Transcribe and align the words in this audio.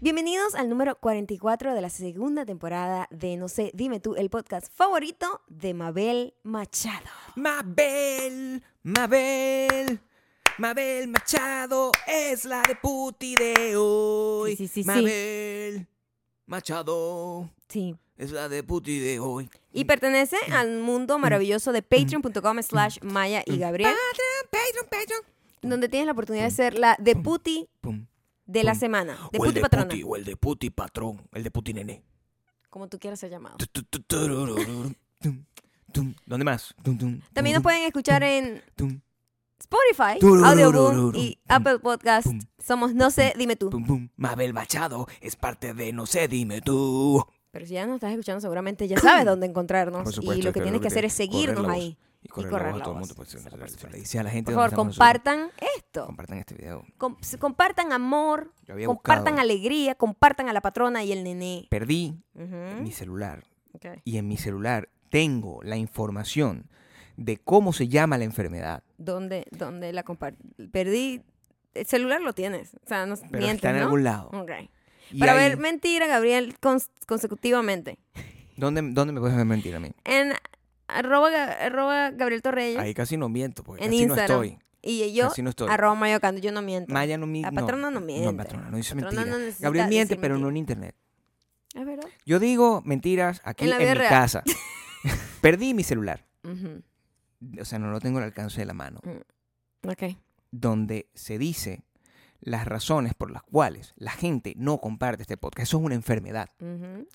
Bienvenidos 0.00 0.54
al 0.54 0.68
número 0.70 0.96
44 0.98 1.74
de 1.74 1.80
la 1.80 1.90
segunda 1.90 2.46
temporada 2.46 3.06
de 3.10 3.36
No 3.36 3.48
sé, 3.48 3.70
dime 3.74 4.00
tú, 4.00 4.14
el 4.14 4.30
podcast 4.30 4.72
favorito 4.72 5.42
de 5.48 5.74
Mabel 5.74 6.32
Machado. 6.42 7.04
Mabel, 7.36 8.62
Mabel, 8.82 10.00
Mabel 10.56 11.08
Machado 11.08 11.92
es 12.06 12.46
la 12.46 12.62
de 12.62 12.76
puti 12.76 13.34
de 13.34 13.76
hoy. 13.76 14.56
Sí, 14.56 14.68
sí, 14.68 14.68
sí, 14.68 14.82
sí. 14.82 14.86
Mabel 14.86 15.86
Machado 16.46 17.50
Sí. 17.68 17.94
es 18.16 18.30
la 18.30 18.48
de 18.48 18.62
puti 18.62 18.98
de 19.00 19.20
hoy. 19.20 19.50
Y 19.72 19.84
pertenece 19.84 20.36
al 20.52 20.78
mundo 20.80 21.18
maravilloso 21.18 21.72
de 21.72 21.82
patreon.com 21.82 22.62
slash 22.62 22.98
Maya 23.02 23.42
y 23.44 23.58
Gabriel, 23.58 23.94
Patreon, 24.50 24.86
Patreon. 24.90 25.22
donde 25.60 25.90
tienes 25.90 26.06
la 26.06 26.12
oportunidad 26.12 26.44
de 26.44 26.50
ser 26.50 26.78
la 26.78 26.96
de 26.98 27.16
puti 27.16 27.68
Pum. 27.82 28.06
De 28.50 28.64
la 28.64 28.74
semana, 28.74 29.16
de 29.32 29.38
o 29.38 29.44
el 29.44 29.48
puti 29.50 29.54
de 29.54 29.60
patrona, 29.60 29.88
puti, 29.88 30.02
o 30.02 30.16
el 30.16 30.24
de 30.24 30.36
puti 30.36 30.70
patrón, 30.70 31.28
el 31.32 31.42
de 31.44 31.50
puti 31.50 31.72
nené. 31.72 32.02
como 32.68 32.88
tú 32.88 32.98
quieras 32.98 33.20
ser 33.20 33.30
llamado. 33.30 33.56
¿Dónde 36.26 36.44
más? 36.44 36.74
También 37.32 37.54
nos 37.54 37.62
pueden 37.62 37.82
escuchar 37.84 38.22
en 38.22 38.62
Spotify. 39.58 40.24
Audioboom 40.44 41.14
y 41.14 41.38
Apple 41.48 41.78
Podcast. 41.80 42.28
Somos 42.58 42.94
No 42.94 43.10
sé, 43.10 43.34
dime 43.36 43.56
tú. 43.56 43.70
Mabel 44.16 44.54
Machado 44.54 45.06
es 45.20 45.36
parte 45.36 45.74
de 45.74 45.92
No 45.92 46.06
sé, 46.06 46.28
dime 46.28 46.60
tú. 46.60 47.24
Pero 47.50 47.66
si 47.66 47.74
ya 47.74 47.86
nos 47.86 47.96
estás 47.96 48.12
escuchando, 48.12 48.40
seguramente 48.40 48.86
ya 48.86 48.98
sabes 48.98 49.24
dónde 49.26 49.46
encontrarnos. 49.46 50.14
Supuesto, 50.14 50.40
y 50.40 50.42
lo 50.42 50.52
que 50.52 50.60
tienes 50.60 50.80
que 50.80 50.82
que 50.82 50.88
hacer 50.88 51.04
es 51.04 51.12
seguirnos 51.12 51.68
ahí. 51.68 51.96
Y 52.22 52.28
correr, 52.28 52.50
correr 52.50 52.66
la 52.66 52.72
voz 52.72 52.80
a 52.80 52.84
todo 52.84 52.94
el 52.94 53.00
mundo. 53.00 53.14
Pues, 53.14 53.28
se- 53.30 53.36
por 53.38 53.44
se- 53.44 53.50
supuesto. 53.50 53.88
le 53.88 53.98
dice 53.98 54.18
a 54.18 54.22
la 54.22 54.30
gente 54.30 54.52
Por 54.52 54.54
dónde 54.60 54.70
favor, 54.70 54.86
nosotros. 54.86 54.96
compartan 54.96 55.50
esto. 55.76 56.06
Compartan 56.06 56.38
este 56.38 56.54
video. 56.54 56.84
Com- 56.98 57.16
compartan 57.38 57.92
amor, 57.92 58.52
compartan 58.66 58.86
buscado, 59.34 59.38
alegría, 59.40 59.94
compartan 59.94 60.48
a 60.48 60.52
la 60.52 60.60
patrona 60.60 61.02
y 61.02 61.12
el 61.12 61.24
nené. 61.24 61.66
perdí 61.70 62.22
mi 62.34 62.92
celular 62.92 63.44
y 64.04 64.18
en 64.18 64.28
mi 64.28 64.36
celular 64.36 64.88
tengo 65.08 65.60
la 65.62 65.76
información 65.76 66.68
de 67.16 67.38
cómo 67.38 67.72
se 67.72 67.88
llama 67.88 68.18
la 68.18 68.24
enfermedad. 68.24 68.82
¿Dónde, 68.98 69.46
dónde 69.50 69.92
la? 69.92 70.04
Perdí. 70.72 71.22
El 71.74 71.86
celular 71.86 72.20
lo 72.20 72.32
tienes. 72.32 72.74
O 72.84 72.88
sea, 72.88 73.06
no 73.06 73.14
Pero 73.16 73.30
mientes, 73.30 73.56
está 73.56 73.70
en 73.70 73.76
¿no? 73.76 73.82
algún 73.84 74.04
lado. 74.04 74.28
Ok. 74.32 74.50
Y 75.12 75.20
Para 75.20 75.32
ahí- 75.32 75.38
ver 75.50 75.56
mentira, 75.58 76.06
Gabriel, 76.06 76.56
cons- 76.60 76.88
consecutivamente. 77.06 77.98
¿dónde, 78.56 78.82
¿Dónde 78.92 79.12
me 79.12 79.20
puedes 79.20 79.36
ver 79.36 79.46
mentir 79.46 79.74
a 79.76 79.80
mí? 79.80 79.90
En 80.04 80.32
arroba, 80.98 81.28
arroba 81.28 82.10
Gabriel 82.10 82.42
Torreyes. 82.42 82.78
Ahí 82.78 82.94
casi 82.94 83.16
no 83.16 83.28
miento, 83.28 83.62
porque 83.64 83.84
En 83.84 83.90
casi 83.90 84.02
Instagram. 84.02 84.38
no 84.38 84.44
estoy. 84.44 84.58
Y 84.82 85.12
yo, 85.12 85.28
Casi 85.28 85.42
no 85.42 85.50
estoy. 85.50 85.68
arroba 85.70 85.94
Mayocando. 85.94 86.40
Yo 86.40 86.52
no 86.52 86.62
miento. 86.62 86.92
Maya 86.92 87.18
no 87.18 87.26
miente. 87.26 87.54
La 87.54 87.60
patrona 87.60 87.90
no 87.90 88.00
miente. 88.00 88.24
No, 88.32 88.36
patrona 88.36 88.70
no 88.70 88.76
dice 88.78 88.94
mentira. 88.94 89.24
no 89.26 89.36
Gabriel 89.58 89.88
miente, 89.88 90.16
pero 90.16 90.38
no 90.38 90.48
en 90.48 90.56
internet. 90.56 90.94
Es 91.74 91.84
verdad. 91.84 92.08
Yo 92.24 92.38
digo 92.38 92.82
mentiras 92.84 93.40
aquí 93.44 93.64
En 93.64 93.70
la 93.70 93.78
mi 93.78 93.84
casa. 94.08 94.42
Perdí 95.42 95.74
mi 95.74 95.84
celular. 95.84 96.24
O 97.60 97.64
sea, 97.64 97.78
no 97.78 97.90
lo 97.90 98.00
tengo 98.00 98.18
al 98.18 98.24
alcance 98.24 98.60
de 98.60 98.66
la 98.66 98.74
mano. 98.74 99.00
Ok. 99.86 100.16
donde 100.50 101.08
se 101.14 101.38
dice 101.38 101.82
las 102.40 102.66
razones 102.66 103.14
por 103.14 103.30
las 103.30 103.42
cuales 103.42 103.92
la 103.96 104.10
gente 104.12 104.54
no 104.56 104.78
comparte 104.78 105.22
este 105.22 105.36
podcast. 105.36 105.68
Eso 105.68 105.78
es 105.78 105.84
una 105.84 105.94
enfermedad. 105.94 106.48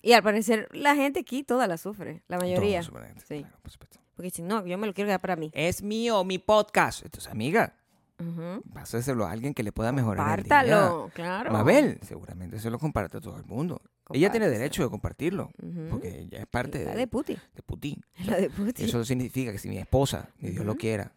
Y 0.02 0.12
al 0.12 0.22
parecer 0.22 0.68
la 0.72 0.94
gente 0.94 1.20
aquí 1.20 1.42
toda 1.42 1.66
la 1.66 1.76
sufre, 1.76 2.22
la 2.28 2.38
mayoría. 2.38 2.80
Todos, 2.82 3.02
Sí. 3.26 3.38
claro, 3.40 3.56
por 3.62 3.70
supuesto. 3.70 3.98
Porque 4.14 4.30
si 4.30 4.42
no, 4.42 4.64
yo 4.66 4.78
me 4.78 4.86
lo 4.86 4.94
quiero 4.94 5.08
quedar 5.08 5.20
para 5.20 5.36
mí. 5.36 5.50
Es 5.52 5.82
mío, 5.82 6.24
mi 6.24 6.38
podcast. 6.38 7.04
Entonces, 7.04 7.30
amiga, 7.30 7.74
Ujú. 8.18 8.62
pásaselo 8.72 9.26
a 9.26 9.30
alguien 9.32 9.52
que 9.52 9.62
le 9.62 9.72
pueda 9.72 9.92
mejorar 9.92 10.38
el 10.38 10.44
día. 10.44 10.60
Compártalo, 10.62 11.10
claro. 11.12 11.52
Mabel, 11.52 11.98
seguramente 12.02 12.58
se 12.58 12.70
lo 12.70 12.78
comparte 12.78 13.18
a 13.18 13.20
todo 13.20 13.36
el 13.36 13.44
mundo. 13.44 13.82
Ella 14.12 14.30
tiene 14.30 14.48
derecho 14.48 14.84
de 14.84 14.88
compartirlo, 14.88 15.50
porque 15.90 16.20
ella 16.20 16.38
es 16.38 16.46
parte 16.46 16.84
La 16.84 16.92
de, 16.92 16.98
de 16.98 17.06
Putin. 17.08 17.36
de 17.54 17.62
Putin. 17.62 18.00
La 18.24 18.36
de 18.36 18.48
Putin. 18.48 18.86
Eso 18.86 19.04
significa 19.04 19.50
que 19.52 19.58
si 19.58 19.68
mi 19.68 19.78
esposa, 19.78 20.30
ni 20.38 20.50
Dios 20.50 20.64
lo 20.64 20.76
quiera, 20.76 21.12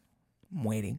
muere, 0.50 0.97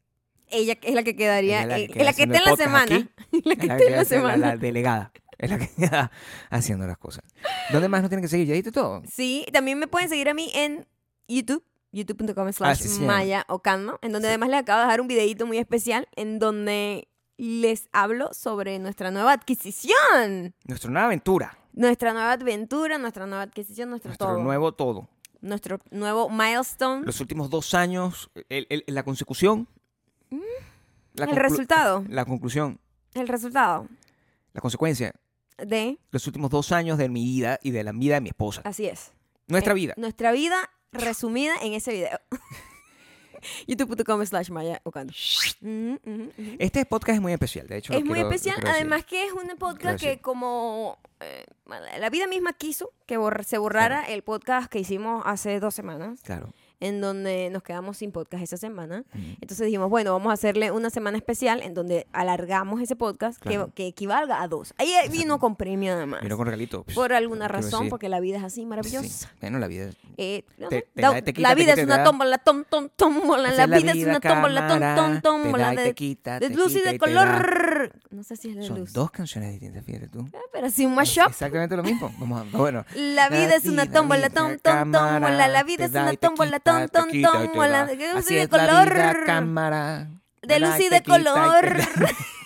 Ella 0.51 0.77
es 0.83 0.95
la 0.95 1.03
que 1.03 1.17
quedaría, 1.17 1.63
Ella 1.65 1.77
es 1.79 1.97
la 2.05 2.13
que 2.13 2.23
está 2.25 2.39
en 2.39 2.45
la 2.45 2.57
semana. 2.57 3.09
la 3.45 3.57
que 3.57 3.63
es 3.63 3.67
la, 3.69 3.75
está 3.75 3.77
que 3.77 3.87
en 3.87 3.93
la 3.93 4.01
hace 4.01 4.15
la- 4.17 4.21
semana. 4.21 4.37
la 4.37 4.57
delegada, 4.57 5.13
es 5.39 5.51
la 5.51 5.59
que 5.59 5.69
queda 5.77 6.11
haciendo 6.51 6.87
las 6.87 6.99
cosas. 6.99 7.25
¿Dónde 7.73 7.89
más 7.89 8.01
nos 8.03 8.11
tienen 8.11 8.23
que 8.23 8.29
seguir? 8.29 8.47
¿Ya 8.49 8.55
diste 8.55 8.73
todo? 8.73 9.03
Sí, 9.11 9.47
también 9.53 9.79
me 9.79 9.87
pueden 9.87 10.09
seguir 10.09 10.29
a 10.29 10.35
mí 10.35 10.51
en 10.55 10.87
YouTube, 11.29 11.65
youtube.com 11.93 12.49
Ah, 12.49 12.53
slash. 12.75 12.99
Maya 13.01 13.45
Ocando, 13.49 13.99
en 14.03 14.13
donde 14.13 14.27
Sí. 14.29 14.31
además 14.31 14.49
les 14.51 14.61
acabo 14.61 14.79
de 14.81 14.85
dejar 14.87 15.01
un 15.01 15.09
videito 15.09 15.47
muy 15.47 15.59
especial 15.59 16.09
en 16.17 16.39
donde 16.39 17.09
les 17.37 17.89
hablo 17.93 18.35
sobre 18.35 18.79
nuestra 18.79 19.11
nueva 19.11 19.33
adquisición. 19.33 20.55
Nuestra 20.65 20.91
nueva 20.91 21.07
aventura. 21.07 21.57
Nuestra 21.73 22.13
nueva 22.13 22.33
aventura, 22.33 22.99
nuestra 22.99 23.27
nueva 23.27 23.43
adquisición, 23.45 23.91
nuestro, 23.91 24.09
Nuestro 24.11 24.27
todo. 24.27 24.39
nuevo 24.43 24.73
todo. 24.73 25.09
Nuestro 25.41 25.79
nuevo 25.91 26.29
milestone. 26.29 27.07
Los 27.07 27.21
últimos 27.21 27.49
dos 27.49 27.73
años, 27.73 28.31
el- 28.51 28.67
el- 28.69 28.85
la 28.89 29.05
consecución. 29.05 29.69
La 31.15 31.27
Mm. 31.27 31.31
el 31.31 31.37
resultado. 31.37 32.05
La 32.09 32.25
conclusión, 32.25 32.79
El 33.15 33.29
resultado 33.29 33.87
la 34.53 34.61
consecuencia. 34.61 35.13
de... 35.59 35.99
Los 36.11 36.27
últimos 36.27 36.51
dos 36.51 36.73
años 36.73 36.97
de 36.99 37.09
mi 37.09 37.23
vida 37.25 37.59
y 37.63 37.71
de 37.73 37.85
la 37.85 37.93
vida 37.93 38.15
de 38.15 38.21
mi 38.23 38.29
esposa. 38.31 38.63
Así 38.65 38.87
es. 38.87 39.13
Nuestra 39.49 39.73
Eh, 39.73 39.77
vida. 39.77 39.95
Nuestra 39.97 40.33
vida 40.33 40.57
resumida 40.93 41.55
en 41.63 41.75
ese 41.75 41.93
video. 41.93 42.19
youtube.com 43.67 44.25
slash 44.27 44.51
Maya 44.51 44.83
ujú. 44.85 46.31
Este 46.59 46.85
podcast 46.85 47.17
es 47.17 47.21
muy 47.23 47.33
especial, 47.33 47.67
de 47.67 47.79
hecho. 47.79 47.93
Es 47.95 48.05
muy 48.05 48.15
quiero- 48.15 48.31
especial, 48.31 48.63
además 48.67 49.05
que 49.05 49.25
es 49.27 49.33
un 49.33 49.49
podcast 49.59 49.99
que 50.01 50.07
decir. 50.09 50.21
como 50.23 50.99
eh, 51.21 51.45
la 51.99 52.11
vida 52.11 52.27
misma 52.27 52.53
quiso 52.53 52.93
que 53.07 53.19
borr- 53.19 53.43
se 53.45 53.57
borrara 53.59 54.03
el 54.05 54.23
podcast 54.23 54.71
que 54.71 54.79
hicimos 54.79 55.23
hace 55.27 55.59
dos 55.61 55.75
semanas, 55.75 56.21
Claro. 56.23 56.53
En 56.81 57.01
donde 57.01 57.51
nos 57.51 57.63
quedamos 57.63 57.99
sin 57.99 58.11
podcast 58.13 58.43
esa 58.43 58.57
semana. 58.57 59.05
Ujú. 59.15 59.23
Entonces 59.41 59.67
dijimos, 59.67 59.91
bueno, 59.91 60.13
vamos 60.13 60.31
a 60.31 60.35
hacerle 60.35 60.71
una 60.71 60.91
semana 60.91 61.17
especial 61.19 61.63
en 61.63 61.75
donde 61.75 62.07
alargamos 62.13 62.81
ese 62.81 62.97
podcast 62.97 63.41
que- 63.41 63.51
Claro. 63.51 63.71
que, 63.75 63.87
equivalga 63.87 64.43
a 64.43 64.49
dos. 64.49 64.73
Ahí 64.79 64.93
vino 65.11 65.39
con 65.39 65.57
premio 65.57 65.93
además. 65.95 66.23
Vino 66.23 66.37
con 66.37 66.47
regalito. 66.47 66.85
pues, 66.85 66.95
Por 66.95 67.13
alguna 67.13 67.49
razón, 67.49 67.89
porque 67.89 68.09
la 68.09 68.21
vida 68.21 68.39
es 68.39 68.45
así 68.45 68.61
Sí. 68.63 68.67
maravillosa. 68.67 69.31
Bueno, 69.41 69.59
la 69.59 69.67
vida. 69.67 69.91
Eh, 70.17 70.45
no 70.59 70.69
Te- 70.69 70.81
sé, 70.81 70.89
te 70.95 71.03
da- 71.03 71.13
da, 71.13 71.23
te 71.23 71.33
quita, 71.33 71.49
la 71.49 71.55
vida 71.55 71.73
quita, 71.73 71.81
es 71.83 71.87
una 71.87 72.05
tómbola, 72.05 72.39
tom, 72.39 72.65
tom, 72.69 72.89
tómbola. 72.95 73.49
Esa 73.49 73.67
La 73.67 73.67
la 73.67 73.77
vida 73.79 73.93
es 73.93 74.05
una 74.05 74.21
tómbola, 74.21 74.69
tom, 74.69 74.81
tom, 74.97 75.21
tómbola. 75.21 75.71
De, 75.73 75.95
quita, 75.95 76.39
de 76.41 76.51
luz 76.51 76.75
y 76.75 76.81
de 76.81 76.99
color. 76.99 77.93
No 78.11 78.23
sé 78.23 78.37
si 78.37 78.51
es 78.51 78.57
de 78.57 78.63
Son 78.65 78.79
luz. 78.81 78.93
dos 78.93 79.11
canciones 79.11 79.51
distintas, 79.53 79.85
fíjate 79.85 80.09
tú. 80.09 80.27
Ah, 80.35 80.39
Pero 80.53 80.71
sí, 80.71 80.85
un 80.87 80.95
mashup. 80.95 81.29
Exactamente 81.29 81.77
lo 81.77 81.83
mismo. 81.83 82.13
Vamos 82.19 82.41
a, 82.43 82.57
bueno. 82.57 82.85
La 82.95 83.29
vida 83.29 83.57
es 83.57 83.67
una 83.67 83.91
tómbola, 83.91 84.31
tom, 84.31 84.59
tom, 84.63 84.93
tómbola. 84.93 85.49
La 85.49 85.63
vida 85.63 85.85
es 85.87 85.91
una 85.93 86.13
tómbola, 86.15 86.61
tómbola. 86.89 87.69
da. 87.69 87.87
De 87.87 87.97
luz 87.97 88.17
Así 88.17 88.35
de 88.35 88.49
color. 88.49 89.25
cámara. 89.27 90.09
De 90.43 90.61
luz 90.61 90.81
y 90.81 90.89
de 90.89 91.03
color. 91.03 91.77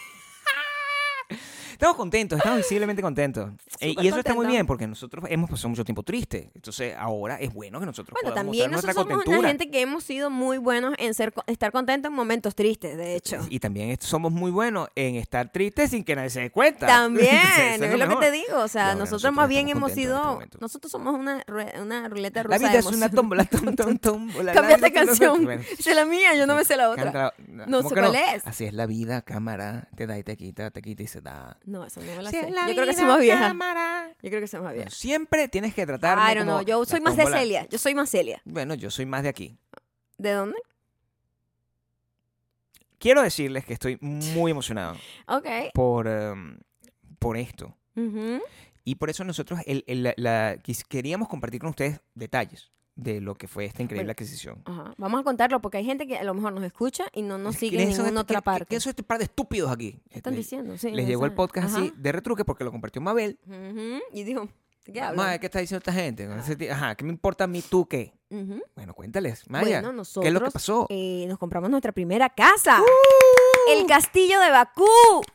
Estamos 1.74 1.96
contentos, 1.96 2.38
estamos 2.38 2.58
visiblemente 2.58 3.02
contentos. 3.02 3.50
Eh, 3.80 3.88
Súper 3.90 4.04
y 4.04 4.08
eso 4.08 4.18
está 4.18 4.34
muy 4.34 4.46
bien 4.46 4.66
porque 4.66 4.86
nosotros 4.86 5.24
hemos 5.28 5.50
pasado 5.50 5.68
mucho 5.68 5.84
tiempo 5.84 6.04
tristes. 6.04 6.46
Entonces 6.54 6.94
ahora 6.96 7.36
es 7.40 7.52
bueno 7.52 7.80
que 7.80 7.86
nosotros 7.86 8.14
Bueno, 8.14 8.30
podamos 8.30 8.52
también 8.52 8.70
nosotros 8.70 8.94
nuestra 8.96 9.16
somos 9.16 9.26
una 9.40 9.48
gente 9.48 9.68
que 9.68 9.80
hemos 9.80 10.04
sido 10.04 10.30
muy 10.30 10.58
buenos 10.58 10.94
en 10.98 11.12
ser, 11.12 11.34
estar 11.48 11.72
contentos 11.72 12.08
en 12.08 12.14
momentos 12.14 12.54
tristes, 12.54 12.96
de 12.96 13.16
hecho. 13.16 13.44
Y 13.50 13.58
también 13.58 13.98
somos 14.00 14.30
muy 14.30 14.52
buenos 14.52 14.88
en 14.94 15.16
estar 15.16 15.50
tristes 15.50 15.90
sin 15.90 16.04
que 16.04 16.14
nadie 16.14 16.30
se 16.30 16.40
dé 16.40 16.50
cuenta. 16.50 16.86
También, 16.86 17.34
es 17.82 17.98
lo 17.98 18.08
que 18.08 18.26
te 18.26 18.30
digo. 18.30 18.58
O 18.58 18.68
sea, 18.68 18.94
nosotros, 18.94 19.10
nosotros 19.10 19.34
más 19.34 19.48
bien 19.48 19.68
hemos 19.68 19.90
este 19.90 20.02
sido. 20.02 20.40
nosotros 20.60 20.90
somos 20.92 21.14
una, 21.16 21.44
una 21.82 22.08
ruleta 22.08 22.44
rusa. 22.44 22.54
La 22.54 22.58
vida 22.58 22.72
de 22.72 22.78
es 22.78 22.86
una 22.86 23.10
tómbola, 23.10 23.44
tom, 23.44 23.74
tom, 23.74 23.98
tómbola. 23.98 24.52
Cambia 24.54 24.76
esta 24.76 24.92
canción. 24.92 25.44
Bueno, 25.44 25.62
es 25.76 25.86
la 25.94 26.04
mía, 26.04 26.34
yo 26.36 26.46
no 26.46 26.54
me 26.54 26.64
sé 26.64 26.76
la 26.76 26.90
otra. 26.90 27.04
canta- 27.04 27.34
No 27.48 27.78
¿cómo 27.78 27.88
sé 27.88 27.94
cuál 27.96 28.14
es. 28.14 28.46
Así 28.46 28.64
es 28.64 28.72
la 28.72 28.86
vida, 28.86 29.20
cámara. 29.22 29.88
Te 29.96 30.06
da 30.06 30.16
y 30.16 30.22
te 30.22 30.36
quita, 30.36 30.70
te 30.70 30.80
quita 30.80 31.02
y 31.02 31.06
se 31.08 31.20
da. 31.20 31.58
No, 31.66 31.84
esa 31.84 32.00
no 32.00 32.06
me 32.06 32.22
la 32.22 32.28
Así 32.28 32.38
sé. 32.40 32.50
la 32.50 32.68
Yo 32.68 32.74
creo 32.74 32.86
que 32.86 32.92
soy 32.94 33.04
más 33.04 33.20
vieja. 33.20 33.40
cámara. 33.40 34.08
Yo 34.22 34.28
creo 34.28 34.40
que 34.40 34.46
soy 34.48 34.60
más 34.60 34.68
Bueno, 34.72 34.82
vieja. 34.84 34.90
siempre 34.90 35.48
tienes 35.48 35.74
que 35.74 35.86
tratar 35.86 36.18
Ay, 36.20 36.34
no, 36.36 36.44
no, 36.44 36.62
yo 36.62 36.84
soy 36.84 37.00
más 37.00 37.16
de 37.16 37.26
Celia. 37.26 37.66
Yo 37.70 37.78
soy 37.78 37.94
más 37.94 38.10
Celia. 38.10 38.42
Bueno, 38.44 38.74
yo 38.74 38.90
soy 38.90 39.06
más 39.06 39.22
de 39.22 39.30
aquí. 39.30 39.56
¿De 40.18 40.32
dónde? 40.32 40.56
Quiero 42.98 43.22
decirles 43.22 43.64
que 43.64 43.72
estoy 43.74 43.98
muy 44.00 44.50
emocionado 44.50 44.96
Ok. 45.28 45.46
por, 45.74 46.06
em, 46.06 46.58
por 47.18 47.36
esto. 47.36 47.76
Y 48.84 48.96
por 48.96 49.08
eso 49.08 49.24
nosotros 49.24 49.60
el- 49.66 49.84
el- 49.86 50.12
la- 50.16 50.58
queríamos 50.88 51.28
compartir 51.28 51.60
con 51.60 51.70
ustedes 51.70 52.00
detalles 52.14 52.70
de 52.96 53.20
lo 53.20 53.34
que 53.34 53.48
fue 53.48 53.64
esta 53.64 53.82
increíble 53.82 54.04
Bueno, 54.04 54.12
adquisición. 54.12 54.62
Ajá. 54.64 54.94
Vamos 54.98 55.20
a 55.20 55.24
contarlo 55.24 55.60
porque 55.60 55.78
hay 55.78 55.84
gente 55.84 56.06
que 56.06 56.16
a 56.16 56.22
lo 56.24 56.32
mejor 56.34 56.52
nos 56.52 56.62
escucha 56.64 57.04
y 57.12 57.22
no 57.22 57.38
nos 57.38 57.56
sigue 57.56 57.76
en 57.76 57.78
¿Quiénes 57.78 57.96
son 57.96 58.04
ninguna 58.06 58.20
estos- 58.20 58.30
otra 58.36 58.40
parte. 58.42 58.66
qué- 58.66 58.76
¿Qué 58.76 58.80
son 58.80 58.90
este 58.90 59.02
par 59.02 59.18
de 59.18 59.24
estúpidos 59.24 59.70
aquí? 59.72 59.98
¿Qué 60.10 60.18
están 60.18 60.32
Le- 60.34 60.38
diciendo? 60.38 60.78
Sí, 60.78 60.90
Les 60.92 61.06
llegó 61.06 61.24
el 61.26 61.32
podcast 61.32 61.74
así 61.76 61.92
de 61.96 62.12
retruque 62.12 62.44
porque 62.44 62.62
lo 62.64 62.70
compartió 62.70 63.02
Mabel. 63.02 63.38
Ujú. 63.46 64.00
Y 64.12 64.22
dijo, 64.22 64.48
¿de 64.86 64.92
qué 64.92 65.00
hablan? 65.00 65.38
¿qué 65.40 65.46
está 65.46 65.58
diciendo 65.58 65.78
esta 65.78 65.92
gente? 65.92 66.28
Ti- 66.56 66.68
Ajá, 66.68 66.94
¿qué 66.94 67.04
me 67.04 67.10
importa 67.10 67.44
a 67.44 67.46
mí 67.48 67.62
tú 67.62 67.86
qué? 67.86 68.12
Ujú. 68.30 68.62
Bueno, 68.76 68.94
cuéntales, 68.94 69.48
Maya. 69.50 69.80
Bueno, 69.80 69.92
nosotros 69.92 70.22
¿Qué 70.22 70.28
es 70.28 70.34
lo 70.34 70.40
que 70.42 70.50
pasó? 70.52 70.86
eh, 70.90 71.24
nos 71.28 71.38
compramos 71.38 71.70
nuestra 71.70 71.90
primera 71.92 72.28
casa. 72.30 72.80
¡Uh! 72.80 73.72
El 73.72 73.86
castillo 73.86 74.38
de 74.40 74.50
Bakú. 74.50 74.86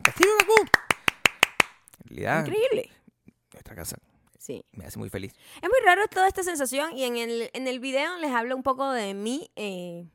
Castillo 0.02 0.30
de 0.32 0.46
Bakú. 0.46 0.70
Increíble. 2.10 2.90
Nuestra 3.54 3.76
casa 3.76 3.98
Sí. 4.50 4.66
me 4.72 4.86
hace 4.86 4.98
muy 4.98 5.10
feliz. 5.10 5.34
Es 5.62 5.70
muy 5.70 5.80
raro 5.86 6.08
toda 6.08 6.28
esta 6.28 6.42
sensación 6.44 6.98
y 6.98 7.04
en 7.04 7.18
el, 7.18 7.50
en 7.54 7.68
el 7.68 7.80
video 7.80 8.18
les 8.18 8.32
hablo 8.32 8.56
un 8.56 8.64
poco 8.64 8.92
de 8.92 9.14
mi 9.14 9.52
eh, 9.56 10.08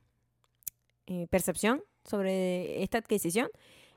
eh, 1.07 1.27
percepción 1.31 1.83
sobre 2.05 2.83
esta 2.83 2.99
adquisición 2.99 3.49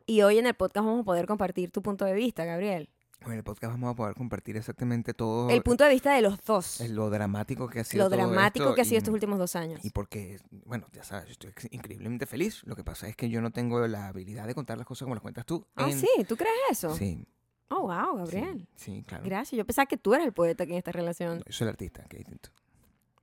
y 0.05 0.21
hoy 0.21 0.37
en 0.37 0.45
el 0.45 0.53
podcast 0.53 0.85
vamos 0.85 1.01
a 1.01 1.05
poder 1.05 1.25
compartir 1.25 1.71
tu 1.71 1.81
punto 1.81 2.05
de 2.05 2.13
vista, 2.13 2.45
Gabriel. 2.45 2.89
En 3.25 3.31
el 3.31 3.43
podcast 3.43 3.73
vamos 3.73 3.91
a 3.93 3.95
poder 3.95 4.13
compartir 4.13 4.57
exactamente 4.57 5.15
todo 5.15 5.49
El 5.49 5.63
punto 5.63 5.83
de 5.83 5.89
vista 5.89 6.13
de 6.13 6.21
los 6.21 6.39
dos. 6.45 6.81
lo 6.87 7.09
dramático 7.09 7.67
que 7.67 7.79
ha 7.79 7.83
sido 7.83 8.03
Lo 8.05 8.09
todo 8.11 8.19
dramático 8.19 8.65
esto 8.65 8.75
que 8.75 8.81
ha 8.81 8.85
sido 8.85 8.95
y- 8.95 8.97
estos 8.99 9.13
últimos 9.13 9.39
dos 9.39 9.55
años. 9.55 9.83
Y 9.83 9.89
porque, 9.89 10.37
bueno, 10.65 10.85
ya 10.93 11.03
sabes, 11.03 11.31
estoy 11.31 11.51
increíblemente 11.71 12.27
feliz. 12.27 12.61
Lo 12.65 12.75
que 12.75 12.83
pasa 12.83 13.07
es 13.09 13.15
que 13.15 13.27
yo 13.29 13.41
no 13.41 13.49
tengo 13.49 13.85
la 13.87 14.07
habilidad 14.09 14.45
de 14.45 14.53
contar 14.53 14.77
las 14.77 14.85
cosas 14.85 15.05
como 15.05 15.15
las 15.15 15.23
cuentas 15.23 15.47
tú. 15.47 15.65
Ah, 15.75 15.89
en- 15.89 15.99
sí, 15.99 16.07
¿tú 16.27 16.37
crees 16.37 16.53
eso? 16.69 16.93
Sí, 16.95 17.25
Oh, 17.69 17.81
wow, 17.81 18.17
Gabriel. 18.17 18.67
Sí, 18.75 19.03
claro. 19.05 19.23
Gracias. 19.25 19.57
Yo 19.57 19.65
pensaba 19.65 19.85
que 19.87 19.97
tú 19.97 20.13
eras 20.13 20.25
el 20.25 20.33
poeta 20.33 20.63
aquí 20.63 20.71
en 20.73 20.77
esta 20.77 20.91
relación. 20.91 21.39
No, 21.39 21.43
yo 21.45 21.51
soy 21.51 21.65
el 21.65 21.69
artista, 21.69 22.03
que 22.09 22.17
distinto. 22.17 22.49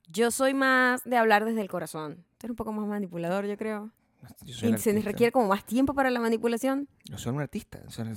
Yo 0.09 0.31
soy 0.31 0.53
más 0.55 1.03
de 1.05 1.17
hablar 1.17 1.45
desde 1.45 1.61
el 1.63 1.69
corazón. 1.69 2.25
Tú 2.39 2.47
eres 2.47 2.51
un 2.51 2.57
poco 2.57 2.73
más 2.73 2.87
manipulador, 2.87 3.47
yo 3.47 3.57
creo. 3.57 3.91
Yo 4.43 4.55
soy 4.55 4.75
Y 4.75 4.79
se 4.79 4.93
requiere 5.01 5.33
como 5.33 5.49
más 5.49 5.65
tiempo 5.65 5.95
para 5.95 6.11
la 6.11 6.21
manipulación. 6.21 6.89
Yo 7.05 7.19
soy 7.19 7.33
un 7.35 7.41
artista. 7.41 7.81
soy- 7.91 8.07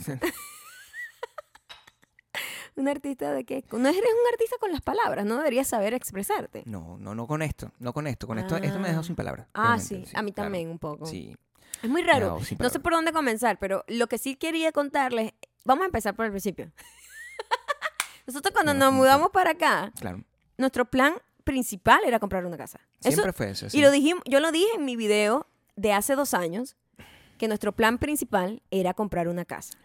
¿Un 2.75 2.87
artista 2.87 3.31
de 3.33 3.43
qué? 3.43 3.63
No 3.71 3.89
eres 3.89 4.01
un 4.01 4.33
artista 4.33 4.55
con 4.59 4.71
las 4.71 4.81
palabras, 4.81 5.25
no 5.25 5.37
deberías 5.37 5.67
saber 5.67 5.95
expresarte. 5.95 6.61
No, 6.67 6.97
no, 6.99 7.15
no 7.15 7.25
con 7.25 7.41
esto. 7.41 7.71
No 7.79 7.91
con 7.91 8.05
esto. 8.05 8.27
Con 8.27 8.37
esto, 8.37 8.55
esto 8.57 8.77
me 8.79 8.89
Ah. 8.89 9.01
sin 9.01 9.15
palabras. 9.15 9.47
Ah, 9.55 9.79
sí, 9.79 10.03
a 10.13 10.21
mí 10.21 10.31
claro. 10.31 10.45
también 10.47 10.69
un 10.69 10.77
poco. 10.77 11.07
Sí. 11.07 11.35
Es 11.81 11.89
muy 11.89 12.03
raro. 12.03 12.39
sin 12.43 12.57
No 12.59 12.69
sé 12.69 12.79
por 12.79 12.93
dónde 12.93 13.11
comenzar, 13.13 13.57
pero 13.57 13.83
lo 13.87 14.05
que 14.07 14.19
sí 14.19 14.35
quería 14.35 14.71
contarles, 14.71 15.33
vamos 15.67 15.83
a 15.83 15.85
empezar 15.85 16.15
por 16.15 16.25
el 16.25 16.31
principio. 16.31 16.71
Nosotros 18.25 18.53
cuando 18.53 18.73
nos 18.73 18.91
mudamos 18.93 19.29
para 19.31 19.51
acá, 19.51 19.91
Claro. 19.99 20.23
nuestro 20.57 20.85
plan 20.85 21.13
principal 21.43 22.01
era 22.05 22.19
comprar 22.19 22.45
una 22.45 22.57
casa. 22.57 22.79
Eso, 23.01 23.11
Siempre 23.11 23.33
fue 23.33 23.51
eso. 23.51 23.69
sí. 23.69 23.77
y 23.77 23.81
lo 23.81 23.91
dijimos, 23.91 24.23
yo 24.25 24.39
lo 24.39 24.51
dije 24.51 24.67
en 24.75 24.83
mi 24.85 24.95
video 24.95 25.47
de 25.75 25.93
hace 25.93 26.15
dos 26.15 26.33
años, 26.33 26.75
que 27.37 27.47
nuestro 27.47 27.71
plan 27.71 27.99
principal 27.99 28.61
era 28.71 28.93
comprar 28.93 29.27
una 29.27 29.45
casa. 29.45 29.77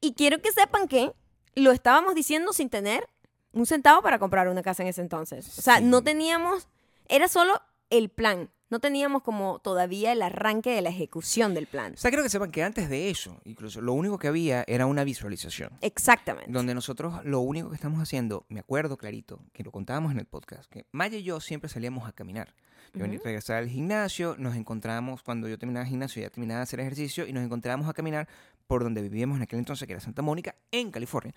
Y 0.00 0.12
quiero 0.14 0.40
que 0.42 0.52
sepan 0.52 0.86
que 0.86 1.12
lo 1.54 1.72
estábamos 1.72 2.14
diciendo 2.14 2.52
sin 2.52 2.68
tener 2.68 3.08
un 3.52 3.66
centavo 3.66 4.02
para 4.02 4.18
comprar 4.20 4.48
una 4.48 4.62
casa 4.62 4.82
en 4.82 4.88
ese 4.90 5.00
entonces. 5.00 5.58
O 5.58 5.62
sea, 5.62 5.78
Sí. 5.78 5.84
no 5.84 6.02
teníamos, 6.02 6.68
era 7.08 7.26
solo 7.26 7.60
el 7.88 8.08
plan. 8.10 8.50
No 8.70 8.78
teníamos 8.80 9.22
como 9.22 9.58
todavía 9.58 10.12
el 10.12 10.22
arranque 10.22 10.70
de 10.70 10.80
la 10.80 10.90
ejecución 10.90 11.54
del 11.54 11.66
plan. 11.66 11.94
O 11.94 11.96
sea, 11.96 12.10
quiero 12.10 12.22
que 12.22 12.30
sepan 12.30 12.50
que 12.52 12.62
antes 12.62 12.88
de 12.88 13.10
eso, 13.10 13.40
incluso, 13.44 13.80
lo 13.80 13.92
único 13.92 14.18
que 14.18 14.28
había 14.28 14.64
era 14.66 14.86
una 14.86 15.04
visualización. 15.04 15.70
Exactamente. 15.80 16.50
Donde 16.52 16.74
nosotros 16.74 17.24
lo 17.24 17.40
único 17.40 17.68
que 17.68 17.74
estamos 17.74 18.00
haciendo, 18.00 18.46
me 18.48 18.60
acuerdo 18.60 18.96
clarito, 18.96 19.40
que 19.52 19.64
lo 19.64 19.72
contábamos 19.72 20.12
en 20.12 20.20
el 20.20 20.26
podcast, 20.26 20.70
que 20.70 20.86
Maya 20.92 21.18
y 21.18 21.22
yo 21.24 21.40
siempre 21.40 21.68
salíamos 21.68 22.08
a 22.08 22.12
caminar. 22.12 22.54
Yo 22.94 23.02
venía- 23.02 23.18
Ujú. 23.18 23.24
regresaba 23.26 23.58
al 23.60 23.68
gimnasio, 23.68 24.34
nos 24.38 24.56
encontramos, 24.56 25.22
cuando 25.22 25.48
yo 25.48 25.58
terminaba 25.58 25.84
el 25.84 25.90
gimnasio, 25.90 26.22
ya 26.22 26.30
terminaba 26.30 26.58
de 26.60 26.62
hacer 26.64 26.80
ejercicio, 26.80 27.26
y 27.26 27.32
nos 27.32 27.44
encontrábamos 27.44 27.88
a 27.88 27.92
caminar 27.92 28.28
por 28.66 28.82
donde 28.84 29.02
vivíamos 29.02 29.36
en 29.36 29.42
aquel 29.42 29.58
entonces, 29.58 29.86
que 29.86 29.92
era 29.92 30.00
Santa 30.00 30.22
Mónica, 30.22 30.54
en 30.70 30.90
California. 30.90 31.34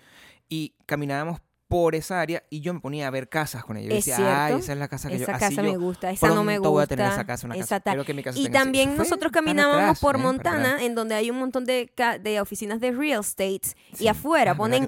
Y 0.49 0.73
caminábamos 0.85 1.41
por 1.73 1.95
esa 1.95 2.21
área 2.21 2.43
y 2.51 2.61
yo 2.61 2.71
me 2.71 2.79
ponía 2.81 3.07
a 3.07 3.09
ver 3.09 3.29
casas 3.29 3.65
con 3.65 3.77
ella. 3.77 3.89
Yo 3.89 3.95
decía, 3.95 4.15
cierto. 4.15 4.33
ay, 4.35 4.53
esa 4.59 4.73
es 4.73 4.77
la 4.77 4.87
casa 4.87 5.09
que 5.09 5.17
yo... 5.17 5.23
Esa 5.23 5.39
casa 5.39 5.49
yo 5.49 5.63
me 5.63 5.77
gusta, 5.77 6.11
esa 6.11 6.27
no 6.27 6.43
me 6.43 6.59
gusta. 6.59 6.69
voy 6.69 6.83
a 6.83 6.85
tener 6.87 7.07
esa 7.11 7.25
casa, 7.25 7.47
una 7.47 7.55
casa. 7.55 7.63
esa 7.65 7.79
tal. 7.79 7.93
Quiero 7.95 8.05
que 8.05 8.13
mi 8.13 8.21
casa 8.21 8.37
Y 8.37 8.43
tenga 8.43 8.59
también 8.59 8.95
nosotros 8.95 9.31
caminábamos 9.31 9.99
por 9.99 10.15
¿eh? 10.15 10.19
Montana, 10.19 10.83
en 10.83 10.93
donde 10.93 11.15
hay 11.15 11.31
un 11.31 11.39
montón 11.39 11.65
de, 11.65 11.91
de 12.21 12.41
oficinas 12.41 12.79
de 12.79 12.91
real 12.91 13.21
estate, 13.21 13.61
Sí. 13.93 14.03
y 14.03 14.07
afuera 14.07 14.51
Ah, 14.51 14.53
¿verdad 14.53 14.87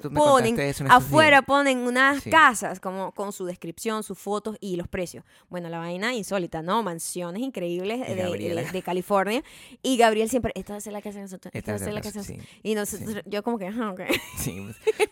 ponen, 0.54 0.56
afuera 0.88 1.38
días? 1.38 1.44
ponen 1.46 1.78
unas 1.78 2.22
Sí. 2.22 2.30
casas 2.30 2.78
como 2.78 3.10
con 3.12 3.32
su 3.32 3.44
descripción, 3.46 4.04
sus 4.04 4.16
fotos 4.18 4.56
y 4.60 4.76
los 4.76 4.86
precios. 4.86 5.24
Bueno, 5.48 5.68
la 5.68 5.78
vaina 5.78 6.14
insólita, 6.14 6.62
¿no? 6.62 6.84
Mansiones 6.84 7.42
increíbles 7.42 7.98
Y 8.08 8.14
de, 8.14 8.22
Gabriela. 8.22 8.62
de- 8.62 8.70
de 8.70 8.82
California. 8.82 9.42
Y 9.82 9.96
Gabriel 9.96 10.28
siempre, 10.30 10.52
esta 10.54 10.74
va 10.74 10.76
a 10.76 10.80
ser 10.80 10.92
la 10.92 11.02
casa 11.02 11.16
de 11.16 11.22
nosotros, 11.22 11.52
esta, 11.52 11.72
va 11.72 11.74
a 11.74 11.78
es 11.78 11.82
ser 11.84 11.94
la 11.94 12.00
casa 12.00 12.20
de 12.22 12.36
nosotros. 12.36 12.46
Y 12.62 12.74
nosotros, 12.76 13.22
yo 13.26 13.42
como 13.42 13.58
que, 13.58 13.66
ajá, 13.66 13.90
ok. 13.90 14.02
Sí, 14.38 14.64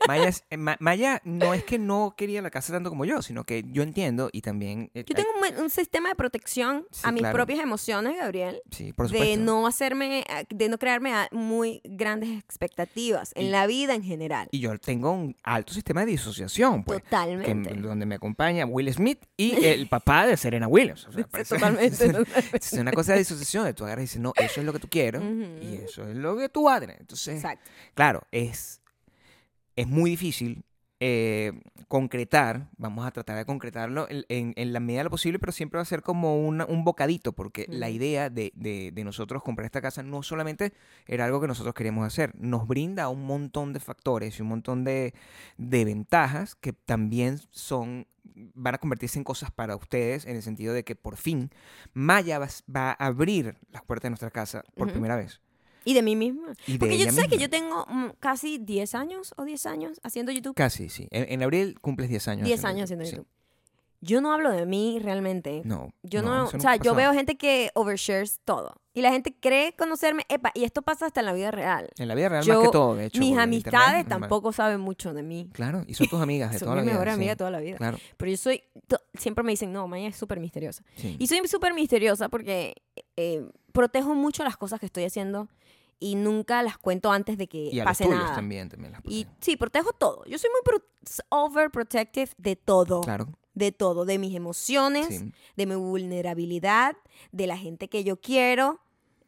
pues, 0.06 0.44
eh, 0.50 0.56
Ma- 0.56 0.76
Maya 0.78 1.20
no 1.24 1.52
es 1.54 1.63
que 1.64 1.78
no 1.78 2.14
quería 2.16 2.42
la 2.42 2.50
casa 2.50 2.72
tanto 2.72 2.90
como 2.90 3.04
yo, 3.04 3.22
sino 3.22 3.44
que 3.44 3.64
yo 3.70 3.82
entiendo 3.82 4.28
y 4.32 4.40
también... 4.42 4.90
eh, 4.94 5.04
Yo 5.06 5.14
tengo 5.14 5.28
un, 5.56 5.62
un 5.64 5.70
sistema 5.70 6.08
de 6.08 6.14
protección 6.14 6.86
Sí, 6.90 7.00
a 7.04 7.12
mis 7.12 7.20
claro. 7.22 7.34
propias 7.34 7.60
emociones, 7.60 8.16
Gabriel. 8.18 8.60
Sí, 8.70 8.92
por 8.92 9.08
de 9.10 9.18
supuesto. 9.18 9.40
no 9.44 9.66
hacerme, 9.66 10.24
de 10.50 10.68
no 10.68 10.78
crearme 10.78 11.12
a- 11.12 11.28
muy 11.32 11.80
grandes 11.84 12.30
expectativas 12.38 13.32
en 13.34 13.46
Y- 13.46 13.50
la 13.50 13.66
vida 13.66 13.94
en 13.94 14.02
general. 14.02 14.48
Y 14.50 14.60
yo 14.60 14.78
tengo 14.78 15.10
un 15.12 15.36
alto 15.42 15.72
sistema 15.72 16.00
de 16.04 16.12
disociación, 16.12 16.84
pues. 16.84 16.98
que- 17.00 17.04
Totalmente. 17.04 17.74
donde 17.74 18.06
me 18.06 18.14
acompaña 18.16 18.66
Will 18.66 18.92
Smith 18.92 19.24
y 19.36 19.64
el 19.64 19.88
papá 19.88 20.26
de 20.26 20.36
Serena 20.36 20.68
Williams. 20.68 21.06
O 21.08 21.12
sea, 21.12 21.26
parece- 21.26 21.54
Totalmente, 21.54 21.96
totalmente. 22.12 22.56
Es 22.58 22.72
una 22.74 22.92
cosa 22.92 23.12
de 23.12 23.18
disociación, 23.18 23.64
de 23.64 23.74
tú 23.74 23.84
agarras 23.84 24.02
y 24.02 24.06
dices, 24.06 24.20
no, 24.20 24.32
eso 24.36 24.60
es 24.60 24.66
lo 24.66 24.72
que 24.72 24.78
tú 24.78 24.88
quiero 24.88 25.22
y 25.22 25.80
eso 25.84 26.08
es 26.08 26.16
lo 26.16 26.36
que 26.36 26.48
tú 26.48 26.68
tener. 26.80 26.96
Entonces, 27.00 27.36
Exacto. 27.36 27.70
claro, 27.94 28.22
es, 28.32 28.80
es 29.76 29.86
muy 29.86 30.10
difícil 30.10 30.64
eh, 31.06 31.52
concretar, 31.86 32.70
vamos 32.78 33.04
a 33.06 33.10
tratar 33.10 33.36
de 33.36 33.44
concretarlo 33.44 34.06
en, 34.08 34.24
en- 34.30 34.54
en 34.56 34.72
la 34.72 34.80
medida 34.80 35.00
de 35.00 35.04
lo 35.04 35.10
posible, 35.10 35.38
pero 35.38 35.52
siempre 35.52 35.76
va 35.76 35.82
a 35.82 35.84
ser 35.84 36.00
como 36.00 36.40
una- 36.46 36.64
un 36.64 36.82
bocadito, 36.82 37.32
porque 37.34 37.66
la 37.68 37.90
idea 37.90 38.30
de, 38.30 38.52
de- 38.54 38.90
de 38.90 39.04
nosotros 39.04 39.42
comprar 39.42 39.66
esta 39.66 39.82
casa 39.82 40.02
no 40.02 40.22
solamente 40.22 40.72
era 41.06 41.26
algo 41.26 41.42
que 41.42 41.46
nosotros 41.46 41.74
queríamos 41.74 42.06
hacer, 42.06 42.32
nos 42.38 42.66
brinda 42.66 43.10
un 43.10 43.26
montón 43.26 43.74
de 43.74 43.80
factores 43.80 44.38
y 44.38 44.42
un 44.42 44.48
montón 44.48 44.82
de, 44.84 45.12
de 45.58 45.84
ventajas 45.84 46.54
que 46.54 46.72
también 46.72 47.38
son 47.50 48.06
van 48.54 48.74
a 48.74 48.78
convertirse 48.78 49.18
en 49.18 49.24
cosas 49.24 49.50
para 49.50 49.76
ustedes 49.76 50.24
en 50.24 50.34
el 50.36 50.42
sentido 50.42 50.72
de 50.72 50.82
que 50.82 50.96
por 50.96 51.16
fin 51.18 51.50
Maya 51.92 52.38
va, 52.38 52.48
va 52.74 52.90
a 52.92 53.06
abrir 53.06 53.56
las 53.70 53.82
puertas 53.84 54.04
de 54.04 54.10
nuestra 54.10 54.30
casa 54.30 54.64
por 54.74 54.88
primera 54.92 55.16
vez. 55.16 55.40
Y 55.84 55.94
de 55.94 56.02
mí 56.02 56.16
misma. 56.16 56.52
Y 56.66 56.78
Porque 56.78 56.96
yo 56.98 57.10
sé 57.10 57.28
que 57.28 57.38
yo 57.38 57.48
tengo 57.50 57.86
mm, 57.88 58.10
casi 58.20 58.58
10 58.58 58.94
años 58.94 59.34
o 59.36 59.44
10 59.44 59.66
años 59.66 60.00
haciendo 60.02 60.32
YouTube. 60.32 60.54
Casi, 60.54 60.88
sí. 60.88 61.08
En, 61.10 61.26
en 61.32 61.42
abril 61.42 61.78
cumples 61.80 62.08
10 62.08 62.28
años. 62.28 62.46
10 62.46 62.64
años 62.64 62.84
haciendo 62.84 63.04
sí. 63.04 63.12
YouTube. 63.12 63.26
Yo 64.00 64.20
no 64.20 64.34
hablo 64.34 64.50
de 64.50 64.66
mí 64.66 64.98
realmente. 65.00 65.62
No. 65.64 65.90
Yo 66.02 66.20
no, 66.20 66.46
eso 66.48 66.58
o 66.58 66.60
sea, 66.60 66.76
yo 66.76 66.94
veo 66.94 67.14
gente 67.14 67.36
que 67.38 67.70
overshares 67.74 68.38
todo. 68.44 68.74
Y 68.92 69.00
la 69.00 69.10
gente 69.10 69.34
cree 69.40 69.74
conocerme, 69.76 70.24
epa, 70.28 70.52
y 70.54 70.64
esto 70.64 70.82
pasa 70.82 71.06
hasta 71.06 71.20
en 71.20 71.26
la 71.26 71.32
vida 71.32 71.50
real. 71.50 71.88
En 71.96 72.06
la 72.08 72.14
vida 72.14 72.28
real 72.28 72.44
yo- 72.44 72.54
más 72.56 72.64
que 72.64 72.70
todo, 72.70 72.94
de 72.96 73.06
hecho. 73.06 73.18
Mis 73.18 73.36
amistades 73.38 74.00
internet, 74.02 74.08
tampoco 74.08 74.52
saben 74.52 74.80
mucho 74.80 75.14
de 75.14 75.22
mí. 75.22 75.48
Claro, 75.54 75.84
y 75.86 75.94
son 75.94 76.06
tus 76.08 76.20
amigas 76.20 76.52
de 76.52 76.58
Son 76.60 76.66
toda 76.66 76.76
la 76.76 76.82
mis 76.82 76.86
vida. 76.90 76.94
mejores 76.98 77.14
sí. 77.14 77.18
amigas 77.18 77.32
de 77.32 77.36
toda 77.38 77.50
la 77.50 77.60
vida. 77.60 77.76
Claro, 77.78 77.98
Pero 78.18 78.30
yo 78.30 78.36
soy, 78.36 78.62
siempre 79.18 79.42
me 79.42 79.52
dicen, 79.52 79.72
no, 79.72 79.88
Maya 79.88 80.08
es 80.08 80.16
súper 80.16 80.38
misteriosa. 80.38 80.84
sí. 80.96 81.16
Y 81.18 81.26
soy 81.26 81.40
súper 81.48 81.72
misteriosa 81.72 82.28
porque 82.28 82.74
eh, 83.16 83.48
protejo 83.72 84.14
mucho 84.14 84.44
las 84.44 84.58
cosas 84.58 84.80
que 84.80 84.86
estoy 84.86 85.04
haciendo 85.04 85.48
y 86.00 86.14
nunca 86.16 86.62
las 86.62 86.78
cuento 86.78 87.10
antes 87.12 87.38
de 87.38 87.46
que 87.48 87.70
Y 87.72 87.80
a 87.80 87.84
los 87.84 87.90
pase 87.90 88.04
tuyos 88.04 88.18
nada. 88.20 88.34
también, 88.34 88.68
también 88.68 88.92
las 88.92 89.00
Y 89.04 89.24
protege. 89.24 89.36
sí, 89.40 89.56
protejo 89.56 89.92
todo. 89.92 90.24
Yo 90.26 90.38
soy 90.38 90.50
muy 90.50 90.60
pro- 90.64 90.84
overprotective 91.30 92.30
de 92.38 92.56
todo. 92.56 93.00
Claro, 93.02 93.28
De 93.54 93.72
todo. 93.72 94.04
De 94.04 94.18
mis 94.18 94.34
emociones, 94.34 95.06
sí. 95.08 95.32
de 95.56 95.66
mi 95.66 95.74
vulnerabilidad, 95.76 96.96
de 97.32 97.46
la 97.46 97.56
gente 97.56 97.88
que 97.88 98.04
yo 98.04 98.20
quiero 98.20 98.80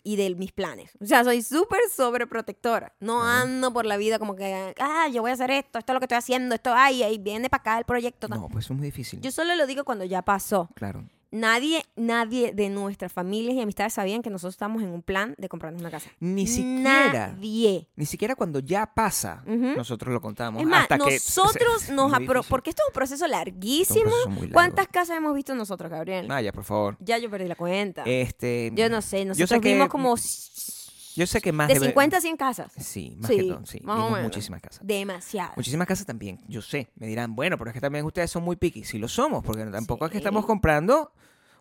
y 0.03 0.17
de 0.17 0.35
mis 0.37 0.53
planes. 0.53 0.93
O 1.01 1.07
sea, 1.07 1.25
soy 1.25 1.43
súper 1.43 1.81
sobreprotectora. 1.93 2.95
No 3.01 3.23
Ajá. 3.23 3.43
ando 3.43 3.73
por 3.73 3.87
la 3.87 3.97
vida 3.97 4.19
como 4.21 4.37
que, 4.37 4.75
ah, 4.79 5.09
yo 5.13 5.21
voy 5.23 5.31
a 5.33 5.35
hacer 5.35 5.51
esto, 5.51 5.79
esto 5.79 5.93
es 5.93 5.95
lo 5.95 6.01
que 6.01 6.05
estoy 6.05 6.19
haciendo, 6.19 6.55
esto, 6.55 6.73
ay, 6.75 7.03
ahí 7.03 7.19
viene 7.19 7.49
para 7.51 7.61
acá 7.61 7.79
el 7.79 7.85
proyecto. 7.85 8.29
No, 8.29 8.49
pues 8.49 8.67
es 8.67 8.71
muy 8.71 8.85
difícil. 8.85 9.21
Yo 9.21 9.31
solo 9.33 9.55
lo 9.57 9.67
digo 9.67 9.85
cuando 9.85 10.05
ya 10.05 10.23
pasó. 10.23 10.69
Claro. 10.75 11.05
Nadie, 11.33 11.85
nadie 11.97 12.53
de 12.53 12.69
nuestras 12.69 13.13
familias 13.13 13.55
y 13.57 13.61
amistades 13.61 13.93
sabían 13.95 14.23
que 14.23 14.31
nosotros 14.31 14.55
estamos 14.55 14.83
en 14.83 14.91
un 14.91 15.03
plan 15.03 15.35
de 15.39 15.49
comprarnos 15.49 15.81
una 15.81 15.91
casa. 15.91 16.09
Ni 16.21 16.47
siquiera, 16.47 17.29
Nadie. 17.33 17.89
ni 17.97 18.07
siquiera 18.07 18.37
cuando 18.37 18.61
ya 18.61 18.87
pasa, 18.95 19.43
nosotros 19.45 20.13
lo 20.15 20.21
contamos. 20.21 20.63
Es 20.63 20.69
más, 20.69 20.83
hasta 20.83 20.99
que 20.99 21.15
nosotros 21.15 21.83
es 21.85 21.91
nos 21.91 22.11
muy 22.11 22.25
apro 22.25 22.41
difícil. 22.41 22.51
porque 22.51 22.71
esto 22.71 22.83
es 22.85 22.89
un 22.89 22.95
proceso 22.95 23.25
Es 23.25 23.29
un 23.29 23.31
larguísimo. 23.33 24.11
proceso. 24.25 24.53
¿Cuántas 24.53 24.87
casas 24.89 25.17
hemos 25.17 25.35
visto 25.35 25.55
nosotros, 25.55 25.91
Gabriel? 25.91 26.29
Maya, 26.29 26.53
por 26.53 26.65
favor. 26.65 26.97
Ya 27.01 27.19
yo 27.19 27.29
perdí 27.31 27.49
la 27.49 27.57
cuenta. 27.57 28.05
Este, 28.07 28.71
yo 28.75 28.89
no 28.89 29.03
sé, 29.03 29.19
yo 29.21 29.25
nosotros 29.27 29.49
sé 29.51 29.61
que- 29.61 29.73
vimos 29.75 29.89
como 29.89 30.17
Yo 31.17 31.27
sé 31.27 31.41
que 31.41 31.53
más 31.53 31.69
de 31.69 31.75
de 31.75 31.81
50 31.81 32.17
a 32.17 32.21
100 32.21 32.37
casas. 32.37 32.73
Sí, 32.79 33.17
más 33.19 33.31
Sí, 33.31 33.37
que 33.37 33.43
todo, 33.45 33.67
sí. 33.67 33.81
más 33.83 33.95
o 33.95 33.99
Vimos 33.99 34.11
menos. 34.13 34.25
muchísimas 34.25 34.61
casas. 34.61 34.81
Demasiadas. 34.87 35.57
Muchísimas 35.57 35.87
casas 35.89 36.07
también, 36.07 36.39
yo 36.47 36.63
sé. 36.63 36.89
Me 36.97 37.07
dirán, 37.07 37.35
bueno, 37.35 37.57
pero 37.59 37.71
es 37.71 37.75
que 37.75 37.81
también 37.81 38.05
ustedes 38.05 38.31
son 38.31 38.43
muy 38.45 38.57
picky. 38.57 38.85
Sí 38.85 38.99
lo 38.99 39.09
somos, 39.09 39.43
porque 39.45 39.65
tampoco 39.67 40.05
es 40.07 40.13
que 40.13 40.19
estamos 40.19 40.45
comprando 40.47 41.13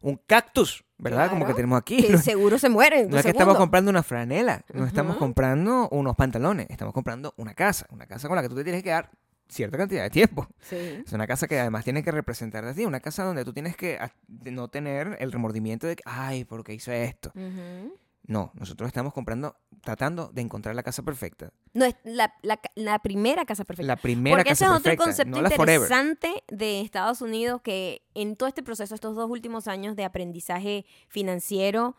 un 0.01 0.17
cactus, 0.27 0.83
¿verdad? 0.97 1.29
Como 1.31 1.47
que 1.47 1.53
tenemos 1.55 1.79
aquí. 1.79 1.97
Que 2.03 2.09
No, 2.13 2.17
seguro 2.19 2.59
se 2.59 2.69
mueren. 2.69 3.09
no 3.09 3.17
es 3.17 3.23
que 3.23 3.31
estamos 3.31 3.57
comprando 3.57 3.89
una 3.89 4.03
franela, 4.03 4.63
no 4.73 4.85
estamos 4.85 5.17
comprando 5.17 5.89
unos 5.89 6.15
pantalones, 6.15 6.67
estamos 6.69 6.93
comprando 6.93 7.33
una 7.37 7.53
casa. 7.55 7.87
Una 7.89 8.05
casa 8.05 8.27
con 8.27 8.35
la 8.35 8.41
que 8.43 8.49
tú 8.49 8.55
te 8.55 8.63
tienes 8.63 8.83
que 8.83 8.89
dar 8.91 9.09
cierta 9.47 9.77
cantidad 9.77 10.03
de 10.03 10.09
tiempo. 10.09 10.47
Sí. 10.59 11.03
Es 11.05 11.13
una 11.13 11.25
casa 11.27 11.47
que 11.47 11.59
además 11.59 11.83
tiene 11.83 12.03
que 12.03 12.11
representar 12.11 12.65
a 12.65 12.73
ti. 12.73 12.85
Una 12.85 12.99
casa 12.99 13.23
donde 13.23 13.45
tú 13.45 13.53
tienes 13.53 13.75
que 13.77 13.97
de 14.27 14.51
no 14.51 14.67
tener 14.67 15.17
el 15.19 15.31
remordimiento 15.31 15.87
de 15.87 15.95
que, 15.95 16.03
ay, 16.05 16.45
¿por 16.45 16.63
qué 16.63 16.73
hice 16.73 17.03
esto? 17.05 17.31
Ujú. 17.35 17.95
No, 18.27 18.51
nosotros 18.55 18.87
estamos 18.87 19.13
comprando, 19.13 19.55
tratando 19.81 20.29
de 20.33 20.41
encontrar 20.41 20.73
la 20.75 20.81
casa 20.83 21.03
perfecta. 21.03 21.51
No, 21.73 21.85
es 21.85 21.95
la, 22.03 22.33
la, 22.41 22.59
la 22.75 22.99
primera 22.99 23.45
casa 23.45 23.65
perfecta. 23.65 23.87
La 23.87 23.97
primera 23.97 24.37
Porque 24.37 24.51
ese 24.53 24.63
casa 24.65 24.73
es 24.73 24.79
otro 24.79 24.83
perfecta, 24.83 25.03
concepto 25.05 25.35
no 25.35 25.41
la 25.43 25.49
forever. 25.51 25.81
interesante 25.89 26.43
de 26.47 26.81
Estados 26.81 27.21
Unidos 27.21 27.61
que 27.61 28.01
en 28.15 28.35
todo 28.35 28.49
este 28.49 28.63
proceso, 28.63 28.95
estos 28.95 29.15
dos 29.15 29.29
últimos 29.29 29.67
años 29.67 29.95
de 29.95 30.03
aprendizaje 30.05 30.85
financiero, 31.07 31.95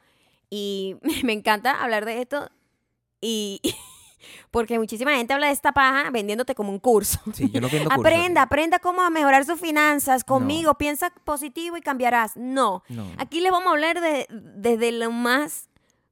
y 0.51 0.97
me 1.25 1.33
encanta 1.33 1.83
hablar 1.83 2.05
de 2.05 2.21
esto, 2.23 2.51
y 3.21 3.61
porque 4.51 4.79
muchísima 4.79 5.15
gente 5.15 5.33
habla 5.33 5.47
de 5.47 5.53
esta 5.53 5.71
paja 5.73 6.11
vendiéndote 6.11 6.55
como 6.57 6.71
un 6.73 6.81
curso. 6.81 7.21
Sí, 7.35 7.51
yo 7.51 7.61
no 7.61 7.69
vendo 7.69 7.89
cursos. 7.95 8.05
Aprenda, 8.05 8.43
aprenda 8.43 8.79
cómo 8.81 9.03
a 9.03 9.11
mejorar 9.11 9.45
sus 9.45 9.61
finanzas 9.61 10.25
conmigo, 10.25 10.75
piensa 10.75 11.11
positivo 11.25 11.77
y 11.77 11.81
cambiarás. 11.83 12.37
No, 12.37 12.83
No. 12.89 13.07
aquí 13.19 13.41
les 13.41 13.53
vamos 13.53 13.69
a 13.69 13.71
hablar 13.71 14.01
de, 14.01 14.27
desde 14.31 14.91
lo 14.93 15.13
más 15.13 15.69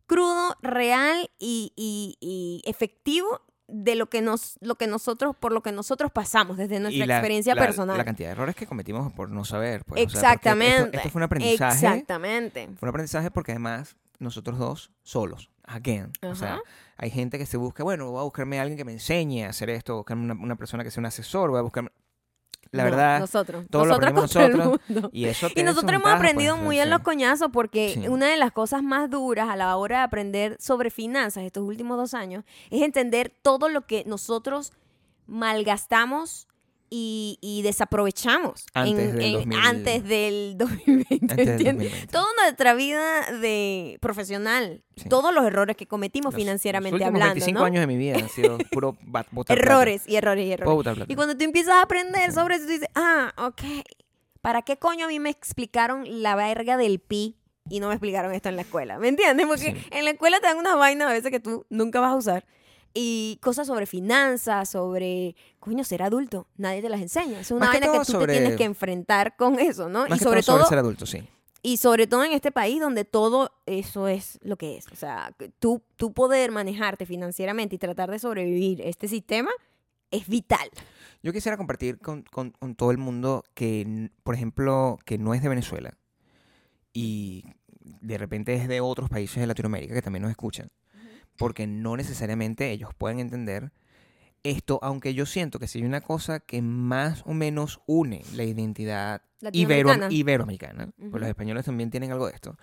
crudo, 0.07 0.57
real 0.63 1.31
y, 1.39 1.73
y- 1.77 2.17
y 2.21 2.63
efectivo 2.69 3.41
de 3.67 3.95
lo 3.95 4.11
que 4.11 4.21
nos 4.21 4.59
lo 4.61 4.75
que 4.75 4.87
nosotros 4.87 5.35
por 5.35 5.51
lo 5.53 5.63
que 5.63 5.73
nosotros 5.73 6.13
pasamos 6.13 6.59
desde 6.59 6.81
nuestra 6.81 7.07
la- 7.07 7.17
experiencia 7.17 7.55
la- 7.55 7.63
personal. 7.63 7.97
La 7.97 8.05
cantidad 8.05 8.29
de 8.29 8.33
errores 8.33 8.55
que 8.57 8.67
cometimos 8.67 9.13
por 9.15 9.31
no 9.31 9.45
saber. 9.45 9.85
pues, 9.87 10.05
o 10.07 10.11
sea, 10.11 10.21
porque 10.21 10.27
Exactamente. 10.27 10.83
esto, 10.85 10.97
esto 10.99 11.09
fue 11.11 11.19
un 11.21 11.23
aprendizaje. 11.25 11.75
Exactamente. 11.87 12.67
Fue 12.77 12.87
un 12.87 12.91
aprendizaje 12.91 13.31
porque 13.31 13.53
además 13.53 13.97
nosotros 14.19 14.59
dos 14.59 14.91
solos, 15.03 15.51
again. 15.65 16.13
O 16.23 16.35
sea, 16.35 16.61
hay 16.99 17.11
gente 17.11 17.39
que 17.39 17.47
se 17.47 17.57
busca, 17.57 17.83
bueno, 17.83 18.11
voy 18.11 18.21
a 18.21 18.25
buscarme 18.25 18.59
a 18.59 18.63
alguien 18.63 18.77
que 18.77 18.85
me 18.85 18.93
enseñe 18.93 19.45
a 19.45 19.49
hacer 19.49 19.71
esto, 19.71 19.97
buscarme 19.97 20.25
una, 20.25 20.35
una 20.35 20.57
persona 20.57 20.85
que 20.85 20.91
sea 20.91 21.01
un 21.01 21.07
asesor, 21.07 21.51
voy 21.51 21.59
a 21.59 21.63
buscarme... 21.63 21.91
La 22.75 22.83
No, 22.85 22.91
verdad, 22.91 23.21
nosotros, 23.21 23.67
todo 23.71 23.85
lo 23.85 23.99
nosotros 24.01 24.11
el 24.47 24.57
mundo. 24.97 25.11
y 25.13 25.27
eso 25.27 25.49
nosotros 25.63 25.93
hemos 25.93 26.11
aprendido 26.13 26.57
muy 26.57 26.79
en 26.81 26.91
los 26.91 27.01
coñazos 27.03 27.49
porque 27.53 27.91
Sí. 27.95 28.09
una 28.09 28.27
de 28.29 28.37
las 28.37 28.51
cosas 28.51 28.83
más 28.83 29.09
duras 29.11 29.49
a 29.49 29.55
la 29.57 29.77
hora 29.77 29.99
de 29.99 30.03
aprender 30.05 30.57
sobre 30.61 30.91
finanzas 30.91 31.45
estos 31.45 31.63
últimos 31.63 31.97
dos 31.97 32.15
años 32.15 32.43
es 32.71 32.83
entender 32.83 33.33
todo 33.43 33.69
lo 33.69 33.87
que 33.87 34.03
nosotros 34.07 34.73
malgastamos 35.29 36.49
y, 36.91 37.39
y 37.41 37.63
desaprovechamos 37.63 38.67
Antes 38.75 39.09
en- 39.11 39.17
del 39.17 39.25
en- 39.25 39.33
2000. 39.51 39.59
antes 39.59 40.05
del 40.05 40.55
2020. 40.59 41.17
Antes 41.21 41.37
del 41.37 41.49
¿entiendes? 41.49 41.91
2020. 41.91 42.07
Toda 42.13 42.27
nuestra 42.43 42.75
vida 42.75 43.31
de 43.41 43.99
profesional, 44.01 44.83
Sí. 44.97 45.09
todos 45.09 45.35
los 45.35 45.45
errores 45.45 45.77
que 45.77 45.87
cometimos 45.87 46.33
Los- 46.35 46.41
financieramente 46.41 46.99
los 46.99 47.07
hablando, 47.09 47.35
25 47.35 47.59
¿no? 47.61 47.65
años 47.67 47.81
de 47.81 47.87
mi 47.87 47.97
vida 47.97 48.17
han 48.19 48.29
sido 48.29 48.59
puro 48.71 48.97
botar 49.03 49.27
plata. 49.29 49.53
errores 49.55 50.03
y 50.07 50.17
errores 50.17 50.47
y 50.47 50.53
errores. 50.53 50.83
Plata. 50.95 51.05
Y 51.09 51.15
cuando 51.17 51.37
tú 51.37 51.43
empiezas 51.45 51.75
a 51.75 51.83
aprender 51.83 52.33
sobre 52.33 52.57
eso, 52.57 52.67
tú 52.67 52.73
dices, 52.73 52.89
ah, 52.95 53.33
ok, 53.39 53.63
¿para 54.41 54.63
qué 54.63 54.77
coño 54.77 55.07
a 55.07 55.09
mí 55.09 55.19
me 55.19 55.31
explicaron 55.31 56.23
la 56.23 56.37
verga 56.37 56.77
del 56.77 57.01
pi 57.01 57.37
y 57.69 57.81
no 57.81 57.89
me 57.89 57.95
explicaron 57.95 58.33
esto 58.35 58.49
en 58.51 58.57
la 58.57 58.63
escuela? 58.63 58.99
¿Me 58.99 59.09
entiendes? 59.09 59.47
Porque 59.47 59.75
Sí. 59.75 59.87
en 59.91 60.05
la 60.05 60.11
escuela 60.13 60.39
te 60.39 60.47
dan 60.47 60.59
unas 60.59 60.77
vainas 60.77 61.09
a 61.09 61.13
veces 61.13 61.31
que 61.31 61.41
tú 61.41 61.67
nunca 61.71 61.99
vas 62.01 62.13
a 62.13 62.17
usar. 62.17 62.47
Y 62.97 63.39
cosas 63.43 63.67
sobre 63.67 63.87
finanzas, 63.87 64.69
sobre, 64.69 65.35
coño, 65.59 65.83
ser 65.83 66.03
adulto. 66.03 66.47
Nadie 66.57 66.81
te 66.81 66.89
las 66.89 67.01
enseña. 67.01 67.41
Es 67.41 67.51
una 67.51 67.67
Más 67.67 67.71
que 67.75 67.81
vaina 67.81 67.93
que, 67.99 68.05
tú 68.07 68.13
sobre- 68.13 68.33
te 68.35 68.39
tienes 68.41 68.57
que 68.57 68.65
enfrentar 68.65 69.35
con 69.37 69.59
eso, 69.59 69.89
¿no? 69.89 70.07
Más 70.07 70.21
y 70.21 70.23
sobre 70.25 70.43
todo, 70.45 70.59
todo, 70.59 70.69
ser 70.69 70.79
adulto, 70.79 71.05
sí. 71.05 71.27
y 71.61 71.79
sobre 71.79 72.07
todo 72.07 72.23
en 72.25 72.31
este 72.33 72.53
país 72.53 72.81
donde 72.81 73.05
todo 73.05 73.51
eso 73.67 74.07
es 74.07 74.39
lo 74.43 74.57
que 74.57 74.77
es. 74.77 74.87
O 74.93 74.97
sea, 74.97 75.35
tú, 75.59 75.83
tú 75.97 76.13
poder 76.13 76.53
manejarte 76.53 77.05
financieramente 77.05 77.75
y 77.75 77.79
tratar 77.79 78.11
de 78.13 78.21
sobrevivir 78.21 78.81
este 78.83 79.09
sistema 79.09 79.51
es 80.13 80.29
vital. 80.29 80.71
Yo 81.21 81.33
quisiera 81.33 81.57
compartir 81.57 81.99
con, 81.99 82.23
con- 82.23 82.51
con 82.53 82.77
todo 82.77 82.93
el 82.93 82.99
mundo 82.99 83.43
que, 83.55 84.11
por 84.23 84.37
ejemplo, 84.37 84.99
que 85.05 85.19
no 85.19 85.35
es 85.35 85.43
de 85.43 85.49
Venezuela 85.49 85.99
y 86.93 87.45
de 87.83 88.19
repente 88.19 88.55
es 88.55 88.69
de 88.69 88.81
otros 88.81 89.09
países 89.11 89.41
de 89.41 89.47
Latinoamérica 89.49 89.95
que 89.95 90.03
también 90.03 90.23
nos 90.23 90.31
escuchan, 90.31 90.71
porque 91.37 91.67
no 91.67 91.97
necesariamente 91.97 92.71
ellos 92.71 92.91
pueden 92.97 93.19
entender 93.21 93.73
esto, 94.43 94.79
aunque 94.83 95.15
yo 95.15 95.25
siento 95.27 95.59
que 95.59 95.67
si 95.67 95.79
hay 95.79 95.85
una 95.85 96.01
cosa 96.03 96.39
que 96.41 96.61
más 96.63 97.23
o 97.27 97.33
menos 97.33 97.81
une 97.87 98.23
la 98.35 98.45
identidad 98.45 99.23
ibero, 99.53 99.89
Latinoamericana. 99.89 100.09
iberoamericana, 100.15 100.87
pues 100.97 101.09
Ujú. 101.09 101.19
los 101.19 101.29
españoles 101.29 101.65
también 101.65 101.91
tienen 101.91 102.13
algo 102.13 102.27
de 102.29 102.35
esto, 102.35 102.59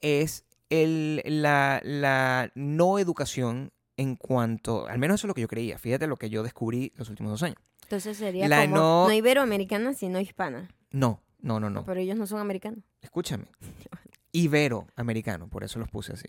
es 0.00 0.44
el, 0.70 1.22
la, 1.26 1.80
la 1.84 2.50
no 2.54 2.98
educación 2.98 3.72
en 3.96 4.16
cuanto, 4.16 4.86
al 4.86 4.98
menos 4.98 5.16
eso 5.20 5.26
es 5.26 5.28
lo 5.28 5.34
que 5.34 5.40
yo 5.42 5.48
creía, 5.48 5.76
fíjate 5.78 6.06
lo 6.06 6.16
que 6.16 6.30
yo 6.30 6.42
descubrí 6.42 6.92
los 6.96 7.10
últimos 7.10 7.30
dos 7.32 7.42
años. 7.42 7.58
Entonces 7.82 8.16
sería 8.16 8.48
La 8.48 8.62
como 8.62 8.76
no- 8.76 9.08
no... 9.08 9.12
iberoamericana, 9.12 9.92
sino 9.94 10.20
hispana. 10.20 10.68
No, 10.90 11.22
no, 11.40 11.58
no, 11.60 11.68
no. 11.68 11.84
Pero 11.84 12.00
ellos 12.00 12.16
no 12.16 12.26
son 12.26 12.38
americanos. 12.40 12.84
Escúchame. 13.02 13.46
Iberoamericano, 14.32 15.48
por 15.48 15.64
eso 15.64 15.78
los 15.78 15.88
puse 15.90 16.12
así. 16.12 16.28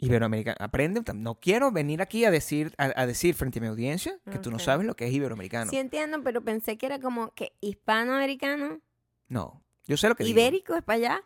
Iberoamericano. 0.00 0.56
Aprende. 0.60 1.02
No 1.14 1.34
quiero 1.40 1.70
venir 1.72 2.00
aquí 2.02 2.24
a 2.24 2.30
decir, 2.30 2.74
a, 2.78 2.92
a 3.00 3.06
decir 3.06 3.34
frente 3.34 3.58
a 3.58 3.62
mi 3.62 3.68
audiencia 3.68 4.18
que 4.30 4.38
tú 4.38 4.50
no 4.50 4.58
sabes 4.58 4.86
lo 4.86 4.94
que 4.96 5.06
es 5.06 5.12
iberoamericano. 5.12 5.70
Sí 5.70 5.76
entiendo, 5.78 6.22
pero 6.22 6.42
pensé 6.42 6.76
que 6.78 6.86
era 6.86 6.98
como 7.00 7.32
que 7.34 7.52
hispanoamericano, 7.60 8.80
No. 9.28 9.62
Yo 9.86 9.96
sé 9.96 10.08
lo 10.08 10.14
que 10.14 10.22
digo. 10.24 10.38
ibérico 10.38 10.74
es 10.76 10.82
para 10.84 10.96
allá. 10.96 11.22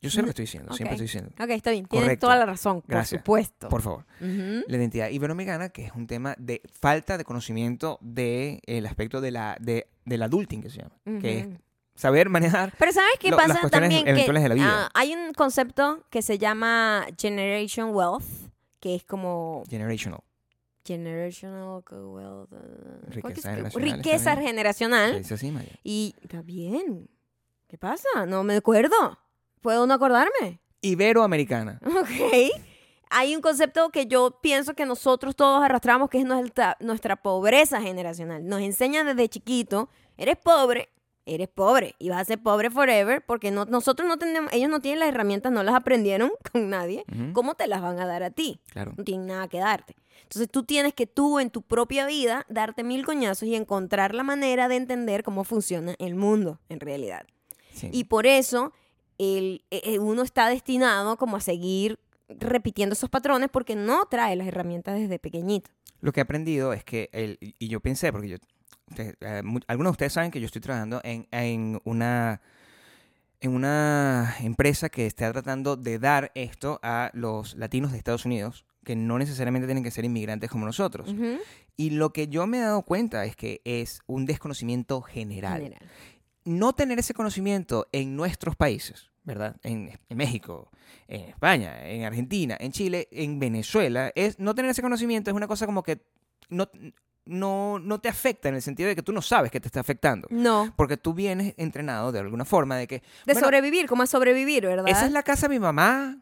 Yo 0.00 0.08
sé 0.08 0.18
lo 0.22 0.24
que 0.24 0.30
estoy 0.30 0.44
diciendo. 0.44 0.70
Ok. 0.70 0.76
Siempre 0.76 0.94
estoy 0.94 1.04
diciendo. 1.06 1.30
Ok, 1.38 1.50
está 1.50 1.70
bien. 1.72 1.84
Tienes 1.86 2.06
Correcto. 2.06 2.26
toda 2.26 2.36
la 2.38 2.46
razón, 2.46 2.80
por 2.80 3.04
supuesto. 3.04 3.68
Por 3.68 3.82
favor. 3.82 4.06
La 4.20 4.76
identidad 4.76 5.10
iberoamericana, 5.10 5.68
que 5.68 5.84
es 5.84 5.92
un 5.94 6.06
tema 6.06 6.34
de 6.38 6.62
falta 6.80 7.18
de 7.18 7.24
conocimiento 7.24 7.98
del 8.00 8.86
aspecto 8.86 9.20
de 9.20 9.30
la, 9.30 9.56
de, 9.60 9.88
del 10.06 10.22
adulting 10.22 10.62
que 10.62 10.70
se 10.70 10.78
llama. 10.78 10.96
Que 11.20 11.38
es. 11.40 11.48
Saber 12.00 12.28
manejar 12.28 12.72
Pero 12.78 12.92
¿sabes 12.92 13.12
qué 13.20 13.30
lo- 13.30 13.36
pasa 13.36 13.68
también? 13.70 14.04
Que 14.04 14.10
eventuales 14.10 14.42
de 14.42 14.48
la 14.48 14.54
vida. 14.54 14.66
ah, 14.86 14.90
hay 14.94 15.14
un 15.14 15.32
concepto 15.34 16.04
que 16.10 16.22
se 16.22 16.38
llama 16.38 17.06
Generation 17.18 17.94
Wealth, 17.94 18.24
que 18.80 18.94
es 18.96 19.04
como 19.04 19.62
generational. 19.68 20.20
Generational 20.84 21.82
Wealth. 21.90 22.52
ah, 22.52 23.06
Riqueza 23.08 23.20
¿cuál 23.20 23.32
que 23.34 23.40
es? 23.40 23.44
generacional, 23.46 23.92
Riqueza 23.98 24.36
generacional. 24.36 25.12
Se 25.12 25.18
dice 25.18 25.34
así, 25.34 25.50
Maya. 25.50 25.72
Y 25.84 26.14
está 26.22 26.42
bien. 26.42 27.08
¿Qué 27.68 27.78
pasa? 27.78 28.08
No 28.26 28.42
me 28.42 28.56
acuerdo. 28.56 28.96
¿Puedo 29.60 29.86
no 29.86 29.94
acordarme? 29.94 30.60
Iberoamericana. 30.80 31.78
Ok. 31.86 32.50
Hay 33.12 33.34
un 33.34 33.42
concepto 33.42 33.90
que 33.90 34.06
yo 34.06 34.38
pienso 34.40 34.74
que 34.74 34.86
nosotros 34.86 35.34
todos 35.34 35.62
arrastramos, 35.64 36.08
que 36.08 36.18
es 36.20 36.24
nuestra, 36.24 36.76
nuestra 36.78 37.16
pobreza 37.16 37.82
generacional. 37.82 38.46
Nos 38.46 38.60
enseñan 38.60 39.04
desde 39.06 39.28
chiquito, 39.28 39.88
eres 40.16 40.36
pobre, 40.36 40.88
eres 41.26 41.48
pobre 41.48 41.94
y 41.98 42.08
vas 42.08 42.20
a 42.20 42.24
ser 42.24 42.42
pobre 42.42 42.70
forever 42.70 43.24
porque 43.24 43.50
no, 43.50 43.64
nosotros 43.64 44.08
no 44.08 44.18
tenemos, 44.18 44.52
ellos 44.52 44.70
no 44.70 44.80
tienen 44.80 45.00
las 45.00 45.08
herramientas, 45.08 45.52
no 45.52 45.62
las 45.62 45.74
aprendieron 45.74 46.30
con 46.52 46.70
nadie. 46.70 47.04
¿Cómo 47.32 47.54
te 47.54 47.66
las 47.66 47.82
van 47.82 48.00
a 48.00 48.06
dar 48.06 48.22
a 48.22 48.30
ti? 48.30 48.60
Claro. 48.70 48.94
No 48.96 49.04
tienen 49.04 49.26
nada 49.26 49.48
que 49.48 49.58
darte. 49.58 49.96
Entonces 50.22 50.48
tú 50.50 50.62
tienes 50.62 50.94
que 50.94 51.06
tú 51.06 51.40
en 51.40 51.50
tu 51.50 51.62
propia 51.62 52.06
vida 52.06 52.46
darte 52.48 52.84
mil 52.84 53.04
coñazos 53.04 53.48
y 53.48 53.54
encontrar 53.54 54.14
la 54.14 54.22
manera 54.22 54.68
de 54.68 54.76
entender 54.76 55.22
cómo 55.22 55.44
funciona 55.44 55.94
el 55.98 56.14
mundo 56.14 56.60
en 56.68 56.80
realidad. 56.80 57.26
Sí. 57.72 57.88
Y 57.92 58.04
por 58.04 58.26
eso 58.26 58.72
el, 59.18 59.64
eh, 59.70 59.98
uno 59.98 60.22
está 60.22 60.48
destinado 60.48 61.16
como 61.16 61.36
a 61.36 61.40
seguir 61.40 61.98
repitiendo 62.28 62.92
esos 62.92 63.10
patrones 63.10 63.48
porque 63.50 63.74
no 63.74 64.06
trae 64.06 64.36
las 64.36 64.46
herramientas 64.46 64.98
desde 64.98 65.18
pequeñito. 65.18 65.70
Lo 66.00 66.12
que 66.12 66.20
he 66.20 66.22
aprendido 66.22 66.72
es 66.72 66.84
que, 66.84 67.10
el, 67.12 67.38
y 67.40 67.68
yo 67.68 67.80
pensé, 67.80 68.12
porque 68.12 68.28
yo, 68.28 68.36
ustedes, 68.90 69.14
eh, 69.20 69.42
algunos 69.66 69.90
de 69.90 69.94
ustedes 69.94 70.12
saben 70.12 70.30
que 70.30 70.40
yo 70.40 70.46
estoy 70.46 70.60
trabajando 70.60 71.00
en, 71.04 71.26
en 71.30 71.80
una 71.84 72.40
en 73.40 73.54
una 73.54 74.36
empresa 74.40 74.90
que 74.90 75.06
está 75.06 75.32
tratando 75.32 75.76
de 75.76 75.98
dar 75.98 76.30
esto 76.34 76.78
a 76.82 77.10
los 77.14 77.54
latinos 77.56 77.90
de 77.90 77.98
Estados 77.98 78.26
Unidos, 78.26 78.66
que 78.84 78.94
no 78.96 79.18
necesariamente 79.18 79.66
tienen 79.66 79.82
que 79.82 79.90
ser 79.90 80.04
inmigrantes 80.04 80.50
como 80.50 80.66
nosotros. 80.66 81.14
Y 81.76 81.90
lo 81.90 82.12
que 82.12 82.28
yo 82.28 82.46
me 82.46 82.58
he 82.58 82.60
dado 82.60 82.82
cuenta 82.82 83.24
es 83.24 83.36
que 83.36 83.62
es 83.64 84.00
un 84.06 84.26
desconocimiento 84.26 85.00
general. 85.00 85.62
General. 85.62 85.80
no 86.44 86.74
tener 86.74 86.98
ese 86.98 87.14
conocimiento 87.14 87.88
en 87.92 88.14
nuestros 88.14 88.56
países, 88.56 89.10
¿verdad? 89.24 89.56
En, 89.62 89.98
en 90.10 90.16
México, 90.16 90.70
en 91.08 91.30
España, 91.30 91.88
en 91.88 92.04
Argentina, 92.04 92.58
en 92.60 92.72
Chile, 92.72 93.08
en 93.10 93.38
Venezuela, 93.38 94.12
es 94.14 94.38
no 94.38 94.54
tener 94.54 94.70
ese 94.70 94.82
conocimiento 94.82 95.30
es 95.30 95.36
una 95.36 95.48
cosa 95.48 95.64
como 95.64 95.82
que 95.82 96.02
no, 96.50 96.68
no, 97.26 97.78
no 97.78 98.00
te 98.00 98.08
afecta 98.08 98.48
en 98.48 98.54
el 98.56 98.62
sentido 98.62 98.88
de 98.88 98.96
que 98.96 99.02
tú 99.02 99.12
no 99.12 99.22
sabes 99.22 99.50
que 99.50 99.60
te 99.60 99.68
está 99.68 99.80
afectando. 99.80 100.26
No, 100.30 100.72
Porque 100.76 100.96
tú 100.96 101.14
vienes 101.14 101.54
entrenado 101.56 102.10
de 102.12 102.18
alguna 102.18 102.44
forma 102.44 102.76
de 102.76 102.86
que 102.86 102.96
de 103.26 103.32
bueno, 103.34 103.40
sobrevivir, 103.40 103.86
¿cómo 103.86 104.02
es 104.02 104.10
sobrevivir, 104.10 104.66
verdad? 104.66 104.88
esa 104.88 105.06
es 105.06 105.12
la 105.12 105.22
casa 105.22 105.46
de 105.48 105.54
mi 105.54 105.60
mamá, 105.60 106.16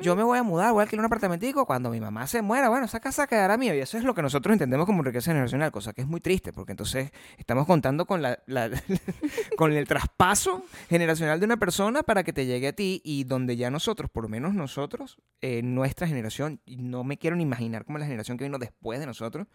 yo 0.00 0.14
me 0.14 0.22
voy 0.22 0.38
a 0.38 0.42
mudar, 0.44 0.72
voy 0.72 0.80
a 0.80 0.82
alquilar 0.84 1.00
un 1.00 1.06
apartamentico, 1.06 1.66
cuando 1.66 1.90
mi 1.90 2.00
mamá 2.00 2.26
se 2.28 2.42
muera, 2.42 2.68
bueno, 2.68 2.84
esa 2.86 3.00
casa 3.00 3.26
quedará 3.26 3.56
mía. 3.56 3.74
Y 3.74 3.80
eso 3.80 3.98
es 3.98 4.04
lo 4.04 4.14
que 4.14 4.22
nosotros 4.22 4.52
entendemos 4.52 4.86
como 4.86 5.02
riqueza 5.02 5.32
generacional, 5.32 5.72
cosa 5.72 5.92
que 5.92 6.02
es 6.02 6.06
muy 6.06 6.20
triste, 6.20 6.52
porque 6.52 6.72
entonces 6.72 7.10
estamos 7.38 7.66
contando 7.66 8.06
con, 8.06 8.22
la, 8.22 8.38
la- 8.46 8.70
con 9.56 9.72
el 9.72 9.86
traspaso 9.88 10.64
generacional 10.88 11.40
de 11.40 11.46
una 11.46 11.56
persona 11.56 12.02
para 12.02 12.22
que 12.22 12.32
te 12.32 12.46
llegue 12.46 12.68
a 12.68 12.72
ti 12.72 13.00
y 13.04 13.24
donde 13.24 13.56
ya 13.56 13.70
nosotros, 13.70 14.10
por 14.10 14.22
lo 14.24 14.28
menos 14.28 14.54
nosotros, 14.54 15.18
eh, 15.40 15.62
nuestra 15.62 16.06
generación, 16.06 16.60
y 16.64 16.76
no 16.76 17.02
me 17.02 17.16
quiero 17.18 17.34
ni 17.36 17.42
imaginar 17.42 17.84
como 17.84 17.98
la 17.98 18.04
generación 18.04 18.38
que 18.38 18.44
vino 18.44 18.58
después 18.58 19.00
de 19.00 19.06
nosotros, 19.06 19.46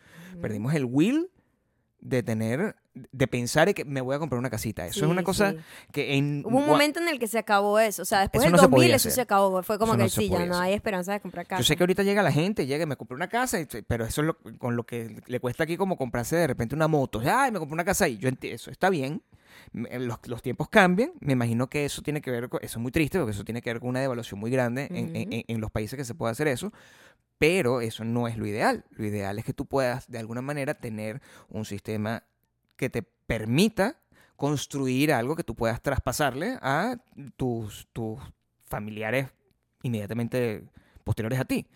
perdimos 0.41 0.72
el 0.75 0.85
will 0.85 1.29
de 1.99 2.21
tener, 2.21 2.75
de 2.93 3.27
pensar 3.27 3.69
en 3.69 3.73
que 3.75 3.85
me 3.85 4.01
voy 4.01 4.13
a 4.13 4.19
comprar 4.19 4.37
una 4.37 4.49
casita. 4.49 4.85
Eso 4.85 5.05
es 5.05 5.09
una 5.09 5.21
Sí, 5.21 5.25
cosa 5.25 5.51
sí. 5.51 5.57
que 5.93 6.15
en... 6.15 6.43
Hubo 6.45 6.57
un 6.57 6.65
momento 6.67 6.99
en 6.99 7.07
el 7.07 7.17
que 7.17 7.27
se 7.27 7.39
acabó 7.39 7.79
eso. 7.79 8.01
O 8.01 8.05
sea, 8.05 8.19
después 8.19 8.43
del 8.43 8.51
no 8.51 8.57
se 8.57 8.63
2000 8.63 8.75
podía 8.77 8.95
eso 8.97 9.07
hacer. 9.07 9.11
se 9.13 9.21
acabó. 9.21 9.63
Fue 9.63 9.79
como 9.79 9.93
Eso 9.93 9.97
que 9.97 10.03
no 10.03 10.09
se 10.09 10.21
sí, 10.21 10.27
ya 10.27 10.33
podía 10.33 10.45
no 10.47 10.53
hacer. 10.55 10.65
hay 10.67 10.73
esperanza 10.73 11.13
de 11.13 11.21
comprar 11.21 11.47
casa. 11.47 11.61
Yo 11.61 11.65
sé 11.65 11.77
que 11.77 11.83
ahorita 11.83 12.03
llega 12.03 12.21
la 12.21 12.33
gente, 12.33 12.65
llega 12.65 12.83
y 12.83 12.87
me 12.87 12.97
compra 12.97 13.15
una 13.15 13.29
casa, 13.29 13.57
y- 13.61 13.65
pero 13.87 14.03
eso 14.05 14.19
es 14.21 14.27
lo, 14.27 14.37
con 14.57 14.75
lo 14.75 14.83
que 14.85 15.21
le 15.27 15.39
cuesta 15.39 15.63
aquí 15.63 15.77
como 15.77 15.95
comprarse 15.95 16.35
de 16.35 16.45
repente 16.45 16.75
una 16.75 16.89
moto. 16.89 17.21
Ay, 17.25 17.53
me 17.53 17.59
compré 17.59 17.73
una 17.73 17.85
casa 17.85 18.03
ahí. 18.03 18.17
Yo 18.17 18.29
eso 18.41 18.69
está 18.69 18.89
bien. 18.89 19.21
Me- 19.71 19.97
Los, 19.99 20.19
los 20.27 20.41
tiempos 20.41 20.67
cambian. 20.67 21.13
Me 21.21 21.31
imagino 21.33 21.69
que 21.69 21.85
eso 21.85 22.01
tiene 22.01 22.19
que 22.21 22.31
ver 22.31 22.49
con, 22.49 22.59
eso 22.61 22.79
es 22.79 22.81
muy 22.81 22.91
triste 22.91 23.17
porque 23.17 23.31
eso 23.31 23.45
tiene 23.45 23.61
que 23.61 23.69
ver 23.69 23.79
con 23.79 23.87
una 23.87 24.01
devaluación 24.01 24.41
muy 24.41 24.51
grande 24.51 24.87
en, 24.91 24.97
en- 24.97 25.27
Ujú. 25.27 25.33
en- 25.35 25.43
en 25.47 25.61
los 25.61 25.71
países 25.71 25.95
que 25.95 26.03
se 26.03 26.15
puede 26.15 26.33
hacer 26.33 26.49
eso. 26.49 26.73
Pero 27.43 27.81
eso 27.81 28.05
no 28.05 28.29
es 28.29 28.37
lo 28.37 28.47
ideal. 28.47 28.85
Lo 28.91 29.05
ideal 29.05 29.37
es 29.37 29.43
que 29.43 29.51
tú 29.51 29.65
puedas 29.65 30.09
de 30.09 30.17
alguna 30.17 30.41
manera 30.41 30.75
tener 30.75 31.21
un 31.49 31.65
sistema 31.65 32.23
que 32.77 32.89
te 32.89 33.03
permita 33.03 33.99
construir 34.37 35.11
algo 35.11 35.35
que 35.35 35.43
tú 35.43 35.53
puedas 35.53 35.81
traspasarle 35.81 36.57
a 36.61 37.03
tus, 37.35 37.89
tus 37.91 38.21
familiares 38.67 39.27
inmediatamente 39.81 40.63
posteriores 41.03 41.37
a 41.37 41.43
ti. 41.43 41.67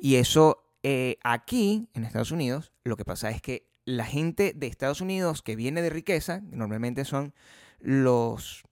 Y 0.00 0.16
eso 0.16 0.64
eh, 0.82 1.18
aquí, 1.22 1.88
en 1.94 2.04
Estados 2.04 2.32
Unidos, 2.32 2.72
lo 2.82 2.96
que 2.96 3.04
pasa 3.04 3.30
es 3.30 3.40
que 3.40 3.68
la 3.84 4.04
gente 4.04 4.54
de 4.56 4.66
Estados 4.66 5.00
Unidos 5.00 5.40
que 5.42 5.54
viene 5.54 5.82
de 5.82 5.90
riqueza, 5.90 6.40
normalmente 6.50 7.04
son 7.04 7.32
los... 7.78 8.64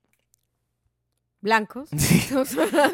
Blancos. 1.42 1.88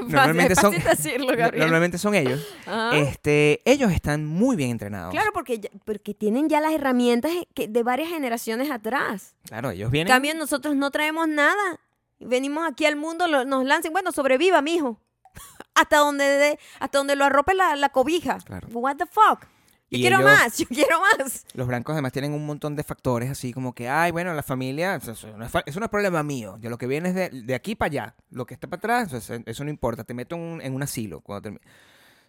Normalmente 0.08 0.52
es 0.52 0.58
son- 0.60 0.72
fácil 0.74 0.84
decirlo, 0.88 1.26
Gabriel. 1.36 1.60
Normalmente 1.64 1.98
son 1.98 2.14
ellos. 2.14 2.46
Ajá. 2.66 2.96
Este, 2.96 3.60
ellos 3.64 3.92
están 3.92 4.24
muy 4.24 4.56
bien 4.56 4.70
entrenados. 4.70 5.10
Claro, 5.12 5.30
porque, 5.32 5.58
ya- 5.60 5.70
porque 5.84 6.14
tienen 6.14 6.48
ya 6.48 6.60
las 6.60 6.72
herramientas 6.72 7.32
que- 7.54 7.68
de 7.68 7.82
varias 7.82 8.08
generaciones 8.08 8.70
atrás. 8.70 9.34
Claro, 9.48 9.70
ellos 9.70 9.86
En 9.86 9.92
vienen... 9.92 10.12
cambio, 10.12 10.34
nosotros 10.34 10.76
no 10.76 10.90
traemos 10.90 11.26
nada. 11.28 11.80
Venimos 12.18 12.66
aquí 12.66 12.86
al 12.86 12.96
mundo, 12.96 13.26
lo- 13.26 13.44
nos 13.44 13.64
lancen, 13.64 13.92
bueno, 13.92 14.12
sobreviva, 14.12 14.62
mijo. 14.62 15.00
hasta 15.74 15.98
donde 15.98 16.24
de- 16.24 16.58
hasta 16.80 16.98
donde 16.98 17.16
lo 17.16 17.24
arrope 17.24 17.52
la, 17.54 17.76
la 17.76 17.88
cobija. 17.90 18.38
Claro. 18.44 18.68
What 18.72 18.96
the 18.96 19.06
fuck? 19.06 19.44
Yo 19.88 19.98
Y 19.98 20.00
quiero 20.00 20.16
ellos- 20.18 20.30
más, 20.30 20.58
yo 20.58 20.66
quiero 20.66 21.00
más. 21.00 21.46
Los 21.54 21.66
blancos 21.68 21.92
además 21.92 22.12
tienen 22.12 22.32
un 22.32 22.44
montón 22.44 22.74
de 22.74 22.82
factores 22.82 23.30
así 23.30 23.52
como 23.52 23.74
que, 23.74 23.88
ay, 23.88 24.10
bueno, 24.10 24.34
la 24.34 24.42
familia, 24.42 24.96
eso, 24.96 25.12
eso 25.12 25.36
no, 25.36 25.44
es, 25.44 25.52
eso 25.66 25.78
no 25.80 25.86
es 25.86 25.90
problema 25.90 26.22
mío. 26.22 26.56
Yo 26.60 26.70
lo 26.70 26.78
que 26.78 26.86
viene 26.88 27.10
es 27.10 27.14
de, 27.14 27.30
de 27.30 27.54
aquí 27.54 27.74
para 27.76 27.86
allá. 27.88 28.14
Lo 28.30 28.46
que 28.46 28.54
está 28.54 28.66
para 28.66 28.78
atrás, 28.78 29.12
eso, 29.12 29.34
eso 29.46 29.64
no 29.64 29.70
importa. 29.70 30.02
Te 30.04 30.12
meto 30.14 30.34
en 30.34 30.40
un, 30.42 30.60
en 30.60 30.74
un 30.74 30.82
asilo. 30.82 31.20
Cuando 31.20 31.50
termi- 31.50 31.60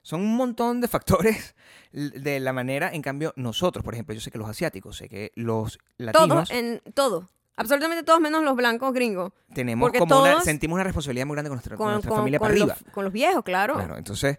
Son 0.04 0.22
un 0.22 0.36
montón 0.36 0.82
de 0.82 0.88
factores 0.88 1.56
de 1.92 2.40
la 2.40 2.54
manera, 2.54 2.92
en 2.94 3.02
cambio, 3.02 3.34
nosotros, 3.36 3.84
por 3.84 3.94
ejemplo, 3.96 4.14
yo 4.14 4.22
sé 4.22 4.30
que 4.30 4.38
los 4.38 4.48
asiáticos, 4.50 4.96
sé 4.98 5.10
que 5.10 5.32
los 5.36 5.80
latinos 5.98 6.52
en 6.52 6.82
todo. 6.94 7.28
Absolutamente 7.60 8.04
todos 8.04 8.20
menos 8.22 8.44
los 8.44 8.56
blancos 8.56 8.94
gringos. 8.94 9.32
tenemos 9.52 9.92
como 9.92 10.20
una, 10.22 10.32
todos- 10.34 10.44
sentimos 10.44 10.76
una 10.76 10.84
responsabilidad 10.84 11.26
muy 11.26 11.34
grande 11.34 11.50
con 11.50 11.56
nuestra, 11.56 11.76
con 11.76 11.86
Con, 11.86 11.94
nuestra 11.94 12.10
con- 12.10 12.20
familia 12.20 12.40
para 12.40 12.54
los, 12.54 12.70
arriba. 12.70 12.92
con 12.94 13.04
los 13.04 13.12
viejos, 13.12 13.44
claro. 13.44 13.74
Claro, 13.74 13.98
entonces, 13.98 14.38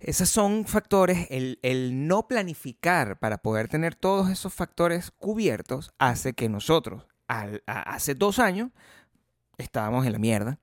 esos 0.00 0.28
son 0.28 0.64
factores, 0.66 1.26
el, 1.30 1.58
el 1.62 2.06
no 2.06 2.26
planificar 2.28 3.18
para 3.18 3.38
poder 3.38 3.68
tener 3.68 3.94
todos 3.94 4.30
esos 4.30 4.52
factores 4.54 5.10
cubiertos 5.10 5.92
hace 5.98 6.32
que 6.34 6.48
nosotros, 6.48 7.06
al- 7.28 7.62
a- 7.66 7.94
hace 7.94 8.14
dos 8.14 8.38
años, 8.38 8.70
estábamos 9.58 10.06
en 10.06 10.12
la 10.12 10.18
mierda. 10.18 10.58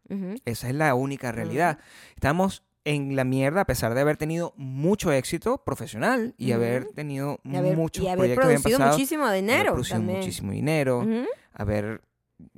Esa 0.45 0.69
es 0.69 0.75
la 0.75 0.93
única 0.95 1.31
realidad. 1.31 1.79
Estamos 2.15 2.63
en 2.85 3.15
la 3.15 3.23
mierda 3.23 3.61
a 3.61 3.65
pesar 3.65 3.93
de 3.93 4.01
haber 4.01 4.17
tenido 4.17 4.53
mucho 4.57 5.11
éxito 5.13 5.63
profesional 5.63 6.35
y 6.37 6.51
haber 6.51 6.85
tenido 6.87 7.39
Y 7.45 7.55
haber, 7.55 7.77
muchos 7.77 8.03
y 8.03 8.07
haber 8.09 8.35
proyectos 8.35 8.61
producido 8.63 8.91
muchísimo 8.91 9.25
haber 9.25 9.41
dinero 9.41 9.71
producido 9.71 9.97
también. 9.99 10.19
muchísimo 10.19 10.51
dinero 10.51 11.07
haber 11.53 12.01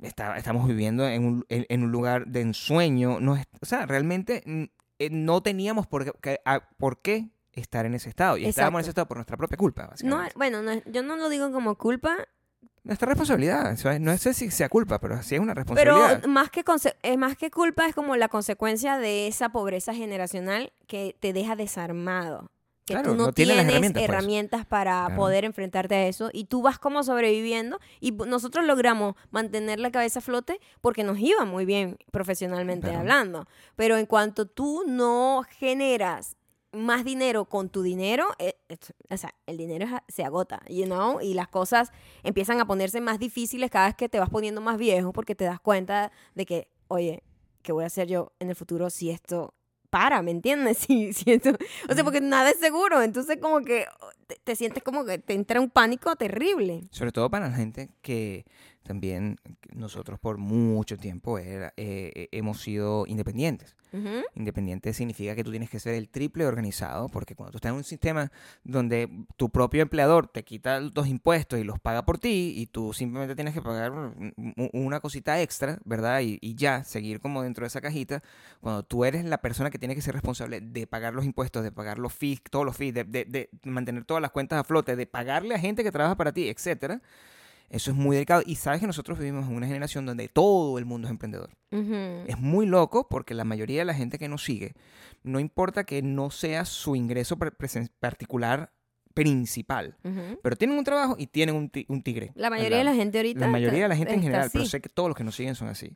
está- 0.02 0.36
estamos 0.36 0.66
viviendo 0.66 1.06
en 1.08 1.24
un, 1.24 1.46
en, 1.48 1.64
en 1.68 1.82
un 1.84 1.92
lugar 1.92 2.26
de 2.26 2.40
ensueño. 2.40 3.20
No 3.20 3.36
es- 3.36 3.46
o 3.60 3.66
sea, 3.66 3.86
realmente 3.86 4.42
eh, 4.98 5.08
no 5.10 5.42
teníamos 5.42 5.86
por 5.86 6.04
qué, 6.04 6.12
que- 6.20 6.40
a- 6.44 6.68
por 6.78 7.00
qué 7.02 7.28
estar 7.52 7.86
en 7.86 7.94
ese 7.94 8.08
estado. 8.08 8.36
Y 8.36 8.44
estábamos 8.46 8.80
en 8.80 8.82
ese 8.82 8.90
estado 8.90 9.06
por 9.08 9.16
nuestra 9.16 9.36
propia 9.36 9.56
culpa, 9.56 9.82
No, 9.84 9.88
básicamente. 9.90 10.32
bueno, 10.36 10.62
no- 10.62 10.82
yo 10.86 11.02
no 11.02 11.16
lo 11.16 11.28
digo 11.28 11.50
como 11.52 11.76
culpa, 11.76 12.16
Nuestra 12.84 13.06
responsabilidad. 13.08 13.76
no 13.98 14.16
sé 14.18 14.32
si 14.34 14.50
sea 14.50 14.68
culpa, 14.68 15.00
pero 15.00 15.20
sí 15.22 15.34
es 15.34 15.40
una 15.40 15.54
pero 15.54 15.64
responsabilidad. 15.96 16.24
más 16.28 16.50
que, 16.50 16.62
eh, 17.02 17.16
más 17.16 17.36
que 17.36 17.50
culpa 17.50 17.88
es 17.88 17.94
como 17.94 18.14
la 18.16 18.28
consecuencia 18.28 18.96
de 18.98 19.26
esa 19.26 19.48
pobreza 19.48 19.92
generacional 19.92 20.72
que 20.86 21.16
te 21.18 21.32
deja 21.32 21.56
desarmado. 21.56 22.50
Que 22.86 22.94
Claro, 22.94 23.10
tú 23.10 23.16
no, 23.16 23.32
tienes 23.32 23.56
herramientas, 23.58 23.92
pues. 23.94 24.04
herramientas 24.08 24.64
para 24.66 25.06
Claro. 25.06 25.16
poder 25.16 25.44
enfrentarte 25.44 25.94
a 25.96 26.06
eso 26.06 26.30
y 26.32 26.44
tú 26.44 26.62
vas 26.62 26.78
como 26.78 27.02
sobreviviendo 27.02 27.80
y 28.00 28.12
nosotros 28.12 28.64
logramos 28.64 29.16
mantener 29.32 29.80
la 29.80 29.90
cabeza 29.90 30.20
a 30.20 30.22
flote 30.22 30.60
porque 30.80 31.02
nos 31.02 31.18
iba 31.18 31.44
muy 31.44 31.64
bien 31.64 31.98
profesionalmente 32.12 32.86
Claro. 32.86 33.00
hablando. 33.00 33.48
Pero 33.74 33.96
en 33.96 34.06
cuanto 34.06 34.46
tú 34.46 34.84
no 34.86 35.42
generas 35.58 36.36
más 36.70 37.04
dinero 37.04 37.46
con 37.46 37.70
tu 37.70 37.82
dinero, 37.82 38.28
eh, 38.38 38.54
o 39.10 39.16
sea, 39.16 39.34
el 39.46 39.56
dinero 39.56 39.86
se 40.06 40.22
agota, 40.24 40.62
you 40.68 40.84
know, 40.84 41.20
y 41.20 41.34
las 41.34 41.48
cosas 41.48 41.90
empiezan 42.22 42.60
a 42.60 42.66
ponerse 42.66 43.00
más 43.00 43.18
difíciles 43.18 43.68
cada 43.70 43.86
vez 43.86 43.96
que 43.96 44.08
te 44.08 44.20
vas 44.20 44.30
poniendo 44.30 44.60
más 44.60 44.76
viejo 44.78 45.12
porque 45.12 45.34
te 45.34 45.44
das 45.44 45.58
cuenta 45.58 46.12
de 46.36 46.46
que, 46.46 46.68
oye, 46.86 47.24
¿qué 47.62 47.72
voy 47.72 47.82
a 47.82 47.88
hacer 47.88 48.06
yo 48.06 48.32
en 48.38 48.48
el 48.50 48.54
futuro 48.54 48.90
si 48.90 49.10
esto 49.10 49.54
para, 49.96 50.20
¿me 50.20 50.30
entiendes? 50.30 50.78
Si, 50.86 51.08
o 51.08 51.94
sea, 51.94 52.04
porque 52.04 52.20
nada 52.20 52.50
es 52.50 52.58
seguro, 52.58 53.00
entonces 53.00 53.38
como 53.40 53.62
que 53.62 53.86
te, 54.26 54.36
te 54.44 54.54
sientes 54.54 54.82
como 54.82 55.06
que 55.06 55.18
te 55.18 55.32
entra 55.32 55.58
un 55.58 55.70
pánico 55.70 56.14
terrible. 56.16 56.82
Sobre 56.90 57.12
todo 57.12 57.30
para 57.30 57.48
la 57.48 57.56
gente 57.56 57.88
que 58.02 58.44
también 58.86 59.38
nosotros 59.74 60.18
por 60.18 60.38
mucho 60.38 60.96
tiempo 60.96 61.38
era- 61.38 61.72
eh, 61.76 62.12
eh, 62.14 62.28
hemos 62.32 62.60
sido 62.60 63.04
independientes. 63.06 63.74
Ujú. 63.92 64.22
Independiente 64.34 64.92
significa 64.92 65.34
que 65.34 65.44
tú 65.44 65.50
tienes 65.50 65.70
que 65.70 65.78
ser 65.80 65.94
el 65.94 66.08
triple 66.08 66.44
organizado, 66.46 67.08
porque 67.08 67.34
cuando 67.34 67.52
tú 67.52 67.58
estás 67.58 67.70
en 67.70 67.76
un 67.76 67.84
sistema 67.84 68.30
donde 68.64 69.08
tu 69.36 69.48
propio 69.50 69.80
empleador 69.82 70.26
te 70.28 70.44
quita 70.44 70.80
los 70.80 71.06
impuestos 71.06 71.58
y 71.58 71.64
los 71.64 71.78
paga 71.78 72.04
por 72.04 72.18
ti, 72.18 72.52
y 72.56 72.66
tú 72.66 72.92
simplemente 72.92 73.34
tienes 73.34 73.54
que 73.54 73.62
pagar 73.62 73.92
un- 73.92 74.34
un- 74.36 74.70
una 74.72 75.00
cosita 75.00 75.40
extra, 75.40 75.78
¿verdad? 75.84 76.20
Y, 76.20 76.38
y 76.42 76.54
ya, 76.56 76.84
seguir 76.84 77.20
como 77.20 77.42
dentro 77.42 77.62
de 77.62 77.68
esa 77.68 77.80
cajita, 77.80 78.22
cuando 78.60 78.82
tú 78.82 79.04
eres 79.04 79.24
la 79.24 79.38
persona 79.38 79.70
que 79.70 79.78
tiene 79.78 79.94
que 79.94 80.02
ser 80.02 80.14
responsable 80.14 80.60
de 80.60 80.86
pagar 80.86 81.14
los 81.14 81.24
impuestos, 81.24 81.62
de 81.62 81.72
pagar 81.72 81.98
los 81.98 82.12
fees, 82.12 82.40
todos 82.50 82.64
los 82.66 82.76
fees, 82.76 82.92
de, 82.92 83.04
de- 83.04 83.24
de 83.24 83.50
mantener 83.64 84.04
todas 84.04 84.20
las 84.20 84.30
cuentas 84.32 84.60
a 84.60 84.64
flote, 84.64 84.96
de 84.96 85.06
pagarle 85.06 85.54
a 85.54 85.58
gente 85.58 85.82
que 85.84 85.92
trabaja 85.92 86.16
para 86.16 86.32
ti, 86.32 86.48
etcétera. 86.48 87.00
Eso 87.68 87.90
es 87.90 87.96
muy 87.96 88.16
delicado. 88.16 88.42
Y 88.46 88.54
sabes 88.56 88.80
que 88.80 88.86
nosotros 88.86 89.18
vivimos 89.18 89.48
en 89.48 89.56
una 89.56 89.66
generación 89.66 90.06
donde 90.06 90.28
todo 90.28 90.78
el 90.78 90.84
mundo 90.84 91.08
es 91.08 91.10
emprendedor. 91.10 91.50
Ujú. 91.72 91.94
Es 92.26 92.38
muy 92.38 92.66
loco 92.66 93.08
porque 93.08 93.34
la 93.34 93.44
mayoría 93.44 93.80
de 93.80 93.84
la 93.86 93.94
gente 93.94 94.18
que 94.18 94.28
nos 94.28 94.44
sigue, 94.44 94.74
no 95.22 95.40
importa 95.40 95.84
que 95.84 96.00
no 96.02 96.30
sea 96.30 96.64
su 96.64 96.94
ingreso 96.96 97.36
particular 98.00 98.72
principal, 99.14 99.96
pero 100.42 100.56
tienen 100.56 100.76
un 100.76 100.84
trabajo 100.84 101.16
y 101.18 101.26
tienen 101.26 101.54
un, 101.56 101.70
ti- 101.70 101.86
un 101.88 102.02
tigre. 102.02 102.32
La 102.34 102.50
mayoría 102.50 102.76
de 102.78 102.84
la 102.84 102.94
gente 102.94 103.16
ahorita. 103.16 103.40
La 103.40 103.48
mayoría 103.48 103.78
está- 103.78 103.82
de 103.84 103.88
la 103.88 103.96
gente 103.96 104.12
en 104.14 104.20
general, 104.22 104.50
pero 104.52 104.66
sé 104.66 104.80
que 104.82 104.90
todos 104.90 105.08
los 105.08 105.16
que 105.16 105.24
nos 105.24 105.34
siguen 105.34 105.54
son 105.54 105.68
así. 105.68 105.90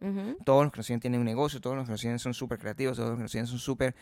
Todos 0.46 0.62
los 0.64 0.72
que 0.72 0.78
nos 0.78 0.86
siguen 0.86 1.00
tienen 1.00 1.20
un 1.20 1.26
negocio, 1.26 1.60
todos 1.60 1.76
los 1.76 1.84
que 1.84 1.90
nos 1.92 2.00
siguen 2.00 2.18
son 2.18 2.32
súper 2.32 2.58
creativos, 2.58 2.96
todos 2.96 3.10
los 3.10 3.18
que 3.18 3.22
nos 3.24 3.30
siguen 3.30 3.46
son 3.46 3.58
súper 3.58 3.94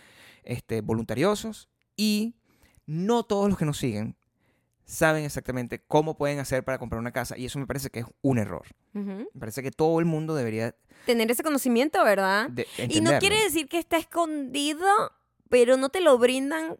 este, 0.44 0.82
voluntariosos 0.82 1.68
y 1.96 2.36
no 2.86 3.24
todos 3.24 3.48
los 3.48 3.58
que 3.58 3.64
nos 3.64 3.76
siguen 3.76 4.16
saben 4.90 5.24
exactamente 5.24 5.80
cómo 5.86 6.16
pueden 6.16 6.38
hacer 6.38 6.64
para 6.64 6.78
comprar 6.78 6.98
una 6.98 7.12
casa 7.12 7.36
y 7.36 7.44
eso 7.44 7.58
me 7.58 7.66
parece 7.66 7.90
que 7.90 8.00
es 8.00 8.06
un 8.22 8.38
error. 8.38 8.66
Me 8.94 9.26
parece 9.38 9.62
que 9.62 9.70
todo 9.70 10.00
el 10.00 10.06
mundo 10.06 10.34
debería 10.34 10.74
Tener 11.06 11.30
ese 11.30 11.42
conocimiento, 11.42 12.02
¿verdad? 12.04 12.48
de- 12.48 12.66
Y 12.88 13.00
no 13.02 13.10
quiere 13.20 13.40
decir 13.44 13.68
que 13.68 13.78
está 13.78 13.98
escondido, 13.98 14.86
pero 15.50 15.76
no 15.76 15.90
te 15.90 16.00
lo 16.00 16.16
brindan 16.18 16.78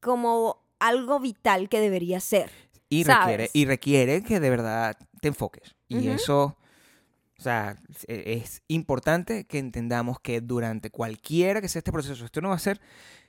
como 0.00 0.62
algo 0.78 1.18
vital 1.20 1.68
que 1.68 1.80
debería 1.80 2.20
ser. 2.20 2.50
Y 2.90 3.04
¿sabes? 3.04 3.18
requiere, 3.26 3.50
y 3.52 3.64
requiere 3.64 4.22
que 4.22 4.40
de 4.40 4.50
verdad 4.50 4.96
te 5.20 5.28
enfoques. 5.28 5.74
Y 5.88 6.08
eso, 6.08 6.56
o 7.38 7.42
sea, 7.42 7.76
e- 8.06 8.34
es 8.42 8.62
importante 8.68 9.46
que 9.46 9.58
entendamos 9.58 10.20
que 10.20 10.40
durante 10.40 10.90
cualquiera 10.90 11.60
que 11.60 11.68
sea 11.68 11.80
este 11.80 11.92
proceso, 11.92 12.24
esto 12.24 12.40
no 12.40 12.50
va 12.50 12.54
a 12.56 12.58
ser, 12.60 12.80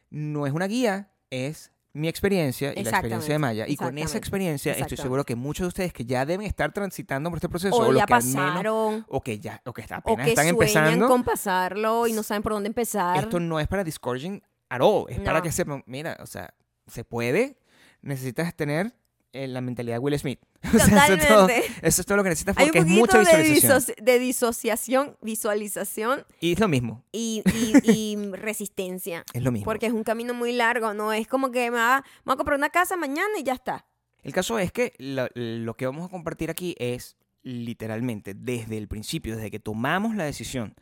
no 0.09 0.45
es 0.45 0.53
una 0.53 0.67
guía, 0.67 1.11
es 1.29 1.71
mi 1.93 2.07
experiencia 2.07 2.71
y 2.75 2.83
la 2.83 2.89
experiencia 2.91 3.33
de 3.33 3.39
Maya. 3.39 3.65
Y 3.67 3.75
con 3.75 3.97
esa 3.97 4.17
experiencia 4.17 4.73
estoy 4.73 4.97
seguro 4.97 5.23
que 5.25 5.35
muchos 5.35 5.63
de 5.65 5.67
ustedes 5.69 5.93
que 5.93 6.05
ya 6.05 6.25
deben 6.25 6.45
estar 6.45 6.71
transitando 6.71 7.29
por 7.29 7.37
este 7.37 7.49
proceso, 7.49 7.75
O, 7.75 7.79
o, 7.87 7.91
los 7.91 7.99
ya 8.01 8.05
que 8.05 8.13
menos- 8.13 8.35
pasaron, 8.35 9.05
o 9.07 9.21
que 9.21 9.39
ya, 9.39 9.61
o 9.65 9.73
que 9.73 9.81
o 10.03 10.15
que 10.15 10.29
están 10.29 10.35
sueñan 10.35 10.47
empezando, 10.49 11.07
con 11.07 11.23
pasarlo 11.23 12.07
y 12.07 12.13
no 12.13 12.23
saben 12.23 12.43
por 12.43 12.53
dónde 12.53 12.67
empezar. 12.67 13.17
esto 13.17 13.39
no 13.39 13.59
es 13.59 13.67
para 13.67 13.83
discouraging 13.83 14.41
at 14.69 14.81
all, 14.81 15.05
es 15.09 15.19
para 15.19 15.41
que 15.41 15.51
sepan, 15.51 15.83
mira, 15.87 16.15
o 16.21 16.25
sea, 16.27 16.53
se 16.87 17.03
puede, 17.03 17.57
necesitas 18.01 18.55
tener 18.55 18.93
eh, 19.33 19.47
la 19.47 19.61
mentalidad 19.61 19.95
de 19.95 19.99
Will 19.99 20.17
Smith. 20.19 20.39
O 20.73 20.77
sea, 20.77 21.05
eso, 21.05 21.13
es 21.13 21.27
todo, 21.27 21.41
Totalmente. 21.47 21.73
eso 21.87 22.01
es 22.01 22.05
todo 22.05 22.17
lo 22.17 22.23
que 22.23 22.29
necesitas 22.29 22.57
Hay 22.57 22.65
un 22.65 22.69
porque 22.71 22.79
es 22.79 22.85
mucha 22.85 23.17
de, 23.19 23.43
visualización. 23.43 23.95
de 24.05 24.19
disociación, 24.19 25.17
visualización 25.21 26.25
Y 26.41 26.53
es 26.53 26.59
lo 26.59 26.67
mismo, 26.67 27.03
y, 27.11 27.43
y- 27.53 27.91
y 27.91 28.31
resistencia. 28.33 29.23
es 29.33 29.41
lo 29.41 29.51
mismo. 29.51 29.65
Porque 29.65 29.85
es 29.87 29.93
un 29.93 30.03
camino 30.03 30.33
muy 30.33 30.51
largo, 30.51 30.93
no 30.93 31.13
es 31.13 31.27
como 31.27 31.51
que 31.51 31.71
me 31.71 31.77
va, 31.77 32.03
me 32.25 32.33
a 32.33 32.35
comprar 32.35 32.57
una 32.57 32.69
casa 32.69 32.95
mañana 32.97 33.29
y 33.39 33.43
ya 33.43 33.53
está. 33.53 33.85
El 34.21 34.33
caso 34.33 34.59
es 34.59 34.71
que 34.73 34.93
lo, 34.97 35.27
lo 35.33 35.75
que 35.75 35.85
vamos 35.85 36.05
a 36.05 36.09
compartir 36.09 36.49
aquí 36.49 36.75
es 36.77 37.15
literalmente 37.41 38.33
desde 38.33 38.77
el 38.77 38.87
principio, 38.89 39.35
desde 39.37 39.49
que 39.51 39.59
tomamos 39.59 40.15
la 40.15 40.25
decisión 40.25 40.75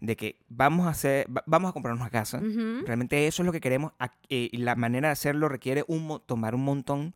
de 0.00 0.16
que 0.16 0.38
vamos 0.48 0.86
a 0.86 0.90
hacer, 0.90 1.26
va- 1.34 1.42
vamos 1.46 1.70
a 1.70 1.72
comprar 1.72 1.94
una 1.94 2.08
casa, 2.10 2.40
realmente 2.40 3.26
eso 3.26 3.42
es 3.42 3.46
lo 3.46 3.52
que 3.52 3.60
queremos 3.60 3.92
eh, 4.28 4.48
y 4.52 4.58
la 4.58 4.76
manera 4.76 5.08
de 5.08 5.12
hacerlo 5.12 5.48
requiere 5.48 5.84
un, 5.88 6.20
tomar 6.26 6.54
un 6.54 6.62
montón 6.64 7.14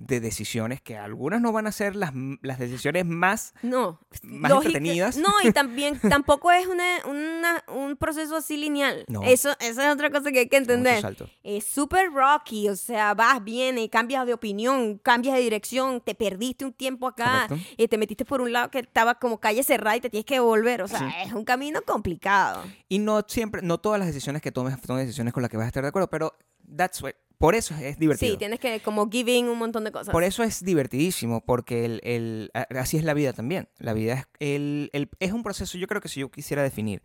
de 0.00 0.20
decisiones 0.20 0.80
que 0.80 0.96
algunas 0.96 1.40
no 1.40 1.50
van 1.50 1.66
a 1.66 1.72
ser 1.72 1.96
las, 1.96 2.12
las 2.40 2.60
decisiones 2.60 3.04
más 3.04 3.52
No. 3.62 3.98
Más 4.22 4.48
lógica- 4.50 4.68
entretenidas. 4.78 5.16
No, 5.16 5.28
y 5.42 5.50
también 5.52 5.98
tampoco 6.08 6.52
es 6.52 6.68
una, 6.68 6.84
una- 7.04 7.64
un 7.74 7.96
proceso 7.96 8.36
así 8.36 8.56
lineal. 8.56 9.04
No. 9.08 9.22
Eso, 9.24 9.50
esa 9.58 9.88
es 9.88 9.92
otra 9.92 10.10
cosa 10.10 10.30
que 10.30 10.38
hay 10.38 10.48
que 10.48 10.56
entender. 10.56 11.04
Es 11.42 11.64
súper 11.66 12.12
rocky, 12.12 12.68
o 12.68 12.76
sea, 12.76 13.14
vas, 13.14 13.42
vienes, 13.42 13.88
cambias 13.90 14.24
de 14.24 14.34
opinión, 14.34 14.98
cambias 14.98 15.34
de 15.34 15.40
dirección, 15.42 16.00
te 16.00 16.14
perdiste 16.14 16.64
un 16.64 16.72
tiempo 16.72 17.08
acá 17.08 17.48
y 17.76 17.88
te 17.88 17.98
metiste 17.98 18.24
por 18.24 18.40
un 18.40 18.52
lado 18.52 18.70
que 18.70 18.78
estaba 18.78 19.16
como 19.16 19.40
calle 19.40 19.64
cerrada 19.64 19.96
y 19.96 20.00
te 20.00 20.10
tienes 20.10 20.26
que 20.26 20.38
volver. 20.38 20.82
O 20.82 20.86
sea, 20.88 21.00
Sí. 21.00 21.06
es 21.26 21.32
un 21.32 21.44
camino 21.44 21.82
complicado. 21.82 22.62
Y 22.88 23.00
no 23.00 23.24
siempre, 23.26 23.62
no 23.62 23.78
todas 23.78 23.98
las 23.98 24.06
decisiones 24.06 24.42
que 24.42 24.52
tomes 24.52 24.76
son 24.86 24.98
decisiones 24.98 25.32
con 25.34 25.42
las 25.42 25.50
que 25.50 25.56
vas 25.56 25.64
a 25.64 25.68
estar 25.68 25.82
de 25.82 25.88
acuerdo, 25.88 26.08
pero 26.08 26.34
that's 26.76 27.02
what- 27.02 27.14
por 27.38 27.54
eso 27.54 27.74
es 27.76 27.98
divertido. 27.98 28.32
Sí, 28.32 28.38
tienes 28.38 28.58
que 28.60 28.80
como 28.80 29.08
giving 29.08 29.48
un 29.48 29.58
montón 29.58 29.84
de 29.84 29.92
cosas. 29.92 30.12
Por 30.12 30.24
eso 30.24 30.42
es 30.42 30.62
divertidísimo, 30.64 31.40
porque 31.44 31.84
el, 31.84 32.00
el- 32.04 32.50
a- 32.54 32.66
así 32.80 32.96
es 32.96 33.04
la 33.04 33.14
vida 33.14 33.32
también. 33.32 33.68
La 33.78 33.92
vida 33.92 34.14
es, 34.14 34.26
el, 34.40 34.90
el- 34.92 35.08
es 35.20 35.32
un 35.32 35.42
proceso, 35.42 35.78
yo 35.78 35.86
creo 35.86 36.00
que 36.00 36.08
si 36.08 36.20
yo 36.20 36.30
quisiera 36.30 36.62
definir 36.62 37.02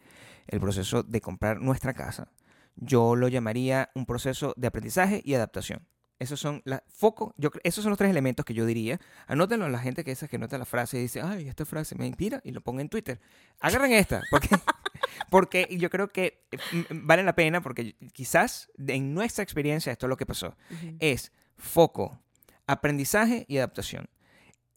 el 0.48 0.60
proceso 0.60 1.04
de 1.04 1.22
comprar 1.22 1.62
nuestra 1.62 1.93
casa, 1.93 2.32
yo 2.76 3.15
lo 3.15 3.28
llamaría 3.28 3.89
un 3.93 4.06
proceso 4.06 4.54
de 4.58 4.67
aprendizaje 4.67 5.22
y 5.24 5.36
adaptación. 5.36 5.88
Esos 6.19 6.39
son 6.39 6.62
la, 6.63 6.84
foco, 6.88 7.34
yo, 7.38 7.50
esos 7.63 7.84
son 7.84 7.89
los 7.91 7.98
tres 7.98 8.10
elementos 8.10 8.46
que 8.46 8.54
yo 8.54 8.65
diría. 8.65 9.00
Anótenlo 9.28 9.65
a 9.65 9.69
la 9.69 9.80
gente 9.80 10.04
que 10.04 10.12
esa 10.12 10.28
que 10.28 10.38
nota 10.38 10.58
la 10.58 10.65
frase 10.65 10.98
y 10.98 11.02
dice, 11.02 11.22
ay, 11.22 11.48
esta 11.50 11.65
frase 11.65 11.96
me 11.96 12.08
inspira 12.08 12.39
y 12.43 12.52
lo 12.52 12.62
ponga 12.62 12.82
en 12.82 12.89
Twitter. 12.89 13.19
Agarren 13.60 13.91
esta, 13.91 14.22
porque, 14.32 14.48
porque 15.30 15.67
yo 15.71 15.89
creo 15.89 16.08
que 16.10 16.45
eh, 16.52 16.58
m- 16.71 16.86
m- 16.89 17.02
vale 17.04 17.23
la 17.23 17.34
pena, 17.36 17.62
porque 17.62 17.95
quizás 18.13 18.69
en 18.88 19.13
nuestra 19.13 19.43
experiencia 19.43 19.91
esto 19.91 20.06
es 20.06 20.10
lo 20.10 20.17
que 20.17 20.26
pasó 20.26 20.56
Ujú. 20.71 20.95
es 20.99 21.32
foco, 21.58 22.19
aprendizaje 22.67 23.45
y 23.47 23.58
adaptación. 23.58 24.08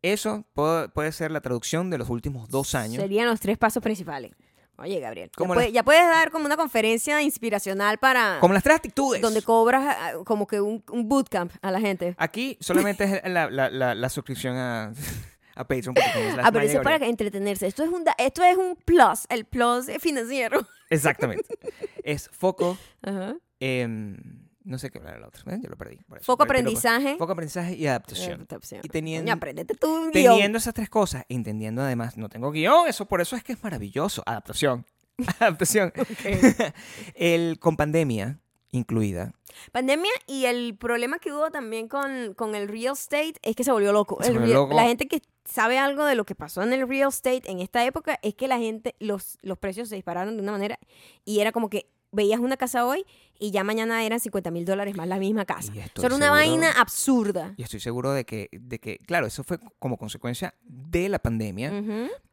Eso 0.03 0.45
puede, 0.53 0.89
puede 0.89 1.11
ser 1.13 1.31
la 1.31 1.41
traducción 1.41 1.91
de 1.91 1.99
los 1.99 2.09
últimos 2.11 2.49
dos 2.49 2.75
años. 2.75 3.03
Serían 3.03 3.27
los 3.27 3.41
tres 3.41 3.59
pasos 3.59 3.83
principales. 3.83 4.33
Oye, 4.79 5.01
Gabriel, 5.01 5.31
ya, 5.39 5.47
puede- 5.47 5.73
ya 5.73 5.83
puedes 5.83 6.05
dar 6.07 6.31
como 6.31 6.45
una 6.45 6.57
conferencia 6.59 7.23
inspiracional 7.23 7.97
para 7.97 8.37
Como 8.41 8.53
las 8.53 8.63
tres 8.63 8.77
actitudes. 8.77 9.23
donde 9.23 9.41
cobras 9.41 9.97
ah, 9.99 10.13
como 10.27 10.47
que 10.47 10.61
un, 10.61 10.85
un 10.93 11.09
bootcamp 11.09 11.51
a 11.63 11.71
la 11.71 11.81
gente. 11.81 12.15
Aquí 12.19 12.59
solamente 12.61 13.05
es 13.05 13.33
la, 13.33 13.49
la- 13.51 13.71
la- 13.71 13.95
la 13.95 14.09
suscripción 14.11 14.55
a, 14.57 14.93
a 15.57 15.65
Patreon. 15.67 15.95
porque 15.95 16.11
como 16.15 16.25
es 16.29 16.37
la 16.37 16.47
Ah, 16.47 16.53
pero 16.53 16.65
eso 16.65 16.79
es 16.79 16.85
para 16.85 17.05
entretenerse. 17.07 17.67
Esto 17.67 17.83
es 17.83 17.91
un 17.91 18.05
esto 18.19 18.45
es 18.45 18.57
un 18.57 18.77
plus, 18.77 19.27
el 19.29 19.45
plus 19.45 19.87
financiero. 20.01 20.67
Exactamente. 20.91 21.59
Es 22.05 22.29
foco, 22.33 22.79
Ajá. 23.03 23.37
em, 23.59 24.17
no 24.63 24.79
sé 24.79 24.91
qué 24.91 24.99
hablar 24.99 25.17
el 25.17 25.25
otro. 25.25 25.51
¿eh? 25.53 25.59
Yo 25.63 25.69
lo 25.71 25.77
perdí. 25.77 25.97
por 26.09 26.19
eso. 26.19 26.25
Foco 26.27 26.43
aprendizaje. 26.45 27.17
Foco, 27.17 27.33
aprendizaje 27.33 27.75
y 27.75 27.87
adaptación. 27.87 28.35
Adaptación. 28.49 28.81
Y 28.85 28.89
teniendo- 28.89 29.33
aprendete 29.33 29.75
tú. 29.75 30.11
Teniendo 30.13 30.59
esas 30.59 30.75
tres 30.75 30.89
cosas, 30.91 31.25
entendiendo 31.29 31.83
además, 31.83 32.17
no 32.17 32.29
tengo 32.29 32.51
guion, 32.53 32.87
eso 32.89 33.07
por 33.07 33.21
eso 33.21 33.35
es 33.37 33.43
que 33.45 33.53
es 33.55 33.63
maravilloso. 33.63 34.23
Adaptación. 34.27 34.85
Adaptación. 35.41 35.93
El, 37.15 37.59
con 37.59 37.77
pandemia 37.77 38.41
incluida, 38.77 39.33
Pandemia 39.73 40.11
y 40.27 40.45
el 40.45 40.77
problema 40.77 41.19
que 41.19 41.33
hubo 41.33 41.51
también 41.51 41.89
con, 41.89 42.35
con 42.35 42.55
el 42.55 42.69
real 42.69 42.93
estate 42.93 43.35
es 43.43 43.57
que 43.57 43.65
se 43.65 43.73
volvió 43.73 43.93
loco. 43.93 44.19
Se 44.21 44.29
El 44.29 44.35
volvió 44.39 44.47
real- 44.55 44.63
loco. 44.65 44.75
La 44.77 44.83
gente 44.85 45.09
que 45.09 45.23
sabe 45.45 45.79
algo 45.79 46.05
de 46.05 46.15
lo 46.15 46.25
que 46.27 46.35
pasó 46.35 46.63
en 46.63 46.73
el 46.73 46.87
real 46.89 47.09
estate 47.09 47.51
en 47.51 47.61
esta 47.61 47.85
época 47.85 48.19
es 48.23 48.35
que 48.35 48.49
la 48.49 48.59
gente, 48.59 48.95
los, 48.99 49.39
los 49.43 49.57
precios 49.59 49.89
se 49.89 49.95
dispararon 49.95 50.37
de 50.37 50.43
una 50.43 50.53
manera 50.53 50.79
y 51.25 51.41
era 51.41 51.53
como 51.53 51.71
que 51.71 51.89
veías 52.17 52.41
una 52.41 52.57
casa 52.57 52.87
hoy 52.87 53.05
y 53.39 53.51
ya 53.51 53.63
mañana 53.63 54.05
eran 54.05 54.19
50 54.19 54.51
mil 54.51 54.65
dólares 54.65 54.97
más 54.97 55.07
la 55.07 55.19
misma 55.19 55.45
casa. 55.45 55.73
Eso 55.73 56.07
era 56.07 56.17
una 56.17 56.31
vaina 56.31 56.73
absurda. 56.73 57.55
Y 57.57 57.63
estoy 57.63 57.79
seguro 57.79 58.13
de 58.13 58.25
que, 58.25 58.49
de 58.51 58.81
que, 58.81 58.99
claro, 58.99 59.27
eso 59.27 59.45
fue 59.45 59.59
como 59.79 59.99
consecuencia 59.99 60.55
de 60.65 61.09
la 61.09 61.19
pandemia, 61.19 61.85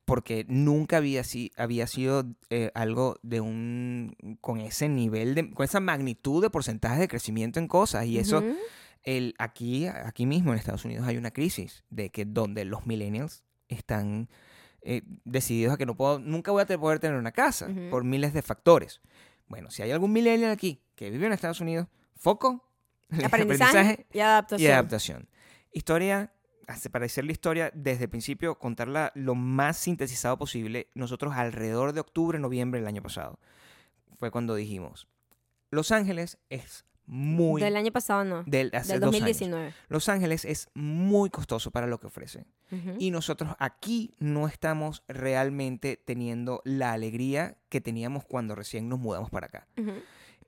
porque 0.05 0.45
nunca 0.47 0.97
había, 0.97 1.23
si, 1.23 1.51
había 1.57 1.85
sido 1.87 2.25
eh, 2.49 2.71
algo 2.73 3.17
de 3.21 3.41
un, 3.41 4.15
con 4.41 4.61
ese 4.61 4.87
nivel, 4.87 5.35
de, 5.35 5.51
con 5.51 5.65
esa 5.65 5.81
magnitud 5.81 6.41
de 6.41 6.49
porcentaje 6.49 7.01
de 7.01 7.07
crecimiento 7.07 7.59
en 7.59 7.67
cosas. 7.67 8.05
Y 8.05 8.17
eso, 8.17 8.41
el, 9.03 9.35
aquí, 9.37 9.87
aquí 9.87 10.25
mismo 10.25 10.53
en 10.53 10.59
Estados 10.59 10.85
Unidos 10.85 11.05
hay 11.05 11.17
una 11.17 11.31
crisis 11.31 11.83
de 11.89 12.09
que 12.09 12.23
donde 12.25 12.63
los 12.63 12.87
millennials 12.87 13.43
están 13.67 14.29
eh, 14.81 15.01
decididos 15.25 15.73
a 15.73 15.77
que 15.77 15.85
no 15.85 15.95
puedo, 15.95 16.19
nunca 16.19 16.51
voy 16.51 16.61
a 16.61 16.65
poder 16.65 16.99
tener 16.99 17.17
una 17.17 17.31
casa 17.31 17.69
por 17.89 18.03
miles 18.03 18.33
de 18.33 18.41
factores. 18.41 19.01
Bueno, 19.53 19.69
si 19.69 19.83
hay 19.83 19.91
algún 19.91 20.11
millennial 20.11 20.49
aquí 20.49 20.81
que 20.95 21.11
vive 21.11 21.27
en 21.27 21.33
Estados 21.33 21.61
Unidos, 21.61 21.85
foco, 22.15 22.67
Aprendizaje 23.23 24.07
y 24.11 24.19
adaptación. 24.19 24.67
y 24.67 24.71
adaptación. 24.73 25.29
Historia, 25.71 26.33
hace- 26.65 26.89
para 26.89 27.05
hacer 27.05 27.23
la 27.23 27.33
historia 27.33 27.69
desde 27.75 28.05
el 28.05 28.09
principio, 28.09 28.57
contarla 28.57 29.11
lo 29.13 29.35
más 29.35 29.77
sintetizado 29.77 30.39
posible. 30.39 30.89
Nosotros 30.95 31.33
alrededor 31.35 31.93
de 31.93 31.99
octubre, 31.99 32.39
noviembre 32.39 32.79
del 32.79 32.87
año 32.87 33.03
pasado, 33.03 33.37
fue 34.17 34.31
cuando 34.31 34.55
dijimos, 34.55 35.07
Los 35.69 35.91
Ángeles 35.91 36.39
es 36.49 36.83
muy... 37.05 37.61
Del 37.61 37.75
año 37.75 37.91
pasado 37.91 38.23
no. 38.23 38.43
del, 38.45 38.71
hace 38.73 38.93
Del 38.93 39.01
dos 39.01 39.09
años. 39.15 39.21
2019. 39.21 39.73
Los 39.89 40.09
Ángeles 40.09 40.45
es 40.45 40.69
muy 40.73 41.29
costoso 41.29 41.71
para 41.71 41.87
lo 41.87 41.99
que 41.99 42.07
ofrece. 42.07 42.45
Ujú. 42.71 42.95
Y 42.99 43.11
nosotros 43.11 43.55
aquí 43.59 44.11
no 44.19 44.47
estamos 44.47 45.03
realmente 45.07 45.97
teniendo 45.97 46.61
la 46.65 46.93
alegría 46.93 47.57
que 47.69 47.81
teníamos 47.81 48.25
cuando 48.25 48.55
recién 48.55 48.89
nos 48.89 48.99
mudamos 48.99 49.29
para 49.29 49.47
acá. 49.47 49.67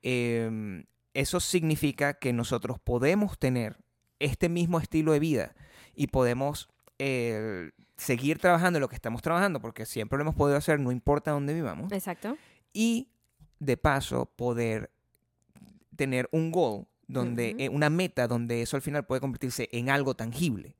Eh, 0.02 0.84
eso 1.14 1.40
significa 1.40 2.14
que 2.14 2.32
nosotros 2.32 2.78
podemos 2.78 3.38
tener 3.38 3.78
este 4.18 4.48
mismo 4.48 4.78
estilo 4.78 5.12
de 5.12 5.18
vida 5.18 5.54
y 5.94 6.08
podemos 6.08 6.68
eh, 6.98 7.70
seguir 7.96 8.38
trabajando 8.38 8.80
lo 8.80 8.88
que 8.88 8.96
estamos 8.96 9.22
trabajando, 9.22 9.60
porque 9.60 9.86
siempre 9.86 10.18
lo 10.18 10.22
hemos 10.22 10.34
podido 10.34 10.58
hacer, 10.58 10.78
no 10.78 10.92
importa 10.92 11.30
dónde 11.30 11.54
vivamos, 11.54 11.90
Exacto. 11.92 12.36
y 12.72 13.08
de 13.58 13.76
paso 13.76 14.26
poder 14.36 14.90
tener 15.96 16.28
un 16.32 16.52
goal, 16.52 16.86
donde, 17.08 17.54
eh, 17.58 17.68
una 17.68 17.90
meta 17.90 18.26
donde 18.26 18.62
eso 18.62 18.76
al 18.76 18.82
final 18.82 19.06
puede 19.06 19.20
convertirse 19.20 19.68
en 19.72 19.90
algo 19.90 20.14
tangible, 20.14 20.76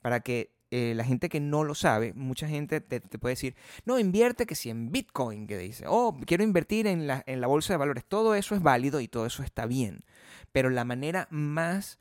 para 0.00 0.20
que 0.20 0.54
eh, 0.70 0.94
la 0.96 1.04
gente 1.04 1.28
que 1.28 1.40
no 1.40 1.64
lo 1.64 1.74
sabe, 1.74 2.12
mucha 2.14 2.48
gente 2.48 2.80
te, 2.80 3.00
te 3.00 3.18
puede 3.18 3.32
decir, 3.34 3.54
no, 3.84 3.98
invierte 3.98 4.46
que 4.46 4.54
si 4.54 4.70
en 4.70 4.90
Bitcoin, 4.90 5.46
que 5.46 5.58
dice, 5.58 5.84
oh, 5.88 6.18
quiero 6.26 6.42
invertir 6.42 6.86
en 6.86 7.06
la, 7.06 7.22
en 7.26 7.40
la 7.40 7.46
bolsa 7.46 7.72
de 7.72 7.78
valores, 7.78 8.04
todo 8.04 8.34
eso 8.34 8.54
es 8.54 8.62
válido 8.62 9.00
y 9.00 9.08
todo 9.08 9.26
eso 9.26 9.42
está 9.42 9.66
bien, 9.66 10.04
pero 10.52 10.70
la 10.70 10.84
manera 10.84 11.28
más, 11.30 12.00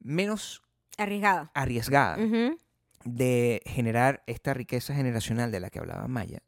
menos 0.00 0.62
Arriesgada. 0.96 1.50
arriesgada 1.54 2.18
de 3.04 3.62
generar 3.64 4.22
esta 4.26 4.52
riqueza 4.52 4.94
generacional 4.94 5.50
de 5.50 5.60
la 5.60 5.70
que 5.70 5.78
hablaba 5.78 6.06
Maya 6.08 6.42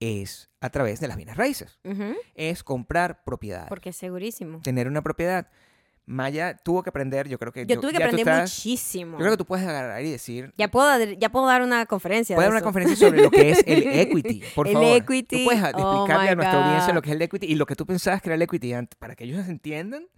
es 0.00 0.50
a 0.60 0.70
través 0.70 0.98
de 1.00 1.08
las 1.08 1.16
bienes 1.16 1.36
raíces, 1.36 1.78
Ujú. 1.84 2.14
es 2.34 2.62
comprar 2.64 3.22
propiedad, 3.24 3.68
Porque 3.68 3.90
es 3.90 3.96
segurísimo. 3.96 4.60
tener 4.62 4.88
una 4.88 5.02
propiedad. 5.02 5.48
Maya 6.06 6.56
tuvo 6.56 6.82
que 6.82 6.88
aprender, 6.90 7.28
yo 7.28 7.38
creo 7.38 7.52
que... 7.52 7.66
Yo 7.66 7.78
tuve 7.78 7.92
que 7.92 7.98
aprender 8.02 8.26
estás- 8.26 8.50
muchísimo. 8.58 9.12
Yo 9.12 9.18
creo 9.18 9.30
que 9.32 9.36
tú 9.36 9.44
puedes 9.44 9.64
agarrar 9.64 10.02
y 10.02 10.10
decir... 10.10 10.52
Ya 10.58 10.68
puedo, 10.68 11.04
ya 11.04 11.30
puedo 11.30 11.46
dar 11.46 11.62
una 11.62 11.86
conferencia. 11.86 12.34
Puedes 12.34 12.48
de 12.50 12.54
dar 12.54 12.62
una 12.62 12.64
conferencia 12.64 12.96
sobre 12.96 13.22
lo 13.22 13.30
que 13.30 13.50
es 13.50 13.62
el 13.64 13.86
equity, 14.00 14.42
por 14.56 14.66
El 14.66 14.72
favor. 14.72 14.96
equity, 14.96 15.38
Tú 15.38 15.44
puedes 15.44 15.62
oh 15.62 15.66
explicarle 15.68 16.30
a 16.30 16.34
nuestra 16.34 16.64
audiencia 16.64 16.88
God. 16.88 16.94
lo 16.96 17.02
que 17.02 17.10
es 17.10 17.14
el 17.16 17.22
equity 17.22 17.46
y 17.46 17.54
lo 17.54 17.66
que 17.66 17.76
tú 17.76 17.86
pensabas 17.86 18.22
que 18.22 18.28
era 18.30 18.34
el 18.34 18.42
equity 18.42 18.72
para 18.98 19.14
que 19.14 19.22
ellos 19.24 19.46
entiendan 19.46 20.08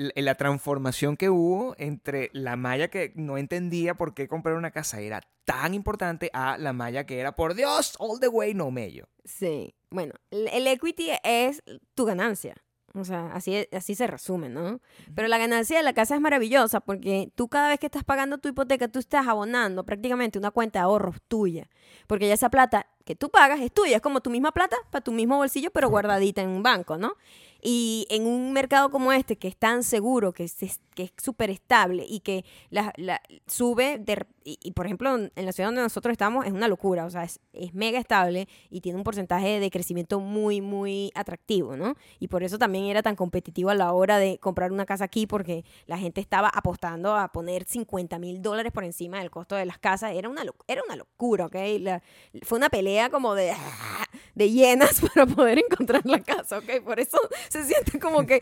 la, 0.00 0.34
transformación 0.34 1.16
que 1.16 1.28
hubo 1.28 1.74
entre 1.78 2.30
la 2.32 2.56
Maya 2.56 2.88
que 2.88 3.12
no 3.16 3.36
entendía 3.36 3.94
por 3.94 4.14
qué 4.14 4.28
comprar 4.28 4.56
una 4.56 4.70
casa 4.70 5.00
era 5.00 5.20
tan 5.44 5.74
importante 5.74 6.30
a 6.32 6.56
la 6.56 6.72
Maya 6.72 7.04
que 7.04 7.18
era, 7.18 7.36
por 7.36 7.54
Dios, 7.54 7.94
all 7.98 8.18
the 8.20 8.28
way, 8.28 8.54
no 8.54 8.70
mello. 8.70 9.08
Sí. 9.24 9.74
Bueno, 9.90 10.14
el 10.30 10.48
el 10.48 10.66
equity 10.66 11.10
es 11.22 11.62
tu 11.94 12.04
ganancia. 12.04 12.56
O 12.94 13.04
sea, 13.04 13.30
así, 13.32 13.68
así 13.72 13.94
se 13.94 14.08
resume, 14.08 14.48
¿no? 14.48 14.80
Pero 15.14 15.28
la 15.28 15.38
ganancia 15.38 15.76
de 15.76 15.84
la 15.84 15.92
casa 15.92 16.16
es 16.16 16.20
maravillosa 16.20 16.80
porque 16.80 17.30
tú 17.36 17.48
cada 17.48 17.68
vez 17.68 17.78
que 17.78 17.86
estás 17.86 18.02
pagando 18.02 18.38
tu 18.38 18.48
hipoteca, 18.48 18.88
tú 18.88 18.98
estás 18.98 19.28
abonando 19.28 19.84
prácticamente 19.84 20.40
una 20.40 20.50
cuenta 20.50 20.80
de 20.80 20.84
ahorros 20.84 21.22
tuya. 21.28 21.68
Porque 22.08 22.26
ya 22.26 22.34
esa 22.34 22.50
plata 22.50 22.86
que 23.04 23.14
tú 23.14 23.30
pagas 23.30 23.60
es 23.60 23.72
tuya, 23.72 23.96
es 23.96 24.02
como 24.02 24.20
tu 24.20 24.30
misma 24.30 24.50
plata 24.50 24.76
para 24.90 25.04
tu 25.04 25.12
mismo 25.12 25.36
bolsillo, 25.36 25.70
pero 25.70 25.88
guardadita 25.88 26.42
en 26.42 26.48
un 26.48 26.64
banco, 26.64 26.98
¿no? 26.98 27.14
Y 27.62 28.06
en 28.10 28.26
un 28.26 28.52
mercado 28.52 28.90
como 28.90 29.12
este, 29.12 29.36
que 29.36 29.48
es 29.48 29.56
tan 29.56 29.82
seguro, 29.82 30.32
que 30.32 30.44
es, 30.44 30.56
que 30.94 31.02
es 31.04 31.12
súper 31.22 31.50
estable 31.50 32.04
y 32.08 32.20
que 32.20 32.44
la, 32.70 32.92
la- 32.96 33.20
sube, 33.46 33.98
de- 33.98 34.26
y, 34.44 34.58
y, 34.62 34.72
por 34.72 34.86
ejemplo, 34.86 35.14
en 35.16 35.30
la 35.46 35.52
ciudad 35.52 35.68
donde 35.68 35.82
nosotros 35.82 36.12
estamos 36.12 36.46
es 36.46 36.52
una 36.52 36.66
locura, 36.68 37.04
o 37.04 37.10
sea, 37.10 37.24
es, 37.24 37.40
es 37.52 37.74
mega 37.74 37.98
estable 37.98 38.48
y 38.70 38.80
tiene 38.80 38.96
un 38.98 39.04
porcentaje 39.04 39.60
de 39.60 39.70
crecimiento 39.70 40.20
muy, 40.20 40.60
muy 40.62 41.12
atractivo, 41.14 41.76
¿no? 41.76 41.94
Y 42.18 42.28
por 42.28 42.42
eso 42.42 42.58
también 42.58 42.84
era 42.86 43.02
tan 43.02 43.16
competitivo 43.16 43.68
a 43.70 43.74
la 43.74 43.92
hora 43.92 44.18
de 44.18 44.38
comprar 44.38 44.72
una 44.72 44.86
casa 44.86 45.04
aquí, 45.04 45.26
porque 45.26 45.64
la 45.86 45.98
gente 45.98 46.20
estaba 46.20 46.48
apostando 46.48 47.14
a 47.16 47.28
poner 47.32 47.64
50 47.64 48.18
mil 48.18 48.40
dólares 48.42 48.72
por 48.72 48.84
encima 48.84 49.18
del 49.18 49.30
costo 49.30 49.54
de 49.56 49.66
las 49.66 49.78
casas. 49.78 50.12
Era 50.14 50.28
una, 50.28 50.42
era 50.66 50.82
una 50.86 50.96
locura, 50.96 51.46
¿ok? 51.46 51.56
La- 51.80 52.02
fue 52.42 52.58
una 52.58 52.70
pelea 52.70 53.10
como 53.10 53.34
de, 53.34 53.52
de 54.34 54.50
llenas 54.50 55.00
para 55.14 55.26
poder 55.26 55.58
encontrar 55.58 56.02
la 56.06 56.20
casa, 56.22 56.58
¿ok? 56.58 56.82
Por 56.84 56.98
eso 56.98 57.18
se 57.50 57.64
siente 57.64 57.98
como 57.98 58.24
que 58.26 58.40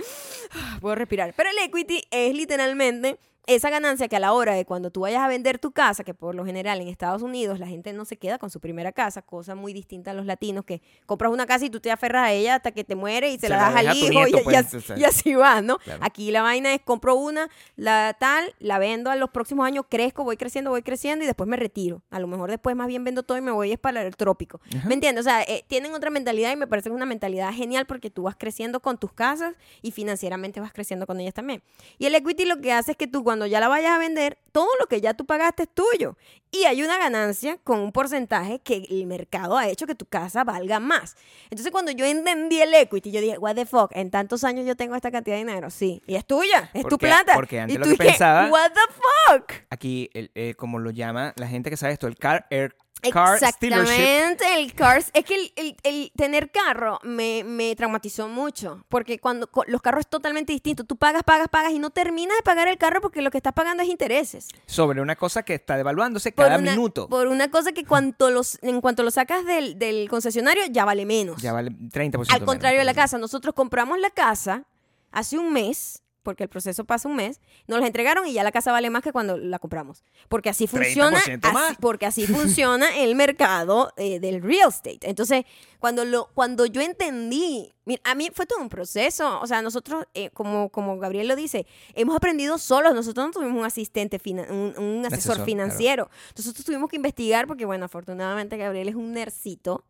ah, 0.53 0.79
puedo 0.81 0.95
respirar. 0.95 1.33
Pero 1.35 1.51
el 1.51 1.59
equity 1.59 2.05
es 2.11 2.35
literalmente 2.35 3.19
esa 3.49 3.71
ganancia 3.71 4.09
que 4.09 4.17
a 4.17 4.21
la 4.21 4.33
hora 4.35 4.53
de 4.55 4.65
cuando 4.67 4.91
tú 4.91 5.01
vayas 5.01 5.23
a 5.23 5.29
vender 5.29 5.59
tu 5.59 5.73
casa, 5.73 6.05
que 6.05 6.13
por 6.13 6.35
lo 6.35 6.45
general 6.45 6.81
en 6.81 6.89
Estados 6.89 7.23
Unidos 7.23 7.59
la 7.59 7.67
gente 7.67 7.93
no 7.95 8.05
se 8.05 8.19
queda 8.19 8.39
con 8.39 8.51
su 8.51 8.61
primera 8.61 8.93
casa, 8.93 9.23
cosa 9.23 9.55
muy 9.55 9.73
distinta 9.73 10.11
a 10.11 10.15
los 10.15 10.27
latinos 10.27 10.65
que 10.65 10.83
compras 11.07 11.33
una 11.33 11.47
casa 11.47 11.65
y 11.65 11.71
tú 11.71 11.81
te 11.81 11.91
aferras 11.91 12.25
a 12.25 12.33
ella 12.33 12.57
hasta 12.57 12.73
que 12.73 12.85
te 12.85 12.95
muere 12.95 13.31
y 13.31 13.35
se, 13.35 13.47
Se 13.47 13.49
la 13.49 13.57
das 13.57 13.77
al 13.77 13.97
hijo 13.97 14.11
nieto, 14.11 14.37
y, 14.37 14.41
y 14.41 14.45
pues, 14.45 14.57
así, 14.57 14.81
sea. 14.81 14.99
y 14.99 15.05
así 15.05 15.35
va, 15.35 15.63
¿no? 15.63 15.79
Claro. 15.79 16.05
Aquí 16.05 16.31
la 16.31 16.43
vaina 16.43 16.75
es 16.75 16.83
compro 16.83 17.15
una, 17.15 17.49
la 17.77 18.15
tal, 18.21 18.55
la 18.59 18.79
vendo 18.79 19.11
a 19.11 19.17
los 19.17 19.31
próximos 19.31 19.67
años, 19.67 19.87
crezco, 19.89 20.25
voy 20.25 20.37
creciendo, 20.37 20.71
voy 20.71 20.83
creciendo 20.83 21.25
y 21.25 21.27
después 21.27 21.49
me 21.49 21.57
retiro. 21.57 22.03
A 22.11 22.21
lo 22.21 22.27
mejor 22.27 22.51
después 22.51 22.77
más 22.77 22.87
bien 22.87 23.03
vendo 23.03 23.23
todo 23.23 23.39
y 23.39 23.41
me 23.41 23.51
voy 23.51 23.73
es 23.73 23.79
para 23.79 24.03
el 24.03 24.15
trópico. 24.17 24.61
¿Me 24.87 24.93
entiendes? 24.93 25.25
O 25.25 25.29
sea, 25.29 25.43
eh, 25.43 25.65
tienen 25.69 25.95
otra 25.95 26.11
mentalidad 26.11 26.53
y 26.53 26.57
me 26.57 26.67
parece 26.67 26.91
que 26.91 26.93
es 26.93 26.97
una 26.97 27.07
mentalidad 27.07 27.53
genial 27.53 27.87
porque 27.87 28.11
tú 28.11 28.25
vas 28.25 28.37
creciendo 28.39 28.81
con 28.81 28.99
tus 28.99 29.13
casas 29.13 29.55
y 29.81 29.91
financieramente 29.91 30.61
vas 30.61 30.73
creciendo 30.73 31.07
con 31.07 31.19
ellas 31.19 31.35
también. 31.35 31.63
Y 31.99 32.05
el 32.07 32.15
equity 32.15 32.45
lo 32.45 32.61
que 32.61 32.73
hace 32.73 32.91
es 32.91 32.97
que 32.97 33.07
tú 33.07 33.25
cuando 33.25 33.38
ya 33.47 33.61
la 33.61 33.69
vayas 33.69 33.93
a 33.93 33.99
vender, 33.99 34.39
todo 34.53 34.69
lo 34.81 34.87
que 34.87 35.01
ya 35.01 35.15
tú 35.15 35.25
pagaste 35.27 35.65
es 35.65 35.69
tuyo. 35.73 36.17
Y 36.51 36.65
hay 36.65 36.83
una 36.83 36.97
ganancia 36.99 37.59
con 37.63 37.79
un 37.81 37.93
porcentaje 37.93 38.59
que 38.61 38.87
el 38.91 39.07
mercado 39.07 39.59
ha 39.59 39.69
hecho 39.69 39.87
que 39.87 39.95
tu 39.95 40.07
casa 40.07 40.45
valga 40.45 40.81
más. 40.81 41.17
Entonces 41.51 41.71
cuando 41.71 41.93
yo 41.93 42.07
entendí 42.07 42.61
el 42.63 42.73
equity, 42.75 43.11
yo 43.11 43.21
dije, 43.21 43.37
what 43.39 43.55
the 43.55 43.67
fuck, 43.67 43.91
en 43.95 44.11
tantos 44.11 44.45
años 44.45 44.65
yo 44.67 44.75
tengo 44.77 44.95
esta 44.97 45.11
cantidad 45.11 45.37
de 45.37 45.45
dinero. 45.45 45.69
Sí, 45.71 46.03
y 46.07 46.15
es 46.15 46.25
tuya, 46.25 46.71
es 46.73 46.87
tu 46.87 46.97
plata. 46.99 47.35
porque 47.35 47.61
antes 47.61 47.75
y 47.75 47.79
lo 47.79 47.85
tú 47.85 47.91
que 47.91 47.97
dije, 48.05 48.11
pensaba- 48.13 48.49
what 48.51 48.71
the 48.73 48.93
fuck. 48.95 49.53
Aquí, 49.71 50.09
el- 50.15 50.31
eh, 50.35 50.55
como 50.57 50.79
lo 50.79 50.91
llama 50.91 51.35
la 51.37 51.49
gente 51.49 51.69
que 51.71 51.77
sabe 51.77 51.93
esto, 51.93 52.07
el 52.07 52.17
car, 52.17 52.47
air, 52.51 52.75
car. 53.13 53.35
Exactamente, 53.35 54.45
el 54.61 54.75
cars. 54.75 55.11
Es 55.15 55.25
que 55.25 55.35
el, 55.35 55.53
el- 55.57 55.77
el 55.83 56.13
tener 56.17 56.51
carro 56.51 56.99
me, 57.03 57.45
me 57.45 57.75
traumatizó 57.77 58.29
mucho. 58.29 58.85
Porque 58.89 59.19
cuando 59.19 59.49
los 59.67 59.83
carros 59.83 60.01
es 60.01 60.09
totalmente 60.09 60.53
distinto. 60.53 60.85
Tú 60.85 60.97
pagas, 60.97 61.23
pagas, 61.25 61.49
pagas 61.49 61.73
y 61.73 61.79
no 61.79 61.91
terminas 61.91 62.37
de 62.37 62.43
pagar 62.43 62.69
el 62.69 62.79
carro 62.79 63.01
porque 63.01 63.23
lo 63.23 63.31
que 63.31 63.39
estás 63.39 63.53
pagando 63.53 63.83
es 63.83 63.89
intereses. 63.89 64.49
Sobre 64.67 65.01
una 65.01 65.17
cosa 65.17 65.43
que 65.43 65.55
está 65.55 65.77
devaluándose 65.77 66.33
Por 66.33 66.47
cada 66.47 66.59
una, 66.59 66.73
minuto. 66.73 67.09
Por 67.09 67.27
una 67.29 67.51
cosa 67.51 67.73
que 67.73 67.85
cuanto 67.85 68.31
los, 68.31 68.59
en 68.63 68.81
cuanto 68.81 69.03
lo 69.03 69.11
sacas 69.11 69.45
del, 69.45 69.79
del 69.79 70.09
concesionario 70.09 70.65
ya 70.71 70.85
vale 70.85 71.07
menos. 71.07 71.41
Ya 71.43 71.53
vale 71.53 71.71
30%. 71.71 72.27
Al 72.33 72.45
contrario 72.45 72.79
de 72.81 72.85
la 72.85 72.95
casa, 72.95 73.19
nosotros 73.19 73.55
compramos 73.55 73.99
la 73.99 74.11
casa 74.11 74.65
hace 75.13 75.39
un 75.39 75.53
mes, 75.53 76.03
porque 76.23 76.43
el 76.45 76.49
proceso 76.49 76.85
pasa 76.85 77.09
un 77.09 77.17
mes, 77.17 77.41
nos 77.67 77.81
la 77.81 77.87
entregaron 77.87 78.27
y 78.27 78.33
ya 78.33 78.43
la 78.45 78.53
casa 78.53 78.73
vale 78.73 78.91
más 78.91 79.03
que 79.03 79.13
cuando 79.13 79.37
la 79.39 79.59
compramos. 79.59 80.05
Porque 80.29 80.49
así 80.51 80.67
funciona, 80.67 81.19
30% 81.21 81.53
más. 81.53 81.71
así- 81.71 81.77
porque 81.81 82.07
así 82.07 82.27
funciona 82.27 82.97
el 82.99 83.15
mercado 83.15 83.93
eh, 83.97 84.21
del 84.21 84.43
real 84.43 84.69
estate. 84.69 84.99
Entonces, 85.03 85.45
cuando, 85.79 86.05
lo, 86.05 86.29
cuando 86.35 86.67
yo 86.67 86.81
entendí, 86.81 87.73
mira, 87.85 88.01
a 88.05 88.15
mí 88.15 88.29
fue 88.35 88.47
todo 88.47 88.61
un 88.61 88.69
proceso. 88.69 89.41
O 89.41 89.47
sea, 89.47 89.63
nosotros, 89.63 90.05
eh, 90.15 90.31
como, 90.31 90.69
como 90.71 90.99
Gabriel 90.99 91.29
lo 91.29 91.37
dice, 91.37 91.67
hemos 91.95 92.17
aprendido 92.17 92.59
solos. 92.59 92.95
Nosotros 92.95 93.27
no 93.27 93.33
tuvimos 93.33 93.59
un 93.59 93.65
asistente, 93.65 94.21
un, 94.27 94.75
un 94.77 95.01
asesor, 95.07 95.13
asesor, 95.13 95.35
claro. 95.37 95.45
financiero. 95.47 96.11
Nosotros 96.37 96.65
tuvimos 96.65 96.91
que 96.91 96.97
investigar 96.97 97.47
porque, 97.47 97.65
bueno, 97.65 97.85
afortunadamente 97.87 98.57
Gabriel 98.57 98.89
es 98.89 98.95
un 98.97 99.13
nercito. 99.13 99.85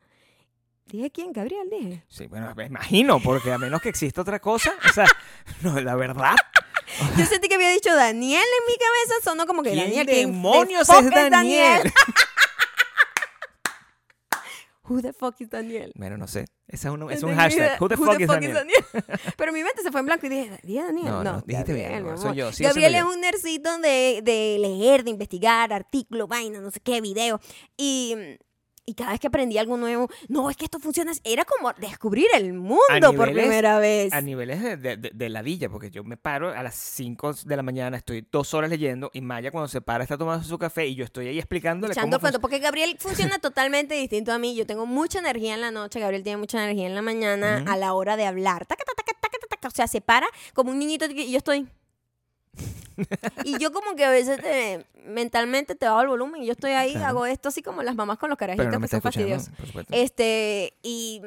¿Dije 0.90 1.10
quién? 1.10 1.32
Gabriel, 1.32 1.68
dije. 1.70 2.04
Sí, 2.08 2.26
bueno, 2.26 2.52
me 2.56 2.64
imagino, 2.66 3.20
porque 3.20 3.52
a 3.52 3.58
menos 3.58 3.80
que 3.82 3.88
exista 3.90 4.22
otra 4.22 4.40
cosa, 4.40 4.72
o 4.88 4.92
sea, 4.92 5.06
no, 5.62 5.78
la 5.80 5.94
verdad. 5.96 6.34
Yo 7.16 7.26
sentí 7.26 7.48
que 7.48 7.54
había 7.56 7.70
dicho 7.70 7.94
Daniel 7.94 8.40
en 8.42 8.66
mi 8.66 8.74
cabeza, 8.78 9.14
sonó 9.22 9.46
como 9.46 9.62
que 9.62 9.70
¿Quién 9.72 9.84
Daniel. 9.84 10.06
¿quién 10.06 10.26
demonios 10.32 10.86
the 10.86 10.94
fuck 10.94 11.04
es 11.04 11.30
Daniel? 11.30 11.92
Who 14.88 15.02
the 15.02 15.12
fuck 15.12 15.38
is 15.40 15.50
Daniel? 15.50 15.92
bueno, 15.96 16.16
no 16.16 16.26
sé. 16.26 16.46
Ese 16.66 16.88
es 16.88 16.94
un, 16.94 17.02
es 17.10 17.22
un 17.22 17.28
tengo 17.28 17.32
idea. 17.32 17.42
hashtag. 17.42 17.82
Who 17.82 17.88
the 17.88 17.96
fuck 17.98 18.18
is 18.20 18.26
Daniel? 18.26 18.56
Pero 19.36 19.52
mi 19.52 19.62
mente 19.62 19.82
se 19.82 19.90
fue 19.90 20.00
en 20.00 20.06
blanco 20.06 20.24
y 20.26 20.28
dije, 20.30 20.58
¿dije 20.62 20.82
Daniel? 20.82 21.04
No, 21.08 21.22
No, 21.24 21.32
no, 21.34 21.40
dijiste 21.42 21.74
bien, 21.74 21.90
Gabriel, 21.92 22.12
mi 22.14 22.18
soy 22.18 22.36
yo, 22.36 22.50
Gabriel 22.58 22.94
es 22.94 23.00
yo. 23.02 23.08
un 23.10 23.20
nercito 23.20 23.78
de, 23.80 24.20
de 24.24 24.56
leer, 24.58 25.04
de 25.04 25.10
investigar, 25.10 25.74
artículos, 25.74 26.26
vaina, 26.26 26.60
no 26.60 26.70
sé 26.70 26.80
qué, 26.80 27.02
video. 27.02 27.38
Y, 27.76 28.16
y 28.88 28.94
cada 28.94 29.10
vez 29.12 29.20
que 29.20 29.26
aprendí 29.28 29.58
algo 29.58 29.76
nuevo, 29.76 30.08
no, 30.28 30.48
es 30.50 30.56
que 30.56 30.64
esto 30.64 30.78
funciona. 30.78 31.12
Era 31.24 31.44
como 31.44 31.72
descubrir 31.74 32.26
el 32.34 32.52
mundo 32.54 32.78
por 33.14 33.28
niveles- 33.28 33.42
primera 33.42 33.78
vez. 33.78 34.12
A 34.12 34.20
niveles 34.20 34.62
de, 34.62 34.76
de, 34.76 34.96
de- 34.96 35.10
de 35.14 35.28
ladilla, 35.28 35.68
porque 35.68 35.90
yo 35.90 36.04
me 36.04 36.16
paro 36.16 36.50
a 36.50 36.62
las 36.62 36.74
5 36.74 37.34
de 37.44 37.56
la 37.56 37.62
mañana, 37.62 37.96
estoy 37.96 38.26
dos 38.30 38.54
horas 38.54 38.70
leyendo, 38.70 39.10
y 39.12 39.20
Maya 39.20 39.50
cuando 39.50 39.68
se 39.68 39.80
para 39.80 40.02
está 40.04 40.16
tomando 40.16 40.44
su 40.44 40.58
café 40.58 40.86
y 40.86 40.94
yo 40.94 41.04
estoy 41.04 41.28
ahí 41.28 41.38
explicándole 41.38 41.92
echando 41.92 42.18
cómo 42.18 42.38
porque 42.40 42.58
Gabriel 42.58 42.96
funciona 43.00 43.38
totalmente 43.38 43.94
distinto 43.94 44.32
a 44.32 44.38
mí. 44.38 44.54
Yo 44.56 44.66
tengo 44.66 44.86
mucha 44.86 45.18
energía 45.18 45.54
en 45.54 45.60
la 45.60 45.70
noche, 45.70 46.00
Gabriel 46.00 46.22
tiene 46.22 46.38
mucha 46.38 46.62
energía 46.62 46.86
en 46.86 46.94
la 46.94 47.02
mañana 47.02 47.60
Ujú. 47.62 47.70
a 47.72 47.76
la 47.76 47.92
hora 47.94 48.16
de 48.16 48.24
hablar. 48.26 48.66
Taca, 48.66 48.84
taca, 48.84 49.02
taca. 49.50 49.68
O 49.68 49.70
sea, 49.70 49.86
se 49.88 50.00
para 50.00 50.26
como 50.54 50.70
un 50.70 50.78
niñito 50.78 51.04
y 51.06 51.30
yo 51.30 51.36
estoy. 51.38 51.66
Y 53.44 53.58
yo 53.58 53.72
como 53.72 53.94
que 53.94 54.04
a 54.04 54.10
veces 54.10 54.40
te- 54.40 54.84
mentalmente 55.06 55.74
te 55.74 55.86
bajo 55.86 56.00
el 56.02 56.08
volumen 56.08 56.42
y 56.42 56.46
yo 56.46 56.52
estoy 56.52 56.72
ahí, 56.72 56.92
Claro. 56.92 57.06
hago 57.06 57.26
esto 57.26 57.48
así 57.48 57.62
como 57.62 57.82
las 57.82 57.94
mamás 57.94 58.18
con 58.18 58.28
los 58.28 58.38
carajitos 58.38 58.66
no 58.72 58.80
que 58.80 58.88
son 58.88 59.00
fastidiosos. 59.00 59.50
Este, 59.90 60.74
y, 60.82 61.22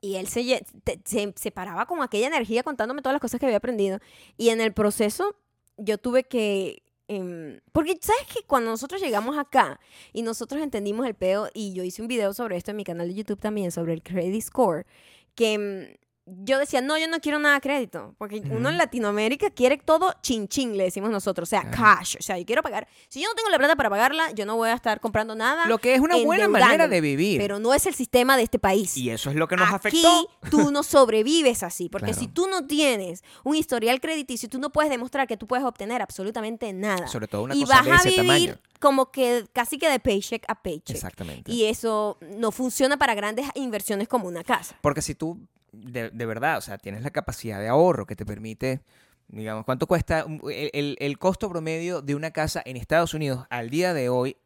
y 0.00 0.16
él 0.16 0.26
se, 0.28 0.64
te- 0.84 1.00
se, 1.04 1.32
se 1.36 1.50
paraba 1.50 1.86
con 1.86 2.02
aquella 2.02 2.26
energía 2.28 2.62
contándome 2.62 3.02
todas 3.02 3.14
las 3.14 3.20
cosas 3.20 3.38
que 3.40 3.46
había 3.46 3.58
aprendido. 3.58 3.98
Y 4.36 4.48
en 4.50 4.60
el 4.60 4.72
proceso 4.72 5.36
yo 5.76 5.98
tuve 5.98 6.24
que... 6.24 6.82
em, 7.08 7.60
porque, 7.72 7.98
¿sabes 8.00 8.22
que 8.32 8.42
Cuando 8.46 8.70
nosotros 8.70 9.00
llegamos 9.00 9.36
acá 9.38 9.78
y 10.12 10.22
nosotros 10.22 10.62
entendimos 10.62 11.06
el 11.06 11.14
peo, 11.14 11.48
y 11.52 11.74
yo 11.74 11.84
hice 11.84 12.00
un 12.02 12.08
video 12.08 12.32
sobre 12.32 12.56
esto 12.56 12.70
en 12.70 12.78
mi 12.78 12.84
canal 12.84 13.08
de 13.08 13.14
YouTube 13.14 13.38
también, 13.40 13.70
sobre 13.70 13.92
el 13.92 14.02
credit 14.02 14.42
score, 14.42 14.86
que 15.34 15.52
em, 15.52 15.96
yo 16.26 16.58
decía, 16.58 16.80
no, 16.80 16.98
yo 16.98 17.06
no 17.08 17.20
quiero 17.20 17.38
nada 17.38 17.54
de 17.54 17.60
crédito, 17.60 18.14
porque 18.18 18.42
uno 18.50 18.68
en. 18.70 18.78
Latinoamérica 18.78 19.48
quiere 19.50 19.78
todo 19.78 20.12
chin 20.22 20.48
chin, 20.48 20.76
le 20.76 20.84
decimos 20.84 21.10
nosotros, 21.10 21.48
o 21.48 21.50
sea, 21.50 21.70
cash, 21.70 22.16
o 22.18 22.22
sea, 22.22 22.36
yo 22.38 22.44
quiero 22.44 22.62
pagar. 22.62 22.88
Si 23.08 23.20
yo 23.22 23.28
no 23.28 23.34
tengo 23.34 23.48
la 23.48 23.58
plata 23.58 23.76
para 23.76 23.88
pagarla, 23.90 24.32
yo 24.32 24.44
no 24.44 24.56
voy 24.56 24.68
a 24.70 24.74
estar 24.74 25.00
comprando 25.00 25.34
nada. 25.36 25.66
Lo 25.66 25.78
que 25.78 25.94
es 25.94 26.00
una 26.00 26.16
buena 26.16 26.48
manera 26.48 26.88
de 26.88 27.00
vivir. 27.00 27.40
Pero 27.40 27.58
no 27.60 27.72
es 27.74 27.86
el 27.86 27.94
sistema 27.94 28.36
de 28.36 28.42
este 28.42 28.58
país. 28.58 28.96
y 28.96 29.10
eso 29.10 29.30
es 29.30 29.36
lo 29.36 29.46
que 29.46 29.56
nos 29.56 29.68
Aquí 29.72 30.04
afectó. 30.04 30.30
tú 30.50 30.70
no 30.72 30.82
sobrevives 30.82 31.62
así, 31.62 31.88
porque 31.88 32.06
Claro. 32.06 32.20
si 32.20 32.26
tú 32.28 32.46
no 32.48 32.66
tienes 32.66 33.22
un 33.44 33.54
historial 33.56 34.00
crediticio, 34.00 34.48
tú 34.48 34.58
no 34.58 34.70
puedes 34.70 34.90
demostrar 34.90 35.26
que 35.28 35.36
tú 35.36 35.46
puedes 35.46 35.64
obtener 35.64 36.02
absolutamente 36.02 36.72
nada. 36.72 37.06
Sobre 37.06 37.28
todo 37.28 37.42
una 37.44 37.54
y 37.54 37.60
cosa 37.62 37.76
vas 37.76 37.84
de 37.84 37.92
a 37.92 37.94
ese 37.96 38.08
vivir 38.22 38.26
tamaño. 38.26 38.54
como 38.80 39.10
que 39.12 39.46
casi 39.52 39.78
que 39.78 39.88
de 39.88 40.00
paycheck 40.00 40.44
a 40.48 40.54
paycheck. 40.60 40.96
Exactamente. 40.96 41.52
Y 41.52 41.64
eso 41.66 42.18
no 42.36 42.50
funciona 42.50 42.96
para 42.96 43.14
grandes 43.14 43.46
inversiones 43.54 44.08
como 44.08 44.26
una 44.28 44.42
casa. 44.44 44.76
Porque 44.80 45.02
si 45.02 45.14
tú, 45.14 45.38
de, 45.76 46.10
de 46.10 46.26
verdad, 46.26 46.58
o 46.58 46.60
sea, 46.60 46.78
tienes 46.78 47.02
la 47.02 47.10
capacidad 47.10 47.60
de 47.60 47.68
ahorro 47.68 48.06
que 48.06 48.16
te 48.16 48.26
permite, 48.26 48.80
digamos, 49.28 49.64
¿cuánto 49.64 49.86
cuesta 49.86 50.20
el, 50.50 50.70
el- 50.72 50.96
el 51.00 51.18
costo 51.18 51.48
promedio 51.50 52.02
de 52.02 52.14
una 52.14 52.30
casa 52.30 52.62
en 52.64 52.76
Estados 52.76 53.14
Unidos 53.14 53.46
al 53.50 53.70
día 53.70 53.94
de 53.94 54.08
hoy? 54.08 54.36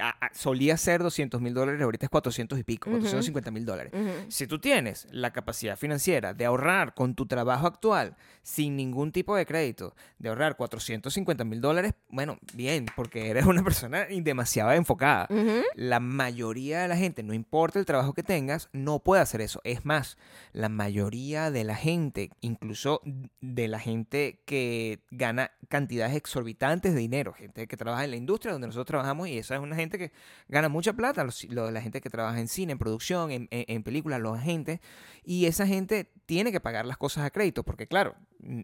A- 0.00 0.26
a- 0.26 0.30
solía 0.34 0.76
ser 0.76 1.02
200 1.02 1.40
mil 1.40 1.52
dólares, 1.54 1.80
ahorita 1.82 2.06
es 2.06 2.10
400 2.10 2.58
y 2.58 2.62
pico, 2.64 2.88
Ujú. 2.90 2.98
450 3.00 3.50
mil 3.50 3.64
dólares. 3.66 3.92
Si 4.28 4.46
tú 4.46 4.58
tienes 4.58 5.06
la 5.10 5.32
capacidad 5.32 5.76
financiera 5.76 6.32
de 6.34 6.46
ahorrar 6.46 6.94
con 6.94 7.14
tu 7.14 7.26
trabajo 7.26 7.66
actual, 7.66 8.16
sin 8.42 8.76
ningún 8.76 9.12
tipo 9.12 9.36
de 9.36 9.44
crédito, 9.46 9.94
de 10.18 10.30
ahorrar 10.30 10.56
450 10.56 11.44
mil 11.44 11.60
dólares, 11.60 11.92
bueno, 12.08 12.38
bien, 12.54 12.86
porque 12.96 13.28
eres 13.30 13.44
una 13.46 13.62
persona 13.62 14.06
demasiado 14.10 14.72
enfocada. 14.72 15.28
La 15.74 16.00
mayoría 16.00 16.80
de 16.82 16.88
la 16.88 16.96
gente, 16.96 17.22
no 17.22 17.34
importa 17.34 17.78
el 17.78 17.84
trabajo 17.86 18.14
que 18.14 18.22
tengas, 18.22 18.68
no 18.72 18.98
puede 19.00 19.22
hacer 19.22 19.40
eso. 19.42 19.60
Es 19.64 19.84
más, 19.84 20.16
la 20.52 20.68
mayoría 20.68 21.50
de 21.50 21.64
la 21.64 21.74
gente, 21.76 22.30
incluso 22.40 23.02
de 23.40 23.68
la 23.68 23.78
gente 23.78 24.40
que 24.46 25.00
gana 25.10 25.50
cantidades 25.68 26.16
exorbitantes 26.16 26.94
de 26.94 27.00
dinero, 27.00 27.32
gente 27.32 27.66
que 27.66 27.76
trabaja 27.76 28.04
en 28.04 28.10
la 28.10 28.16
industria 28.16 28.52
donde 28.52 28.66
nosotros 28.66 28.86
trabajamos, 28.86 29.28
y 29.28 29.38
esa 29.50 29.56
es 29.56 29.62
una 29.62 29.74
gente 29.76 29.98
que 29.98 30.12
gana 30.48 30.68
mucha 30.68 30.92
plata, 30.92 31.24
los- 31.24 31.44
lo- 31.44 31.70
la 31.70 31.82
gente 31.82 32.00
que 32.00 32.08
trabaja 32.10 32.38
en 32.38 32.46
cine, 32.48 32.72
en 32.72 32.78
producción, 32.78 33.30
en, 33.32 33.48
en- 33.50 33.64
en 33.68 33.82
películas, 33.82 34.20
los 34.20 34.38
agentes, 34.38 34.78
y 35.24 35.46
esa 35.46 35.66
gente 35.66 36.12
tiene 36.26 36.52
que 36.52 36.60
pagar 36.60 36.86
las 36.86 36.96
cosas 36.96 37.24
a 37.24 37.30
crédito, 37.30 37.64
porque 37.64 37.86
claro, 37.88 38.14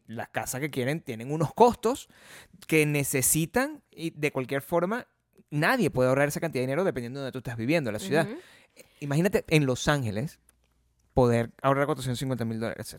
las 0.06 0.28
casas 0.28 0.60
que 0.60 0.70
quieren 0.70 1.00
tienen 1.00 1.32
unos 1.32 1.52
costos 1.54 2.08
que 2.68 2.86
necesitan 2.86 3.82
y 3.90 4.10
de 4.10 4.30
cualquier 4.30 4.62
forma 4.62 5.06
nadie 5.50 5.90
puede 5.90 6.08
ahorrar 6.08 6.28
esa 6.28 6.40
cantidad 6.40 6.60
de 6.62 6.66
dinero 6.66 6.84
dependiendo 6.84 7.18
de 7.20 7.24
donde 7.24 7.32
tú 7.32 7.38
estás 7.38 7.56
viviendo, 7.56 7.90
la 7.92 7.98
ciudad. 7.98 8.26
Ujú. 8.28 8.38
Imagínate 9.00 9.44
en 9.48 9.66
Los 9.66 9.88
Ángeles 9.88 10.38
poder 11.14 11.52
ahorrar 11.62 11.86
450 11.86 12.44
mil 12.44 12.60
dólares. 12.60 12.96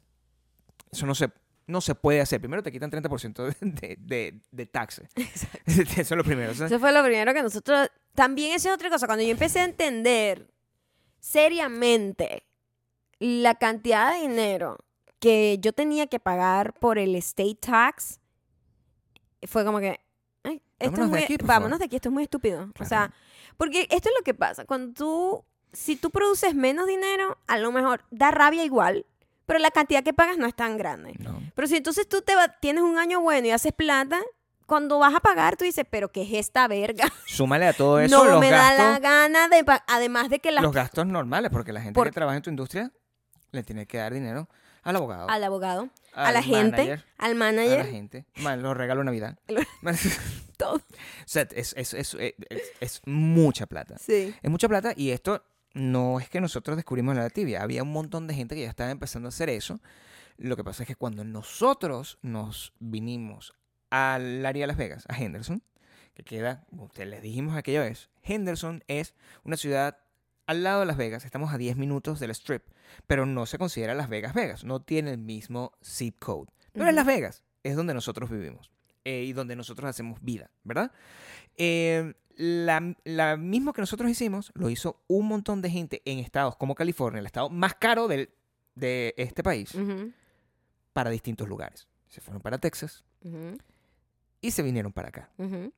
Eso 0.91 1.05
no 1.05 1.13
se, 1.15 1.29
no 1.67 1.81
se 1.81 1.93
puede 1.95 2.21
hacer. 2.21 2.39
Primero 2.39 2.63
te 2.63 2.71
quitan 2.71 2.89
30% 2.89 3.43
de, 3.43 3.55
de, 3.59 3.97
de, 3.99 4.41
de 4.51 4.65
taxes. 4.65 5.09
Eso 5.65 5.99
es 5.99 6.11
lo 6.11 6.23
primero. 6.23 6.51
Eso 6.51 6.79
fue 6.79 6.91
lo 6.91 7.03
primero 7.03 7.33
que 7.33 7.43
nosotros... 7.43 7.89
También 8.15 8.55
esa 8.55 8.69
es 8.69 8.75
otra 8.75 8.89
cosa. 8.89 9.05
Cuando 9.05 9.23
yo 9.23 9.29
empecé 9.31 9.59
a 9.59 9.65
entender 9.65 10.49
seriamente 11.19 12.43
la 13.19 13.55
cantidad 13.55 14.13
de 14.13 14.21
dinero 14.27 14.77
que 15.19 15.57
yo 15.59 15.73
tenía 15.73 16.07
que 16.07 16.19
pagar 16.19 16.73
por 16.73 16.97
el 16.97 17.15
state 17.15 17.55
tax, 17.59 18.19
fue 19.43 19.65
como 19.65 19.79
que... 19.79 19.99
"Ay, 20.43 20.61
esto 20.79 20.91
Vámonos 20.91 20.99
es 20.99 21.11
de 21.11 21.17
muy- 21.17 21.23
aquí, 21.23 21.37
por 21.37 21.47
vámonos 21.47 21.69
favor". 21.69 21.79
de 21.79 21.85
aquí, 21.85 21.95
esto 21.97 22.09
es 22.09 22.13
muy 22.13 22.23
estúpido. 22.23 22.71
O 22.79 22.85
sea, 22.85 23.13
porque 23.57 23.81
esto 23.89 24.09
es 24.09 24.15
lo 24.17 24.23
que 24.23 24.33
pasa. 24.33 24.65
Cuando 24.65 24.93
tú... 24.93 25.43
Si 25.73 25.95
tú 25.97 26.09
produces 26.09 26.55
menos 26.55 26.87
dinero, 26.87 27.37
a 27.45 27.57
lo 27.59 27.71
mejor 27.73 28.03
da 28.09 28.31
rabia 28.31 28.63
igual, 28.63 29.05
pero 29.47 29.57
la 29.57 29.71
cantidad 29.71 30.03
que 30.03 30.13
pagas 30.13 30.37
no 30.37 30.45
es 30.45 30.55
tan 30.55 30.77
grande. 30.77 31.13
no. 31.17 31.41
Pero 31.55 31.67
si 31.67 31.77
entonces 31.77 32.07
tú 32.07 32.21
te 32.21 32.35
va- 32.35 32.49
tienes 32.59 32.83
un 32.83 32.99
año 32.99 33.19
bueno 33.21 33.47
y 33.47 33.51
haces 33.51 33.73
plata, 33.73 34.21
cuando 34.67 34.99
vas 34.99 35.15
a 35.15 35.19
pagar, 35.21 35.55
tú 35.57 35.63
dices, 35.63 35.85
pero 35.89 36.11
¿qué 36.11 36.21
es 36.23 36.33
esta 36.33 36.67
verga? 36.67 37.05
Súmale 37.25 37.65
a 37.65 37.73
todo 37.73 37.99
eso 37.99 38.15
no 38.25 38.29
los, 38.31 38.39
me 38.39 38.51
da 38.51 38.73
la 38.75 38.99
gana 38.99 39.47
de... 39.47 39.65
Además 39.87 40.29
de 40.29 40.39
que 40.39 40.51
las 40.51 40.61
los 40.61 40.73
gastos 40.73 41.07
normales, 41.07 41.49
porque 41.51 41.71
la 41.73 41.81
gente 41.81 41.95
Por- 41.95 42.07
que 42.07 42.11
trabaja 42.13 42.35
en 42.37 42.43
tu 42.43 42.49
industria 42.51 42.91
le 43.51 43.63
tiene 43.63 43.87
que 43.87 43.97
dar 43.97 44.13
dinero 44.13 44.49
al 44.83 44.95
abogado, 44.97 45.29
al 45.29 45.43
abogado, 45.43 45.89
a 46.13 46.31
la 46.31 46.41
gente, 46.43 46.77
manager, 46.77 47.05
al 47.17 47.25
a 47.25 47.33
la 47.33 47.35
manager, 47.35 47.85
gente, 47.87 48.25
los 48.35 48.77
regalos 48.77 49.01
de 49.01 49.05
Navidad. 49.05 49.37
Todo. 50.57 50.75
O 50.75 50.81
sea, 51.25 51.47
es, 51.55 51.73
es, 51.77 51.93
es, 51.93 52.13
es- 52.19 52.71
es 52.79 53.01
mucha 53.05 53.65
plata. 53.67 53.97
Sí. 53.99 54.33
Es 54.41 54.49
mucha 54.51 54.67
plata 54.67 54.93
y 54.95 55.11
esto 55.11 55.43
no 55.73 56.19
es 56.19 56.29
que 56.29 56.41
nosotros 56.41 56.75
descubrimos 56.75 57.15
la 57.15 57.29
tibia. 57.29 57.61
Había 57.61 57.83
un 57.83 57.91
montón 57.91 58.27
de 58.27 58.33
gente 58.33 58.55
que 58.55 58.61
ya 58.61 58.69
estaba 58.69 58.91
empezando 58.91 59.27
a 59.27 59.29
hacer 59.29 59.49
eso. 59.49 59.79
Lo 60.37 60.55
que 60.55 60.63
pasa 60.63 60.83
es 60.83 60.87
que 60.87 60.95
cuando 60.95 61.23
nosotros 61.23 62.17
nos 62.21 62.73
vinimos 62.79 63.53
al 63.89 64.45
área 64.45 64.63
de 64.63 64.67
Las 64.67 64.77
Vegas, 64.77 65.05
a 65.07 65.17
Henderson, 65.17 65.63
que 66.13 66.23
queda, 66.23 66.65
como 66.69 66.85
ustedes 66.85 67.09
les 67.09 67.21
dijimos 67.21 67.55
aquella 67.55 67.81
vez, 67.81 68.09
Henderson 68.23 68.83
es 68.87 69.13
una 69.43 69.57
ciudad 69.57 69.99
al 70.45 70.63
lado 70.63 70.81
de 70.81 70.85
Las 70.85 70.97
Vegas, 70.97 71.25
estamos 71.25 71.53
a 71.53 71.57
10 71.57 71.77
minutos 71.77 72.19
del 72.19 72.31
Strip, 72.31 72.63
pero 73.05 73.25
no 73.25 73.45
se 73.45 73.57
considera 73.57 73.93
Las 73.93 74.09
Vegas 74.09 74.33
Vegas, 74.33 74.63
no 74.63 74.81
tiene 74.81 75.11
el 75.11 75.17
mismo 75.17 75.73
zip 75.83 76.17
code. 76.19 76.51
Pero 76.71 76.87
es. 76.87 76.95
Las 76.95 77.05
Vegas, 77.05 77.43
es 77.63 77.75
donde 77.75 77.93
nosotros 77.93 78.29
vivimos 78.29 78.71
eh, 79.07 79.23
y 79.23 79.33
donde 79.33 79.55
nosotros 79.55 79.89
hacemos 79.89 80.19
vida, 80.21 80.51
¿verdad? 80.63 80.91
Eh, 81.55 82.13
la, 82.35 82.95
la 83.03 83.37
misma 83.37 83.73
que 83.73 83.81
nosotros 83.81 84.11
hicimos 84.11 84.51
lo 84.53 84.69
hizo 84.69 85.01
un 85.07 85.27
montón 85.27 85.61
de 85.61 85.69
gente 85.69 86.01
en 86.05 86.19
estados 86.19 86.55
como 86.57 86.75
California, 86.75 87.19
el 87.19 87.25
estado 87.25 87.49
más 87.49 87.75
caro 87.75 88.07
del- 88.07 88.29
de 88.75 89.13
este 89.17 89.41
país, 89.43 89.73
Ujú, 89.73 90.11
para 90.93 91.09
distintos 91.09 91.47
lugares. 91.47 91.87
Se 92.09 92.21
fueron 92.21 92.41
para 92.41 92.57
Texas 92.59 93.03
ujú, 93.23 93.57
y 94.41 94.51
se 94.51 94.61
vinieron 94.61 94.91
para 94.93 95.07
acá. 95.07 95.29
ujú. 95.37 95.71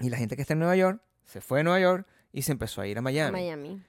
Y 0.00 0.10
la 0.10 0.16
gente 0.18 0.36
que 0.36 0.42
está 0.42 0.52
en 0.54 0.58
Nueva 0.60 0.76
York 0.76 1.00
se 1.24 1.40
fue 1.40 1.60
a 1.60 1.62
Nueva 1.64 1.80
York 1.80 2.06
y 2.32 2.42
se 2.42 2.52
empezó 2.52 2.82
a 2.82 2.86
ir 2.86 2.98
a 2.98 3.02
Miami. 3.02 3.32
Miami. 3.32 3.82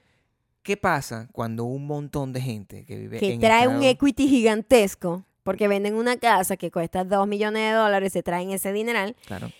¿Qué 0.62 0.76
pasa 0.76 1.28
cuando 1.32 1.64
un 1.64 1.86
montón 1.86 2.32
de 2.32 2.40
gente 2.40 2.84
que 2.84 2.96
vive 2.98 3.18
Que 3.20 3.34
en 3.34 3.40
trae 3.40 3.68
un 3.68 3.74
estados- 3.76 3.92
equity 3.94 4.28
gigantesco, 4.28 5.24
porque 5.48 5.66
venden 5.66 5.94
una 5.94 6.18
casa 6.18 6.58
que 6.58 6.70
cuesta 6.70 7.04
2 7.04 7.26
millones 7.26 7.70
de 7.70 7.76
dólares, 7.78 8.12
se 8.12 8.22
traen 8.22 8.50
ese 8.50 8.70
dineral, 8.70 9.16
Claro. 9.24 9.50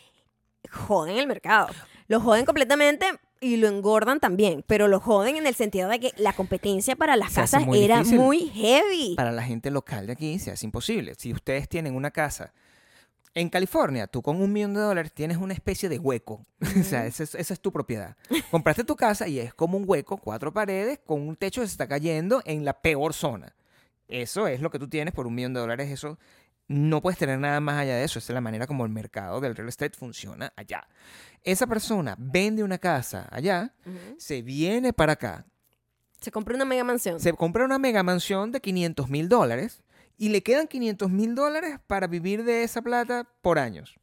joden 0.71 1.17
el 1.17 1.27
mercado. 1.27 1.69
Lo 2.09 2.21
joden 2.21 2.45
completamente 2.45 3.07
y 3.41 3.57
lo 3.57 3.69
engordan 3.69 4.21
también, 4.21 4.63
pero 4.67 4.87
lo 4.87 5.01
joden 5.01 5.37
en 5.37 5.47
el 5.47 5.55
sentido 5.55 5.89
de 5.89 5.99
que 5.99 6.13
la 6.19 6.35
competencia 6.35 6.95
para 6.95 7.17
las 7.17 7.31
Se 7.33 7.41
casas 7.41 7.65
muy 7.65 7.83
era 7.83 7.99
difícil. 8.01 8.19
muy 8.19 8.49
heavy. 8.51 9.15
Para 9.17 9.33
la 9.33 9.43
gente 9.43 9.71
local 9.71 10.07
de 10.07 10.13
aquí 10.13 10.39
se 10.39 10.51
hace 10.51 10.67
imposible. 10.67 11.15
Si 11.17 11.33
ustedes 11.33 11.71
tienen 11.71 11.95
una 11.95 12.11
casa 12.11 12.53
en 13.35 13.49
California, 13.49 14.07
tú 14.09 14.21
con 14.21 14.43
un 14.43 14.53
millón 14.53 14.75
de 14.75 14.81
dólares 14.81 15.13
tienes 15.15 15.39
una 15.39 15.55
especie 15.55 15.89
de 15.89 15.99
hueco. 15.99 16.45
o 16.81 16.83
sea, 16.83 17.07
esa 17.07 17.23
es, 17.23 17.35
esa 17.35 17.55
es 17.55 17.61
tu 17.61 17.73
propiedad. 17.73 18.15
Compraste 18.51 18.85
tu 18.85 18.95
casa 18.95 19.27
y 19.27 19.39
es 19.39 19.55
como 19.55 19.79
un 19.79 19.85
hueco, 19.87 20.19
cuatro 20.19 20.53
paredes, 20.53 20.99
con 21.07 21.27
un 21.27 21.35
techo 21.35 21.63
que 21.63 21.67
se 21.67 21.73
está 21.73 21.89
cayendo 21.89 22.43
en 22.45 22.67
la 22.67 22.75
peor 22.75 23.15
zona. 23.15 23.55
Eso 24.09 24.47
es 24.49 24.61
lo 24.61 24.71
que 24.71 24.79
tú 24.79 24.89
tienes 24.89 25.15
por 25.15 25.27
un 25.27 25.35
millón 25.35 25.55
de 25.55 25.61
dólares. 25.61 25.91
Eso 25.91 26.19
no 26.67 27.01
puedes 27.01 27.19
tener 27.19 27.39
nada 27.39 27.61
más 27.61 27.79
allá 27.79 27.97
de 27.97 28.05
eso. 28.05 28.19
Esa 28.19 28.33
es 28.33 28.35
la 28.35 28.41
manera 28.41 28.67
como 28.67 28.85
el 28.85 28.91
mercado 28.91 29.41
del 29.41 29.55
real 29.55 29.69
estate 29.69 29.97
funciona 29.97 30.53
allá. 30.57 30.87
Esa 31.43 31.67
persona 31.67 32.15
vende 32.19 32.63
una 32.63 32.79
casa 32.79 33.27
allá, 33.31 33.73
se 34.19 34.43
viene 34.43 34.93
para 34.93 35.13
acá, 35.13 35.47
Se 36.21 36.31
compró 36.33 36.55
una 36.57 36.65
mega 36.65 36.85
mansión. 36.85 37.21
se 37.21 37.33
compra 37.33 37.65
una 37.65 37.79
mega 37.79 38.03
mansión 38.03 38.51
de 38.53 38.61
500 38.61 39.09
mil 39.09 39.29
dólares 39.29 39.83
y 40.19 40.31
le 40.31 40.43
quedan 40.43 40.67
500 40.67 41.11
mil 41.11 41.35
dólares 41.35 41.79
para 41.87 42.07
vivir 42.09 42.43
de 42.45 42.65
esa 42.65 42.83
plata 42.83 43.27
por 43.41 43.59
años. 43.59 43.95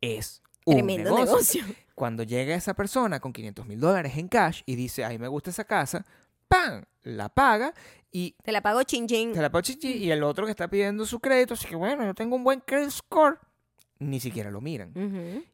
Es 0.00 0.42
un 0.64 0.74
Tremendo 0.76 1.10
negocio. 1.10 1.62
negocio. 1.62 1.84
Cuando 1.94 2.22
llega 2.22 2.54
esa 2.54 2.74
persona 2.74 3.20
con 3.20 3.32
500 3.32 3.66
mil 3.66 3.80
dólares 3.80 4.16
en 4.16 4.28
cash 4.28 4.62
y 4.66 4.76
dice, 4.76 5.04
ay, 5.04 5.18
me 5.18 5.28
gusta 5.28 5.50
esa 5.50 5.64
casa, 5.64 6.04
¡pam! 6.48 6.84
La 7.02 7.28
paga 7.28 7.74
y 8.16 8.36
Te 8.44 8.52
la 8.52 8.62
pagó 8.62 8.84
chin 8.84 9.08
chin. 9.08 9.34
se 9.34 9.42
la 9.42 9.50
paga 9.50 9.62
chichi 9.62 9.92
y 9.94 10.12
el 10.12 10.22
otro 10.22 10.44
que 10.46 10.52
está 10.52 10.68
pidiendo 10.68 11.04
su 11.04 11.18
crédito, 11.18 11.54
así 11.54 11.66
que 11.66 11.74
bueno, 11.74 12.04
yo 12.04 12.14
tengo 12.14 12.36
un 12.36 12.44
buen 12.44 12.60
credit 12.60 12.90
score, 12.90 13.40
ni 13.98 14.20
siquiera 14.20 14.52
lo 14.52 14.60
miran. 14.60 14.92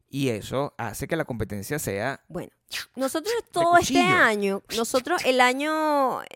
Y 0.07 0.29
eso 0.29 0.75
hace 0.77 1.07
que 1.07 1.15
la 1.15 1.25
competencia 1.25 1.79
sea 1.79 2.23
Bueno, 2.27 2.51
nosotros 2.95 3.33
todo 3.51 3.77
este 3.77 3.99
año, 3.99 4.61
nosotros 4.77 5.25
el 5.25 5.41
año, 5.41 6.21
eh, 6.21 6.27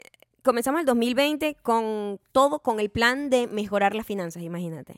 comenzamos 0.42 0.80
el 0.80 0.88
2020 0.88 1.58
con 1.62 2.20
todo, 2.32 2.58
con 2.60 2.80
el 2.80 2.90
plan 2.90 3.30
de 3.30 3.46
mejorar 3.46 3.94
las 3.94 4.08
finanzas, 4.08 4.42
imagínate. 4.42 4.96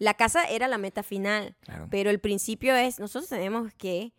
La 0.00 0.14
casa 0.14 0.44
era 0.44 0.66
la 0.66 0.78
meta 0.78 1.04
final, 1.04 1.54
claro, 1.60 1.86
pero 1.88 2.10
el 2.10 2.18
principio 2.18 2.74
es, 2.74 2.98
nosotros 2.98 3.28
tenemos 3.28 3.72
que 3.74 4.12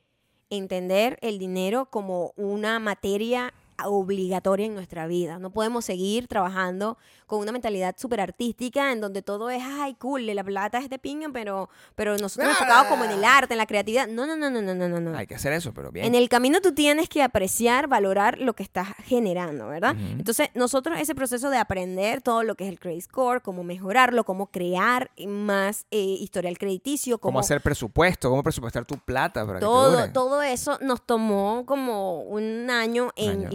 entender 0.50 1.20
el 1.22 1.38
dinero 1.38 1.90
como 1.90 2.32
una 2.38 2.80
materia 2.80 3.54
obligatoria 3.86 4.66
en 4.66 4.76
nuestra 4.76 5.08
vida. 5.08 5.40
No 5.40 5.52
podemos 5.52 5.86
seguir 5.86 6.28
trabajando 6.28 6.98
con 7.30 7.40
una 7.40 7.54
mentalidad 7.54 7.96
súper 7.98 8.20
artística 8.20 8.92
en 8.92 9.00
donde 9.00 9.22
todo 9.22 9.50
es, 9.50 9.64
ay, 9.64 9.94
cool, 9.94 10.26
la 10.26 10.44
plata 10.44 10.80
es 10.80 10.90
de 10.90 11.00
pinga, 11.00 11.30
pero, 11.32 11.70
pero 11.96 12.18
nosotros 12.18 12.50
enfocados 12.52 12.88
como 12.88 13.06
en 13.06 13.12
el 13.12 13.24
arte, 13.24 13.54
en 13.54 13.60
la 13.60 13.66
creatividad. 13.68 14.08
No, 14.08 14.26
no, 14.26 14.36
no, 14.36 14.50
no, 14.50 14.62
no, 14.62 14.74
no, 14.76 14.88
no, 14.90 15.00
no. 15.00 15.18
hay 15.18 15.28
que 15.28 15.36
hacer 15.36 15.54
eso, 15.54 15.74
pero 15.74 15.92
bien. 15.92 16.06
En 16.08 16.16
el 16.16 16.28
camino 16.28 16.60
tú 16.60 16.74
tienes 16.74 17.08
que 17.08 17.24
apreciar, 17.24 17.88
valorar 17.88 18.40
lo 18.40 18.54
que 18.54 18.64
estás 18.64 18.90
generando, 19.06 19.68
¿verdad? 19.68 19.96
Ujú. 19.96 20.06
Entonces, 20.20 20.50
nosotros 20.56 21.00
ese 21.00 21.16
proceso 21.16 21.50
de 21.50 21.58
aprender 21.58 22.22
todo 22.22 22.44
lo 22.44 22.56
que 22.56 22.66
es 22.66 22.70
el 22.72 22.80
credit 22.80 23.04
score, 23.04 23.42
cómo 23.42 23.64
mejorarlo, 23.64 24.24
cómo 24.24 24.48
crear 24.48 25.12
más 25.28 25.86
eh, 25.92 26.00
historial 26.00 26.58
crediticio, 26.58 27.20
cómo 27.20 27.30
cómo, 27.30 27.40
hacer 27.42 27.62
presupuesto, 27.62 28.30
cómo 28.30 28.42
presupuestar 28.42 28.86
tu 28.86 28.98
plata 28.98 29.46
para 29.46 29.60
que 29.60 29.66
te 29.66 29.72
todo, 29.72 29.92
dure. 29.92 30.08
todo 30.10 30.42
eso 30.42 30.80
nos 30.82 31.06
tomó 31.06 31.64
como 31.68 32.22
un 32.24 32.72
año 32.72 33.12
en 33.16 33.46
año. 33.46 33.50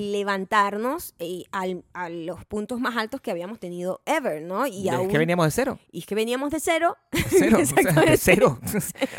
levantarnos 0.44 1.14
eh, 1.18 1.44
al- 1.50 1.82
a 1.92 2.08
los 2.08 2.44
puntos 2.44 2.78
más 2.78 2.96
altos 2.96 3.20
que 3.20 3.30
habíamos 3.30 3.58
tenido 3.58 3.63
ever, 4.06 4.42
¿no? 4.42 4.66
Y, 4.66 4.88
es 4.88 4.94
aún- 4.94 5.08
que 5.08 5.18
veníamos 5.18 5.46
de 5.46 5.50
cero. 5.50 5.78
y 5.92 6.00
es 6.00 6.06
que 6.06 6.14
veníamos 6.14 6.50
de 6.50 6.60
cero. 6.60 6.96
de 7.12 7.22
Cero. 7.28 7.58
o 7.62 7.66
sea, 7.66 7.92
de 8.10 8.16
cero. 8.16 8.58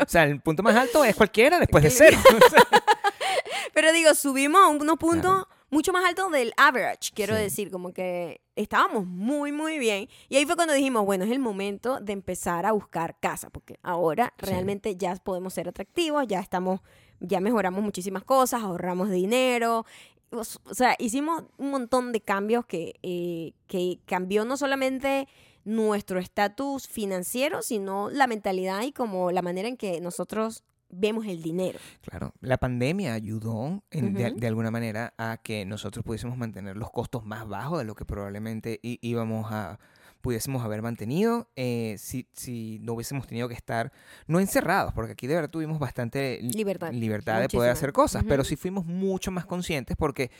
o 0.00 0.08
sea, 0.08 0.24
el 0.24 0.40
punto 0.40 0.62
más 0.62 0.76
alto 0.76 1.04
es 1.04 1.14
cualquiera 1.16 1.58
después 1.58 1.82
de 1.84 1.90
cero. 1.90 2.18
Pero 3.74 3.92
digo, 3.92 4.14
subimos 4.14 4.60
a 4.62 4.68
unos 4.68 4.96
puntos 4.96 5.20
Claro. 5.32 5.48
mucho 5.70 5.92
más 5.92 6.04
altos 6.04 6.30
del 6.32 6.52
average, 6.56 7.10
quiero 7.14 7.34
Sí. 7.36 7.42
decir, 7.42 7.70
como 7.70 7.92
que 7.92 8.40
estábamos 8.54 9.06
muy, 9.06 9.52
muy 9.52 9.78
bien. 9.78 10.08
Y 10.28 10.36
ahí 10.36 10.46
fue 10.46 10.56
cuando 10.56 10.72
dijimos, 10.74 11.04
bueno, 11.04 11.24
es 11.24 11.30
el 11.30 11.38
momento 11.40 12.00
de 12.00 12.12
empezar 12.14 12.64
a 12.64 12.72
buscar 12.72 13.18
casa, 13.20 13.50
porque 13.50 13.78
ahora 13.82 14.32
Sí. 14.38 14.46
realmente 14.46 14.96
ya 14.96 15.14
podemos 15.16 15.52
ser 15.54 15.68
atractivos, 15.68 16.26
ya 16.26 16.40
estamos, 16.40 16.80
ya 17.20 17.40
mejoramos 17.40 17.82
muchísimas 17.82 18.24
cosas, 18.24 18.62
ahorramos 18.62 19.10
dinero. 19.10 19.84
O 20.30 20.44
sea, 20.44 20.96
hicimos 20.98 21.44
un 21.56 21.70
montón 21.70 22.12
de 22.12 22.20
cambios 22.20 22.66
que, 22.66 22.94
eh, 23.02 23.52
que 23.66 24.00
cambió 24.06 24.44
no 24.44 24.56
solamente 24.56 25.28
nuestro 25.64 26.18
estatus 26.18 26.86
financiero, 26.88 27.62
sino 27.62 28.10
la 28.10 28.26
mentalidad 28.26 28.82
y 28.82 28.92
como 28.92 29.30
la 29.30 29.42
manera 29.42 29.68
en 29.68 29.76
que 29.76 30.00
nosotros 30.00 30.64
vemos 30.88 31.26
el 31.26 31.42
dinero. 31.42 31.78
claro, 32.02 32.32
la 32.40 32.58
pandemia 32.58 33.12
ayudó 33.14 33.82
en- 33.90 34.14
de, 34.14 34.46
alguna 34.46 34.70
manera 34.70 35.14
a 35.18 35.36
que 35.38 35.64
nosotros 35.64 36.04
pudiésemos 36.04 36.38
mantener 36.38 36.76
los 36.76 36.90
costos 36.90 37.24
más 37.24 37.48
bajos 37.48 37.78
de 37.78 37.84
lo 37.84 37.94
que 37.96 38.04
probablemente 38.04 38.78
íbamos 38.82 39.50
a 39.50 39.78
pudiésemos 40.20 40.64
haber 40.64 40.82
mantenido 40.82 41.48
eh, 41.56 41.96
si, 41.98 42.26
si 42.32 42.78
no 42.82 42.94
hubiésemos 42.94 43.26
tenido 43.26 43.48
que 43.48 43.54
estar, 43.54 43.92
no 44.26 44.40
encerrados, 44.40 44.92
porque 44.92 45.12
aquí 45.12 45.26
de 45.26 45.34
verdad 45.36 45.50
tuvimos 45.50 45.78
bastante 45.78 46.38
li- 46.42 46.50
Libertad. 46.52 46.92
libertad 46.92 47.40
de 47.40 47.48
poder 47.48 47.70
hacer 47.70 47.92
cosas, 47.92 48.24
pero 48.28 48.42
sí 48.44 48.56
fuimos 48.56 48.84
mucho 48.84 49.30
más 49.30 49.46
conscientes 49.46 49.96
porque 49.96 50.30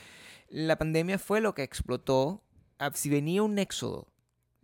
la 0.48 0.76
pandemia 0.76 1.18
fue 1.18 1.40
lo 1.40 1.54
que 1.54 1.62
explotó. 1.62 2.42
ah, 2.78 2.90
Si 2.94 3.08
venía 3.10 3.42
un 3.42 3.58
éxodo 3.58 4.06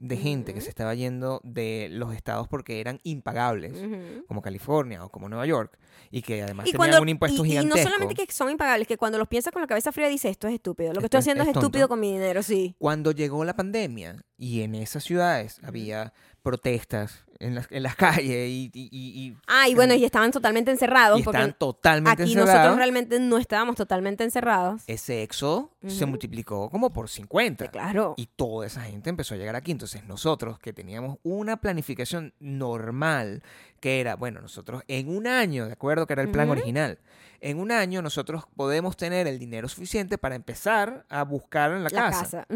de 0.04 0.16
gente 0.16 0.52
que 0.52 0.60
se 0.60 0.68
estaba 0.68 0.94
yendo 0.96 1.40
de 1.44 1.86
los 1.92 2.12
estados 2.12 2.48
porque 2.48 2.80
eran 2.80 2.98
impagables, 3.04 3.72
como 4.26 4.42
California 4.42 5.04
o 5.04 5.10
como 5.10 5.28
Nueva 5.28 5.46
York, 5.46 5.78
y 6.10 6.22
que 6.22 6.42
además 6.42 6.66
Y, 6.66 6.72
tenían 6.72 6.88
cuando, 6.90 7.02
un 7.02 7.08
impuesto 7.08 7.44
y- 7.44 7.46
y 7.46 7.50
gigantesco. 7.50 7.78
no 7.88 7.94
solamente 7.94 8.26
que 8.26 8.32
son 8.32 8.50
impagables, 8.50 8.88
que 8.88 8.96
cuando 8.98 9.16
los 9.18 9.28
piensas 9.28 9.52
con 9.52 9.62
la 9.62 9.68
cabeza 9.68 9.92
fría 9.92 10.08
dices, 10.08 10.32
esto 10.32 10.48
es 10.48 10.54
estúpido. 10.54 10.92
Lo 10.92 10.98
que 11.00 11.06
Esto 11.06 11.18
estoy 11.18 11.18
es- 11.18 11.22
haciendo 11.38 11.42
es, 11.50 11.56
estúpido 11.56 11.88
con 11.88 12.00
mi 12.00 12.10
dinero, 12.12 12.42
sí. 12.42 12.74
Cuando 12.78 13.12
llegó 13.12 13.44
la 13.44 13.54
pandemia 13.54 14.24
y 14.36 14.62
en 14.62 14.74
esas 14.74 15.04
ciudades 15.04 15.60
había 15.62 16.12
protestas 16.42 17.24
en 17.42 17.54
las, 17.54 17.66
en 17.70 17.82
las 17.82 17.96
calles 17.96 18.48
y, 18.48 18.70
y- 18.74 18.88
y- 18.92 19.36
Ah, 19.46 19.68
y 19.68 19.74
bueno, 19.74 19.94
y 19.94 20.04
estaban 20.04 20.30
totalmente 20.30 20.70
encerrados 20.70 21.20
y 21.20 21.22
porque 21.22 21.38
estaban 21.38 21.56
totalmente 21.58 22.22
aquí 22.22 22.32
encerrados, 22.32 22.54
nosotros 22.54 22.76
realmente 22.76 23.20
no 23.20 23.38
estábamos 23.38 23.76
totalmente 23.76 24.24
encerrados. 24.24 24.82
ese 24.86 25.22
éxodo 25.22 25.70
se 25.86 26.06
multiplicó 26.06 26.70
como 26.70 26.92
por 26.92 27.08
50. 27.08 27.68
Claro. 27.68 28.14
Y 28.16 28.26
toda 28.26 28.66
esa 28.66 28.82
gente 28.82 29.10
empezó 29.10 29.34
a 29.34 29.36
llegar 29.36 29.56
aquí. 29.56 29.72
Entonces 29.72 30.04
nosotros 30.04 30.58
que 30.58 30.72
teníamos 30.72 31.18
una 31.24 31.56
planificación 31.58 32.32
normal, 32.40 33.42
que 33.82 34.00
era, 34.00 34.14
bueno, 34.14 34.40
nosotros 34.40 34.84
en 34.86 35.08
un 35.14 35.26
año, 35.26 35.66
de 35.66 35.72
acuerdo 35.72 36.06
que 36.06 36.12
era 36.12 36.22
el 36.22 36.30
plan 36.30 36.48
original, 36.48 37.00
en 37.40 37.58
un 37.58 37.72
año 37.72 38.00
nosotros 38.00 38.44
podemos 38.56 38.96
tener 38.96 39.26
el 39.26 39.40
dinero 39.40 39.68
suficiente 39.68 40.16
para 40.18 40.36
empezar 40.36 41.04
a 41.08 41.24
buscar 41.24 41.72
en 41.72 41.82
la, 41.82 41.90
la 41.90 42.10
casa. 42.10 42.46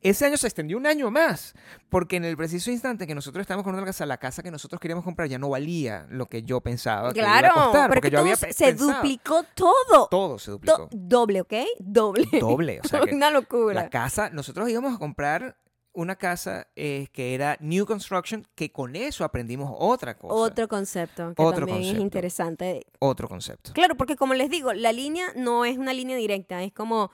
Ese 0.00 0.26
año 0.26 0.36
se 0.36 0.48
extendió 0.48 0.76
un 0.76 0.86
año 0.86 1.10
más, 1.12 1.54
porque 1.88 2.16
en 2.16 2.24
el 2.24 2.36
preciso 2.36 2.70
instante 2.72 3.06
que 3.06 3.14
nosotros 3.14 3.40
estábamos 3.42 3.62
comprando 3.62 3.86
la 3.86 3.90
casa, 3.92 4.04
la 4.04 4.18
casa 4.18 4.42
que 4.42 4.50
nosotros 4.50 4.80
queríamos 4.80 5.04
comprar 5.04 5.28
ya 5.28 5.38
no 5.38 5.48
valía 5.48 6.06
lo 6.10 6.26
que 6.26 6.42
yo 6.42 6.60
pensaba 6.60 7.12
que 7.12 7.20
iba 7.20 7.36
a 7.36 7.38
Claro, 7.38 7.54
costar, 7.54 7.88
porque 7.88 8.00
que 8.02 8.10
yo 8.10 8.18
había 8.18 8.34
se 8.36 8.48
pensado. 8.48 8.92
duplicó 8.92 9.44
todo. 9.54 10.08
Todo 10.10 10.38
se 10.40 10.50
Do- 10.50 10.56
duplicó. 10.58 10.88
doble, 10.92 11.40
¿ok? 11.40 11.54
Doble. 11.78 12.26
Doble, 12.40 12.80
o 12.84 12.88
sea 12.88 13.00
que 13.00 13.14
Una 13.14 13.30
locura. 13.30 13.74
La 13.74 13.88
casa, 13.88 14.28
nosotros 14.30 14.68
íbamos 14.68 14.94
a 14.94 14.98
comprar 14.98 15.56
una 15.94 16.16
casa 16.16 16.66
eh, 16.76 17.08
que 17.12 17.34
era 17.34 17.56
New 17.60 17.86
Construction, 17.86 18.46
que 18.54 18.70
con 18.70 18.96
eso 18.96 19.24
aprendimos 19.24 19.72
otra 19.78 20.16
cosa. 20.18 20.34
Otro 20.34 20.68
concepto 20.68 21.34
que 21.34 21.42
Otro 21.42 21.66
también 21.66 21.78
concepto. 21.78 21.98
es 21.98 22.02
interesante. 22.02 22.86
Otro 22.98 23.28
concepto. 23.28 23.72
Claro, 23.72 23.96
porque 23.96 24.16
como 24.16 24.34
les 24.34 24.50
digo, 24.50 24.72
la 24.72 24.92
línea 24.92 25.26
no 25.36 25.64
es 25.64 25.78
una 25.78 25.92
línea 25.92 26.16
directa, 26.16 26.62
es 26.62 26.72
como 26.72 27.10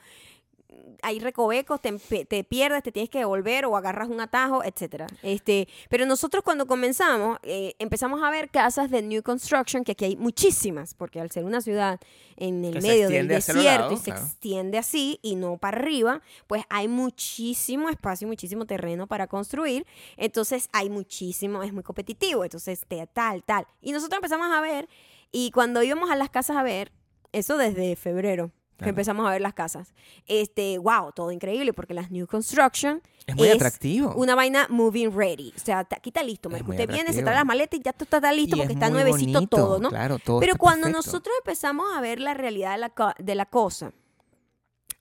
hay 1.02 1.18
recovecos, 1.18 1.80
te, 1.80 1.92
te 2.26 2.44
pierdes, 2.44 2.82
te 2.82 2.92
tienes 2.92 3.08
que 3.08 3.18
devolver 3.20 3.64
o 3.64 3.76
agarras 3.76 4.08
un 4.08 4.20
atajo, 4.20 4.62
etcétera. 4.62 5.06
Este, 5.22 5.66
pero 5.88 6.04
nosotros 6.04 6.42
cuando 6.44 6.66
comenzamos 6.66 7.38
eh, 7.42 7.74
empezamos 7.78 8.22
a 8.22 8.30
ver 8.30 8.50
casas 8.50 8.90
de 8.90 9.00
new 9.02 9.22
construction, 9.22 9.82
que 9.82 9.92
aquí 9.92 10.04
hay 10.04 10.16
muchísimas, 10.16 10.94
porque 10.94 11.20
al 11.20 11.30
ser 11.30 11.44
una 11.44 11.60
ciudad 11.62 11.98
en 12.36 12.64
el 12.64 12.74
Que 12.74 12.80
medio 12.80 13.08
del 13.08 13.28
desierto 13.28 13.62
lados, 13.62 13.92
y 13.94 13.96
se 13.96 14.10
claro. 14.10 14.20
extiende 14.26 14.78
así 14.78 15.18
y 15.22 15.36
no 15.36 15.56
para 15.58 15.78
arriba, 15.78 16.20
pues 16.46 16.64
hay 16.68 16.88
muchísimo 16.88 17.88
espacio, 17.88 18.28
muchísimo 18.28 18.66
terreno 18.66 19.06
para 19.06 19.26
construir. 19.26 19.86
Entonces 20.16 20.68
hay 20.72 20.90
muchísimo, 20.90 21.62
es 21.62 21.72
muy 21.72 21.82
competitivo. 21.82 22.44
Entonces, 22.44 22.84
te- 22.86 23.06
tal, 23.06 23.42
tal. 23.42 23.66
Y 23.80 23.92
nosotros 23.92 24.18
empezamos 24.18 24.50
a 24.52 24.60
ver, 24.60 24.88
y 25.32 25.50
cuando 25.50 25.82
íbamos 25.82 26.10
a 26.10 26.16
las 26.16 26.30
casas 26.30 26.56
a 26.56 26.62
ver, 26.62 26.92
eso 27.32 27.56
desde 27.56 27.96
febrero. 27.96 28.50
Que 28.82 28.88
empezamos 28.90 29.26
a 29.26 29.30
ver 29.30 29.40
las 29.40 29.54
casas. 29.54 29.92
Este, 30.26 30.78
wow, 30.78 31.12
todo 31.14 31.30
increíble 31.32 31.72
porque 31.72 31.94
las 31.94 32.10
new 32.10 32.26
construction 32.26 33.02
Es 33.26 33.36
muy 33.36 33.48
es 33.48 33.54
atractivo. 33.56 34.14
una 34.14 34.34
vaina 34.34 34.66
moving 34.70 35.12
ready. 35.14 35.52
O 35.56 35.60
sea, 35.60 35.80
aquí 35.80 36.10
está 36.10 36.22
listo. 36.22 36.48
Es 36.50 36.62
Usted 36.62 36.88
viene, 36.88 37.12
se 37.12 37.22
trae 37.22 37.34
las 37.34 37.44
maletas 37.46 37.78
y 37.78 37.82
ya 37.82 37.92
tú 37.92 38.04
estás 38.04 38.22
listo 38.34 38.56
Y 38.56 38.60
porque 38.60 38.72
es 38.72 38.76
está 38.76 38.90
nuevecito 38.90 39.32
bonito, 39.34 39.56
todo, 39.56 39.78
¿no? 39.78 39.88
Claro, 39.90 40.18
todo 40.18 40.40
Pero 40.40 40.56
cuando 40.56 40.84
perfecto. 40.86 41.06
nosotros 41.06 41.34
empezamos 41.40 41.86
a 41.94 42.00
ver 42.00 42.20
la 42.20 42.34
realidad 42.34 42.72
de 42.72 42.78
la, 42.78 43.14
de 43.18 43.34
la 43.34 43.46
cosa 43.46 43.92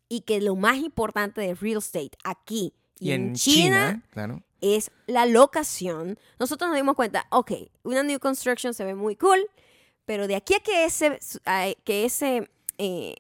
y 0.08 0.22
que 0.22 0.42
lo 0.42 0.56
más 0.56 0.78
importante 0.78 1.42
de 1.42 1.54
real 1.56 1.78
estate 1.78 2.12
aquí 2.24 2.74
y, 3.00 3.10
Y 3.10 3.12
en, 3.14 3.22
en 3.30 3.34
China, 3.36 3.90
China, 3.92 4.04
claro. 4.12 4.44
es 4.60 4.92
la 5.08 5.26
locación, 5.26 6.18
nosotros 6.40 6.68
nos 6.70 6.76
dimos 6.78 6.96
cuenta, 6.96 7.28
ok, 7.30 7.52
una 7.84 8.04
new 8.04 8.20
construction 8.20 8.74
se 8.74 8.84
ve 8.84 8.96
muy 8.96 9.16
cool, 9.16 9.40
pero 10.06 10.28
de 10.28 10.36
aquí 10.36 10.56
a 10.56 10.60
que 10.60 10.86
ese, 10.86 11.20
a 11.46 11.68
que 11.84 12.06
ese 12.06 12.50
eh, 12.80 13.16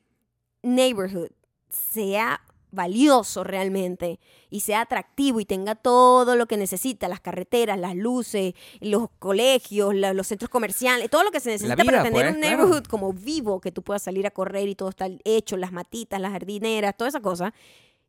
neighborhood 0.64 1.30
sea 1.70 2.41
valioso 2.72 3.43
realmente 3.43 4.20
y 4.51 4.60
sea 4.60 4.82
atractivo 4.82 5.39
y 5.39 5.45
tenga 5.45 5.74
todo 5.74 6.36
lo 6.36 6.45
que 6.45 6.55
necesita, 6.55 7.07
las 7.07 7.20
carreteras, 7.20 7.80
las 7.80 7.95
luces, 7.95 8.53
los 8.80 9.10
colegios, 9.18 9.95
la- 9.95 10.14
los 10.14 10.28
centros 10.28 10.49
comerciales, 10.49 11.10
todo 11.10 11.24
lo 11.24 11.32
que 11.32 11.39
se 11.39 11.49
necesita 11.49 11.82
vida, 11.82 11.86
para 11.86 12.03
tener 12.03 12.26
pues, 12.26 12.36
un 12.36 12.41
claro. 12.41 12.57
neighborhood 12.57 12.84
como 12.88 13.12
vivo, 13.12 13.60
que 13.60 13.72
tú 13.72 13.82
puedas 13.82 14.03
salir 14.03 14.28
a 14.28 14.32
correr 14.32 14.70
y 14.70 14.76
todo 14.76 14.89
está 14.89 15.07
hecho, 15.24 15.57
las 15.57 15.72
matitas, 15.72 16.22
las 16.22 16.32
jardineras, 16.32 16.95
toda 16.95 17.07
esa 17.10 17.22
cosa. 17.22 17.53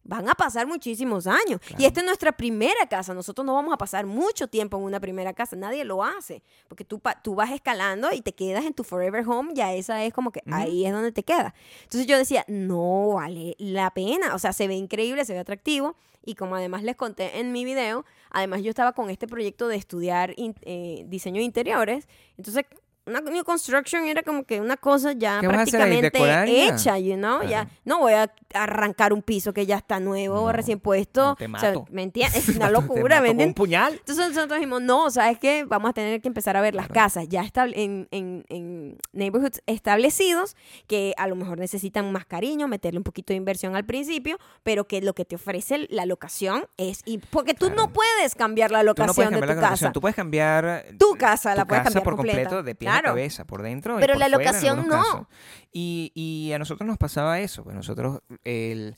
Van 0.02 0.28
a 0.28 0.34
pasar 0.34 0.66
muchísimos 0.66 1.26
años. 1.26 1.60
Y 1.78 1.84
esta 1.84 2.00
es 2.00 2.06
nuestra 2.06 2.32
primera 2.32 2.86
casa. 2.88 3.12
Nosotros 3.14 3.44
no 3.46 3.54
vamos 3.54 3.72
a 3.72 3.76
pasar 3.76 4.06
mucho 4.06 4.48
tiempo 4.48 4.76
en 4.78 4.84
una 4.84 4.98
primera 4.98 5.32
casa. 5.34 5.56
Nadie 5.56 5.84
lo 5.84 6.02
hace. 6.02 6.42
Porque 6.68 6.84
tú, 6.84 7.00
tú 7.22 7.34
vas 7.34 7.50
escalando 7.52 8.08
y 8.12 8.22
te 8.22 8.32
quedas 8.32 8.64
en 8.64 8.72
tu 8.74 8.82
forever 8.82 9.24
home. 9.28 9.52
Ya 9.54 9.72
esa 9.74 10.02
es 10.04 10.12
como 10.14 10.32
que 10.32 10.42
ahí 10.50 10.86
es 10.86 10.92
donde 10.92 11.12
te 11.12 11.22
quedas. 11.22 11.52
Entonces 11.82 12.06
yo 12.06 12.16
decía, 12.16 12.44
no 12.48 13.10
vale 13.14 13.54
la 13.58 13.90
pena. 13.92 14.34
O 14.34 14.38
sea, 14.38 14.52
se 14.52 14.66
ve 14.68 14.74
increíble, 14.74 15.24
se 15.24 15.34
ve 15.34 15.38
atractivo. 15.38 15.96
Y 16.24 16.34
como 16.34 16.54
además 16.56 16.82
les 16.82 16.96
conté 16.96 17.38
en 17.40 17.50
mi 17.52 17.64
video, 17.64 18.04
además 18.30 18.62
yo 18.62 18.68
estaba 18.70 18.92
con 18.92 19.08
este 19.10 19.26
proyecto 19.26 19.68
de 19.68 19.76
estudiar 19.76 20.34
in- 20.36 20.54
eh, 20.62 21.04
diseño 21.08 21.38
de 21.38 21.44
interiores. 21.44 22.08
Entonces, 22.36 22.64
una 23.10 23.20
new 23.20 23.44
construction 23.44 24.06
era 24.06 24.22
como 24.22 24.44
que 24.44 24.60
una 24.60 24.76
cosa 24.76 25.12
ya 25.12 25.40
prácticamente 25.40 26.10
hecha, 26.46 26.98
you 26.98 27.14
know? 27.16 27.42
Ya, 27.42 27.68
no 27.84 27.98
voy 27.98 28.12
a 28.14 28.32
arrancar 28.54 29.12
un 29.12 29.22
piso 29.22 29.52
que 29.52 29.66
ya 29.66 29.76
está 29.76 30.00
nuevo, 30.00 30.36
No, 30.46 30.52
recién 30.52 30.80
puesto. 30.80 31.34
te 31.36 31.44
O 31.46 31.58
sea, 31.58 31.68
mato. 31.70 31.86
¿Me 31.90 32.02
entiendes? 32.02 32.48
Es 32.50 32.56
una 32.56 32.70
locura, 32.70 33.16
mato 33.16 33.22
¿me 33.22 33.28
con 33.28 33.36
un 33.36 33.40
entiendes? 33.42 33.54
puñal. 33.56 33.92
Entonces 33.94 34.28
nosotros 34.28 34.58
dijimos, 34.58 34.82
no, 34.82 35.10
¿sabes 35.10 35.38
qué? 35.38 35.64
Vamos 35.64 35.90
a 35.90 35.92
tener 35.92 36.20
que 36.20 36.28
empezar 36.28 36.56
a 36.56 36.60
ver 36.60 36.74
las 36.74 36.86
Claro. 36.86 37.00
casas 37.06 37.28
ya 37.28 37.44
en, 37.74 38.08
en, 38.10 38.44
en 38.48 38.98
neighborhoods 39.12 39.62
establecidos 39.66 40.56
que 40.86 41.14
a 41.16 41.26
lo 41.26 41.36
mejor 41.36 41.58
necesitan 41.58 42.10
más 42.12 42.24
cariño, 42.26 42.68
meterle 42.68 42.98
un 42.98 43.04
poquito 43.04 43.32
de 43.32 43.36
inversión 43.36 43.76
al 43.76 43.84
principio, 43.84 44.38
pero 44.62 44.86
que 44.86 45.00
lo 45.02 45.14
que 45.14 45.24
te 45.24 45.36
ofrece 45.36 45.86
la 45.90 46.06
locación 46.06 46.64
es... 46.76 47.02
y- 47.04 47.18
porque 47.18 47.54
tú 47.54 47.68
no 47.70 47.74
Claro. 47.76 47.92
puedes 47.92 48.34
cambiar 48.34 48.70
la 48.70 48.78
Tú 48.80 48.84
no 48.84 48.90
locación 48.90 49.14
puedes 49.14 49.30
de 49.30 49.36
cambiar 49.40 49.48
tu 49.56 49.60
la 49.60 49.66
locación, 49.68 49.88
casa. 49.88 49.92
tú 49.92 50.00
puedes 50.00 50.16
cambiar 50.16 50.84
Tu 50.98 51.14
casa 51.16 51.54
la 51.54 51.64
puedes 51.64 51.80
casa 51.82 51.84
cambiar 51.94 52.04
por 52.04 52.16
completa. 52.16 52.38
completo 52.38 52.62
de 52.62 52.74
pie 52.74 52.88
cabeza, 53.02 53.44
por 53.44 53.62
dentro 53.62 53.98
y 53.98 54.00
Pero 54.00 54.14
por 54.14 54.20
la 54.20 54.26
fuera 54.28 54.52
locación 54.52 54.88
no. 54.88 55.28
Y, 55.72 56.12
y 56.14 56.52
a 56.52 56.58
nosotros 56.58 56.86
nos 56.86 56.98
pasaba 56.98 57.40
eso, 57.40 57.64
pues 57.64 57.76
nosotros 57.76 58.20
el 58.44 58.96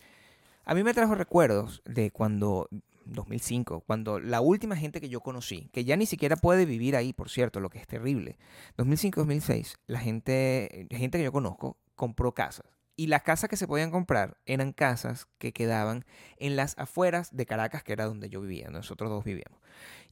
a 0.65 0.75
mí 0.75 0.85
me 0.85 0.95
trajo 0.95 1.15
recuerdos 1.15 1.83
de 1.85 2.11
cuando 2.11 2.69
2005, 3.05 3.81
cuando 3.81 4.21
la 4.21 4.41
última 4.41 4.77
gente 4.77 5.01
que 5.01 5.09
yo 5.09 5.21
conocí, 5.21 5.69
que 5.73 5.85
ya 5.85 5.97
ni 5.97 6.07
siquiera 6.07 6.37
puede 6.37 6.67
vivir 6.67 6.95
ahí, 6.95 7.13
por 7.13 7.31
cierto, 7.31 7.61
lo 7.61 7.69
que 7.69 7.79
es 7.79 7.87
terrible. 7.87 8.39
2005-2006, 8.77 9.77
la 9.87 9.99
gente 9.99 10.87
gente 10.91 11.19
que 11.19 11.25
yo 11.25 11.33
conozco 11.33 11.79
compró 11.97 12.33
casas. 12.33 12.67
Y 12.95 13.07
las 13.07 13.23
casas 13.23 13.49
que 13.49 13.57
se 13.57 13.67
podían 13.67 13.91
comprar 13.91 14.37
eran 14.45 14.73
casas 14.73 15.27
que 15.39 15.53
quedaban 15.53 16.05
en 16.37 16.57
las 16.57 16.79
afueras 16.79 17.35
de 17.35 17.47
Caracas, 17.47 17.83
que 17.83 17.93
era 17.93 18.05
donde 18.05 18.29
yo 18.29 18.41
vivía, 18.43 18.69
nosotros 18.69 19.11
dos 19.11 19.25
vivíamos. 19.25 19.59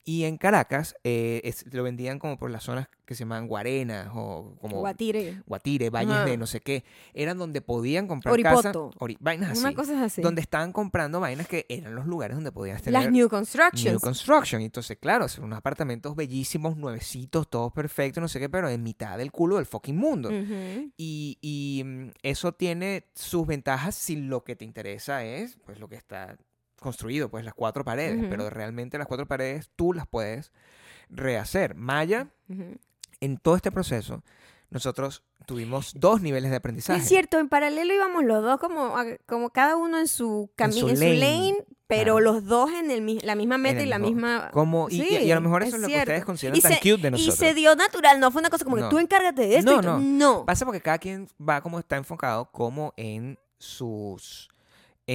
Y 0.04 0.24
en 0.24 0.38
Caracas 0.38 0.94
eh, 1.04 1.40
es- 1.44 1.64
lo 1.72 1.82
vendían 1.82 2.18
como 2.18 2.38
por 2.38 2.50
las 2.50 2.64
zonas 2.64 2.88
que 3.04 3.14
se 3.14 3.20
llaman 3.20 3.48
Guarenas 3.48 4.08
o 4.14 4.56
como 4.60 4.78
Guatire. 4.78 5.42
Guatire, 5.46 5.90
Valles 5.90 6.14
Ajá. 6.14 6.24
de 6.24 6.36
no 6.36 6.46
sé 6.46 6.60
qué. 6.60 6.84
Eran 7.12 7.38
donde 7.38 7.60
podían 7.60 8.06
comprar 8.06 8.40
casas. 8.40 8.66
Oripoto. 8.76 8.90
ori- 9.00 9.16
vainas 9.20 9.50
así. 9.50 9.60
Una 9.60 9.74
cosa 9.74 10.04
así. 10.04 10.22
Donde 10.22 10.40
estaban 10.40 10.72
comprando 10.72 11.18
vainas 11.20 11.46
que 11.48 11.66
eran 11.68 11.94
los 11.94 12.06
lugares 12.06 12.36
donde 12.36 12.52
podías 12.52 12.80
tener 12.82 13.02
Las 13.02 13.10
new 13.12 13.28
constructions. 13.28 13.84
New 13.92 14.00
construction. 14.00 14.62
Entonces, 14.62 14.96
claro, 15.00 15.28
son 15.28 15.44
unos 15.44 15.58
apartamentos 15.58 16.14
bellísimos, 16.16 16.76
nuevecitos, 16.76 17.48
todos 17.50 17.72
perfectos, 17.72 18.20
no 18.22 18.28
sé 18.28 18.38
qué, 18.40 18.48
pero 18.48 18.68
en 18.68 18.82
mitad 18.82 19.18
del 19.18 19.32
culo 19.32 19.56
del 19.56 19.66
fucking 19.66 19.96
mundo. 19.96 20.30
Y, 20.96 21.38
y, 21.40 21.82
mm, 21.84 22.10
eso 22.22 22.52
tiene 22.52 23.06
sus 23.14 23.46
ventajas 23.46 23.94
si 23.96 24.16
lo 24.16 24.44
que 24.44 24.54
te 24.56 24.64
interesa 24.64 25.24
es 25.24 25.58
pues 25.66 25.78
lo 25.80 25.88
que 25.88 25.96
está 25.96 26.36
construido, 26.80 27.28
pues 27.30 27.44
las 27.44 27.54
cuatro 27.54 27.84
paredes. 27.84 28.24
Pero 28.28 28.50
realmente 28.50 28.98
las 28.98 29.06
cuatro 29.06 29.26
paredes 29.26 29.70
tú 29.76 29.92
las 29.92 30.06
puedes 30.08 30.50
rehacer. 31.08 31.74
Maya, 31.74 32.28
Ujú. 32.48 32.76
en 33.20 33.38
todo 33.38 33.54
este 33.56 33.70
proceso, 33.70 34.22
nosotros 34.70 35.22
tuvimos 35.46 35.92
dos 35.96 36.20
niveles 36.20 36.50
de 36.50 36.56
aprendizaje. 36.56 37.00
Es 37.00 37.08
cierto, 37.08 37.38
en 37.38 37.48
paralelo 37.48 37.92
íbamos 37.92 38.24
los 38.24 38.42
dos 38.42 38.58
como, 38.60 38.94
como 39.26 39.50
cada 39.50 39.76
uno 39.76 39.98
en 39.98 40.06
su 40.08 40.50
camino, 40.56 40.80
su 40.82 40.88
en 40.90 40.96
su 40.96 41.02
lane, 41.04 41.56
pero 41.88 42.16
claro. 42.16 42.20
los 42.20 42.44
dos 42.44 42.70
en 42.70 42.90
el, 42.92 43.18
la 43.24 43.34
misma 43.34 43.58
meta 43.58 43.82
y 43.82 43.86
la 43.86 43.98
misma... 43.98 44.50
Como, 44.52 44.88
y, 44.88 45.02
y- 45.02 45.16
y 45.24 45.32
a 45.32 45.34
lo 45.34 45.40
mejor 45.40 45.64
eso 45.64 45.74
es, 45.74 45.82
lo 45.82 45.88
que 45.88 45.98
ustedes 45.98 46.24
consideran 46.24 46.56
Y 46.56 46.60
tan 46.60 46.72
se- 46.74 46.78
cute 46.78 46.98
de 47.02 47.08
Y 47.08 47.10
nosotros. 47.10 47.34
se 47.38 47.54
dio 47.54 47.74
natural, 47.74 48.20
no 48.20 48.30
fue 48.30 48.40
una 48.40 48.50
cosa 48.50 48.64
como 48.64 48.76
que 48.76 48.84
tú 48.84 48.98
encárgate 48.98 49.42
de 49.48 49.56
esto. 49.56 49.72
No, 49.72 49.78
y 49.78 49.82
tú- 49.82 49.88
no. 49.88 49.98
no. 49.98 50.46
Pasa 50.46 50.64
porque 50.64 50.80
cada 50.80 50.98
quien 50.98 51.26
va 51.40 51.60
como 51.62 51.80
está 51.80 51.96
enfocado 51.96 52.44
como 52.52 52.94
en 52.96 53.36
sus 53.58 54.48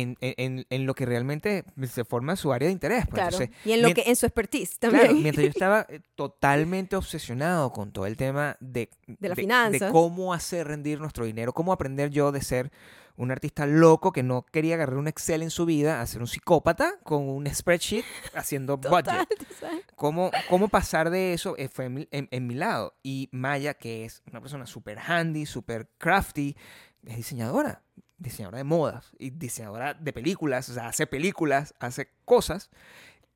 en, 0.01 0.17
en- 0.19 0.65
en 0.69 0.85
lo 0.85 0.93
que 0.93 1.05
realmente 1.05 1.63
se 1.91 2.03
forma 2.05 2.35
su 2.35 2.51
área 2.53 2.67
de 2.67 2.73
interés. 2.73 3.05
Pues. 3.05 3.13
Claro. 3.21 3.37
Entonces, 3.37 3.55
y 3.65 3.71
en 3.73 3.81
lo 3.81 3.93
que 3.93 4.03
en 4.07 4.15
su 4.15 4.25
expertise 4.25 4.77
Claro, 4.79 4.97
también. 4.97 5.23
mientras 5.23 5.43
yo 5.43 5.49
estaba 5.49 5.85
eh, 5.89 6.01
totalmente 6.15 6.95
obsesionado 6.95 7.71
con 7.71 7.91
todo 7.91 8.05
el 8.05 8.17
tema 8.17 8.57
de, 8.59 8.89
De 9.07 9.29
las 9.29 9.35
de 9.37 9.41
finanzas. 9.43 9.91
cómo 9.91 10.33
hacer 10.33 10.67
rendir 10.67 10.99
nuestro 10.99 11.25
dinero, 11.25 11.53
cómo 11.53 11.71
aprender 11.73 12.09
yo 12.09 12.31
de 12.31 12.41
ser 12.41 12.71
un 13.17 13.31
artista 13.31 13.65
loco 13.65 14.11
que 14.11 14.23
no 14.23 14.45
quería 14.51 14.75
agarrar 14.75 14.97
un 14.97 15.07
Excel 15.07 15.41
en 15.41 15.49
su 15.49 15.65
vida, 15.65 16.01
a 16.01 16.05
ser 16.07 16.19
un 16.19 16.27
psicópata 16.27 16.95
con 17.03 17.29
un 17.29 17.47
spreadsheet 17.47 18.03
haciendo 18.33 18.77
Total, 18.81 19.25
budget. 19.25 19.85
¿Cómo, 19.95 20.31
cómo 20.49 20.67
pasar 20.67 21.09
de 21.09 21.31
eso 21.31 21.55
eh, 21.57 21.69
fue 21.69 21.85
en- 21.85 22.07
en 22.11 22.47
mi 22.47 22.55
lado? 22.55 22.93
Y 23.03 23.29
Maya, 23.31 23.73
que 23.75 24.03
es 24.03 24.21
una 24.29 24.41
persona 24.41 24.65
súper 24.65 24.99
handy, 24.99 25.45
súper 25.45 25.87
crafty, 25.97 26.57
es 27.05 27.15
diseñadora, 27.15 27.81
diseñadora 28.17 28.57
de 28.59 28.63
modas 28.63 29.11
y 29.19 29.29
diseñadora 29.31 29.93
de 29.93 30.13
películas, 30.13 30.69
o 30.69 30.73
sea, 30.73 30.87
hace 30.87 31.05
películas, 31.07 31.73
hace 31.79 32.09
cosas. 32.25 32.69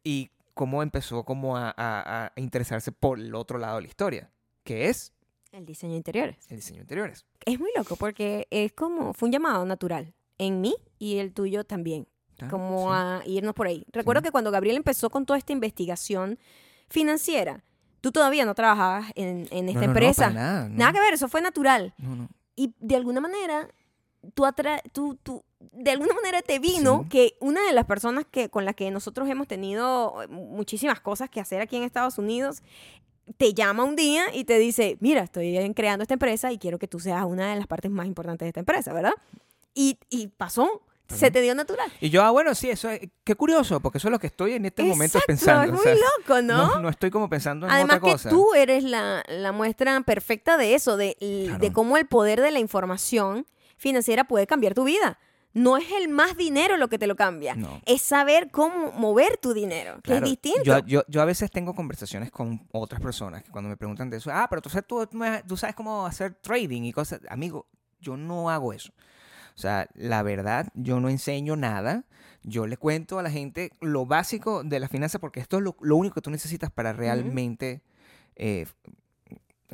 Y 0.03 0.31
cómo 0.53 0.83
empezó 0.83 1.23
como 1.23 1.57
a, 1.57 1.69
a- 1.75 2.25
a 2.27 2.31
interesarse 2.35 2.91
por 2.91 3.19
el 3.19 3.33
otro 3.35 3.57
lado 3.59 3.75
de 3.77 3.81
la 3.83 3.87
historia, 3.87 4.29
que 4.63 4.89
es 4.89 5.13
El 5.51 5.65
diseño 5.65 5.91
de 5.93 5.97
interiores. 5.97 6.37
el 6.49 6.57
diseño 6.57 6.77
de 6.77 6.81
interiores. 6.83 7.25
Es 7.45 7.59
muy 7.59 7.69
loco 7.75 7.95
porque 7.95 8.47
es 8.51 8.71
como, 8.73 9.13
fue 9.13 9.27
un 9.27 9.33
llamado 9.33 9.65
natural 9.65 10.13
en 10.37 10.61
mí 10.61 10.75
y 10.97 11.17
el 11.17 11.33
tuyo 11.33 11.63
también, 11.63 12.07
Ah, 12.41 12.47
como 12.49 12.83
sí. 12.85 12.87
a 12.93 13.21
irnos 13.25 13.53
por 13.53 13.67
ahí. 13.67 13.85
Recuerdo 13.91 14.21
Sí. 14.21 14.25
que 14.25 14.31
cuando 14.31 14.51
Gabriel 14.51 14.77
empezó 14.77 15.09
con 15.09 15.25
toda 15.25 15.37
esta 15.39 15.51
investigación 15.53 16.39
financiera, 16.89 17.63
tú 18.01 18.11
todavía 18.11 18.45
no 18.45 18.55
trabajabas 18.55 19.11
en, 19.15 19.47
en 19.51 19.65
No, 19.65 19.71
esta 19.71 19.81
no, 19.81 19.87
no, 19.87 19.91
empresa. 19.91 20.23
para 20.27 20.33
nada, 20.33 20.69
no. 20.69 20.75
Nada 20.77 20.93
que 20.93 20.99
ver, 20.99 21.13
eso 21.13 21.27
fue 21.27 21.41
natural. 21.41 21.93
No, 21.97 22.15
no. 22.15 22.29
Y 22.55 22.73
de 22.79 22.95
alguna 22.95 23.21
manera, 23.21 23.69
tú, 24.33 24.45
atra 24.45 24.81
tú, 24.91 25.17
tú 25.23 25.43
de 25.71 25.91
alguna 25.91 26.13
manera 26.13 26.41
te 26.41 26.59
vino 26.59 27.01
Sí. 27.03 27.09
que 27.09 27.37
una 27.39 27.61
de 27.65 27.73
las 27.73 27.85
personas 27.85 28.25
que, 28.29 28.49
con 28.49 28.65
las 28.65 28.75
que 28.75 28.89
nosotros 28.91 29.27
hemos 29.29 29.47
tenido 29.47 30.21
eh, 30.23 30.27
muchísimas 30.27 30.99
cosas 31.01 31.29
que 31.29 31.39
hacer 31.39 31.61
aquí 31.61 31.75
en 31.77 31.83
Estados 31.83 32.17
Unidos, 32.17 32.61
te 33.37 33.53
llama 33.53 33.83
un 33.83 33.95
día 33.95 34.23
y 34.33 34.43
te 34.45 34.57
dice, 34.57 34.97
mira, 35.01 35.21
estoy 35.21 35.71
creando 35.75 36.01
esta 36.03 36.15
empresa 36.15 36.51
y 36.51 36.57
quiero 36.57 36.79
que 36.79 36.87
tú 36.87 36.99
seas 36.99 37.23
una 37.25 37.51
de 37.51 37.57
las 37.57 37.67
partes 37.67 37.91
más 37.91 38.07
importantes 38.07 38.45
de 38.45 38.49
esta 38.49 38.59
empresa, 38.61 38.91
¿verdad? 38.93 39.13
Y, 39.75 39.99
y 40.09 40.27
pasó, 40.27 40.81
se 41.07 41.29
te 41.29 41.41
dio 41.41 41.53
natural. 41.55 41.91
Y 42.01 42.09
yo, 42.09 42.23
ah, 42.23 42.31
bueno, 42.31 42.55
sí, 42.55 42.69
eso 42.69 42.89
es, 42.89 43.01
qué 43.23 43.35
curioso, 43.35 43.79
porque 43.81 43.99
eso 43.99 44.07
es 44.07 44.11
lo 44.11 44.19
que 44.19 44.27
estoy 44.27 44.53
en 44.53 44.65
este 44.65 44.83
momento 44.83 45.19
pensando. 45.27 45.63
es 45.63 45.69
o 45.69 45.73
muy 45.73 45.83
sea, 45.83 45.93
loco, 45.95 46.41
¿no? 46.41 46.67
no, 46.75 46.79
no 46.81 46.89
estoy 46.89 47.11
como 47.11 47.29
pensando 47.29 47.65
en 47.67 47.71
Además 47.71 47.97
otra 47.97 48.05
que 48.07 48.11
cosa. 48.13 48.29
tú 48.29 48.53
eres 48.55 48.83
la, 48.83 49.23
la 49.27 49.51
muestra 49.51 49.99
perfecta 50.01 50.57
de 50.57 50.73
eso, 50.73 50.97
de, 50.97 51.15
de 51.19 51.45
Claro. 51.57 51.73
cómo 51.73 51.97
el 51.97 52.07
poder 52.07 52.41
de 52.41 52.49
la 52.51 52.59
información 52.59 53.45
financiera 53.79 54.25
puede 54.25 54.45
cambiar 54.45 54.75
tu 54.75 54.83
vida. 54.83 55.17
No 55.51 55.77
es 55.77 55.85
el 55.99 56.09
más 56.09 56.37
dinero 56.37 56.77
lo 56.77 56.89
que 56.89 56.99
te 56.99 57.07
lo 57.07 57.15
cambia, 57.15 57.55
No. 57.55 57.81
es 57.87 58.03
saber 58.03 58.51
cómo 58.51 58.91
mover 58.91 59.37
tu 59.37 59.55
dinero, 59.55 59.95
que 59.95 60.01
Claro, 60.11 60.25
es 60.27 60.31
distinto. 60.31 60.61
Yo, 60.63 60.85
yo, 60.85 61.03
yo 61.07 61.21
a 61.23 61.25
veces 61.25 61.49
tengo 61.49 61.73
conversaciones 61.73 62.29
con 62.29 62.67
otras 62.71 63.01
personas 63.01 63.41
que 63.41 63.49
cuando 63.49 63.67
me 63.67 63.75
preguntan 63.75 64.11
de 64.11 64.17
eso, 64.17 64.29
ah, 64.31 64.45
pero 64.47 64.61
tú, 64.61 64.69
tú, 64.87 65.07
tú 65.47 65.57
sabes 65.57 65.75
cómo 65.75 66.05
hacer 66.05 66.35
trading 66.35 66.83
y 66.83 66.93
cosas. 66.93 67.21
Amigo, 67.29 67.65
yo 67.99 68.15
no 68.15 68.51
hago 68.51 68.73
eso. 68.73 68.91
O 69.55 69.61
sea, 69.61 69.89
la 69.95 70.21
verdad, 70.21 70.67
yo 70.75 70.99
no 70.99 71.09
enseño 71.09 71.55
nada. 71.55 72.05
Yo 72.43 72.67
le 72.67 72.77
cuento 72.77 73.17
a 73.19 73.23
la 73.23 73.31
gente 73.31 73.71
lo 73.81 74.05
básico 74.05 74.63
de 74.63 74.79
la 74.79 74.87
finanza 74.87 75.17
porque 75.19 75.39
esto 75.39 75.57
es 75.57 75.63
lo, 75.63 75.75
lo 75.81 75.95
único 75.97 76.13
que 76.15 76.21
tú 76.21 76.29
necesitas 76.29 76.69
para 76.71 76.93
realmente 76.93 77.81
eh, 78.35 78.67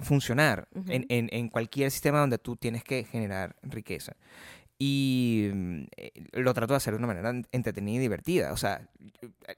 funcionar 0.01 0.67
en, 0.87 1.05
en- 1.09 1.29
en 1.31 1.49
cualquier 1.49 1.91
sistema 1.91 2.19
donde 2.19 2.37
tú 2.37 2.55
tienes 2.55 2.83
que 2.83 3.03
generar 3.03 3.55
riqueza. 3.63 4.13
Y 4.77 5.49
mm, 5.53 5.83
eh, 5.95 6.11
lo 6.33 6.53
trato 6.53 6.73
de 6.73 6.77
hacer 6.77 6.93
de 6.93 6.97
una 6.97 7.07
manera 7.07 7.29
en- 7.29 7.47
entretenida 7.51 7.95
y 7.97 7.99
divertida. 8.01 8.51
O 8.51 8.57
sea, 8.57 8.87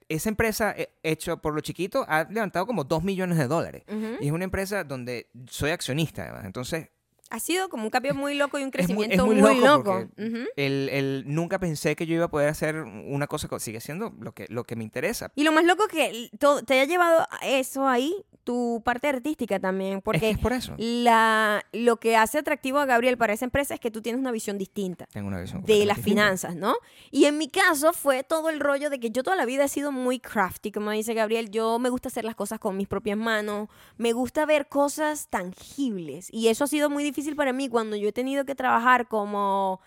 esa 0.10 0.30
empresa 0.30 0.76
eh, 0.78 0.90
hecha 1.02 1.38
por 1.38 1.54
lo 1.56 1.62
chiquito 1.62 2.06
ha 2.08 2.26
levantado 2.30 2.68
como 2.68 2.84
2 2.84 3.04
millones 3.04 3.38
de 3.38 3.48
dólares. 3.48 3.84
Y 4.22 4.28
es 4.28 4.32
una 4.32 4.44
empresa 4.44 4.84
donde 4.84 5.28
soy 5.50 5.72
accionista, 5.72 6.24
además. 6.24 6.46
Entonces, 6.46 6.90
Ha 7.30 7.40
sido 7.40 7.70
como 7.70 7.84
un 7.84 7.90
cambio 7.90 8.14
muy 8.16 8.36
loco 8.36 8.58
y 8.60 8.64
un 8.64 8.72
Es 8.74 8.90
muy- 8.90 9.06
es 9.06 9.10
crecimiento 9.10 9.26
muy 9.26 9.36
muy, 9.36 9.56
loco 9.56 9.66
loco. 9.66 10.08
porque- 10.16 10.28
Ujú. 10.28 10.46
el, 10.56 10.90
el- 10.90 11.24
nunca 11.28 11.60
pensé 11.60 11.96
que 11.96 12.06
yo 12.06 12.16
iba 12.16 12.26
a 12.26 12.30
poder 12.30 12.50
hacer 12.50 12.76
una 12.78 13.28
cosa, 13.28 13.48
co- 13.48 13.60
sigue 13.60 13.82
siendo 13.82 14.14
lo 14.20 14.32
que, 14.34 14.46
lo 14.50 14.64
que 14.64 14.76
me 14.76 14.84
interesa. 14.84 15.32
Y 15.36 15.44
lo 15.44 15.52
más 15.52 15.66
loco 15.66 15.84
es 15.84 15.90
que 15.90 16.30
todo, 16.40 16.64
te 16.64 16.76
haya 16.76 16.86
llevado 16.86 17.28
eso 17.44 17.88
ahí, 17.88 18.14
tu 18.44 18.82
parte 18.86 19.08
artística 19.10 19.60
también, 19.60 19.94
es 19.94 19.98
que 19.98 20.02
porque 20.04 20.30
es 20.30 20.38
por 20.38 20.54
eso. 20.54 20.74
la, 20.78 21.66
lo 21.74 21.98
que 22.00 22.16
hace 22.16 22.38
atractivo 22.38 22.80
a 22.80 22.86
Gabriel 22.86 23.18
para 23.18 23.34
esa 23.34 23.44
empresa 23.44 23.74
es 23.74 23.80
que 23.82 23.92
tú 23.92 24.02
tienes 24.02 24.20
una 24.22 24.32
visión 24.32 24.58
distinta. 24.58 25.06
Tengo 25.12 25.28
una 25.28 25.42
visión 25.42 25.64
de 25.64 25.86
las 25.86 25.98
distinta. 25.98 26.22
finanzas, 26.22 26.56
¿no? 26.56 26.76
Y 27.12 27.26
en 27.26 27.38
mi 27.38 27.50
caso 27.50 27.92
fue 27.92 28.24
todo 28.24 28.50
el 28.50 28.62
rollo 28.62 28.90
de 28.90 29.02
que 29.02 29.10
yo 29.12 29.22
toda 29.24 29.36
la 29.36 29.46
vida 29.46 29.66
he 29.66 29.68
sido 29.68 29.92
muy 29.92 30.20
crafty, 30.22 30.72
como 30.72 30.92
dice 30.92 31.14
Gabriel, 31.14 31.52
yo 31.52 31.78
me 31.78 31.90
gusta 31.90 32.08
hacer 32.08 32.24
las 32.24 32.36
cosas 32.36 32.58
con 32.60 32.78
mis 32.78 32.88
propias 32.88 33.18
manos, 33.18 33.68
me 33.98 34.14
gusta 34.14 34.46
ver 34.46 34.70
cosas 34.70 35.28
tangibles 35.30 36.30
y 36.32 36.48
eso 36.48 36.64
ha 36.64 36.68
sido 36.68 36.90
muy 36.90 37.04
difícil 37.04 37.17
para 37.36 37.54
mí 37.54 37.70
cuando 37.70 37.96
yo 37.96 38.10
he 38.10 38.14
tenido 38.14 38.46
que 38.46 38.56
trabajar 38.56 39.08
como 39.08 39.80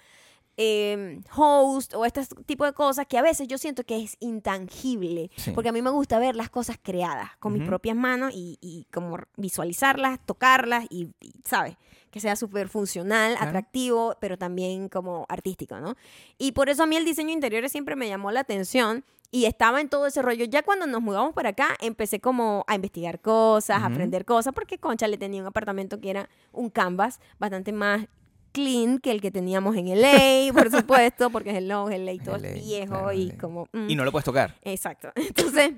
eh, 0.57 1.20
host 1.35 1.95
o 1.95 2.05
este 2.05 2.24
tipo 2.45 2.64
de 2.66 2.72
cosas 2.74 3.07
que 3.07 3.16
a 3.16 3.22
veces 3.22 3.49
yo 3.49 3.57
siento 3.57 3.85
que 3.85 4.03
es 4.03 4.16
intangible, 4.20 5.31
Sí. 5.37 5.53
porque 5.53 5.70
a 5.70 5.72
mí 5.72 5.81
me 5.81 5.91
gusta 5.91 6.18
ver 6.18 6.37
las 6.37 6.51
cosas 6.51 6.76
creadas 6.83 7.31
con 7.39 7.53
mis 7.55 7.62
propias 7.66 7.97
manos 7.97 8.33
y, 8.35 8.59
y 8.61 8.87
como 8.93 9.16
visualizarlas, 9.37 10.18
tocarlas 10.26 10.85
y, 10.91 11.09
y, 11.20 11.33
¿sabes? 11.45 11.76
Que 12.11 12.21
sea 12.21 12.35
súper 12.37 12.69
funcional, 12.69 13.33
Claro. 13.35 13.49
atractivo, 13.49 14.17
pero 14.21 14.37
también 14.37 14.89
como 14.89 15.27
artístico, 15.29 15.79
¿no? 15.81 15.95
Y 16.39 16.53
por 16.53 16.69
eso 16.69 16.83
a 16.83 16.87
mí 16.87 16.97
el 16.97 17.05
diseño 17.05 17.31
interior 17.31 17.69
siempre 17.69 17.95
me 17.97 18.09
llamó 18.09 18.31
la 18.33 18.41
atención 18.41 19.05
y 19.31 19.45
estaba 19.45 19.81
en 19.81 19.89
todo 19.89 20.07
ese 20.09 20.21
rollo. 20.23 20.45
Ya 20.47 20.63
cuando 20.65 20.89
nos 20.89 21.01
mudamos 21.03 21.35
para 21.35 21.51
acá, 21.51 21.77
empecé 21.81 22.19
como 22.19 22.65
a 22.67 22.75
investigar 22.75 23.21
cosas, 23.21 23.77
a 23.77 23.87
Ujú. 23.87 23.93
aprender 23.95 24.25
cosas, 24.25 24.53
porque 24.53 24.79
Concha 24.79 25.07
le 25.07 25.19
tenía 25.19 25.41
un 25.41 25.47
apartamento 25.47 26.01
que 26.01 26.11
era 26.11 26.29
un 26.53 26.69
canvas 26.69 27.21
bastante 27.39 27.71
más 27.73 28.07
clean 28.53 28.99
que 28.99 29.13
el 29.13 29.21
que 29.21 29.31
teníamos 29.31 29.77
en 29.77 29.87
LA, 30.01 30.53
por 30.53 30.69
supuesto, 30.73 31.31
porque 31.31 31.57
hello, 31.57 31.89
LA 31.89 32.13
todo 32.25 32.39
LA, 32.39 32.49
es 32.49 32.55
viejo 32.67 32.95
claro, 32.95 33.13
y 33.13 33.27
LA. 33.29 33.39
como... 33.39 33.69
mm. 33.73 33.89
Y 33.89 33.95
no 33.95 34.05
lo 34.05 34.11
puedes 34.11 34.25
tocar. 34.25 34.57
Exacto. 34.63 35.13
Entonces, 35.15 35.75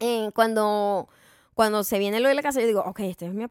eh, 0.00 0.30
cuando, 0.34 1.08
cuando 1.54 1.84
se 1.84 1.98
viene 1.98 2.20
lo 2.20 2.28
de 2.28 2.34
la 2.34 2.42
casa, 2.42 2.60
yo 2.60 2.66
digo, 2.66 2.82
ok, 2.84 3.00
esta 3.00 3.26
es 3.26 3.34
mi, 3.34 3.44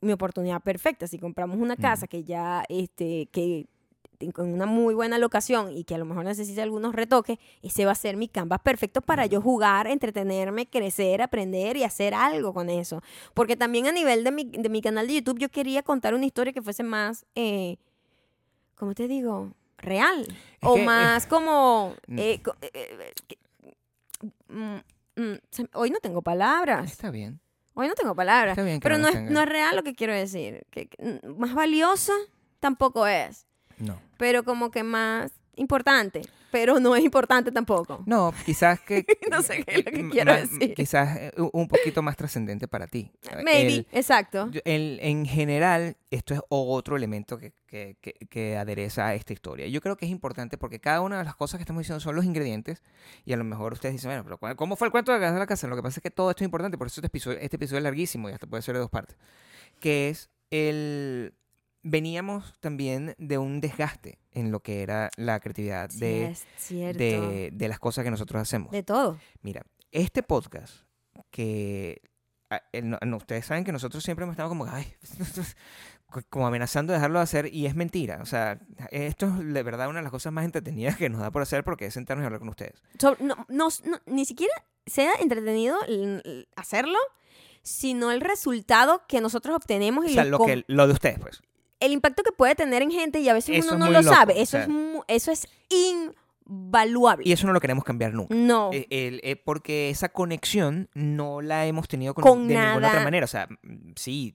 mi 0.00 0.12
oportunidad 0.12 0.60
perfecta. 0.62 1.06
Si 1.06 1.18
compramos 1.18 1.58
una 1.58 1.76
casa 1.76 2.06
que 2.06 2.22
ya, 2.22 2.64
este, 2.68 3.26
que 3.32 3.66
en 4.20 4.52
una 4.54 4.66
muy 4.66 4.94
buena 4.94 5.18
locación 5.18 5.72
y 5.72 5.84
que 5.84 5.94
a 5.94 5.98
lo 5.98 6.04
mejor 6.04 6.24
necesita 6.24 6.62
algunos 6.62 6.94
retoques, 6.94 7.38
ese 7.62 7.84
va 7.84 7.92
a 7.92 7.96
ser 7.96 8.16
mi 8.16 8.28
canvas 8.28 8.60
perfecto 8.60 9.00
para 9.02 9.26
yo 9.26 9.40
jugar, 9.40 9.86
entretenerme, 9.86 10.66
crecer, 10.66 11.22
aprender 11.22 11.76
y 11.76 11.84
hacer 11.84 12.14
algo 12.14 12.54
con 12.54 12.70
eso. 12.70 13.02
Porque 13.34 13.56
también 13.56 13.86
a 13.86 13.92
nivel 13.92 14.24
de 14.24 14.32
mi, 14.32 14.44
de 14.44 14.68
mi 14.68 14.80
canal 14.80 15.06
de 15.06 15.14
YouTube 15.14 15.38
yo 15.38 15.48
quería 15.50 15.82
contar 15.82 16.14
una 16.14 16.26
historia 16.26 16.52
que 16.52 16.62
fuese 16.62 16.82
más, 16.82 17.26
eh, 17.34 17.76
¿cómo 18.74 18.94
te 18.94 19.08
digo? 19.08 19.52
Real. 19.78 20.26
o 20.62 20.78
eh, 20.78 20.84
más 20.84 21.26
como... 21.26 21.94
eh, 22.08 22.40
eh, 22.62 23.12
eh, 23.28 23.36
mm, 24.48 24.76
mm, 25.16 25.38
hoy 25.74 25.90
no 25.90 25.98
tengo 26.00 26.22
palabras. 26.22 26.90
Está 26.90 27.10
bien. 27.10 27.40
Hoy 27.78 27.88
no 27.88 27.94
tengo 27.94 28.14
palabras. 28.14 28.56
Pero 28.56 28.96
no 28.96 29.02
no 29.02 29.08
es, 29.08 29.30
no 29.30 29.42
es 29.42 29.48
real 29.48 29.76
lo 29.76 29.82
que 29.82 29.94
quiero 29.94 30.14
decir. 30.14 30.66
Que, 30.70 30.88
que, 30.88 31.20
mm, 31.22 31.38
más 31.38 31.52
valiosa 31.52 32.14
tampoco 32.58 33.06
es. 33.06 33.46
No. 33.76 34.00
Pero 34.16 34.44
como 34.44 34.70
que 34.70 34.82
más 34.82 35.32
importante. 35.56 36.22
Pero 36.52 36.80
no 36.80 36.94
es 36.96 37.04
importante 37.04 37.50
tampoco. 37.52 38.02
No, 38.06 38.32
quizás 38.46 38.80
que... 38.80 39.04
No 39.30 39.42
sé 39.42 39.62
qué 39.64 39.80
es 39.80 39.84
lo 39.84 39.90
que 39.92 40.08
quiero 40.08 40.32
decir. 40.34 40.74
Quizás 40.74 41.16
eh, 41.18 41.32
un- 41.52 41.68
poquito 41.68 42.00
más 42.00 42.16
trascendente 42.16 42.66
para 42.68 42.86
ti. 42.86 43.10
Maybe, 43.44 43.66
El- 43.74 43.86
exacto. 43.92 44.48
El- 44.64 44.98
en 45.02 45.26
general, 45.26 45.96
esto 46.10 46.32
es 46.34 46.40
otro 46.48 46.96
elemento 46.96 47.36
que, 47.36 47.52
que- 47.66 47.96
que- 48.00 48.14
que 48.30 48.56
adereza 48.56 49.06
a 49.08 49.14
esta 49.14 49.32
historia. 49.32 49.66
Yo 49.66 49.80
creo 49.80 49.96
que 49.96 50.06
es 50.06 50.10
importante 50.10 50.56
porque 50.56 50.78
cada 50.80 51.00
una 51.02 51.18
de 51.18 51.24
las 51.24 51.34
cosas 51.36 51.58
que 51.58 51.62
estamos 51.62 51.80
diciendo 51.80 52.00
son 52.00 52.14
los 52.16 52.24
ingredientes 52.24 52.82
y 53.24 53.32
a 53.32 53.36
lo 53.36 53.44
mejor 53.44 53.72
ustedes 53.74 53.94
dicen, 53.96 54.10
bueno, 54.10 54.24
pero 54.24 54.38
¿cu- 54.38 54.56
¿cómo 54.56 54.76
fue 54.76 54.86
el 54.86 54.92
cuento 54.92 55.12
de 55.12 55.18
la 55.18 55.24
casa 55.26 55.34
de 55.34 55.40
la 55.40 55.46
casa? 55.46 55.66
Lo 55.66 55.76
que 55.76 55.82
pasa 55.82 55.98
es 55.98 56.02
que 56.02 56.10
todo 56.10 56.30
esto 56.30 56.44
es 56.44 56.46
importante, 56.46 56.78
por 56.78 56.86
eso 56.86 57.00
este 57.00 57.08
episodio, 57.08 57.38
este 57.40 57.56
episodio 57.56 57.78
es 57.78 57.84
larguísimo 57.84 58.30
y 58.30 58.32
hasta 58.32 58.46
puede 58.46 58.62
ser 58.62 58.74
de 58.74 58.80
dos 58.80 58.90
partes. 58.90 59.16
Que 59.80 60.08
es 60.10 60.30
el... 60.50 61.34
Veníamos 61.88 62.52
también 62.60 63.14
de 63.18 63.38
un 63.38 63.60
desgaste 63.60 64.18
en 64.32 64.50
lo 64.50 64.58
que 64.60 64.82
era 64.82 65.08
la 65.16 65.38
creatividad 65.38 65.88
Sí, 65.90 65.98
de, 65.98 66.92
de, 66.94 67.50
de 67.52 67.68
las 67.68 67.78
cosas 67.78 68.04
que 68.04 68.10
nosotros 68.10 68.42
hacemos. 68.42 68.72
De 68.72 68.82
todo. 68.82 69.18
Mira, 69.42 69.62
este 69.92 70.22
podcast 70.24 70.82
que 71.30 72.02
ah, 72.50 72.60
el- 72.72 72.90
no, 72.90 72.98
no, 73.06 73.16
ustedes 73.18 73.46
saben 73.46 73.62
que 73.64 73.70
nosotros 73.72 74.02
siempre 74.02 74.24
hemos 74.24 74.34
estado 74.34 74.48
como, 74.48 74.66
ay, 74.66 74.92
como 76.30 76.46
amenazando 76.46 76.92
de 76.92 76.98
dejarlo 76.98 77.18
de 77.18 77.22
hacer 77.24 77.54
y 77.54 77.66
es 77.66 77.74
mentira. 77.76 78.18
O 78.20 78.26
sea, 78.26 78.58
esto 78.90 79.26
es 79.26 79.52
de 79.54 79.62
verdad 79.62 79.88
una 79.88 80.00
de 80.00 80.04
las 80.04 80.12
cosas 80.12 80.32
más 80.32 80.44
entretenidas 80.44 80.96
que 80.96 81.08
nos 81.08 81.20
da 81.20 81.30
por 81.30 81.42
hacer 81.42 81.62
porque 81.64 81.86
es 81.86 81.94
sentarnos 81.94 82.24
y 82.24 82.26
hablar 82.26 82.40
con 82.40 82.48
ustedes. 82.48 82.82
So- 82.98 83.16
no, 83.20 83.46
no- 83.48 83.68
no- 83.84 84.00
ni 84.06 84.24
siquiera 84.24 84.52
sea 84.86 85.12
entretenido 85.20 85.76
hacerlo, 86.56 86.98
sino 87.62 88.10
el 88.12 88.20
resultado 88.20 89.02
que 89.08 89.20
nosotros 89.20 89.54
obtenemos 89.56 90.04
y 90.06 90.10
O 90.10 90.14
sea, 90.14 90.24
los 90.24 90.40
lo, 90.40 90.46
que, 90.46 90.64
lo 90.66 90.86
de 90.86 90.92
ustedes, 90.92 91.18
pues. 91.18 91.42
El 91.80 91.92
impacto 91.92 92.22
que 92.22 92.32
puede 92.32 92.54
tener 92.54 92.82
en 92.82 92.90
gente 92.90 93.20
y 93.20 93.28
a 93.28 93.34
veces 93.34 93.58
Eso 93.58 93.74
uno 93.74 93.86
es 93.86 93.90
no 93.92 93.98
lo 93.98 94.02
loco, 94.02 94.14
sabe. 94.14 94.32
o 94.34 94.36
Eso, 94.36 94.58
es, 94.58 94.64
sea. 94.64 94.68
mu- 94.68 95.02
eso 95.08 95.30
es 95.32 95.46
invaluable. 95.68 97.24
Y 97.28 97.32
eso 97.32 97.46
no 97.46 97.52
lo 97.52 97.60
queremos 97.60 97.84
cambiar 97.84 98.12
nunca. 98.14 98.34
no. 98.34 98.70
Eh, 98.72 98.86
el- 98.90 99.20
eh, 99.24 99.36
porque 99.36 99.90
esa 99.90 100.08
conexión 100.08 100.88
no 100.94 101.40
la 101.40 101.66
hemos 101.66 101.88
tenido 101.88 102.14
con, 102.14 102.22
Con 102.22 102.48
de 102.48 102.54
ninguna 102.54 102.74
nada. 102.80 102.88
otra 102.92 103.04
manera. 103.04 103.24
O 103.24 103.28
sea, 103.28 103.48
sí, 103.96 104.34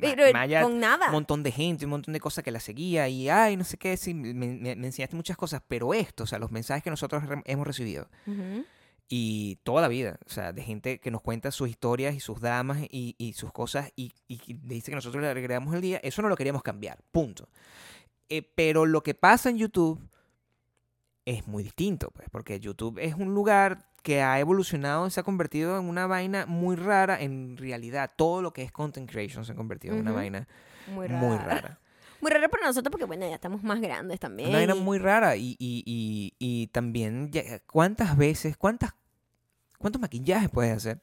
pero 0.00 0.24
Maya, 0.32 0.62
con 0.62 0.78
nada. 0.80 1.06
un 1.06 1.12
montón 1.12 1.42
de 1.42 1.52
gente, 1.52 1.84
un 1.84 1.90
montón 1.90 2.14
de 2.14 2.20
cosas 2.20 2.42
que 2.44 2.50
la 2.50 2.60
seguía 2.60 3.08
y, 3.08 3.28
ay, 3.28 3.56
no 3.56 3.64
sé 3.64 3.76
qué, 3.76 3.96
sí, 3.96 4.14
me, 4.14 4.32
me- 4.32 4.76
me 4.76 4.86
enseñaste 4.86 5.16
muchas 5.16 5.36
cosas, 5.36 5.62
pero 5.66 5.92
esto, 5.92 6.24
o 6.24 6.26
sea, 6.26 6.38
los 6.38 6.50
mensajes 6.50 6.82
que 6.82 6.90
nosotros 6.90 7.22
hemos 7.44 7.66
recibido 7.66 8.08
Ujú. 8.26 8.64
Y 9.12 9.56
toda 9.64 9.82
la 9.82 9.88
vida, 9.88 10.18
o 10.24 10.30
sea, 10.30 10.52
de 10.52 10.62
gente 10.62 11.00
que 11.00 11.10
nos 11.10 11.20
cuenta 11.20 11.50
sus 11.50 11.68
historias 11.68 12.14
y 12.14 12.20
sus 12.20 12.40
dramas 12.40 12.78
y, 12.90 13.16
y 13.18 13.32
sus 13.32 13.50
cosas 13.52 13.92
y, 13.96 14.12
y 14.28 14.54
dice 14.54 14.92
que 14.92 14.94
nosotros 14.94 15.20
le 15.20 15.28
agregamos 15.28 15.74
el 15.74 15.80
día, 15.80 15.98
eso 16.04 16.22
no 16.22 16.28
lo 16.28 16.36
queríamos 16.36 16.62
cambiar, 16.62 16.98
punto. 17.10 17.48
Eh, 18.28 18.42
pero 18.54 18.86
lo 18.86 19.02
que 19.02 19.14
pasa 19.14 19.50
en 19.50 19.58
YouTube 19.58 20.00
es 21.24 21.46
muy 21.46 21.62
distinto, 21.62 22.10
pues, 22.12 22.28
porque 22.30 22.60
YouTube 22.60 22.98
es 22.98 23.14
un 23.14 23.34
lugar 23.34 23.86
que 24.02 24.22
ha 24.22 24.38
evolucionado 24.40 25.06
y 25.06 25.10
se 25.10 25.20
ha 25.20 25.22
convertido 25.22 25.78
en 25.78 25.84
una 25.86 26.06
vaina 26.06 26.46
muy 26.46 26.76
rara. 26.76 27.20
En 27.20 27.56
realidad, 27.56 28.10
todo 28.16 28.40
lo 28.40 28.52
que 28.52 28.62
es 28.62 28.72
content 28.72 29.10
creation 29.10 29.44
se 29.44 29.52
ha 29.52 29.54
convertido 29.54 29.94
en 29.94 30.00
una 30.02 30.12
vaina 30.12 30.48
Muy 30.86 31.06
rara. 31.06 31.20
muy 31.20 31.36
rara. 31.36 31.78
Muy 32.22 32.30
rara 32.30 32.48
para 32.50 32.66
nosotros 32.66 32.90
porque, 32.90 33.06
bueno, 33.06 33.26
ya 33.26 33.34
estamos 33.36 33.62
más 33.62 33.80
grandes 33.80 34.20
también. 34.20 34.50
Una 34.50 34.58
vaina 34.58 34.74
muy 34.74 34.98
rara 34.98 35.36
y, 35.36 35.56
y, 35.58 35.82
y, 35.86 36.34
y 36.38 36.66
también 36.66 37.30
ya- 37.32 37.60
cuántas 37.60 38.14
veces, 38.14 38.58
cuántas, 38.58 38.92
cuántos 39.80 40.00
maquillajes 40.00 40.48
puedes 40.50 40.76
hacer 40.76 41.00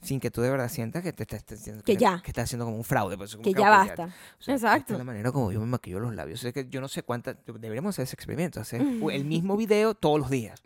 sin 0.00 0.20
que 0.20 0.30
tú 0.30 0.40
de 0.42 0.50
verdad 0.50 0.68
sientas 0.70 1.02
que 1.02 1.12
te 1.12 1.22
estás 1.24 1.58
haciendo 1.60 1.82
Que 1.82 1.96
ya. 1.96 2.20
que 2.22 2.30
estás 2.30 2.44
haciendo 2.44 2.64
como 2.64 2.76
un 2.76 2.84
fraude. 2.84 3.16
pues, 3.18 3.32
como 3.32 3.42
Que 3.42 3.52
que, 3.52 3.60
ya 3.60 3.68
basta. 3.68 4.04
O 4.38 4.42
sea, 4.42 4.54
Exacto. 4.54 4.78
Esta 4.80 4.92
es 4.94 4.98
la 4.98 5.04
manera 5.04 5.32
como 5.32 5.50
yo 5.52 5.58
me 5.60 5.66
maquillo 5.66 5.98
los 5.98 6.14
labios. 6.14 6.42
Es 6.44 6.52
que 6.54 6.68
yo 6.70 6.80
no 6.80 6.86
sé 6.88 7.02
cuántas. 7.02 7.36
Deberíamos 7.46 7.94
hacer 7.96 8.04
ese 8.04 8.14
experimento. 8.14 8.60
Hacer 8.60 8.80
el 9.12 9.24
mismo 9.24 9.56
video 9.56 9.94
todos 9.94 10.20
los 10.20 10.30
días. 10.30 10.62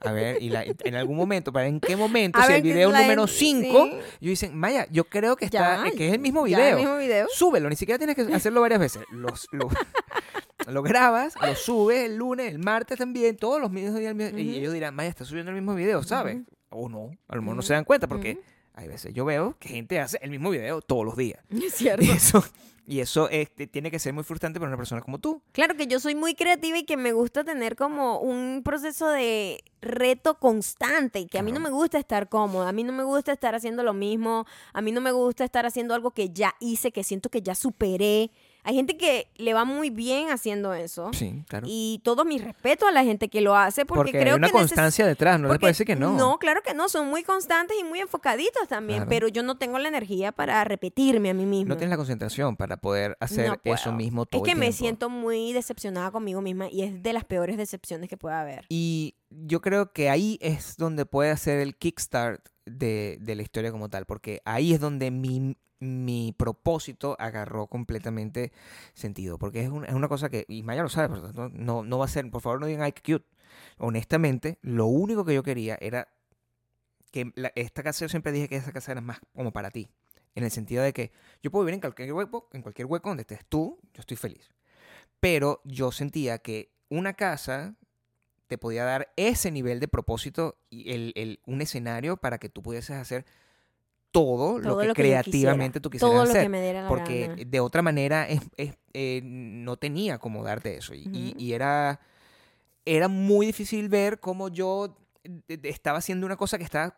A 0.00 0.10
ver, 0.12 0.42
y 0.42 0.50
la- 0.50 0.64
en 0.64 0.94
algún 0.96 1.16
momento, 1.16 1.52
para 1.52 1.66
en 1.68 1.78
qué 1.80 1.94
momento, 1.96 2.38
si 2.42 2.52
el 2.52 2.62
video 2.62 2.90
número 2.92 3.26
5, 3.28 3.84
sí. 3.86 3.92
yo 4.20 4.28
dicen, 4.30 4.54
Maya, 4.58 4.86
yo 4.90 5.04
creo 5.04 5.36
que 5.36 5.44
está, 5.46 5.84
Ya, 5.84 5.90
que 5.92 6.08
es 6.08 6.12
el 6.14 6.18
mismo 6.20 6.42
video. 6.42 6.58
el 6.58 6.76
mismo 6.76 6.96
video. 6.98 7.26
Súbelo, 7.32 7.70
ni 7.70 7.76
siquiera 7.76 7.96
tienes 7.96 8.14
que 8.16 8.22
hacerlo 8.34 8.60
varias 8.60 8.80
veces. 8.80 9.02
Los, 9.12 9.46
lo, 9.52 9.70
lo 10.72 10.82
grabas, 10.82 11.34
lo 11.40 11.54
subes 11.54 12.04
el 12.04 12.16
lunes, 12.16 12.52
el 12.52 12.58
martes 12.58 12.98
también, 12.98 13.36
todos 13.36 13.60
los 13.60 13.70
mismos 13.70 13.98
días. 13.98 14.14
Y 14.14 14.24
Ujú. 14.24 14.38
ellos 14.58 14.72
dirán, 14.74 14.94
Maya, 14.94 15.08
está 15.08 15.24
subiendo 15.24 15.50
el 15.52 15.56
mismo 15.56 15.74
video, 15.74 16.02
¿sabes? 16.02 16.38
O 16.74 16.88
no, 16.88 17.10
a 17.28 17.36
lo 17.36 17.42
mejor 17.42 17.56
no 17.56 17.62
se 17.62 17.74
dan 17.74 17.84
cuenta 17.84 18.06
porque 18.08 18.40
hay 18.74 18.88
veces 18.88 19.14
yo 19.14 19.24
veo 19.24 19.56
que 19.58 19.68
gente 19.68 20.00
hace 20.00 20.18
el 20.20 20.30
mismo 20.30 20.50
video 20.50 20.82
todos 20.82 21.04
los 21.04 21.16
días. 21.16 21.40
Es 21.50 21.74
cierto. 21.74 22.04
Y 22.04 22.10
eso, 22.10 22.44
y 22.86 23.00
eso 23.00 23.28
este, 23.30 23.66
tiene 23.66 23.90
que 23.90 23.98
ser 23.98 24.12
muy 24.12 24.24
frustrante 24.24 24.58
para 24.58 24.68
una 24.68 24.76
persona 24.76 25.00
como 25.00 25.18
tú. 25.18 25.40
Claro 25.52 25.76
que 25.76 25.86
yo 25.86 26.00
soy 26.00 26.14
muy 26.14 26.34
creativa 26.34 26.76
y 26.76 26.84
que 26.84 26.96
me 26.96 27.12
gusta 27.12 27.44
tener 27.44 27.76
como 27.76 28.18
un 28.18 28.62
proceso 28.64 29.08
de 29.08 29.62
reto 29.80 30.38
constante 30.38 31.20
y 31.20 31.26
que 31.26 31.38
a 31.38 31.42
mí 31.42 31.52
no 31.52 31.60
me 31.60 31.70
gusta 31.70 31.98
estar 31.98 32.28
cómoda, 32.28 32.68
a 32.68 32.72
mí 32.72 32.84
no 32.84 32.92
me 32.92 33.04
gusta 33.04 33.32
estar 33.32 33.54
haciendo 33.54 33.82
lo 33.82 33.94
mismo, 33.94 34.44
a 34.72 34.82
mí 34.82 34.92
no 34.92 35.00
me 35.00 35.12
gusta 35.12 35.44
estar 35.44 35.64
haciendo 35.66 35.94
algo 35.94 36.10
que 36.10 36.30
ya 36.30 36.54
hice, 36.60 36.90
que 36.92 37.04
siento 37.04 37.30
que 37.30 37.42
ya 37.42 37.54
superé. 37.54 38.30
Hay 38.66 38.74
gente 38.74 38.96
que 38.96 39.28
le 39.36 39.52
va 39.54 39.64
muy 39.66 39.90
bien 39.90 40.30
haciendo 40.30 40.72
eso 40.72 41.10
Sí, 41.12 41.44
claro. 41.48 41.66
y 41.68 42.00
todo 42.02 42.24
mi 42.24 42.38
respeto 42.38 42.86
a 42.86 42.92
la 42.92 43.04
gente 43.04 43.28
que 43.28 43.40
lo 43.42 43.54
hace 43.54 43.84
porque, 43.84 43.98
Porque, 44.10 44.12
creo 44.20 44.34
hay 44.34 44.38
una 44.38 44.46
que 44.46 44.52
constancia 44.54 45.06
detrás, 45.06 45.38
no 45.38 45.48
les 45.48 45.54
porque- 45.54 45.60
parece 45.66 45.84
que 45.84 45.94
no. 45.96 46.14
No, 46.16 46.38
claro 46.38 46.62
que 46.62 46.72
no, 46.74 46.88
son 46.88 47.08
muy 47.08 47.22
constantes 47.22 47.76
y 47.78 47.84
muy 47.84 48.00
enfocaditos 48.00 48.66
también, 48.66 49.00
Claro. 49.00 49.08
pero 49.10 49.28
yo 49.28 49.42
no 49.42 49.56
tengo 49.58 49.78
la 49.78 49.88
energía 49.88 50.32
para 50.32 50.64
repetirme 50.64 51.30
a 51.30 51.34
mí 51.34 51.44
misma. 51.46 51.68
No 51.68 51.76
tienes 51.76 51.90
la 51.90 51.96
concentración 51.98 52.56
para 52.56 52.78
poder 52.78 53.16
hacer 53.20 53.48
No 53.48 53.56
eso 53.64 53.92
mismo 53.92 54.24
todo 54.26 54.40
Es 54.42 54.46
que 54.46 54.52
el 54.52 54.58
me 54.58 54.72
siento 54.72 55.10
muy 55.10 55.52
decepcionada 55.52 56.10
conmigo 56.10 56.40
misma 56.40 56.68
y 56.70 56.82
es 56.82 57.02
de 57.02 57.12
las 57.12 57.24
peores 57.24 57.56
decepciones 57.58 58.08
que 58.08 58.16
pueda 58.16 58.40
haber. 58.40 58.64
Y 58.70 59.16
yo 59.28 59.60
creo 59.60 59.92
que 59.92 60.08
ahí 60.08 60.38
es 60.40 60.76
donde 60.78 61.04
puede 61.04 61.30
hacer 61.30 61.58
el 61.60 61.76
kickstart 61.76 62.48
de, 62.66 63.18
de 63.20 63.34
la 63.34 63.42
historia 63.42 63.70
como 63.72 63.88
tal, 63.88 64.06
porque 64.06 64.40
ahí 64.44 64.72
es 64.72 64.80
donde 64.80 65.10
mi, 65.10 65.56
mi 65.80 66.34
propósito 66.36 67.16
agarró 67.18 67.66
completamente 67.66 68.52
sentido, 68.94 69.38
porque 69.38 69.62
es 69.62 69.68
una, 69.68 69.86
es 69.86 69.94
una 69.94 70.08
cosa 70.08 70.28
que, 70.30 70.44
y 70.48 70.62
Maya 70.62 70.82
lo 70.82 70.88
sabe, 70.88 71.08
por 71.08 71.22
tanto, 71.22 71.48
no, 71.50 71.82
no 71.82 71.98
va 71.98 72.06
a 72.06 72.08
ser, 72.08 72.30
por 72.30 72.40
favor 72.40 72.60
no 72.60 72.66
digan, 72.66 72.82
ay, 72.82 72.92
cute. 72.92 73.26
Honestamente, 73.78 74.58
lo 74.62 74.86
único 74.86 75.24
que 75.24 75.34
yo 75.34 75.42
quería 75.42 75.76
era 75.80 76.08
que 77.10 77.32
esta 77.54 77.82
casa, 77.82 78.04
yo 78.04 78.08
siempre 78.08 78.32
dije 78.32 78.48
que 78.48 78.56
esa 78.56 78.72
casa 78.72 78.92
era 78.92 79.00
más 79.00 79.20
como 79.34 79.52
para 79.52 79.70
ti, 79.70 79.88
en 80.34 80.44
el 80.44 80.50
sentido 80.50 80.82
de 80.82 80.92
que 80.92 81.12
yo 81.42 81.50
puedo 81.50 81.64
vivir 81.64 81.74
en 81.74 81.80
cualquier 81.80 82.12
hueco, 82.12 82.48
en 82.52 82.62
cualquier 82.62 82.86
hueco 82.86 83.08
donde 83.08 83.22
estés 83.22 83.44
tú, 83.48 83.78
yo 83.92 84.00
estoy 84.00 84.16
feliz. 84.16 84.50
Pero 85.20 85.60
yo 85.64 85.92
sentía 85.92 86.38
que 86.38 86.72
una 86.88 87.14
casa 87.14 87.76
te 88.46 88.58
podía 88.58 88.84
dar 88.84 89.12
ese 89.16 89.50
nivel 89.50 89.80
de 89.80 89.88
propósito 89.88 90.56
y 90.70 90.92
el, 90.92 91.12
el- 91.16 91.40
un 91.46 91.62
escenario 91.62 92.16
para 92.16 92.38
que 92.38 92.48
tú 92.48 92.62
pudieses 92.62 92.96
hacer 92.96 93.24
todo, 94.10 94.58
lo 94.58 94.62
que 94.62 94.68
lo 94.68 94.78
que 94.78 94.86
yo 94.88 94.94
creativamente 94.94 95.80
quisiera, 95.80 95.82
tú 95.82 95.90
quisieras 95.90 96.14
Todo 96.14 96.24
lo 96.24 96.30
hacer. 96.30 96.42
que 96.44 96.48
me 96.48 96.62
diera 96.62 96.82
la 96.82 96.88
porque 96.88 97.28
gana. 97.28 97.42
de 97.44 97.60
otra 97.60 97.82
manera 97.82 98.28
es- 98.28 98.42
es- 98.56 98.76
eh, 98.92 99.20
no 99.24 99.76
tenía 99.76 100.18
cómo 100.18 100.44
darte 100.44 100.76
eso. 100.76 100.94
Y, 100.94 101.34
y- 101.36 101.52
era, 101.52 102.00
era 102.84 103.08
muy 103.08 103.46
difícil 103.46 103.88
ver 103.88 104.20
cómo 104.20 104.48
yo 104.48 104.96
estaba 105.48 105.98
haciendo 105.98 106.26
una 106.26 106.36
cosa 106.36 106.58
que 106.58 106.64
estaba 106.64 106.96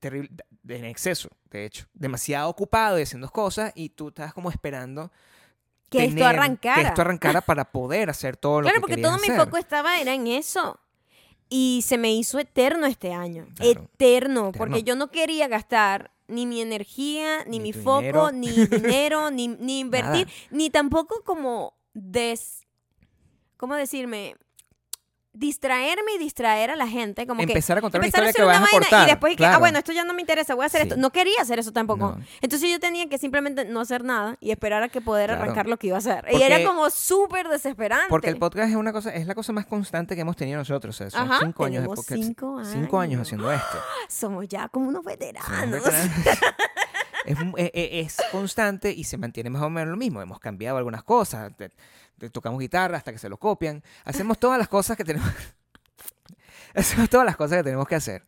terrible, 0.00 0.30
en 0.68 0.84
exceso, 0.86 1.28
de 1.50 1.64
hecho. 1.66 1.86
Demasiado 1.92 2.48
ocupado 2.48 2.98
y 2.98 3.02
haciendo 3.02 3.28
cosas 3.28 3.72
y 3.76 3.90
tú 3.90 4.08
estabas 4.08 4.32
como 4.34 4.50
esperando 4.50 5.12
Que 5.90 6.04
esto 6.04 6.24
arrancara. 6.26 6.82
Que 6.82 6.88
esto 6.88 7.00
arrancara 7.02 7.40
para 7.40 7.64
poder 7.70 8.10
hacer 8.10 8.36
todo 8.36 8.60
lo 8.60 8.64
Claro, 8.64 8.76
que 8.76 8.80
porque 8.80 8.96
querías 8.96 9.10
todo 9.10 9.20
mi 9.22 9.36
foco 9.38 9.56
estaba 9.56 9.98
era 10.00 10.12
en 10.14 10.26
eso. 10.26 10.78
Y 11.48 11.82
se 11.86 11.96
me 11.96 12.12
hizo 12.12 12.38
eterno 12.38 12.86
este 12.86 13.12
año. 13.14 13.46
Claro. 13.56 13.88
Eterno, 13.94 14.52
Porque 14.52 14.82
yo 14.82 14.96
no 14.96 15.10
quería 15.10 15.48
gastar 15.48 16.10
ni 16.26 16.44
mi 16.44 16.60
energía, 16.60 17.44
ni, 17.46 17.58
Ni 17.58 17.60
mi 17.60 17.72
foco, 17.72 18.00
dinero. 18.02 18.32
ni 18.32 18.50
dinero, 18.66 19.30
ni, 19.30 19.48
ni 19.48 19.80
invertir, 19.80 20.26
Nada. 20.26 20.38
ni 20.50 20.68
tampoco 20.70 21.22
como 21.24 21.72
des... 21.94 22.66
¿Cómo 23.56 23.74
decirme? 23.74 24.36
Distraerme 25.34 26.14
y 26.16 26.18
distraer 26.18 26.70
a 26.70 26.76
la 26.76 26.88
gente. 26.88 27.26
Como 27.26 27.38
que 27.38 27.44
Empezar 27.52 27.78
a 27.78 27.80
contar 27.80 28.00
una 28.00 28.06
a 28.06 28.08
historia 28.08 28.30
hacer 28.30 28.40
que 28.40 28.46
vas 28.46 28.56
una 28.58 28.66
a 28.66 28.70
cortar. 28.70 29.06
y 29.06 29.10
después 29.10 29.36
que, 29.36 29.44
ah, 29.44 29.48
claro. 29.48 29.60
bueno, 29.60 29.78
esto 29.78 29.92
ya 29.92 30.04
no 30.04 30.14
me 30.14 30.22
interesa, 30.22 30.54
voy 30.54 30.64
a 30.64 30.66
hacer 30.66 30.80
Sí. 30.82 30.88
esto. 30.88 31.00
No 31.00 31.10
quería 31.10 31.40
hacer 31.40 31.58
eso 31.58 31.70
tampoco. 31.70 32.16
No. 32.18 32.24
Entonces 32.40 32.70
yo 32.70 32.80
tenía 32.80 33.08
que 33.08 33.18
simplemente 33.18 33.64
no 33.66 33.80
hacer 33.80 34.02
nada 34.04 34.36
y 34.40 34.50
esperar 34.50 34.82
a 34.82 34.88
que 34.88 35.00
poder 35.00 35.28
Claro. 35.28 35.42
arrancar 35.42 35.68
lo 35.68 35.76
que 35.76 35.88
iba 35.88 35.96
a 35.96 35.98
hacer. 35.98 36.24
y 36.32 36.42
era 36.42 36.64
como 36.64 36.88
súper 36.90 37.46
desesperante. 37.48 38.06
Porque 38.08 38.30
el 38.30 38.38
podcast 38.38 38.70
es 38.70 38.76
una 38.76 38.92
cosa, 38.92 39.14
es 39.14 39.26
la 39.26 39.34
cosa 39.34 39.52
más 39.52 39.66
constante 39.66 40.14
que 40.16 40.22
hemos 40.22 40.34
tenido 40.34 40.58
nosotros. 40.58 40.96
o 40.96 40.98
sea, 40.98 41.10
son 41.10 41.30
Ajá, 41.30 41.40
cinco 41.44 41.64
años 41.64 41.82
de 41.82 41.88
podcast. 41.88 42.08
cinco 42.22 42.64
Cinco 42.64 42.98
años 42.98 43.12
años. 43.18 43.28
haciendo 43.28 43.52
esto. 43.52 43.78
Somos 44.08 44.48
ya 44.48 44.68
como 44.68 44.88
unos 44.88 45.04
Somos 45.04 45.18
veteranos. 45.18 45.82
es, 47.26 47.38
mu- 47.44 47.56
e- 47.56 47.70
es 48.00 48.16
constante 48.32 48.92
y 48.92 49.04
se 49.04 49.16
mantiene 49.18 49.50
más 49.50 49.62
o 49.62 49.70
menos 49.70 49.90
lo 49.90 49.96
mismo. 49.96 50.20
Hemos 50.22 50.38
cambiado 50.40 50.78
algunas 50.78 51.02
cosas. 51.02 51.56
te- 51.56 51.70
te 52.18 52.30
tocamos 52.30 52.58
guitarra 52.60 52.96
hasta 52.96 53.12
que 53.12 53.18
se 53.18 53.28
lo 53.28 53.36
copian. 53.38 53.82
Hacemos 54.04 54.38
todas 54.38 54.58
las 54.58 54.68
cosas 54.68 54.96
que 54.96 55.04
tenemos. 55.04 55.28
Hacemos 56.74 57.08
todas 57.08 57.24
las 57.26 57.36
cosas 57.36 57.58
que 57.58 57.64
tenemos 57.64 57.86
que 57.88 57.94
hacer. 57.94 58.26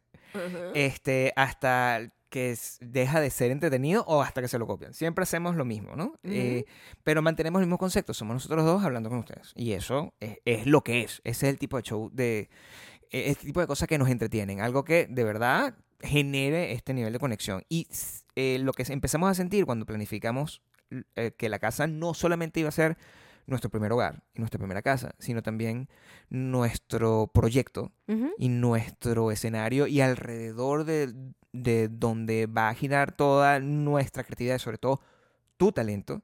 Este, 0.74 1.32
hasta 1.36 2.12
que 2.28 2.56
deja 2.80 3.20
de 3.20 3.30
ser 3.30 3.50
entretenido 3.50 4.04
o 4.06 4.22
hasta 4.22 4.40
que 4.40 4.46
se 4.48 4.58
lo 4.58 4.66
copian. 4.66 4.94
Siempre 4.94 5.24
hacemos 5.24 5.56
lo 5.56 5.64
mismo, 5.64 5.96
¿no? 5.96 6.14
Eh, 6.22 6.64
pero 7.02 7.22
mantenemos 7.22 7.60
el 7.60 7.66
mismo 7.66 7.78
concepto. 7.78 8.14
Somos 8.14 8.34
nosotros 8.34 8.64
dos 8.64 8.84
hablando 8.84 9.08
con 9.08 9.18
ustedes. 9.18 9.52
Y 9.56 9.72
eso 9.72 10.14
es, 10.20 10.38
es 10.44 10.66
lo 10.66 10.82
que 10.82 11.02
es. 11.02 11.20
Ese 11.24 11.46
es 11.48 11.52
el 11.52 11.58
tipo 11.58 11.76
de 11.76 11.82
show 11.82 12.08
de... 12.12 12.48
e- 13.10 13.30
Este 13.30 13.46
tipo 13.46 13.58
de 13.60 13.66
cosas 13.66 13.88
que 13.88 13.98
nos 13.98 14.08
entretienen. 14.08 14.60
Algo 14.60 14.84
que 14.84 15.08
de 15.10 15.24
verdad 15.24 15.74
genere 16.02 16.72
este 16.72 16.94
nivel 16.94 17.12
de 17.12 17.18
conexión. 17.18 17.62
Y 17.68 17.86
eh, 18.36 18.58
lo 18.60 18.72
que 18.72 18.84
empezamos 18.92 19.30
a 19.30 19.34
sentir 19.34 19.66
cuando 19.66 19.86
planificamos 19.86 20.62
eh, 21.16 21.32
que 21.36 21.48
la 21.48 21.58
casa 21.58 21.86
no 21.86 22.14
solamente 22.14 22.60
iba 22.60 22.68
a 22.68 22.72
ser 22.72 22.96
nuestro 23.46 23.70
primer 23.70 23.92
hogar 23.92 24.22
y 24.34 24.38
nuestra 24.40 24.58
primera 24.58 24.82
casa, 24.82 25.14
sino 25.18 25.42
también 25.42 25.88
nuestro 26.44 27.30
proyecto 27.32 27.92
y 28.38 28.48
nuestro 28.48 29.30
escenario 29.30 29.86
y 29.86 30.00
alrededor 30.00 30.84
de, 30.84 31.12
de 31.52 31.88
donde 31.88 32.46
va 32.46 32.68
a 32.68 32.74
girar 32.74 33.12
toda 33.12 33.60
nuestra 33.60 34.24
creatividad 34.24 34.56
y 34.56 34.60
sobre 34.60 34.78
todo 34.78 35.00
tu 35.56 35.72
talento, 35.72 36.22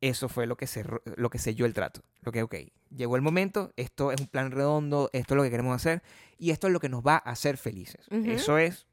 eso 0.00 0.28
fue 0.28 0.46
lo 0.46 0.56
que, 0.56 0.66
cerró- 0.66 1.02
lo 1.16 1.30
que 1.30 1.38
selló 1.38 1.64
el 1.66 1.74
trato. 1.74 2.02
Lo 2.22 2.32
que, 2.32 2.42
ok, 2.42 2.54
llegó 2.94 3.16
el 3.16 3.22
momento, 3.22 3.72
esto 3.76 4.10
es 4.12 4.20
un 4.20 4.26
plan 4.26 4.50
redondo, 4.50 5.08
esto 5.12 5.34
es 5.34 5.36
lo 5.36 5.42
que 5.44 5.50
queremos 5.50 5.74
hacer 5.76 6.02
y 6.38 6.50
esto 6.50 6.66
es 6.66 6.72
lo 6.72 6.80
que 6.80 6.88
nos 6.88 7.02
va 7.06 7.14
a 7.16 7.30
hacer 7.30 7.56
felices. 7.56 8.06
Eso 8.30 8.58
es 8.58 8.86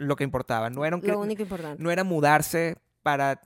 lo 0.00 0.16
que 0.16 0.24
importaba. 0.24 0.70
No 0.70 0.84
era, 0.84 0.96
un- 0.96 1.02
Lo 1.06 1.20
único 1.20 1.42
importante. 1.42 1.82
no 1.82 1.90
era 1.90 2.04
mudarse 2.04 2.78
para 3.02 3.42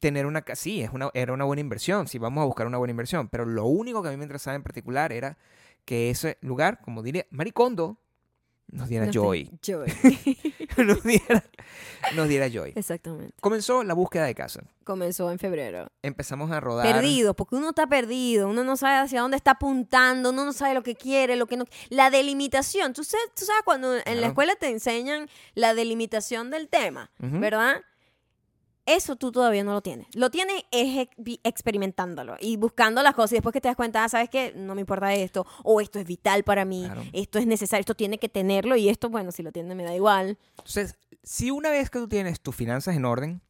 tener 0.00 0.26
una 0.26 0.42
casa. 0.42 0.62
Sí, 0.62 0.82
es 0.82 0.90
una, 0.92 1.10
era 1.14 1.32
una 1.32 1.44
buena 1.44 1.60
inversión, 1.60 2.06
sí, 2.08 2.18
vamos 2.18 2.42
a 2.42 2.44
buscar 2.46 2.66
una 2.66 2.76
buena 2.78 2.90
inversión, 2.90 3.28
pero 3.28 3.46
lo 3.46 3.64
único 3.66 4.02
que 4.02 4.08
a 4.08 4.10
mí 4.10 4.16
me 4.16 4.24
interesaba 4.24 4.56
en 4.56 4.62
particular 4.62 5.12
era 5.12 5.38
que 5.84 6.10
ese 6.10 6.36
lugar, 6.40 6.80
como 6.82 7.02
diría 7.02 7.24
Maricondo, 7.30 7.98
nos 8.68 8.88
diera 8.88 9.10
joy. 9.10 9.50
Joy. 9.62 9.86
nos, 10.84 11.02
diera, 11.02 11.44
nos 12.14 12.28
diera 12.28 12.48
joy. 12.48 12.72
Exactamente. 12.74 13.34
Comenzó 13.40 13.82
la 13.84 13.94
búsqueda 13.94 14.24
de 14.24 14.34
casa. 14.34 14.62
Comenzó 14.84 15.30
en 15.30 15.38
febrero. 15.38 15.88
Empezamos 16.02 16.50
a 16.50 16.60
rodar. 16.60 16.84
Perdido, 16.86 17.34
porque 17.34 17.56
uno 17.56 17.70
está 17.70 17.86
perdido, 17.86 18.48
uno 18.48 18.64
no 18.64 18.76
sabe 18.76 18.96
hacia 18.98 19.20
dónde 19.20 19.36
está 19.36 19.52
apuntando, 19.52 20.30
uno 20.30 20.44
no 20.44 20.52
sabe 20.52 20.74
lo 20.74 20.82
que 20.82 20.94
quiere, 20.94 21.36
lo 21.36 21.46
que 21.46 21.56
no. 21.56 21.64
La 21.88 22.10
delimitación, 22.10 22.92
tú 22.92 23.04
sabes, 23.04 23.26
tú 23.38 23.44
sabes 23.44 23.62
cuando 23.64 23.96
en 23.96 24.02
Claro. 24.02 24.20
la 24.20 24.26
escuela 24.28 24.54
te 24.56 24.68
enseñan 24.68 25.28
la 25.54 25.74
delimitación 25.74 26.50
del 26.50 26.68
tema. 26.68 27.10
¿verdad? 27.18 27.82
Eso 28.86 29.16
tú 29.16 29.32
todavía 29.32 29.64
no 29.64 29.72
lo 29.72 29.80
tienes. 29.82 30.06
Lo 30.14 30.30
tienes 30.30 30.62
es 30.70 31.08
experimentándolo 31.42 32.36
y 32.40 32.56
buscando 32.56 33.02
las 33.02 33.14
cosas 33.14 33.32
y 33.32 33.34
después 33.36 33.52
que 33.52 33.60
te 33.60 33.68
das 33.68 33.76
cuenta, 33.76 34.04
ah, 34.04 34.08
¿sabes 34.08 34.30
qué? 34.30 34.52
No 34.56 34.74
me 34.74 34.80
importa 34.82 35.12
esto, 35.14 35.44
o 35.64 35.80
esto 35.80 35.98
es 35.98 36.06
vital 36.06 36.44
para 36.44 36.64
mí, 36.64 36.84
Claro. 36.84 37.02
esto 37.12 37.38
es 37.38 37.46
necesario, 37.46 37.80
esto 37.80 37.94
tiene 37.96 38.18
que 38.18 38.28
tenerlo 38.28 38.76
y 38.76 38.88
esto, 38.88 39.08
bueno, 39.10 39.32
si 39.32 39.42
lo 39.42 39.50
tiene 39.52 39.74
me 39.74 39.82
da 39.84 39.94
igual. 39.94 40.38
Entonces, 40.58 40.96
si 41.22 41.50
una 41.50 41.70
vez 41.70 41.90
que 41.90 41.98
tú 41.98 42.08
tienes 42.08 42.40
tus 42.40 42.54
finanzas 42.54 42.94
en 42.96 43.04
orden, 43.04 43.42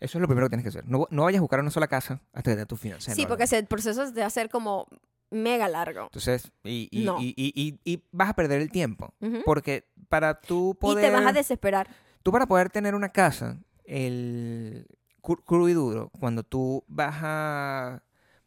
eso 0.00 0.18
es 0.18 0.20
lo 0.22 0.26
primero 0.26 0.46
que 0.48 0.56
tienes 0.56 0.64
que 0.64 0.70
hacer. 0.70 0.90
No, 0.90 1.06
no 1.10 1.22
vayas 1.24 1.38
a 1.38 1.42
buscar 1.42 1.60
una 1.60 1.70
sola 1.70 1.86
casa 1.86 2.20
hasta 2.32 2.50
que 2.50 2.54
tengas 2.56 2.66
tus 2.68 2.80
finanzas 2.80 3.08
en 3.10 3.14
Sí, 3.14 3.26
porque 3.26 3.44
el 3.44 3.66
proceso 3.66 4.10
de 4.10 4.22
hacer 4.24 4.48
como 4.50 4.88
mega 5.30 5.68
largo. 5.68 6.02
Entonces, 6.06 6.50
y, 6.64 6.88
y- 6.90 7.04
No. 7.04 7.20
y- 7.20 7.32
y- 7.36 7.52
y- 7.54 7.78
y 7.84 8.02
vas 8.10 8.30
a 8.30 8.34
perder 8.34 8.60
el 8.60 8.70
tiempo. 8.72 9.14
Porque 9.44 9.86
para 10.08 10.40
tú 10.40 10.76
poder... 10.78 11.04
Y 11.04 11.08
te 11.08 11.12
vas 11.14 11.26
a 11.26 11.32
desesperar. 11.32 11.88
Tú 12.24 12.32
para 12.32 12.46
poder 12.46 12.68
tener 12.68 12.94
una 12.96 13.10
casa, 13.10 13.58
el 13.96 14.86
cru- 15.22 15.42
crudo 15.44 15.68
y 15.68 15.72
duro, 15.74 16.10
cuando 16.20 16.42
tú 16.42 16.82
vas 16.88 17.16
a 17.22 18.02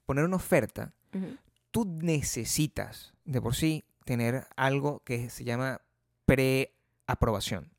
poner 0.05 0.25
una 0.25 0.35
oferta, 0.37 0.93
tú 1.71 1.85
necesitas 2.01 3.13
de 3.25 3.41
por 3.41 3.55
sí 3.55 3.83
tener 4.05 4.45
algo 4.55 5.01
que 5.05 5.29
se 5.29 5.43
llama 5.43 5.81
preaprobación. 6.25 7.69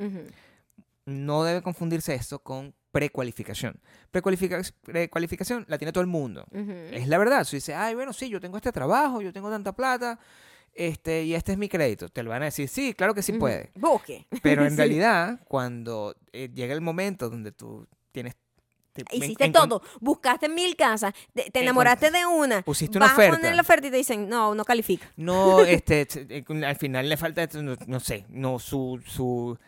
No 1.05 1.45
debe 1.45 1.63
confundirse 1.63 2.15
esto 2.15 2.39
con 2.41 2.75
precualificación. 2.91 3.79
Precualifica- 4.13 4.63
Precualificación 4.83 5.65
la 5.69 5.79
tiene 5.79 5.93
todo 5.93 6.01
el 6.01 6.07
mundo. 6.09 6.47
Es 6.95 7.09
la 7.09 7.19
verdad. 7.19 7.45
Si 7.45 7.57
dice, 7.59 7.75
ay, 7.75 7.95
bueno, 7.95 8.13
sí, 8.13 8.29
yo 8.29 8.41
tengo 8.41 8.57
este 8.57 8.73
trabajo, 8.73 9.21
yo 9.21 9.33
tengo 9.33 9.51
tanta 9.51 9.73
plata, 9.73 10.19
este, 10.77 11.25
y 11.25 11.35
este 11.35 11.53
es 11.53 11.59
mi 11.59 11.69
crédito. 11.69 12.09
Te 12.09 12.23
lo 12.23 12.31
van 12.31 12.43
a 12.43 12.47
decir, 12.47 12.69
sí, 12.69 12.95
claro 12.95 13.15
que 13.15 13.23
sí 13.23 13.33
puede. 13.33 13.71
Busque. 13.75 14.27
Pero 14.43 14.65
en 14.65 14.71
Sí. 14.73 14.77
realidad, 14.77 15.41
cuando 15.49 16.15
eh, 16.33 16.51
llega 16.55 16.75
el 16.75 16.81
momento 16.81 17.31
donde 17.31 17.53
tú 17.53 17.87
tienes... 18.13 18.35
te- 18.93 19.05
Hiciste 19.13 19.51
todo. 19.51 19.83
Buscaste 20.01 20.49
mil 20.49 20.75
casas. 20.77 21.13
Te, 21.35 21.51
te 21.51 21.59
En 21.59 21.65
enamoraste 21.65 22.11
de 22.11 22.25
una. 22.27 22.63
pusiste 22.63 22.97
una 22.99 23.07
vas 23.07 23.13
a 23.13 23.17
oferta. 23.17 23.37
poner 23.39 23.55
la 23.55 23.61
oferta 23.63 23.87
y 23.87 23.91
te 23.91 23.97
dicen, 23.99 24.29
no, 24.29 24.55
no 24.55 24.65
califica. 24.65 25.11
No, 25.17 25.61
este, 25.65 26.07
t- 26.07 26.27
eh, 26.39 26.45
al 26.65 26.77
final 26.77 27.09
le 27.09 27.17
falta, 27.17 27.47
no, 27.61 27.77
no 27.87 28.01
sé, 28.01 28.25
no, 28.31 28.59
su, 28.59 29.01
su, 29.07 29.59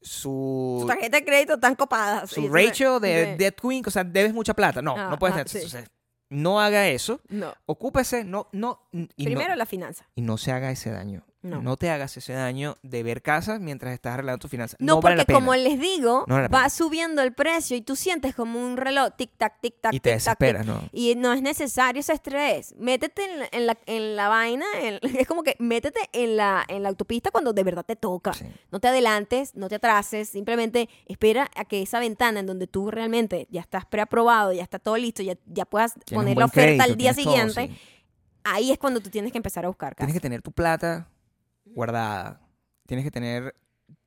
su, 0.00 0.78
Su 0.80 0.86
tarjeta 0.86 1.18
de 1.18 1.24
crédito 1.24 1.58
tan 1.58 1.74
copada. 1.74 2.26
su 2.26 2.48
ratio 2.48 3.00
de 3.00 3.08
de- 3.08 3.36
debt 3.36 3.60
queen, 3.60 3.82
o 3.86 3.90
sea, 3.90 4.04
debes 4.04 4.32
mucha 4.32 4.54
plata. 4.54 4.80
No, 4.82 4.94
Ah, 4.96 5.08
no 5.10 5.18
puedes 5.18 5.34
ah, 5.36 5.44
tener. 5.44 5.48
sí. 5.48 5.58
Entonces, 5.58 5.90
no 6.28 6.60
haga 6.60 6.88
eso. 6.88 7.20
No. 7.28 7.54
Ocúpese, 7.66 8.24
no, 8.24 8.48
no, 8.52 8.88
y 8.92 9.24
Primero 9.24 9.50
no, 9.50 9.56
la 9.56 9.66
finanza. 9.66 10.06
y 10.14 10.22
no 10.22 10.36
se 10.38 10.52
haga 10.52 10.70
ese 10.70 10.90
daño. 10.90 11.24
No. 11.50 11.76
te 11.76 11.90
hagas 11.90 12.16
ese 12.16 12.32
daño 12.32 12.76
de 12.82 13.02
ver 13.02 13.22
casas 13.22 13.60
mientras 13.60 13.92
estás 13.94 14.14
arreglando 14.14 14.38
tus 14.38 14.50
finanzas. 14.50 14.78
No, 14.80 14.96
No, 14.96 15.00
vale 15.00 15.16
la 15.16 15.22
porque 15.22 15.26
pena. 15.34 15.38
como 15.38 15.54
les 15.54 15.78
digo, 15.80 16.24
No 16.26 16.34
vale 16.34 16.48
la 16.48 16.58
va 16.58 16.68
subiendo 16.70 17.22
el 17.22 17.32
precio 17.32 17.76
y 17.76 17.82
tú 17.82 17.96
sientes 17.96 18.34
como 18.34 18.58
un 18.64 18.76
reloj, 18.76 19.10
tic-tac, 19.16 19.54
tic-tac, 19.62 19.92
y 19.94 20.00
te 20.00 20.10
tic- 20.10 20.14
desesperas, 20.14 20.66
¿no? 20.66 20.80
Y 20.92 21.14
no 21.16 21.32
es 21.32 21.42
necesario 21.42 22.00
ese 22.00 22.12
estrés. 22.12 22.74
Métete 22.78 23.24
en 23.24 23.38
la, 23.40 23.48
en 23.52 23.66
la, 23.66 23.78
en 23.86 24.16
la 24.16 24.28
vaina. 24.28 24.66
en- 24.80 24.98
es 25.18 25.26
como 25.26 25.42
que 25.42 25.56
métete 25.58 26.00
en 26.12 26.36
la, 26.36 26.64
en 26.68 26.82
la 26.82 26.88
autopista 26.88 27.30
cuando 27.30 27.52
de 27.52 27.62
verdad 27.64 27.84
te 27.84 27.96
toca. 27.96 28.32
Sí. 28.32 28.46
No 28.70 28.80
te 28.80 28.88
adelantes, 28.88 29.54
no 29.54 29.68
te 29.68 29.76
atrases. 29.76 30.28
Simplemente 30.28 30.88
espera 31.06 31.50
a 31.56 31.64
que 31.64 31.82
esa 31.82 32.00
ventana 32.00 32.40
en 32.40 32.46
donde 32.46 32.66
tú 32.66 32.90
realmente 32.90 33.46
ya 33.50 33.60
estás 33.60 33.84
preaprobado, 33.86 34.52
ya 34.52 34.62
está 34.62 34.78
todo 34.78 34.96
listo, 34.96 35.22
ya, 35.22 35.34
ya 35.46 35.64
puedas 35.64 35.94
Tienes 36.04 36.14
poner 36.24 36.36
la 36.36 36.44
oferta 36.46 36.62
crédito, 36.66 36.84
al 36.84 36.96
día 36.96 37.12
todo, 37.14 37.22
siguiente. 37.24 37.66
sí. 37.68 37.78
Ahí 38.48 38.70
es 38.70 38.78
cuando 38.78 39.00
tú 39.00 39.10
tienes 39.10 39.32
que 39.32 39.38
empezar 39.38 39.64
a 39.64 39.68
buscar 39.68 39.94
casa. 39.96 40.06
Tienes 40.06 40.14
que 40.14 40.20
tener 40.20 40.40
tu 40.40 40.52
plata 40.52 41.08
guardada. 41.76 42.40
Tienes 42.86 43.04
que 43.04 43.10
tener 43.10 43.54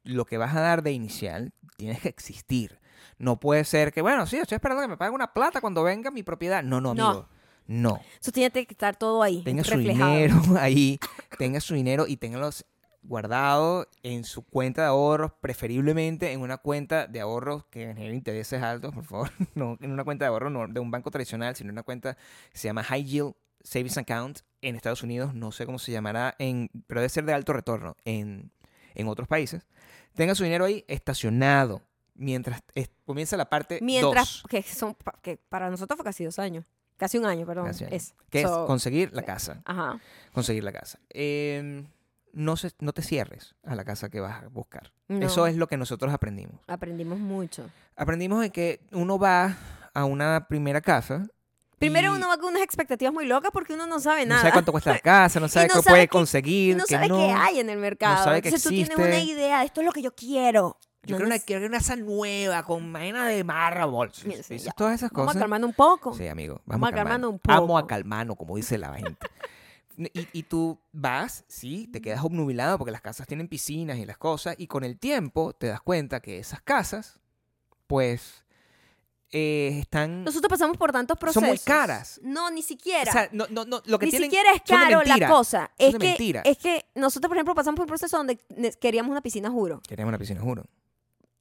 lo 0.03 0.25
que 0.25 0.37
vas 0.37 0.55
a 0.55 0.61
dar 0.61 0.81
de 0.83 0.91
inicial. 0.91 1.53
Tienes 1.77 2.01
que 2.01 2.09
existir. 2.09 2.79
No 3.17 3.39
puede 3.39 3.63
ser 3.63 3.93
que, 3.93 4.01
bueno, 4.01 4.25
sí, 4.25 4.37
estoy 4.37 4.55
esperando 4.55 4.81
que 4.81 4.87
me 4.89 4.97
paguen 4.97 5.13
una 5.13 5.33
plata 5.33 5.61
cuando 5.61 5.83
venga 5.83 6.09
mi 6.11 6.23
propiedad. 6.23 6.63
No, 6.63 6.81
no, 6.81 6.93
No. 6.93 7.07
amigo. 7.09 7.29
No. 7.67 8.01
Eso 8.19 8.31
tiene 8.31 8.49
que 8.51 8.73
estar 8.73 8.95
todo 8.95 9.21
ahí. 9.21 9.43
Tenga 9.43 9.63
su 9.63 9.77
dinero 9.77 10.35
ahí. 10.59 10.99
Tenga 11.37 11.61
su 11.61 11.75
dinero 11.75 12.07
y 12.07 12.17
téngalos 12.17 12.65
guardado 13.03 13.87
en 14.03 14.23
su 14.23 14.41
cuenta 14.43 14.81
de 14.81 14.87
ahorros, 14.87 15.31
preferiblemente 15.39 16.31
en 16.31 16.41
una 16.41 16.57
cuenta 16.57 17.05
de 17.07 17.21
ahorros 17.21 17.65
que 17.65 17.85
genere 17.93 18.13
intereses 18.15 18.61
altos, 18.63 18.93
por 18.93 19.03
favor. 19.05 19.29
No 19.55 19.77
en 19.81 19.91
una 19.91 20.03
cuenta 20.03 20.25
de 20.25 20.29
ahorros 20.29 20.51
no 20.51 20.67
de 20.67 20.79
un 20.79 20.89
banco 20.91 21.11
tradicional, 21.11 21.55
sino 21.55 21.69
en 21.69 21.75
una 21.75 21.83
cuenta 21.83 22.15
que 22.51 22.57
se 22.57 22.67
llama 22.67 22.83
High 22.83 23.03
Yield 23.05 23.33
Savings 23.63 23.97
Account 23.97 24.39
en 24.61 24.75
Estados 24.75 25.03
Unidos. 25.03 25.33
No 25.33 25.51
sé 25.51 25.65
cómo 25.65 25.79
se 25.79 25.91
llamará, 25.91 26.35
en, 26.39 26.69
pero 26.87 27.01
debe 27.01 27.09
ser 27.09 27.25
de 27.25 27.33
alto 27.33 27.53
retorno 27.53 27.95
en, 28.05 28.51
en 28.95 29.07
otros 29.07 29.27
países. 29.27 29.67
Tenga 30.15 30.35
su 30.35 30.43
dinero 30.43 30.65
ahí 30.65 30.83
estacionado 30.87 31.81
mientras 32.15 32.61
es- 32.75 32.89
comienza 33.05 33.37
la 33.37 33.49
parte 33.49 33.79
Mientras, 33.81 34.41
dos, 34.41 34.43
que, 34.49 34.61
son, 34.63 34.95
que 35.21 35.37
para 35.37 35.69
nosotros 35.69 35.97
fue 35.97 36.03
casi 36.03 36.23
dos 36.25 36.39
años. 36.39 36.65
Casi 36.97 37.17
un 37.17 37.25
año, 37.25 37.45
perdón. 37.45 37.67
Año. 37.67 37.87
Es. 37.91 38.13
que 38.29 38.41
So, 38.41 38.63
es 38.63 38.67
conseguir 38.67 39.13
la 39.13 39.23
casa. 39.23 39.61
Ajá. 39.65 39.99
conseguir 40.33 40.63
la 40.65 40.73
casa. 40.73 40.99
Eh, 41.11 41.85
no, 42.33 42.57
se, 42.57 42.71
no 42.79 42.91
te 42.91 43.01
cierres 43.01 43.55
a 43.63 43.73
la 43.75 43.85
casa 43.85 44.09
que 44.09 44.19
vas 44.19 44.43
a 44.43 44.47
buscar. 44.49 44.91
No, 45.07 45.25
Eso 45.25 45.47
es 45.47 45.55
lo 45.55 45.67
que 45.67 45.77
nosotros 45.77 46.13
aprendimos. 46.13 46.59
Aprendimos 46.67 47.17
mucho. 47.19 47.69
Aprendimos 47.95 48.41
de 48.41 48.49
que 48.49 48.81
uno 48.91 49.17
va 49.17 49.55
a 49.93 50.03
una 50.03 50.47
primera 50.49 50.81
casa. 50.81 51.27
Primero 51.79 52.13
y 52.13 52.17
uno 52.17 52.27
va 52.27 52.37
con 52.37 52.49
unas 52.49 52.61
expectativas 52.63 53.13
muy 53.13 53.25
locas 53.25 53.51
porque 53.53 53.73
uno 53.73 53.87
no 53.87 53.99
sabe 53.99 54.25
no 54.25 54.29
nada. 54.29 54.41
sabe 54.41 54.53
cuánto 54.53 54.71
cuesta 54.71 54.91
la 54.91 54.99
casa, 54.99 55.39
no 55.39 55.47
sabe 55.49 55.67
no 55.67 55.75
qué 55.75 55.81
sabe 55.81 55.93
puede 55.95 56.07
conseguir, 56.09 56.75
no 56.77 56.83
que 56.85 56.95
sabe 56.95 57.07
no. 57.07 57.17
qué 57.17 57.31
hay 57.31 57.59
en 57.59 57.69
el 57.69 57.79
mercado. 57.79 58.23
sabe 58.23 58.41
que 58.41 58.49
Entonces 58.49 58.63
tú 58.63 58.69
tienes 58.69 58.95
una 58.97 59.19
idea, 59.19 59.63
esto 59.63 59.81
es 59.81 59.85
lo 59.87 59.91
que 59.93 60.01
yo 60.01 60.13
quiero. 60.13 60.77
Yo 61.03 61.13
No 61.15 61.17
quiero 61.17 61.25
una, 61.27 61.35
neces- 61.37 61.45
quiero 61.45 61.65
una 61.65 61.77
casa 61.77 61.95
nueva 61.95 62.63
con 62.63 62.91
vaina 62.91 63.25
de 63.25 63.43
mármol. 63.45 64.11
Sí, 64.13 64.29
todas 64.75 64.95
esas 64.95 65.09
Vamos 65.11 65.29
a 65.29 65.31
cosas. 65.31 65.39
calmando 65.41 65.65
un 65.65 65.73
poco. 65.73 66.13
Sí, 66.13 66.27
amigo. 66.27 66.55
Vamos 66.65 66.81
Vamos, 66.81 66.89
a 66.89 66.95
calmando 66.95 67.29
un 67.29 67.39
Vamos 67.43 67.61
poco. 67.67 67.77
a 67.77 67.87
calmano, 67.87 68.35
como 68.35 68.55
dice 68.57 68.77
la 68.77 68.93
gente. 68.95 69.27
Y, 70.13 70.27
y 70.31 70.43
tú 70.43 70.79
vas, 70.93 71.43
sí, 71.49 71.89
te 71.91 71.99
quedas 71.99 72.23
obnubilado 72.23 72.77
porque 72.77 72.91
las 72.93 73.01
casas 73.01 73.27
tienen 73.27 73.49
piscinas 73.49 73.97
y 73.97 74.05
las 74.05 74.17
cosas, 74.17 74.55
y 74.57 74.67
con 74.67 74.85
el 74.85 74.97
tiempo 74.97 75.51
te 75.51 75.67
das 75.67 75.81
cuenta 75.81 76.21
que 76.21 76.39
esas 76.39 76.61
casas, 76.61 77.19
pues, 77.85 78.45
eh, 79.31 79.77
están... 79.81 80.23
Nosotros 80.23 80.49
pasamos 80.49 80.77
por 80.77 80.91
tantos 80.91 81.17
procesos. 81.17 81.41
Son 81.41 81.49
muy 81.49 81.59
caras. 81.59 82.19
No, 82.23 82.49
ni 82.51 82.61
siquiera. 82.61 83.09
o 83.09 83.13
sea, 83.13 83.29
no, 83.31 83.45
no, 83.49 83.65
no, 83.65 83.81
lo 83.85 83.99
que 83.99 84.05
ni 84.05 84.11
tienen 84.11 84.29
siquiera 84.31 84.51
es 84.53 84.61
caro 84.61 85.01
la 85.03 85.27
cosa. 85.27 85.71
Es 85.77 85.95
que, 85.95 86.41
es 86.45 86.57
que 86.57 86.85
nosotros, 86.95 87.29
por 87.29 87.37
ejemplo, 87.37 87.53
pasamos 87.55 87.77
por 87.77 87.83
un 87.83 87.89
proceso 87.89 88.17
donde 88.17 88.37
queríamos 88.79 89.11
una 89.11 89.21
piscina, 89.21 89.49
juro. 89.49 89.81
Queremos 89.87 90.09
una 90.09 90.17
piscina, 90.17 90.41
juro. 90.41 90.63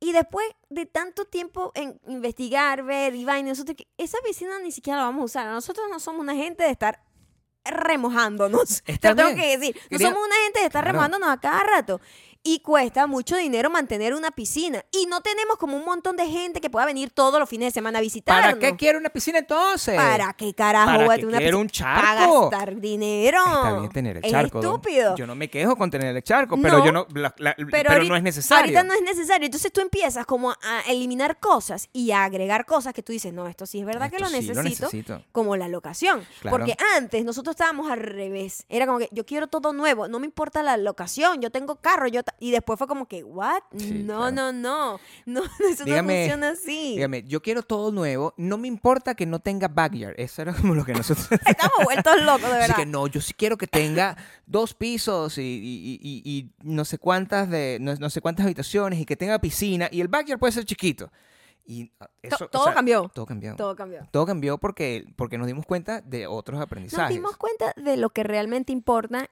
Y 0.00 0.12
después 0.12 0.46
de 0.70 0.86
tanto 0.86 1.24
tiempo 1.24 1.72
en 1.74 1.98
investigar, 2.06 2.84
ver 2.84 3.14
y 3.16 3.24
vaina, 3.24 3.48
nosotros, 3.48 3.76
esa 3.96 4.18
piscina 4.24 4.58
ni 4.60 4.70
siquiera 4.70 4.98
la 5.00 5.04
vamos 5.06 5.22
a 5.22 5.24
usar. 5.24 5.46
Nosotros 5.46 5.86
no 5.90 5.98
somos 5.98 6.20
una 6.20 6.34
gente 6.36 6.62
de 6.64 6.70
estar 6.70 7.02
remojándonos. 7.64 8.82
Te 9.00 9.08
lo 9.08 9.16
tengo 9.16 9.34
bien. 9.34 9.36
que 9.36 9.58
decir. 9.58 9.76
No 9.90 9.98
Quería- 9.98 10.08
somos 10.10 10.24
una 10.26 10.36
gente 10.44 10.60
de 10.60 10.66
estar 10.66 10.82
Claro. 10.84 10.92
remojándonos 10.92 11.28
a 11.30 11.40
cada 11.40 11.60
rato. 11.64 12.00
Y 12.50 12.60
cuesta 12.60 13.06
mucho 13.06 13.36
dinero 13.36 13.68
mantener 13.68 14.14
una 14.14 14.30
piscina. 14.30 14.82
Y 14.90 15.04
no 15.04 15.20
tenemos 15.20 15.58
como 15.58 15.76
un 15.76 15.84
montón 15.84 16.16
de 16.16 16.26
gente 16.26 16.62
que 16.62 16.70
pueda 16.70 16.86
venir 16.86 17.10
todos 17.10 17.38
los 17.38 17.46
fines 17.46 17.66
de 17.68 17.70
semana 17.72 17.98
a 17.98 18.00
visitarnos. 18.00 18.54
¿Para 18.54 18.58
qué 18.58 18.74
quiero 18.76 18.98
una 18.98 19.10
piscina 19.10 19.38
entonces? 19.40 19.94
¿Para 19.96 20.32
qué 20.32 20.54
carajo 20.54 20.86
¿Para 20.86 21.16
qué 21.18 21.26
una 21.26 21.38
quiero 21.38 21.60
piscina? 21.60 21.88
un 21.90 21.94
Para 22.00 22.16
charco? 22.20 22.48
gastar 22.48 22.76
dinero. 22.80 23.38
Está 23.44 23.78
bien 23.80 23.90
tener 23.92 24.16
el 24.16 24.24
Es 24.24 24.30
charco. 24.30 24.60
estúpido. 24.60 25.14
Yo 25.16 25.26
no 25.26 25.34
me 25.34 25.50
quejo 25.50 25.76
con 25.76 25.90
tener 25.90 26.16
el 26.16 26.22
charco, 26.22 26.56
pero 26.62 26.82
yo 26.82 26.90
no, 26.90 27.06
la- 27.14 27.34
la- 27.36 27.54
pero, 27.70 27.90
ahorita- 27.92 28.08
no 28.08 28.16
es 28.16 28.22
necesario. 28.22 28.62
Ahorita 28.64 28.82
no 28.82 28.94
es 28.94 29.02
necesario. 29.02 29.44
Entonces 29.44 29.70
tú 29.70 29.82
empiezas 29.82 30.24
como 30.24 30.50
a 30.52 30.56
eliminar 30.88 31.38
cosas 31.40 31.90
y 31.92 32.12
a 32.12 32.24
agregar 32.24 32.64
cosas 32.64 32.94
que 32.94 33.02
tú 33.02 33.12
dices, 33.12 33.30
no, 33.30 33.46
esto 33.46 33.66
sí 33.66 33.80
es 33.80 33.84
verdad 33.84 34.10
que 34.10 34.18
lo 34.20 34.28
sí 34.28 34.36
necesito, 34.36 34.62
necesito. 34.62 35.22
como 35.32 35.54
la 35.56 35.68
locación. 35.68 36.26
Claro. 36.40 36.56
Porque 36.56 36.74
antes 36.96 37.26
nosotros 37.26 37.52
estábamos 37.56 37.90
al 37.90 38.00
revés. 38.00 38.64
Era 38.70 38.86
como 38.86 39.00
que 39.00 39.08
yo 39.12 39.26
quiero 39.26 39.48
todo 39.48 39.74
nuevo, 39.74 40.08
no 40.08 40.18
me 40.18 40.24
importa 40.24 40.62
la 40.62 40.78
locación, 40.78 41.42
yo 41.42 41.50
tengo 41.50 41.76
carro, 41.76 42.06
yo 42.08 42.22
y 42.40 42.50
después 42.50 42.78
fue 42.78 42.86
como 42.86 43.06
que, 43.06 43.24
¿what? 43.24 43.62
Sí, 43.76 44.02
no, 44.04 44.18
claro. 44.18 44.32
no, 44.32 44.52
no, 44.52 45.00
no, 45.26 45.42
eso 45.70 45.84
Dígame- 45.84 46.02
no 46.02 46.18
funciona 46.20 46.48
así. 46.50 46.94
Dígame, 46.96 47.22
yo 47.24 47.42
quiero 47.42 47.62
todo 47.62 47.90
nuevo, 47.92 48.34
no 48.36 48.58
me 48.58 48.68
importa 48.68 49.14
que 49.14 49.26
no 49.26 49.40
tenga 49.40 49.68
backyard. 49.68 50.14
Eso 50.18 50.42
era 50.42 50.52
como 50.54 50.74
lo 50.74 50.84
que 50.84 50.92
nosotros... 50.92 51.28
Estamos 51.46 51.84
vueltos 51.84 52.22
locos, 52.22 52.42
de 52.42 52.46
Así 52.48 52.58
verdad. 52.58 52.76
que 52.76 52.86
no, 52.86 53.06
yo 53.06 53.20
sí 53.20 53.32
quiero 53.34 53.56
que 53.58 53.66
tenga 53.66 54.16
dos 54.46 54.74
pisos 54.74 55.38
y, 55.38 55.42
y- 55.42 55.98
y- 56.02 56.22
y- 56.24 56.50
no 56.62 56.84
sé 56.84 56.98
cuántas 56.98 57.48
de 57.50 57.78
no, 57.80 57.94
no 57.96 58.10
sé 58.10 58.20
cuántas 58.20 58.44
habitaciones 58.46 58.98
y 59.00 59.04
que 59.04 59.16
tenga 59.16 59.38
piscina 59.40 59.88
y 59.90 60.00
el 60.00 60.08
backyard 60.08 60.38
puede 60.38 60.52
ser 60.52 60.64
chiquito. 60.64 61.10
Y 61.70 61.92
ah, 62.00 62.08
eso, 62.22 62.46
o 62.46 62.48
todo 62.48 62.64
sea, 62.64 62.72
cambió. 62.72 63.10
Todo 63.12 63.26
cambió. 63.26 63.54
Todo 63.54 63.76
cambió. 63.76 64.08
Todo 64.10 64.24
cambió 64.24 64.56
porque, 64.56 65.04
porque 65.16 65.36
nos 65.36 65.46
dimos 65.46 65.66
cuenta 65.66 66.00
de 66.00 66.26
otros 66.26 66.56
Nos 66.58 66.64
aprendizajes. 66.64 67.14
dimos 67.14 67.36
cuenta 67.36 67.74
de 67.76 67.98
lo 67.98 68.08
que 68.08 68.22
realmente 68.22 68.72
importa 68.72 69.28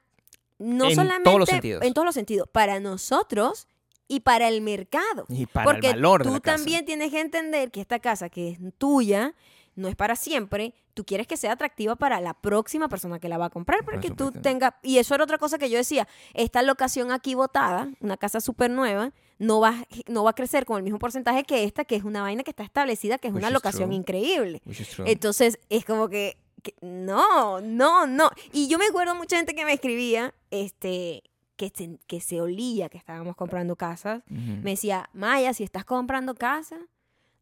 no 0.58 0.86
En 0.86 0.94
solamente 0.94 1.24
todos 1.24 1.40
los 1.40 1.48
sentidos. 1.48 1.82
en 1.84 1.94
todos 1.94 2.06
los 2.06 2.14
sentidos, 2.14 2.48
para 2.50 2.80
nosotros 2.80 3.66
y 4.08 4.20
para 4.20 4.48
el 4.48 4.60
mercado. 4.60 5.26
Y 5.28 5.46
para 5.46 5.64
Porque 5.64 5.88
el 5.88 5.94
valor 5.94 6.22
de 6.22 6.28
tú 6.28 6.34
la 6.34 6.40
casa. 6.40 6.56
también 6.56 6.84
tienes 6.84 7.10
que 7.10 7.20
entender 7.20 7.70
que 7.70 7.80
esta 7.80 7.98
casa 7.98 8.28
que 8.28 8.50
es 8.50 8.58
tuya 8.78 9.34
no 9.74 9.88
es 9.88 9.96
para 9.96 10.16
siempre. 10.16 10.74
Tú 10.94 11.04
quieres 11.04 11.26
que 11.26 11.36
sea 11.36 11.52
atractiva 11.52 11.96
para 11.96 12.20
la 12.22 12.32
próxima 12.32 12.88
persona 12.88 13.18
que 13.18 13.28
la 13.28 13.36
va 13.36 13.46
a 13.46 13.50
comprar, 13.50 13.84
para 13.84 14.00
que 14.00 14.10
tú 14.10 14.32
tengas... 14.32 14.72
Y 14.82 14.96
eso 14.96 15.14
era 15.14 15.24
otra 15.24 15.36
cosa 15.36 15.58
que 15.58 15.68
yo 15.68 15.76
decía. 15.76 16.08
Esta 16.32 16.62
locación 16.62 17.12
aquí 17.12 17.34
botada, 17.34 17.88
una 18.00 18.16
casa 18.16 18.40
súper 18.40 18.70
nueva, 18.70 19.12
no 19.38 19.60
va, 19.60 19.74
no 20.06 20.24
va 20.24 20.30
a 20.30 20.34
crecer 20.34 20.64
con 20.64 20.78
el 20.78 20.82
mismo 20.82 20.98
porcentaje 20.98 21.42
que 21.44 21.64
esta, 21.64 21.84
que 21.84 21.96
es 21.96 22.04
una 22.04 22.22
vaina 22.22 22.42
que 22.42 22.50
está 22.50 22.62
establecida, 22.62 23.18
que 23.18 23.28
es 23.28 23.34
Which 23.34 23.42
una 23.42 23.50
locación 23.50 23.90
true. 23.90 23.96
increíble. 23.96 24.62
Entonces, 25.04 25.58
es 25.68 25.84
como 25.84 26.08
que, 26.08 26.38
que 26.72 26.74
no, 26.86 27.60
no, 27.60 28.06
no. 28.06 28.30
Y 28.52 28.68
yo 28.68 28.78
me 28.78 28.86
acuerdo 28.86 29.14
mucha 29.14 29.36
gente 29.36 29.54
que 29.54 29.64
me 29.64 29.72
escribía, 29.72 30.34
este, 30.50 31.22
que 31.56 31.72
se, 31.74 31.98
que 32.06 32.20
se 32.20 32.40
olía 32.40 32.88
que 32.88 32.98
estábamos 32.98 33.36
comprando 33.36 33.76
casas. 33.76 34.22
Me 34.28 34.70
decía, 34.72 35.08
Maya, 35.12 35.54
si 35.54 35.64
estás 35.64 35.84
comprando 35.84 36.34
casa, 36.34 36.76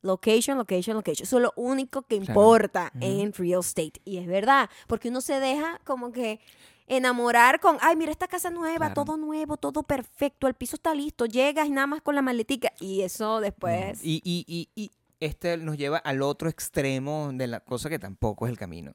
location, 0.02 0.58
location, 0.58 0.96
location. 0.96 1.24
Eso 1.24 1.36
es 1.38 1.42
lo 1.42 1.52
único 1.56 2.02
que 2.02 2.18
Claro. 2.18 2.32
importa 2.32 2.92
en 3.00 3.32
real 3.32 3.60
estate. 3.60 4.00
Y 4.04 4.18
es 4.18 4.26
verdad, 4.26 4.68
porque 4.86 5.08
uno 5.08 5.20
se 5.20 5.40
deja 5.40 5.80
como 5.84 6.12
que 6.12 6.40
enamorar 6.86 7.60
con, 7.60 7.78
ay, 7.80 7.96
mira 7.96 8.12
esta 8.12 8.28
casa 8.28 8.50
nueva, 8.50 8.76
Claro. 8.92 8.94
todo 9.04 9.16
nuevo, 9.16 9.56
todo 9.56 9.82
perfecto, 9.82 10.46
el 10.46 10.54
piso 10.54 10.76
está 10.76 10.94
listo, 10.94 11.24
llegas 11.24 11.70
nada 11.70 11.86
más 11.86 12.02
con 12.02 12.14
la 12.14 12.20
maletica. 12.22 12.72
Y 12.80 13.00
eso 13.00 13.40
después... 13.40 14.00
Y, 14.04 14.20
y, 14.22 14.44
y, 14.46 14.68
y 14.74 14.90
este 15.24 15.56
nos 15.56 15.76
lleva 15.76 15.98
al 15.98 16.22
otro 16.22 16.48
extremo 16.48 17.30
de 17.32 17.46
la 17.46 17.60
cosa 17.60 17.88
que 17.88 17.98
tampoco 17.98 18.46
es 18.46 18.50
el 18.50 18.58
camino. 18.58 18.94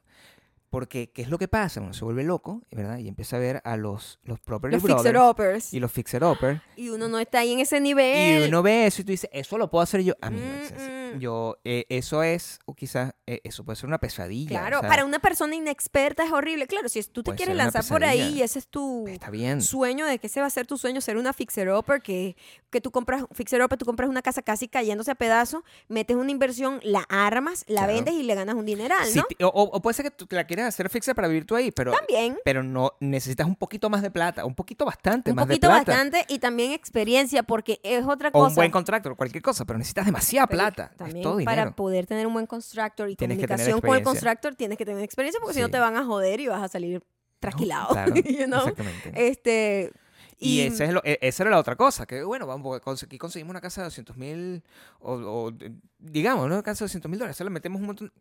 Porque, 0.70 1.10
¿qué 1.12 1.24
es 1.24 1.30
lo 1.30 1.40
que 1.40 1.48
pasa? 1.48 1.82
Uno 1.82 1.94
se 1.94 2.06
vuelve 2.06 2.24
loco, 2.24 2.62
¿verdad? 2.70 3.00
Y 3.00 3.08
empieza 3.08 3.38
a 3.38 3.40
ver 3.40 3.60
a 3.66 3.76
los, 3.76 4.20
los 4.24 4.40
property 4.40 4.76
los 4.76 4.84
brothers 4.84 5.04
fixer-uppers. 5.04 5.74
y 5.74 5.80
los 5.80 5.92
fixer-uppers. 5.92 6.62
Y 6.76 6.90
uno 6.90 7.08
no 7.08 7.18
está 7.18 7.40
ahí 7.40 7.54
en 7.54 7.60
ese 7.60 7.80
nivel. 7.82 8.44
Y 8.44 8.48
uno 8.50 8.62
ve 8.62 8.86
eso 8.86 9.02
y 9.02 9.06
tú 9.06 9.12
dices, 9.12 9.32
eso 9.34 9.58
lo 9.58 9.72
puedo 9.72 9.82
hacer 9.82 10.04
yo. 10.04 10.14
A 10.22 10.30
mí, 10.30 10.38
Mm, 10.40 11.09
mm. 11.16 11.20
yo, 11.20 11.58
eh, 11.64 11.86
eso 11.90 12.24
es, 12.24 12.60
o 12.66 12.74
quizás, 12.76 13.14
eh, 13.28 13.42
eso 13.44 13.64
puede 13.64 13.76
ser 13.76 13.88
una 13.88 14.00
pesadilla. 14.00 14.50
Claro, 14.62 14.78
o 14.78 14.80
sea, 14.82 14.90
para 14.90 15.06
una 15.06 15.20
persona 15.20 15.56
inexperta 15.56 16.24
es 16.24 16.32
horrible. 16.32 16.68
Claro, 16.68 16.90
si 16.90 17.02
tú 17.04 17.24
te 17.24 17.34
quieres 17.36 17.56
lanzar 17.56 17.84
por 17.86 18.04
ahí 18.04 18.38
y 18.38 18.42
ese 18.42 18.60
es 18.60 18.68
tu 18.68 19.08
Está 19.08 19.30
bien. 19.30 19.62
sueño 19.62 20.06
de 20.06 20.20
que 20.20 20.28
ese 20.28 20.42
va 20.42 20.48
a 20.48 20.50
ser 20.50 20.68
tu 20.68 20.78
sueño, 20.78 21.02
ser 21.02 21.18
una 21.18 21.34
fixer-upper, 21.34 22.02
que, 22.02 22.36
que 22.70 22.82
tú 22.82 22.92
compras, 22.92 23.24
fixer-upper, 23.32 23.78
tú 23.78 23.86
compras 23.86 24.10
una 24.10 24.22
casa 24.22 24.42
casi 24.42 24.68
cayéndose 24.68 25.12
a 25.12 25.16
pedazos, 25.16 25.64
metes 25.88 26.16
una 26.18 26.32
inversión, 26.32 26.80
la 26.84 27.06
armas, 27.10 27.66
la 27.68 27.82
Claro. 27.82 27.94
vendes 27.94 28.14
y 28.16 28.24
le 28.24 28.36
ganas 28.36 28.56
un 28.56 28.66
dineral, 28.66 29.08
¿no? 29.16 29.24
o, 29.42 29.48
o- 29.48 29.64
o 29.78 29.82
puede 29.82 29.94
ser 29.96 30.06
que 30.06 30.12
tú 30.12 30.28
la 30.30 30.46
quieras 30.46 30.68
hacer 30.68 30.90
fixer 30.90 31.16
para 31.16 31.28
vivir 31.28 31.46
tú 31.46 31.56
ahí, 31.56 31.72
pero, 31.72 31.92
También. 31.94 32.38
pero 32.44 32.64
no 32.64 32.94
necesitas 33.00 33.48
un 33.48 33.56
poquito 33.56 33.90
más 33.90 34.02
de 34.02 34.12
plata, 34.12 34.46
un 34.46 34.56
poquito 34.56 34.86
bastante 34.86 35.32
Un 35.32 35.36
más 35.38 35.46
poquito 35.48 35.68
de 35.68 35.74
plata. 35.74 35.92
bastante 35.92 36.26
y 36.28 36.40
también 36.40 36.72
experiencia, 36.72 37.44
porque 37.44 37.80
es 37.84 38.06
otra 38.06 38.30
O 38.30 38.32
cosa. 38.34 38.48
un 38.50 38.56
buen 38.56 38.72
contractor, 38.72 39.16
cualquier 39.16 39.42
cosa, 39.44 39.66
pero 39.66 39.78
necesitas 39.80 40.06
demasiada 40.06 40.48
plata. 40.48 40.92
También 41.06 41.24
todo 41.24 41.44
para 41.44 41.72
poder 41.76 42.06
tener 42.06 42.28
un 42.28 42.34
buen 42.34 42.46
constructor 42.46 43.10
y 43.10 43.16
Tienes 43.16 43.38
comunicación 43.38 43.82
con 43.82 43.96
el 43.96 44.04
constructor 44.04 44.56
tienes 44.56 44.78
que 44.78 44.86
tener 44.86 45.04
experiencia 45.04 45.40
porque 45.42 45.56
si 45.56 45.62
no 45.62 45.70
te 45.70 45.80
van 45.80 45.96
a 45.98 46.06
joder 46.06 46.40
y 46.40 46.48
vas 46.48 46.62
a 46.62 46.68
salir 46.68 47.04
trasquilado. 47.40 47.90
Claro, 47.90 48.14
you 48.16 48.46
know? 48.46 48.60
exactamente. 48.68 49.12
Este, 49.16 49.92
Y, 50.38 50.62
ese 50.62 50.86
es 50.86 50.94
lo- 50.94 51.02
e- 51.04 51.20
esa 51.22 51.44
era 51.44 51.50
la 51.52 51.60
otra 51.60 51.76
cosa, 51.76 52.06
que 52.06 52.24
bueno, 52.24 52.46
vamos, 52.48 52.80
aquí 53.04 53.18
conseguimos 53.18 53.52
una 53.52 53.62
casa 53.62 53.82
de 53.82 53.86
200 53.86 54.16
mil, 54.18 54.64
o, 55.00 55.14
o, 55.14 55.54
digamos, 55.98 56.46
una 56.46 56.62
casa 56.64 56.84
de 56.84 56.86
200 56.86 57.10
mil 57.10 57.20
dólares, 57.20 57.36
solo 57.38 57.50
le 57.50 57.54
metemos 57.54 57.80
un 57.82 57.88
montón... 57.88 58.14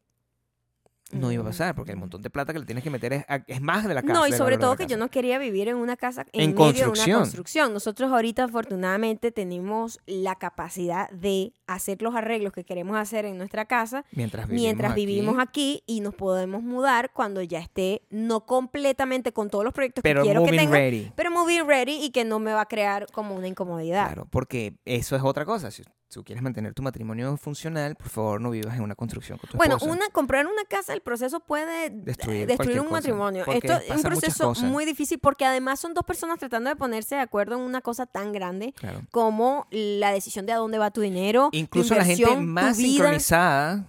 No 1.10 1.32
iba 1.32 1.42
a 1.42 1.46
pasar, 1.46 1.74
porque 1.74 1.92
el 1.92 1.96
montón 1.98 2.20
de 2.20 2.28
plata 2.28 2.52
que 2.52 2.58
le 2.58 2.66
tienes 2.66 2.84
que 2.84 2.90
meter 2.90 3.12
es, 3.14 3.24
es 3.46 3.60
más 3.62 3.86
de 3.88 3.94
la 3.94 4.02
casa. 4.02 4.12
No, 4.12 4.26
y 4.26 4.32
sobre 4.32 4.56
de 4.56 4.60
todo 4.60 4.76
que 4.76 4.86
yo 4.86 4.96
no 4.98 5.08
quería 5.10 5.38
vivir 5.38 5.68
en 5.68 5.76
una 5.76 5.96
casa 5.96 6.26
en, 6.32 6.50
En 6.50 6.50
medio 6.50 6.54
de 6.54 6.82
construcción. 6.82 7.08
una 7.10 7.18
construcción. 7.20 7.72
Nosotros 7.72 8.12
ahorita 8.12 8.44
afortunadamente 8.44 9.32
tenemos 9.32 10.00
la 10.06 10.34
capacidad 10.34 11.10
de 11.10 11.54
hacer 11.66 12.02
los 12.02 12.14
arreglos 12.14 12.52
que 12.52 12.64
queremos 12.64 12.96
hacer 12.96 13.24
en 13.24 13.38
nuestra 13.38 13.64
casa 13.64 14.04
Mientras 14.12 14.46
vivimos 14.46 14.62
mientras 14.62 14.92
aquí, 14.92 15.06
vivimos 15.06 15.36
aquí 15.38 15.82
y 15.86 16.00
nos 16.00 16.14
podemos 16.14 16.62
mudar 16.62 17.10
cuando 17.12 17.42
ya 17.42 17.58
esté 17.60 18.02
no 18.10 18.44
completamente 18.46 19.32
con 19.32 19.50
todos 19.50 19.64
los 19.64 19.72
proyectos 19.74 20.02
pero 20.02 20.22
que 20.22 20.26
quiero 20.28 20.40
que 20.44 20.46
moving 20.52 20.60
tenga, 20.60 20.76
ready. 20.76 21.12
pero 21.14 21.30
moving 21.30 21.66
ready 21.66 22.02
y 22.02 22.10
que 22.10 22.24
no 22.24 22.38
me 22.38 22.52
va 22.52 22.62
a 22.62 22.66
crear 22.66 23.06
como 23.12 23.34
una 23.34 23.48
incomodidad. 23.48 24.06
Claro, 24.06 24.26
porque 24.30 24.74
eso 24.84 25.16
es 25.16 25.22
otra 25.22 25.44
cosa. 25.44 25.70
Si 25.70 25.82
tú 26.12 26.24
quieres 26.24 26.42
mantener 26.42 26.72
tu 26.74 26.82
matrimonio 26.82 27.36
funcional, 27.36 27.94
por 27.96 28.08
favor 28.08 28.40
no 28.40 28.50
vivas 28.50 28.74
en 28.76 28.82
una 28.82 28.94
construcción 28.94 29.38
con 29.38 29.50
tu 29.50 29.56
Bueno, 29.58 29.76
esposa. 29.76 29.92
una, 29.92 30.08
comprar 30.10 30.46
una 30.46 30.64
casa, 30.64 30.94
el 30.94 31.00
proceso 31.02 31.40
puede 31.40 31.90
Destruir 31.90 32.46
destruir, 32.46 32.56
cualquier 32.56 32.80
un 32.80 32.86
cosa, 32.86 32.92
matrimonio. 32.96 33.44
Esto 33.46 33.72
es 33.74 33.90
un 33.96 34.02
proceso 34.02 34.54
muy 34.64 34.84
difícil 34.84 35.18
porque 35.18 35.44
además 35.44 35.80
son 35.80 35.94
dos 35.94 36.04
personas 36.04 36.38
tratando 36.38 36.70
de 36.70 36.76
ponerse 36.76 37.14
de 37.16 37.20
acuerdo 37.20 37.56
en 37.56 37.60
una 37.62 37.80
cosa 37.82 38.06
tan 38.06 38.32
grande 38.32 38.72
Claro. 38.72 39.02
como 39.10 39.66
la 39.70 40.12
decisión 40.12 40.46
de 40.46 40.52
a 40.52 40.56
dónde 40.56 40.78
va 40.78 40.90
tu 40.90 41.00
dinero. 41.02 41.50
Incluso 41.52 41.94
la 41.94 42.04
gente 42.04 42.36
más 42.36 42.76
sincronizada 42.78 43.86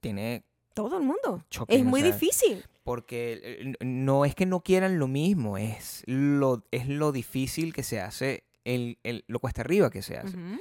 tiene 0.00 0.44
Todo 0.74 0.98
el 0.98 1.04
mundo. 1.04 1.44
choques. 1.50 1.76
Es 1.76 1.82
o 1.82 1.84
muy 1.84 2.00
sea, 2.02 2.12
difícil. 2.12 2.64
Porque 2.84 3.40
eh, 3.42 3.74
no 3.84 4.24
es 4.24 4.34
que 4.34 4.46
no 4.46 4.60
quieran 4.60 4.98
lo 4.98 5.08
mismo, 5.08 5.58
es 5.58 6.02
lo, 6.06 6.64
es 6.70 6.88
lo 6.88 7.12
difícil 7.12 7.72
que 7.74 7.82
se 7.82 8.00
hace, 8.00 8.44
el, 8.64 8.98
el- 9.02 9.24
lo 9.28 9.40
cuesta 9.40 9.60
arriba 9.60 9.90
que 9.90 10.02
se 10.02 10.16
hace. 10.16 10.36
Ujú. 10.36 10.58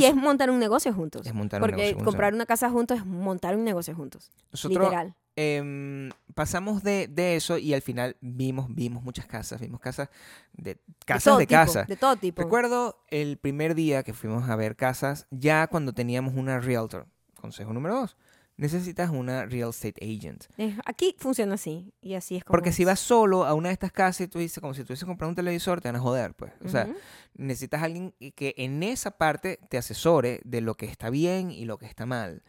Y 0.00 0.04
es 0.06 0.14
montar 0.14 0.50
un 0.50 0.58
negocio 0.58 0.92
juntos. 0.92 1.26
Es 1.26 1.34
montar 1.34 1.60
un 1.60 1.68
porque 1.68 1.76
negocio 1.76 1.94
juntos. 1.96 2.12
comprar 2.12 2.34
una 2.34 2.46
casa 2.46 2.70
juntos 2.70 2.98
es 2.98 3.06
montar 3.06 3.56
un 3.56 3.64
negocio 3.64 3.94
juntos. 3.94 4.30
Nosotros 4.50 4.84
literal. 4.84 5.14
em, 5.36 6.10
pasamos 6.34 6.82
de, 6.82 7.08
de 7.08 7.36
eso 7.36 7.58
y 7.58 7.74
al 7.74 7.82
final 7.82 8.16
vimos, 8.20 8.66
vimos 8.74 9.02
muchas 9.02 9.26
casas, 9.26 9.60
vimos 9.60 9.80
casas 9.80 10.08
de 10.54 10.78
casas 11.04 11.36
de, 11.36 11.46
tipo, 11.46 11.58
casa. 11.58 11.84
De 11.84 11.96
todo 11.96 12.16
tipo. 12.16 12.42
Recuerdo 12.42 13.04
el 13.10 13.36
primer 13.36 13.74
día 13.74 14.02
que 14.02 14.14
fuimos 14.14 14.48
a 14.48 14.56
ver 14.56 14.76
casas, 14.76 15.26
ya 15.30 15.66
cuando 15.66 15.92
teníamos 15.92 16.34
una 16.34 16.58
realtor. 16.60 17.06
Consejo 17.40 17.72
número 17.72 17.96
dos. 17.96 18.16
Necesitas 18.56 19.10
una 19.10 19.46
real 19.46 19.70
estate 19.70 20.04
agent. 20.04 20.44
Es- 20.56 20.74
Aquí 20.84 21.16
funciona 21.18 21.54
así. 21.54 21.92
Y 22.00 22.14
así 22.14 22.36
es 22.36 22.44
como 22.44 22.52
Porque 22.52 22.70
si 22.72 22.84
vas 22.84 23.00
solo 23.00 23.44
a 23.44 23.54
una 23.54 23.70
de 23.70 23.72
estas 23.72 23.92
casas 23.92 24.20
y 24.22 24.28
tú 24.28 24.38
dices, 24.38 24.60
como 24.60 24.74
si 24.74 24.84
tuvieses 24.84 25.04
comprado 25.06 25.30
un 25.30 25.34
televisor, 25.36 25.80
te 25.80 25.88
van 25.88 25.96
a 25.96 26.00
joder, 26.00 26.34
pues. 26.34 26.52
O 26.64 26.68
sea, 26.68 26.86
necesitas 27.34 27.80
a 27.82 27.86
alguien 27.86 28.14
que 28.36 28.54
en 28.58 28.82
esa 28.82 29.12
parte 29.12 29.58
te 29.68 29.78
asesore 29.78 30.40
de 30.44 30.60
lo 30.60 30.76
que 30.76 30.86
está 30.86 31.10
bien 31.10 31.50
y 31.50 31.64
lo 31.64 31.78
que 31.78 31.86
está 31.86 32.06
mal. 32.06 32.42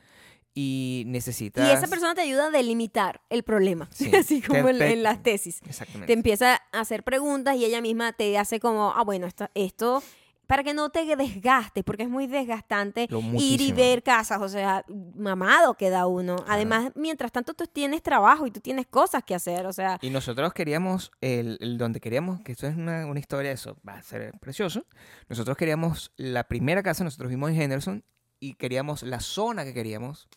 Y 0.55 1.03
necesitas... 1.07 1.67
Y 1.67 1.71
esa 1.73 1.87
persona 1.87 2.13
te 2.13 2.21
ayuda 2.21 2.47
a 2.47 2.51
delimitar 2.51 3.21
el 3.29 3.41
problema. 3.43 3.89
Sí. 3.91 4.11
así 4.15 4.41
como 4.41 4.65
Te- 4.65 4.69
en, 4.71 4.77
te- 4.77 4.93
en 4.93 5.01
las 5.03 5.23
tesis. 5.23 5.61
Exactamente. 5.65 6.07
te 6.07 6.13
empieza 6.13 6.61
a 6.71 6.79
hacer 6.81 7.03
preguntas 7.03 7.55
y 7.55 7.65
ella 7.65 7.81
misma 7.81 8.13
te 8.13 8.37
hace 8.37 8.59
como, 8.59 8.91
ah, 8.95 9.03
bueno, 9.03 9.25
esto, 9.25 9.49
esto 9.55 10.03
para 10.53 10.63
que 10.63 10.75
no 10.75 10.91
te 10.91 11.15
desgastes, 11.15 11.83
porque 11.83 12.03
es 12.03 12.09
muy 12.09 12.27
desgastante 12.27 13.07
ir 13.39 13.59
y 13.59 13.71
ver 13.71 14.03
casas, 14.03 14.39
o 14.39 14.47
sea, 14.47 14.85
mamado 14.87 15.73
queda 15.73 16.05
uno. 16.05 16.35
Además, 16.47 16.91
mientras 16.93 17.31
tanto 17.31 17.55
tú 17.55 17.65
tienes 17.65 18.03
trabajo 18.03 18.45
y 18.45 18.51
tú 18.51 18.59
tienes 18.59 18.85
cosas 18.85 19.23
que 19.23 19.33
hacer, 19.33 19.65
o 19.65 19.73
sea, 19.73 19.97
Y 20.03 20.11
nosotros 20.11 20.53
queríamos, 20.53 21.11
el, 21.21 21.57
el 21.59 21.79
donde 21.79 21.99
queríamos, 21.99 22.41
que 22.41 22.51
esto 22.51 22.67
es 22.67 22.75
una, 22.75 23.07
una 23.07 23.19
historia, 23.19 23.51
eso 23.51 23.77
va 23.87 23.93
a 23.93 24.03
ser 24.03 24.31
precioso. 24.39 24.85
Nosotros 25.27 25.57
queríamos 25.57 26.11
la 26.17 26.43
primera 26.43 26.83
casa, 26.83 27.03
nosotros 27.03 27.31
vimos 27.31 27.49
en 27.49 27.59
Henderson 27.59 28.03
y 28.39 28.53
queríamos 28.53 29.01
la 29.01 29.21
zona 29.21 29.63
que 29.63 29.73
queríamos, 29.73 30.29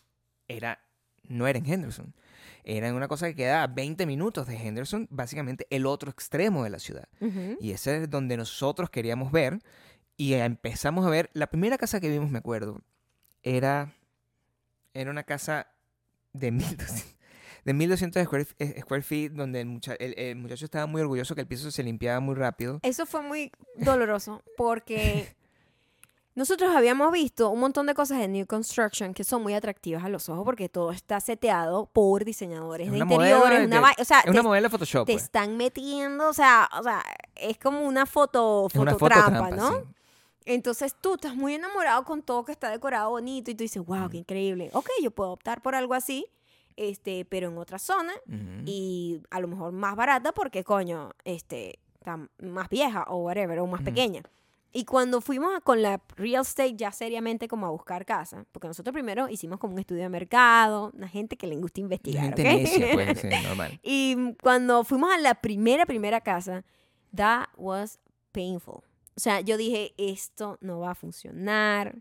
era, 0.47 0.79
no 1.25 1.45
era 1.45 1.59
en 1.59 1.71
Henderson, 1.71 2.15
era 2.63 2.87
en 2.87 2.95
una 2.95 3.07
cosa 3.07 3.27
que 3.27 3.35
queda 3.35 3.61
a 3.61 3.67
20 3.67 4.07
minutos 4.07 4.47
de 4.47 4.55
Henderson, 4.55 5.07
básicamente 5.11 5.67
el 5.69 5.85
otro 5.85 6.09
extremo 6.09 6.63
de 6.63 6.71
la 6.71 6.79
ciudad. 6.79 7.07
ujú. 7.21 7.55
Y 7.61 7.69
ese 7.69 8.01
es 8.01 8.09
donde 8.09 8.35
nosotros 8.35 8.89
queríamos 8.89 9.31
ver. 9.31 9.59
Y 10.17 10.33
empezamos 10.33 11.05
a 11.05 11.09
ver, 11.09 11.29
la 11.33 11.47
primera 11.47 11.77
casa 11.77 11.99
que 11.99 12.09
vimos, 12.09 12.29
me 12.31 12.39
acuerdo, 12.39 12.81
era, 13.43 13.93
era 14.93 15.11
una 15.11 15.23
casa 15.23 15.67
de 16.33 16.51
1200, 16.51 17.05
de 17.65 17.73
1200 17.73 18.23
square, 18.25 18.47
eh, 18.59 18.81
square 18.81 19.03
feet, 19.03 19.31
donde 19.31 19.61
el, 19.61 19.67
mucha- 19.67 19.93
el- 19.95 20.17
el 20.17 20.35
muchacho 20.35 20.65
estaba 20.65 20.87
muy 20.87 21.01
orgulloso 21.01 21.35
que 21.35 21.41
el 21.41 21.47
piso 21.47 21.69
se 21.69 21.83
limpiaba 21.83 22.19
muy 22.19 22.33
rápido. 22.35 22.79
eso 22.81 23.05
fue 23.05 23.21
muy 23.21 23.51
doloroso 23.75 24.41
porque 24.57 25.35
nosotros 26.35 26.75
habíamos 26.75 27.11
visto 27.11 27.49
un 27.49 27.59
montón 27.59 27.85
de 27.87 27.93
cosas 27.93 28.21
en 28.21 28.31
New 28.33 28.45
Construction 28.47 29.13
que 29.13 29.23
son 29.23 29.41
muy 29.43 29.53
atractivas 29.53 30.03
a 30.03 30.09
los 30.09 30.29
ojos 30.29 30.45
porque 30.45 30.67
todo 30.69 30.91
está 30.91 31.19
seteado 31.19 31.87
por 31.93 32.25
diseñadores 32.25 32.87
Es 32.87 32.93
de 32.93 32.99
interiores, 32.99 33.59
de- 33.59 33.65
una 33.67 33.81
vai- 33.81 33.99
o 34.01 34.05
sea, 34.05 34.19
Es 34.21 34.25
una 34.31 34.41
te- 34.41 34.47
modelo 34.47 34.65
de 34.67 34.69
Photoshop. 34.71 35.05
te 35.07 35.13
pues. 35.13 35.23
están 35.25 35.57
metiendo, 35.57 36.29
o 36.29 36.33
sea, 36.33 36.69
o 36.79 36.83
sea, 36.83 37.03
es 37.35 37.57
como 37.59 37.81
una 37.81 38.05
foto, 38.07 38.67
Es 38.67 38.75
una 38.75 38.91
fototrampa, 38.93 39.49
fototrampa, 39.49 39.55
¿no? 39.55 39.77
sí. 39.79 39.83
Entonces 40.49 40.95
tú 40.99 41.15
estás 41.15 41.35
muy 41.35 41.55
enamorado 41.55 42.03
con 42.05 42.21
todo 42.23 42.45
que 42.45 42.53
está 42.53 42.69
decorado 42.69 43.09
bonito 43.09 43.51
y 43.51 43.55
tú 43.55 43.63
dices, 43.63 43.83
wow, 43.85 44.09
qué 44.09 44.17
increíble. 44.17 44.69
Ok, 44.73 44.89
yo 45.03 45.11
puedo 45.11 45.31
optar 45.31 45.61
por 45.61 45.75
algo 45.75 45.93
así, 45.93 46.25
este, 46.77 47.25
pero 47.25 47.49
en 47.49 47.57
otra 47.57 47.79
zona 47.79 48.13
Ujú. 48.27 48.63
y 48.65 49.21
a 49.29 49.39
lo 49.41 49.47
mejor 49.49 49.73
más 49.73 49.95
barata 49.95 50.31
porque, 50.31 50.63
coño, 50.63 51.11
este, 51.25 51.79
está 51.95 52.17
más 52.39 52.69
vieja 52.69 53.03
o 53.09 53.17
whatever, 53.17 53.59
o 53.59 53.67
más 53.67 53.81
Ujú. 53.81 53.85
pequeña. 53.85 54.23
Y 54.71 54.85
cuando 54.85 55.21
fuimos 55.21 55.55
a- 55.55 55.59
con 55.61 55.81
la 55.81 55.99
real 56.15 56.43
estate 56.43 56.75
ya 56.75 56.91
seriamente 56.91 57.47
como 57.47 57.65
a 57.65 57.69
buscar 57.71 58.05
casa, 58.05 58.45
porque 58.51 58.67
nosotros 58.67 58.93
primero 58.93 59.27
hicimos 59.27 59.59
como 59.59 59.73
un 59.73 59.79
estudio 59.79 60.03
de 60.03 60.09
mercado, 60.09 60.91
una 60.93 61.07
gente 61.09 61.35
que 61.35 61.47
le 61.47 61.55
gusta 61.57 61.81
investigar, 61.81 62.23
Gente 62.25 62.41
¿ok? 62.43 62.47
necia, 62.47 62.87
pues, 62.93 63.19
sí, 63.19 63.27
normal. 63.43 63.79
Y 63.83 64.33
cuando 64.41 64.83
fuimos 64.83 65.11
a 65.11 65.17
la 65.17 65.35
primera, 65.35 65.85
primera 65.85 66.21
casa, 66.21 66.63
that 67.15 67.47
was 67.57 67.99
painful. 68.31 68.81
O 69.17 69.19
sea, 69.19 69.41
yo 69.41 69.57
dije, 69.57 69.93
esto 69.97 70.57
no 70.61 70.79
va 70.79 70.91
a 70.91 70.95
funcionar. 70.95 71.95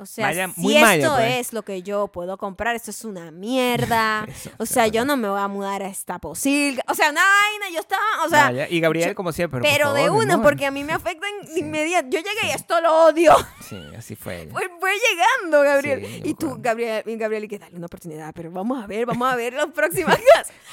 O 0.00 0.06
sea, 0.06 0.26
Maya- 0.26 0.48
si 0.54 0.76
esto 0.76 0.86
maya, 0.86 1.10
pues. 1.16 1.38
es 1.48 1.52
lo 1.52 1.62
que 1.64 1.82
yo 1.82 2.06
puedo 2.08 2.36
comprar, 2.38 2.76
esto 2.76 2.90
es 2.92 3.04
una 3.04 3.30
mierda. 3.32 4.24
Eso, 4.28 4.50
o 4.58 4.66
sea, 4.66 4.86
yo 4.86 5.04
no 5.04 5.16
me 5.16 5.28
voy 5.28 5.40
a 5.40 5.48
mudar 5.48 5.82
a 5.82 5.88
esta 5.88 6.20
posilga. 6.20 6.84
O 6.88 6.94
sea, 6.94 7.10
una 7.10 7.20
vaina, 7.22 7.74
yo 7.74 7.80
estaba, 7.80 8.04
o 8.24 8.28
sea, 8.28 8.68
y 8.70 8.78
Gabriel, 8.80 9.08
yo- 9.10 9.14
como 9.16 9.32
siempre, 9.32 9.60
pero, 9.60 9.92
de 9.94 10.06
favor, 10.06 10.30
amor. 10.30 10.42
porque 10.46 10.66
a 10.66 10.70
mí 10.70 10.84
me 10.84 10.92
afectan 10.92 11.30
de 11.42 11.46
Sí. 11.54 11.60
inmediato. 11.60 12.08
Yo 12.10 12.18
llegué 12.20 12.46
y 12.48 12.50
esto 12.50 12.80
lo 12.80 13.06
odio. 13.06 13.34
Sí, 13.68 13.76
así 13.96 14.14
fue. 14.16 14.48
Fue, 14.52 14.62
fue 14.80 14.92
llegando, 14.94 15.62
Gabriel. 15.62 16.04
Sí, 16.06 16.22
y 16.24 16.34
tú. 16.34 16.56
Gabriel, 16.58 17.02
y 17.06 17.16
Gabriel, 17.16 17.44
y 17.44 17.48
que 17.48 17.58
dale 17.58 17.76
una 17.76 17.86
oportunidad, 17.86 18.32
pero 18.34 18.50
vamos 18.50 18.82
a 18.82 18.86
ver, 18.86 19.04
vamos 19.04 19.30
a 19.30 19.36
ver 19.36 19.52
las 19.52 19.66
próximas. 19.72 20.18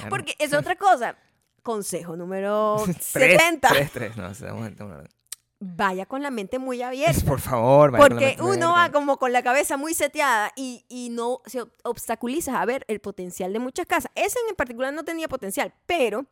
Porque 0.10 0.34
es 0.40 0.54
otra 0.54 0.76
cosa. 0.76 1.16
Consejo 1.64 2.16
número 2.16 2.78
Tres, 2.86 2.98
70. 3.06 3.68
Tres, 3.70 3.92
tres, 3.92 4.18
no, 4.18 4.34
se- 4.36 4.46
Vaya 5.60 6.06
con 6.06 6.22
la 6.22 6.32
mente 6.32 6.60
muy 6.60 6.82
abierta. 6.82 7.26
Por 7.26 7.40
favor, 7.40 7.92
vaya 7.92 8.02
con 8.04 8.10
la 8.10 8.16
Porque 8.22 8.26
mente 8.38 8.44
uno 8.44 8.74
va 8.74 8.92
como 8.92 9.18
con 9.18 9.32
la 9.32 9.42
cabeza 9.42 9.78
muy 9.78 9.94
seteada 9.94 10.52
y, 10.56 10.86
y 10.90 11.10
no 11.10 11.42
se 11.46 11.62
ob- 11.64 11.72
obstaculiza 11.84 12.62
a 12.62 12.66
ver 12.66 12.86
el 12.88 13.00
potencial 13.00 13.54
de 13.54 13.60
muchas 13.60 13.86
casas. 13.86 14.12
Esa 14.16 14.38
en 14.50 14.56
particular 14.56 14.94
no 14.94 15.04
tenía 15.04 15.28
potencial, 15.28 15.74
pero 15.86 16.26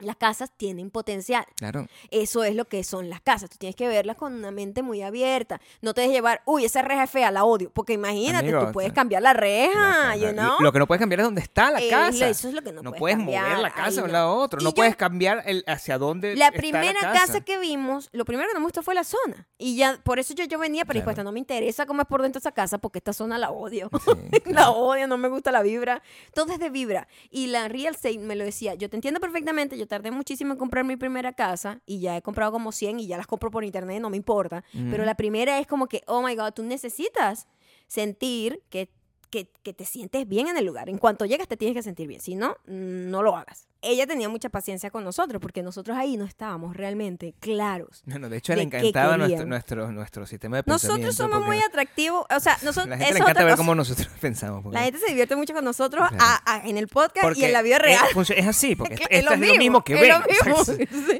las 0.00 0.16
casas 0.16 0.50
tienen 0.56 0.90
potencial. 0.90 1.44
Claro. 1.56 1.86
Eso 2.10 2.44
es 2.44 2.54
lo 2.54 2.64
que 2.66 2.84
son 2.84 3.08
las 3.10 3.20
casas. 3.20 3.50
Tú 3.50 3.56
tienes 3.58 3.76
que 3.76 3.88
verlas 3.88 4.16
con 4.16 4.34
una 4.34 4.50
mente 4.50 4.82
muy 4.82 5.02
abierta. 5.02 5.60
No 5.80 5.94
te 5.94 6.00
dejes 6.02 6.16
llevar, 6.16 6.42
uy, 6.46 6.64
esa 6.64 6.82
reja 6.82 7.04
es 7.04 7.10
fea, 7.10 7.30
la 7.30 7.44
odio. 7.44 7.70
Porque 7.70 7.92
imagínate, 7.94 8.48
Amigo, 8.48 8.66
tú 8.66 8.72
puedes 8.72 8.92
cambiar 8.92 9.22
la 9.22 9.32
reja, 9.32 10.16
you 10.16 10.30
know? 10.32 10.56
Lo 10.60 10.72
que 10.72 10.78
no 10.78 10.86
puedes 10.86 11.00
cambiar 11.00 11.20
es 11.20 11.26
dónde 11.26 11.40
está 11.40 11.70
la 11.70 11.80
casa. 11.88 12.28
Eso 12.28 12.48
es 12.48 12.54
lo 12.54 12.62
que 12.62 12.72
no, 12.72 12.82
no 12.82 12.92
puedes 12.92 13.16
puedes 13.16 13.18
mover 13.18 13.58
la 13.58 13.70
casa 13.70 14.00
de 14.00 14.02
un 14.06 14.12
lado 14.12 14.28
a 14.30 14.34
otro. 14.34 14.60
No 14.60 14.70
yo- 14.70 14.74
puedes 14.74 14.96
cambiar 14.96 15.42
el 15.46 15.64
hacia 15.66 15.98
dónde 15.98 16.36
La 16.36 16.46
está 16.48 16.58
primera 16.58 16.92
casa. 17.00 17.12
casa 17.12 17.40
que 17.40 17.58
vimos, 17.58 18.08
lo 18.12 18.24
primero 18.24 18.48
que 18.48 18.54
no 18.54 18.60
me 18.60 18.66
gustó 18.66 18.82
fue 18.82 18.94
la 18.94 19.04
zona. 19.04 19.48
Y 19.58 19.76
ya, 19.76 19.98
por 20.02 20.18
eso 20.18 20.34
yo, 20.34 20.44
yo 20.44 20.58
venía 20.58 20.84
predispuesta. 20.84 21.22
No 21.24 21.32
me 21.32 21.38
interesa 21.38 21.86
cómo 21.86 22.02
es 22.02 22.08
por 22.08 22.22
dentro 22.22 22.38
esa 22.38 22.52
casa, 22.52 22.78
porque 22.78 22.98
esta 22.98 23.12
zona 23.12 23.38
la 23.38 23.50
odio. 23.50 23.90
Sí, 24.04 24.42
la 24.46 24.70
odio, 24.70 25.06
no 25.06 25.18
me 25.18 25.28
gusta 25.28 25.50
la 25.52 25.62
vibra. 25.62 26.02
Todo 26.34 26.52
es 26.52 26.58
de 26.58 26.70
vibra. 26.70 27.08
Y 27.30 27.48
la 27.48 27.68
real 27.68 27.94
estate 27.94 28.18
me 28.18 28.36
lo 28.36 28.44
decía. 28.44 28.74
Yo 28.74 28.88
te 28.90 28.96
entiendo 28.96 29.20
perfectamente. 29.20 29.76
Yo 29.78 29.86
tardé 29.90 30.12
muchísimo 30.12 30.52
en 30.52 30.58
comprar 30.58 30.84
mi 30.84 30.96
primera 30.96 31.32
casa 31.32 31.80
y 31.84 31.98
ya 31.98 32.16
he 32.16 32.22
comprado 32.22 32.52
como 32.52 32.70
100 32.70 33.00
y 33.00 33.08
ya 33.08 33.16
las 33.16 33.26
compro 33.26 33.50
por 33.50 33.64
internet, 33.64 34.00
no 34.00 34.08
me 34.08 34.16
importa. 34.16 34.64
Pero 34.72 35.04
la 35.04 35.16
primera 35.16 35.58
es 35.58 35.66
como 35.66 35.88
que, 35.88 36.02
oh 36.06 36.22
my 36.22 36.34
God, 36.36 36.52
tú 36.52 36.62
necesitas 36.62 37.48
sentir 37.88 38.62
que, 38.70 38.88
que, 39.30 39.50
que 39.62 39.74
te 39.74 39.84
sientes 39.84 40.28
bien 40.28 40.46
en 40.46 40.56
el 40.56 40.64
lugar. 40.64 40.88
En 40.88 40.98
cuanto 40.98 41.26
llegas 41.26 41.48
te 41.48 41.56
tienes 41.56 41.74
que 41.74 41.82
sentir 41.82 42.06
bien. 42.06 42.20
Si 42.20 42.36
no, 42.36 42.56
no 42.66 43.22
lo 43.22 43.36
hagas. 43.36 43.69
Ella 43.82 44.06
tenía 44.06 44.28
mucha 44.28 44.50
paciencia 44.50 44.90
con 44.90 45.04
nosotros 45.04 45.40
porque 45.40 45.62
nosotros 45.62 45.96
ahí 45.96 46.16
no 46.18 46.26
estábamos 46.26 46.76
realmente 46.76 47.34
claros. 47.40 48.02
Bueno, 48.04 48.28
de 48.28 48.36
hecho, 48.36 48.54
le 48.54 48.64
de 48.66 48.70
qué 48.70 48.76
encantaba 48.78 49.16
nuestro, 49.16 49.46
nuestro, 49.46 49.92
nuestro 49.92 50.26
sistema 50.26 50.58
de 50.58 50.64
Nosotros 50.66 50.98
pensamiento. 50.98 51.16
somos 51.22 51.36
porque 51.46 51.46
muy 51.56 51.58
atractivos. 51.66 52.26
O 52.34 52.40
sea, 52.40 52.58
nosotros... 52.62 52.88
La 52.88 52.98
gente 52.98 53.04
le 53.14 53.18
es 53.18 53.22
encanta 53.22 53.32
otra 53.32 53.44
ver 53.44 53.52
cosa. 53.54 53.56
cómo 53.62 53.74
nosotros 53.74 54.08
pensamos. 54.20 54.62
porque- 54.62 54.76
La 54.78 54.84
gente 54.84 54.98
se 54.98 55.06
divierte 55.06 55.34
mucho 55.34 55.54
con 55.54 55.64
nosotros 55.64 56.06
Claro. 56.08 56.16
a- 56.24 56.42
a- 56.56 56.68
en 56.68 56.76
el 56.76 56.88
podcast 56.88 57.16
y 57.16 57.20
porque 57.28 57.46
en 57.46 57.52
la 57.54 57.62
vida 57.62 57.76
es- 57.76 57.82
real. 57.82 58.06
func- 58.12 58.34
Es, 58.36 58.46
así, 58.46 58.76
porque 58.76 58.94
Es 58.94 59.00
esto 59.00 59.08
que 59.08 59.16
esto 59.18 59.32
es 59.34 59.40
lo 59.40 59.56
mismo 59.56 59.82
que 59.84 59.94
es 59.94 60.00
ven. 60.00 60.10
lo 60.10 60.18
mismo. 60.20 60.64
Sí, 60.64 60.72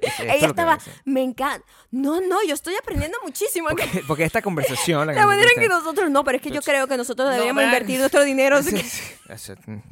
es 0.02 0.18
lo 0.18 0.24
Ella 0.32 0.46
estaba, 0.48 0.78
me 1.06 1.22
encanta. 1.22 1.64
No, 1.90 2.20
no, 2.20 2.42
yo 2.46 2.52
estoy 2.54 2.74
aprendiendo 2.76 3.16
muchísimo. 3.24 3.68
Porque, 3.70 4.04
porque 4.06 4.24
esta 4.24 4.42
conversación... 4.42 5.06
La 5.06 5.12
nosotros 5.14 5.26
manera 5.34 5.50
en 5.56 5.62
que 5.62 5.68
nosotros, 5.68 6.10
no, 6.10 6.24
pero 6.24 6.36
es 6.36 6.42
que 6.42 6.50
yo 6.50 6.56
Entonces, 6.56 6.72
creo 6.74 6.86
que 6.86 6.96
nosotros 6.98 7.26
no, 7.26 7.32
deberíamos 7.32 7.62
man. 7.62 7.72
invertir 7.72 7.98
nuestro 8.00 8.22
dinero. 8.22 8.56
así 8.58 8.76
Sí, 8.76 9.54
que- 9.56 9.82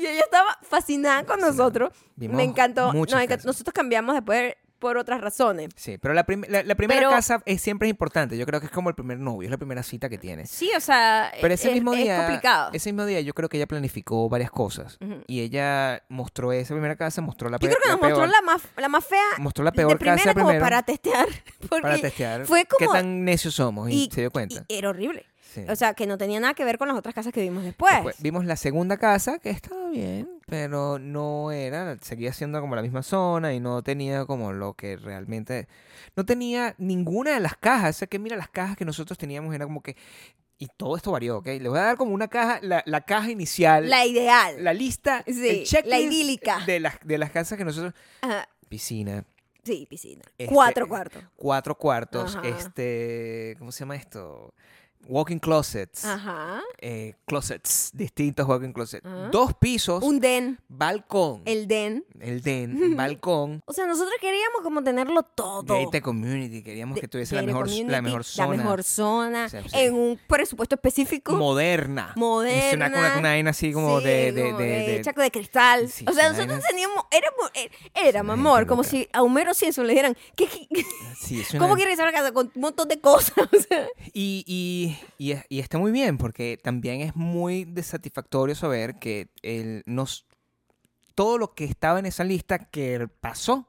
Y 0.00 0.06
ella 0.06 0.20
estaba 0.22 0.58
fascinada 0.68 1.24
con 1.24 1.38
nosotros. 1.40 1.92
Vimos 2.16 2.36
Me 2.36 2.44
encantó. 2.44 2.92
casas. 3.06 3.44
Nosotros 3.44 3.72
cambiamos 3.74 4.14
después 4.14 4.54
por 4.78 4.98
otras 4.98 5.22
razones. 5.22 5.70
Sí, 5.74 5.96
pero 5.96 6.12
la, 6.12 6.24
prim- 6.24 6.44
la, 6.48 6.62
la 6.62 6.74
primera 6.74 7.00
Pero- 7.00 7.10
casa 7.10 7.42
es, 7.46 7.62
siempre 7.62 7.88
es 7.88 7.90
importante. 7.90 8.36
Yo 8.36 8.44
creo 8.44 8.60
que 8.60 8.66
es 8.66 8.72
como 8.72 8.90
el 8.90 8.94
primer 8.94 9.18
novio, 9.18 9.46
es 9.46 9.50
la 9.50 9.56
primera 9.56 9.82
cita 9.82 10.10
que 10.10 10.18
tienes. 10.18 10.50
Sí, 10.50 10.70
o 10.76 10.80
sea, 10.80 11.32
Pero 11.40 11.54
ese 11.54 11.68
es, 11.68 11.74
mismo 11.74 11.94
es 11.94 12.02
día, 12.04 12.18
complicado. 12.18 12.70
ese 12.74 12.92
mismo 12.92 13.06
día 13.06 13.20
yo 13.22 13.32
creo 13.32 13.48
que 13.48 13.56
ella 13.56 13.66
planificó 13.66 14.28
varias 14.28 14.50
cosas. 14.50 14.98
Y 15.26 15.40
ella 15.40 16.02
mostró 16.10 16.52
esa 16.52 16.74
primera 16.74 16.94
casa, 16.94 17.22
mostró 17.22 17.48
la, 17.48 17.56
Yo 17.56 17.60
pe- 17.60 17.74
creo 17.74 17.78
que 17.82 17.88
la 17.88 17.94
nos 17.94 18.00
mostró 18.02 18.16
peor, 18.18 18.28
la 18.28 18.42
más, 18.42 18.62
la 18.76 18.88
más 18.88 19.04
fea 19.06 19.18
mostró 19.38 19.64
la 19.64 19.70
de 19.70 19.76
peor 19.76 19.98
primera 19.98 20.16
casa 20.18 20.34
como 20.34 20.46
primero 20.48 20.64
para 20.64 20.82
testear. 20.82 21.26
Para 21.70 21.98
testear 21.98 22.44
fue 22.46 22.66
como... 22.66 22.78
qué 22.92 22.98
tan 22.98 23.24
necios 23.24 23.54
somos 23.54 23.88
y, 23.90 24.04
y- 24.04 24.10
se 24.10 24.20
dio 24.20 24.30
cuenta. 24.30 24.64
y 24.68 24.74
era 24.74 24.90
horrible. 24.90 25.24
Sí. 25.54 25.64
O 25.70 25.74
sea, 25.74 25.94
que 25.94 26.06
no 26.06 26.18
tenía 26.18 26.38
nada 26.38 26.52
que 26.52 26.64
ver 26.66 26.76
con 26.76 26.86
las 26.88 26.98
otras 26.98 27.14
casas 27.14 27.32
que 27.32 27.40
vimos 27.40 27.64
después. 27.64 27.94
Después 27.94 28.16
vimos 28.20 28.44
la 28.44 28.56
segunda 28.56 28.98
casa 28.98 29.38
que 29.38 29.48
estaba 29.48 29.88
bien, 29.88 30.28
pero 30.46 30.98
no 31.00 31.50
era, 31.50 31.98
seguía 32.00 32.32
siendo 32.32 32.60
como 32.60 32.76
la 32.76 32.82
misma 32.82 33.02
zona 33.02 33.52
y 33.52 33.58
no 33.58 33.82
tenía 33.82 34.24
como 34.26 34.52
lo 34.52 34.74
que 34.74 34.96
realmente, 34.96 35.66
no 36.14 36.24
tenía 36.24 36.76
ninguna 36.78 37.32
de 37.34 37.40
las 37.40 37.56
cajas. 37.56 37.96
O 37.96 37.98
sea 37.98 38.08
que 38.08 38.20
mira, 38.20 38.36
las 38.36 38.48
cajas 38.48 38.76
que 38.76 38.84
nosotros 38.84 39.18
teníamos 39.18 39.52
era 39.54 39.64
como 39.66 39.82
que, 39.82 39.96
y 40.58 40.68
todo 40.76 40.96
esto 40.96 41.10
varió, 41.10 41.38
¿ok? 41.38 41.46
Le 41.46 41.68
voy 41.68 41.78
a 41.78 41.82
dar 41.82 41.96
como 41.96 42.14
una 42.14 42.28
caja, 42.28 42.60
la, 42.62 42.82
la 42.86 43.00
caja 43.00 43.28
inicial, 43.30 43.90
la, 43.90 43.98
la 43.98 44.06
ideal. 44.06 44.78
lista, 44.78 45.24
Sí, 45.26 45.32
el 45.48 45.64
checklist 45.64 45.86
la 45.86 45.98
idílica. 45.98 46.64
de 46.64 46.78
las, 46.78 46.94
de 47.02 47.18
las 47.18 47.30
casas 47.32 47.58
que 47.58 47.64
nosotros, 47.64 47.92
Ajá. 48.22 48.48
piscina, 48.68 49.24
Sí, 49.64 49.84
piscina. 49.90 50.22
Este- 50.38 50.54
Cuatro 50.54 50.86
cuartos. 50.86 51.24
cuatro 51.34 51.76
cuartos, 51.76 52.36
Ajá. 52.36 52.46
este, 52.46 53.56
¿cómo 53.58 53.72
se 53.72 53.80
llama 53.80 53.96
esto? 53.96 54.54
Walking 55.08 55.38
closets. 55.38 56.04
Ajá. 56.04 56.60
eh, 56.78 57.14
closets, 57.26 57.90
distintos 57.94 58.46
walking 58.46 58.72
closets. 58.72 59.04
Ajá. 59.06 59.28
Dos 59.30 59.54
pisos, 59.54 60.02
Un 60.02 60.20
den. 60.20 60.58
balcón. 60.68 61.42
El 61.44 61.66
den. 61.68 62.04
El 62.20 62.42
den, 62.42 62.96
balcón. 62.96 63.62
O 63.66 63.72
sea, 63.72 63.86
nosotros 63.86 64.14
queríamos 64.20 64.60
como 64.62 64.82
tenerlo 64.82 65.22
todo. 65.22 65.62
Gated 65.84 66.02
community, 66.02 66.62
queríamos 66.62 66.96
De- 66.96 67.00
que 67.02 67.08
tuviese 67.08 67.34
la 67.36 67.42
mejor, 67.42 67.68
la 67.70 68.02
mejor 68.02 68.24
zona. 68.24 68.48
La 68.50 68.56
mejor 68.62 68.82
zona. 68.84 69.48
En 69.72 69.94
un 69.94 70.18
presupuesto 70.26 70.74
específico. 70.74 71.32
Moderna. 71.34 72.12
Moderna. 72.16 72.86
Es 72.86 72.92
una, 73.18 73.18
una, 73.38 73.50
así 73.50 73.72
como 73.72 73.98
Sí, 74.00 74.06
de, 74.06 74.32
de, 74.32 74.44
como 74.46 74.58
de- 74.58 74.64
de- 74.66 74.96
hecha 74.98 75.12
de 75.12 75.30
cristal. 75.30 75.88
Sí, 75.88 76.04
o 76.08 76.12
sea, 76.12 76.30
nosotros 76.30 76.62
teníamos, 76.68 77.04
éramos, 77.10 77.50
eh, 77.54 77.70
éramos, 77.94 78.34
amor, 78.34 78.66
como 78.66 78.82
loca. 78.82 78.90
si 78.90 79.08
a 79.12 79.22
Homero 79.22 79.54
Simpson 79.54 79.86
le 79.86 79.92
dijeran, 79.94 80.16
¿qué, 80.36 80.46
qué- 80.46 81.58
¿cómo 81.58 81.74
quieres 81.74 81.96
regresar 81.98 82.08
a 82.08 82.12
casa 82.12 82.32
con 82.32 82.50
un 82.54 82.60
montón 82.60 82.88
de 82.88 83.00
cosas? 83.00 83.32
O 83.38 83.60
sea, 83.68 83.86
Y, 84.12 84.44
y, 84.46 84.95
y, 85.18 85.34
y 85.48 85.60
está 85.60 85.78
muy 85.78 85.92
bien, 85.92 86.18
porque 86.18 86.58
también 86.62 87.00
es 87.00 87.16
muy 87.16 87.64
desatisfactorio 87.64 88.54
saber 88.54 88.98
que 88.98 89.28
el, 89.42 89.82
nos, 89.86 90.26
todo 91.14 91.38
lo 91.38 91.54
que 91.54 91.64
estaba 91.64 91.98
en 91.98 92.06
esa 92.06 92.24
lista 92.24 92.58
que 92.58 93.08
pasó 93.20 93.66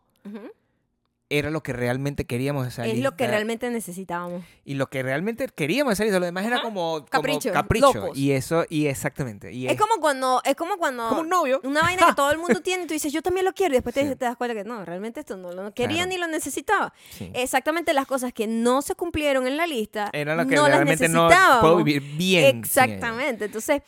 era 1.30 1.50
lo 1.52 1.62
que 1.62 1.74
realmente 1.74 2.26
queríamos 2.26 2.66
esa 2.68 2.86
es 2.86 2.94
lista. 2.94 3.10
lo 3.10 3.16
que 3.18 3.28
realmente 3.28 3.70
necesitábamos. 3.70 4.44
Y 4.64 4.76
lo 4.76 4.88
que 4.90 5.04
realmente 5.04 5.48
queríamos 5.54 5.92
de 5.92 5.94
esa 5.96 6.04
lista, 6.06 6.20
lo 6.20 6.26
demás 6.26 6.46
era 6.46 6.62
como, 6.62 6.92
como 7.00 7.06
Capricho, 7.08 7.52
capricho. 7.52 7.94
locos. 7.94 8.18
Y 8.18 8.32
eso, 8.32 8.66
y 8.70 8.88
exactamente. 8.88 9.52
Y 9.52 9.68
Es 9.68 9.78
como 9.78 10.00
cuando, 10.00 10.42
es 10.46 10.56
como 10.56 10.78
cuando 10.78 11.08
como 11.10 11.22
un 11.22 11.30
novio. 11.30 11.60
una 11.64 11.82
vaina 11.82 12.06
que 12.08 12.14
todo 12.16 12.32
el 12.32 12.38
mundo 12.38 12.62
tiene 12.62 12.84
y 12.84 12.88
tú 12.88 12.94
dices, 12.94 13.12
yo 13.12 13.22
también 13.22 13.46
lo 13.46 13.54
quiero. 13.54 13.74
Y 13.74 13.78
después 13.78 13.94
te, 13.94 14.08
Sí. 14.08 14.16
te 14.16 14.24
das 14.26 14.38
cuenta 14.38 14.56
que 14.56 14.64
no, 14.64 14.86
realmente 14.86 15.20
esto 15.20 15.36
no 15.36 15.52
lo 15.52 15.74
quería 15.74 15.96
Claro. 15.98 16.10
ni 16.12 16.18
lo 16.18 16.28
necesitaba. 16.28 16.94
Sí. 17.10 17.30
Exactamente 17.34 17.94
las 17.94 18.08
cosas 18.08 18.32
que 18.32 18.48
no 18.48 18.82
se 18.82 18.96
cumplieron 18.96 19.48
en 19.48 19.58
la 19.58 19.68
lista, 19.68 20.10
Era 20.14 20.34
lo 20.36 20.48
que 20.48 20.56
no 20.56 20.64
las 20.64 20.72
realmente 20.78 21.10
no 21.10 21.30
puedo 21.60 21.78
vivir 21.84 22.02
bien. 22.18 22.58
Exactamente. 22.60 23.46
Entonces, 23.46 23.82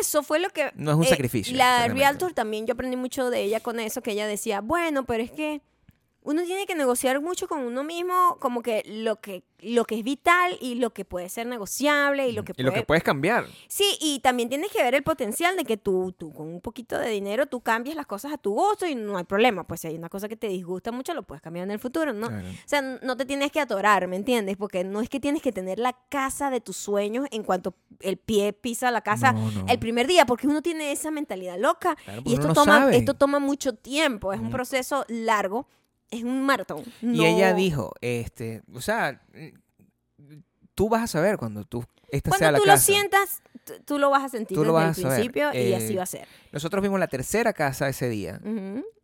eso 0.00 0.22
fue 0.22 0.38
lo 0.38 0.48
que... 0.50 0.70
No 0.76 0.92
es 0.92 0.96
un 0.96 1.04
eh, 1.04 1.08
sacrificio, 1.08 1.56
La 1.56 1.78
realmente. 1.78 2.00
Realtor 2.04 2.32
también, 2.34 2.66
yo 2.66 2.74
aprendí 2.74 2.96
mucho 2.96 3.30
de 3.30 3.42
ella 3.42 3.60
con 3.60 3.80
eso, 3.80 4.00
que 4.00 4.12
ella 4.12 4.26
decía, 4.26 4.60
bueno, 4.60 5.04
pero 5.04 5.22
es 5.22 5.30
que 5.30 5.60
uno 6.24 6.42
tiene 6.42 6.66
que 6.66 6.74
negociar 6.74 7.20
mucho 7.20 7.46
con 7.46 7.60
uno 7.60 7.84
mismo, 7.84 8.38
como 8.40 8.62
que 8.62 8.82
lo 8.86 9.20
que, 9.20 9.44
lo 9.60 9.84
que 9.84 9.96
es 9.98 10.02
vital 10.02 10.56
y 10.58 10.76
lo 10.76 10.90
que 10.94 11.04
puede 11.04 11.28
ser 11.28 11.46
negociable 11.46 12.26
y 12.28 12.32
lo 12.32 12.44
que 12.44 12.54
Y 12.56 12.62
lo 12.62 12.70
puede... 12.70 12.80
que 12.82 12.86
puedes 12.86 13.04
cambiar. 13.04 13.44
Sí, 13.68 13.84
y 14.00 14.20
también 14.20 14.48
tienes 14.48 14.72
que 14.72 14.82
ver 14.82 14.94
el 14.94 15.02
potencial 15.02 15.54
de 15.56 15.64
que 15.64 15.76
tú, 15.76 16.12
tú 16.16 16.32
con 16.32 16.48
un 16.48 16.62
poquito 16.62 16.98
de 16.98 17.10
dinero, 17.10 17.44
tú 17.44 17.60
cambies 17.60 17.94
las 17.94 18.06
cosas 18.06 18.32
a 18.32 18.38
tu 18.38 18.52
gusto 18.54 18.86
y 18.86 18.94
no 18.94 19.18
hay 19.18 19.24
problema. 19.24 19.64
Pues 19.66 19.82
si 19.82 19.88
hay 19.88 19.96
una 19.96 20.08
cosa 20.08 20.26
que 20.28 20.36
te 20.36 20.48
disgusta 20.48 20.90
mucho, 20.92 21.12
lo 21.12 21.22
puedes 21.24 21.42
cambiar 21.42 21.64
en 21.64 21.70
el 21.72 21.78
futuro, 21.78 22.14
¿no? 22.14 22.28
Claro. 22.28 22.48
O 22.48 22.52
sea, 22.68 22.80
no 22.80 23.16
te 23.18 23.26
tienes 23.26 23.52
que 23.52 23.60
atorar, 23.60 24.08
¿me 24.08 24.16
entiendes? 24.16 24.56
Porque 24.56 24.82
no 24.82 25.02
es 25.02 25.10
que 25.10 25.20
tienes 25.20 25.42
que 25.42 25.52
tener 25.52 25.78
la 25.78 25.94
casa 26.08 26.50
de 26.50 26.60
tus 26.62 26.78
sueños 26.78 27.26
en 27.32 27.42
cuanto 27.42 27.74
el 28.00 28.16
pie 28.16 28.54
pisa 28.54 28.90
la 28.90 29.02
casa 29.02 29.32
No, 29.32 29.50
no. 29.50 29.66
el 29.68 29.78
primer 29.78 30.06
día, 30.06 30.24
porque 30.24 30.46
uno 30.46 30.62
tiene 30.62 30.90
esa 30.90 31.10
mentalidad 31.10 31.58
loca. 31.58 31.96
Claro, 31.96 32.22
y 32.24 32.32
esto 32.32 32.48
no 32.48 32.54
toma, 32.54 32.78
sabe. 32.78 32.96
esto 32.96 33.12
toma 33.12 33.38
mucho 33.40 33.74
tiempo, 33.74 34.32
es 34.32 34.40
un 34.40 34.50
proceso 34.50 35.04
largo, 35.08 35.66
es 36.18 36.24
un 36.24 36.42
maratón. 36.44 36.82
Y 37.02 37.24
ella 37.24 37.52
dijo, 37.54 37.92
este, 38.00 38.62
o 38.72 38.80
sea, 38.80 39.20
tú 40.74 40.88
vas 40.88 41.02
a 41.02 41.06
saber 41.06 41.36
cuando 41.38 41.64
tú 41.64 41.84
esta 42.10 42.30
sea 42.30 42.38
Cuando 42.50 42.52
la 42.52 42.58
tú 42.58 42.66
lo 42.70 42.76
sientas, 42.76 43.42
tú 43.84 43.98
lo 43.98 44.10
vas 44.10 44.24
a 44.24 44.28
sentir 44.28 44.56
Tú 44.56 44.64
lo 44.64 44.72
desde 44.74 44.86
vas 44.86 44.98
el 44.98 45.04
a 45.06 45.08
saber. 45.08 45.16
principio 45.24 45.50
y 45.52 45.72
Eh, 45.72 45.76
así 45.76 45.94
va 45.96 46.02
a 46.04 46.06
ser. 46.06 46.28
Nosotros 46.52 46.82
vimos 46.82 47.00
la 47.00 47.08
tercera 47.08 47.52
casa 47.52 47.88
ese 47.88 48.08
día. 48.08 48.40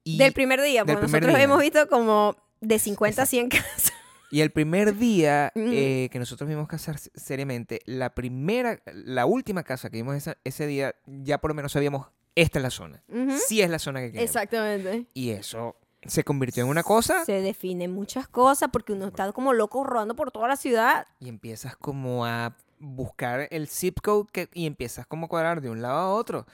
Y, 0.04 0.18
del 0.18 0.32
primer 0.32 0.60
día, 0.62 0.84
del 0.84 0.94
porque 0.96 1.06
primer 1.06 1.22
nosotros 1.22 1.36
día. 1.38 1.44
hemos 1.44 1.60
visto 1.60 1.88
como 1.88 2.36
de 2.60 2.78
50 2.78 3.22
a 3.22 3.26
100 3.26 3.48
casas. 3.48 3.92
y 4.30 4.42
el 4.42 4.50
primer 4.52 4.96
día 4.96 5.50
eh, 5.56 6.08
que 6.12 6.18
nosotros 6.20 6.48
vimos 6.48 6.68
casar 6.68 6.98
seriamente, 6.98 7.80
la 7.86 8.14
primera, 8.14 8.80
la 8.92 9.26
última 9.26 9.64
casa 9.64 9.90
que 9.90 9.96
vimos 9.96 10.14
esa- 10.16 10.36
ese 10.44 10.66
día, 10.66 10.94
ya 11.06 11.38
por 11.38 11.50
lo 11.50 11.54
menos 11.56 11.72
sabíamos, 11.72 12.06
esta 12.36 12.60
es 12.60 12.62
la 12.62 12.70
zona. 12.70 13.02
Ujú. 13.08 13.36
Sí 13.48 13.60
es 13.60 13.70
la 13.70 13.78
zona 13.80 14.00
que 14.00 14.12
queremos. 14.12 14.24
Exactamente. 14.30 15.06
Y 15.14 15.30
eso 15.30 15.74
se 16.06 16.24
convirtió 16.24 16.64
en 16.64 16.70
una 16.70 16.82
cosa 16.82 17.24
Se 17.24 17.42
definen 17.42 17.92
muchas 17.92 18.26
cosas 18.28 18.70
porque 18.72 18.92
uno 18.92 19.06
está 19.06 19.32
como 19.32 19.52
loco 19.52 19.84
rodando 19.84 20.16
por 20.16 20.30
toda 20.30 20.48
la 20.48 20.56
ciudad. 20.56 21.06
y 21.18 21.28
empiezas 21.28 21.76
como 21.76 22.24
a 22.24 22.56
buscar 22.78 23.46
el 23.50 23.68
zip 23.68 24.00
code 24.00 24.28
que, 24.32 24.48
y 24.54 24.66
empiezas 24.66 25.06
como 25.06 25.26
a 25.26 25.28
cuadrar 25.28 25.60
de 25.60 25.70
un 25.70 25.82
lado 25.82 25.98
a 25.98 26.14
otro. 26.14 26.46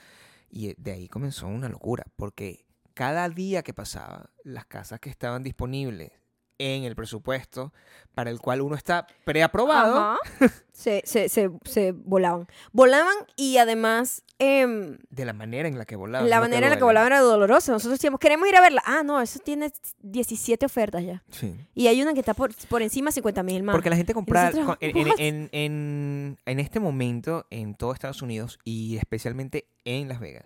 Y 0.49 0.73
de 0.81 0.91
ahí 0.91 1.07
comenzó 1.07 1.47
una 1.47 1.69
locura, 1.69 2.05
porque 2.15 2.65
cada 2.93 3.27
día 3.29 3.63
que 3.63 3.73
pasaba, 3.73 4.29
las 4.43 4.65
casas 4.65 4.99
que 4.99 5.09
estaban 5.09 5.43
disponibles 5.43 6.11
en 6.59 6.83
el 6.83 6.95
presupuesto 6.95 7.73
para 8.15 8.31
el 8.31 8.39
cual 8.39 8.61
uno 8.61 8.75
está 8.75 9.05
preaprobado, 9.25 10.17
se, 10.73 11.03
se, 11.05 11.29
se, 11.29 11.51
se 11.65 11.91
volaban. 11.91 12.47
Volaban 12.71 13.13
y 13.35 13.57
además 13.57 14.23
em, 14.39 14.97
de 15.11 15.25
la 15.25 15.33
manera 15.33 15.67
en 15.67 15.77
la 15.77 15.85
que 15.85 15.95
volaban. 15.95 16.27
la 16.29 16.39
manera 16.39 16.65
en 16.67 16.71
la 16.71 16.77
que 16.77 16.83
volaban 16.83 17.07
era 17.11 17.19
dolorosa. 17.21 17.71
Nosotros 17.71 17.99
decíamos, 17.99 18.19
queremos 18.19 18.47
ir 18.49 18.55
a 18.55 18.61
verla. 18.61 18.81
Ah, 18.85 19.03
no, 19.03 19.21
eso 19.21 19.39
tiene 19.39 19.71
17 20.01 20.65
ofertas 20.65 21.03
ya. 21.03 21.23
Sí. 21.29 21.55
Y 21.75 21.87
hay 21.87 22.01
una 22.01 22.13
que 22.13 22.19
está 22.21 22.33
por, 22.33 22.51
por 22.67 22.81
encima 22.81 23.09
de 23.09 23.13
50 23.13 23.43
mil 23.43 23.61
más. 23.63 23.75
Porque 23.75 23.89
la 23.91 23.95
gente 23.95 24.13
compra 24.15 24.45
nosotros, 24.51 24.65
con- 24.65 24.77
en, 24.81 24.97
en- 24.97 25.07
"What?" 25.07 25.15
en- 25.19 25.49
en- 25.51 26.39
en 26.45 26.59
este 26.59 26.79
momento 26.79 27.45
en 27.51 27.75
todo 27.75 27.93
Estados 27.93 28.21
Unidos 28.23 28.57
y 28.63 28.97
especialmente 28.97 29.67
en 29.85 30.07
Las 30.07 30.19
Vegas, 30.19 30.45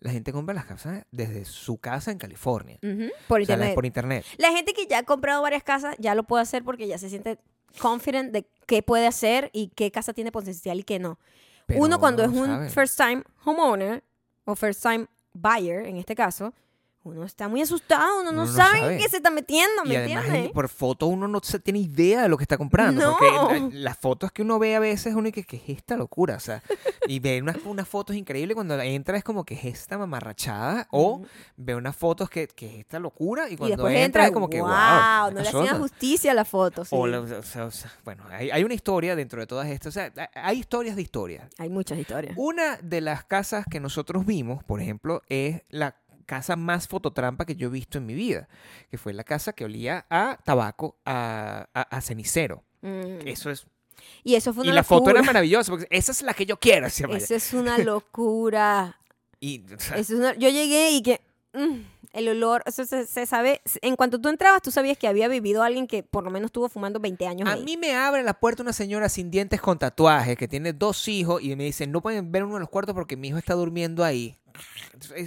la 0.00 0.10
gente 0.10 0.32
compra 0.32 0.54
las 0.54 0.64
casas 0.66 1.04
desde 1.10 1.44
su 1.44 1.78
casa 1.78 2.10
en 2.10 2.18
California. 2.18 2.78
Por 3.28 3.40
O 3.40 3.44
sea, 3.44 3.54
internet. 3.54 3.74
por 3.74 3.86
internet. 3.86 4.24
La 4.38 4.50
gente 4.52 4.72
que 4.72 4.86
ya 4.86 4.98
ha 4.98 5.02
comprado 5.04 5.42
varias 5.42 5.62
casas 5.62 5.94
ya 5.98 6.14
lo 6.14 6.24
puede 6.24 6.42
hacer 6.42 6.64
porque 6.64 6.86
ya 6.88 6.98
se 6.98 7.08
siente 7.08 7.38
confident 7.80 8.32
de 8.32 8.48
qué 8.66 8.82
puede 8.82 9.06
hacer 9.06 9.50
y 9.52 9.68
qué 9.68 9.90
casa 9.90 10.12
tiene 10.12 10.32
potencial 10.32 10.80
y 10.80 10.82
qué 10.82 10.98
no. 10.98 11.18
Pero 11.66 11.80
uno 11.82 12.00
cuando 12.00 12.24
es 12.24 12.30
un 12.30 12.68
first 12.70 12.96
time 12.98 13.22
homeowner 13.44 14.02
o 14.44 14.56
first 14.56 14.82
time 14.82 15.06
buyer 15.32 15.86
en 15.86 15.96
este 15.96 16.14
caso, 16.16 16.52
uno 17.02 17.24
está 17.24 17.48
muy 17.48 17.62
asustado, 17.62 18.20
uno 18.20 18.30
no, 18.30 18.42
Uno 18.42 18.52
sabe, 18.52 18.80
sabe. 18.80 18.92
en 18.94 18.98
qué 19.00 19.08
se 19.08 19.16
está 19.16 19.30
metiendo, 19.30 19.84
¿me 19.84 19.94
Y 19.94 19.96
además 19.96 20.24
entiendes? 20.26 20.52
por 20.52 20.68
foto 20.68 21.06
uno 21.06 21.26
no 21.28 21.40
se 21.42 21.58
tiene 21.58 21.78
idea 21.78 22.22
de 22.22 22.28
lo 22.28 22.36
que 22.36 22.44
está 22.44 22.58
comprando. 22.58 23.00
No. 23.00 23.16
Porque 23.18 23.58
la- 23.74 23.80
las 23.90 23.98
fotos 23.98 24.30
que 24.32 24.42
uno 24.42 24.58
ve 24.58 24.76
a 24.76 24.80
veces 24.80 25.14
uno 25.14 25.22
dice, 25.22 25.44
¿qué 25.44 25.56
es 25.56 25.62
esta 25.78 25.96
locura? 25.96 26.36
O 26.36 26.40
sea, 26.40 26.62
y 27.06 27.18
ve 27.18 27.40
unas, 27.40 27.56
unas 27.64 27.88
fotos 27.88 28.16
increíbles 28.16 28.54
cuando 28.54 28.78
entra 28.80 29.16
es 29.16 29.24
como 29.24 29.44
que 29.44 29.54
es 29.54 29.64
esta 29.64 29.96
mamarrachada 29.96 30.88
o 30.90 31.22
ve 31.56 31.74
unas 31.74 31.96
fotos 31.96 32.28
que, 32.28 32.46
que 32.48 32.66
es 32.66 32.74
esta 32.80 32.98
locura 32.98 33.48
y 33.48 33.56
cuando 33.56 33.88
entra, 33.88 34.04
entra, 34.04 34.26
es 34.26 34.32
como 34.32 34.50
que, 34.50 34.60
wow, 34.60 34.68
no 34.70 35.30
le 35.30 35.44
pasó?". 35.44 35.60
hacían 35.62 35.78
justicia 35.78 36.32
a 36.32 36.34
la 36.34 36.44
foto. 36.44 36.84
sí. 36.84 36.94
O 36.98 37.06
la- 37.06 37.20
o 37.20 37.42
sea, 37.42 37.64
o 37.64 37.70
sea, 37.70 37.90
bueno, 38.04 38.24
hay, 38.30 38.50
hay 38.50 38.62
una 38.62 38.74
historia 38.74 39.16
dentro 39.16 39.40
de 39.40 39.46
todas 39.46 39.68
estas. 39.68 39.86
O 39.88 39.92
sea, 39.92 40.12
ha- 40.34 40.46
hay 40.48 40.58
historias 40.58 40.96
de 40.96 41.02
historias. 41.02 41.48
Hay 41.56 41.70
muchas 41.70 41.98
historias. 41.98 42.34
Una 42.36 42.76
de 42.76 43.00
las 43.00 43.24
casas 43.24 43.64
que 43.70 43.80
nosotros 43.80 44.26
vimos, 44.26 44.62
por 44.64 44.82
ejemplo, 44.82 45.22
es 45.30 45.62
la 45.70 45.96
casa 46.30 46.54
más 46.56 46.86
fototrampa 46.86 47.44
que 47.44 47.56
yo 47.56 47.66
he 47.68 47.70
visto 47.70 47.98
en 47.98 48.06
mi 48.06 48.14
vida, 48.14 48.48
que 48.90 48.98
fue 48.98 49.12
la 49.12 49.24
casa 49.24 49.52
que 49.52 49.64
olía 49.64 50.06
a 50.10 50.38
tabaco, 50.44 50.96
a, 51.04 51.66
a- 51.74 51.82
a 51.96 52.00
cenicero. 52.00 52.62
Mm. 52.82 53.26
Eso 53.26 53.50
es. 53.50 53.66
Y 54.24 54.34
eso 54.36 54.54
fue 54.54 54.66
Y 54.66 54.70
la 54.72 54.84
foto 54.84 55.10
era 55.10 55.22
maravillosa, 55.22 55.70
porque 55.72 55.86
esa 55.90 56.12
es 56.12 56.22
la 56.22 56.32
que 56.34 56.46
yo 56.46 56.56
quiero, 56.58 56.86
Maya. 57.08 57.16
Eso 57.18 57.34
es 57.34 57.52
una 57.52 57.76
locura. 57.78 58.96
Y, 59.42 59.64
o 59.72 59.80
sea, 59.80 59.96
Eso 59.96 60.12
es 60.14 60.18
una- 60.20 60.34
Yo 60.34 60.50
llegué 60.50 60.90
y 60.90 61.02
que 61.02 61.20
mm, 61.54 61.80
el 62.12 62.28
olor, 62.28 62.62
eso 62.66 62.84
se, 62.84 63.06
se 63.06 63.24
sabe, 63.24 63.62
en 63.80 63.96
cuanto 63.96 64.20
tú 64.20 64.28
entrabas, 64.28 64.60
tú 64.60 64.70
sabías 64.70 64.98
que 64.98 65.08
había 65.08 65.28
vivido 65.28 65.62
alguien 65.62 65.86
que 65.86 66.02
por 66.02 66.24
lo 66.24 66.30
menos 66.30 66.48
estuvo 66.48 66.68
fumando 66.68 67.00
20 67.00 67.26
años 67.26 67.48
a 67.48 67.52
ahí. 67.52 67.64
mí 67.64 67.76
me 67.78 67.94
abre 67.94 68.22
la 68.22 68.34
puerta 68.34 68.62
una 68.62 68.74
señora 68.74 69.08
sin 69.08 69.30
dientes 69.30 69.58
con 69.62 69.78
tatuajes 69.78 70.36
que 70.36 70.46
tiene 70.46 70.74
dos 70.74 71.08
hijos 71.08 71.42
y 71.42 71.56
me 71.56 71.64
dice, 71.64 71.86
no 71.86 72.02
pueden 72.02 72.30
ver 72.30 72.44
uno 72.44 72.54
de 72.54 72.60
los 72.60 72.68
cuartos 72.68 72.94
porque 72.94 73.16
mi 73.16 73.28
hijo 73.28 73.38
está 73.38 73.54
durmiendo 73.54 74.04
ahí. 74.04 74.36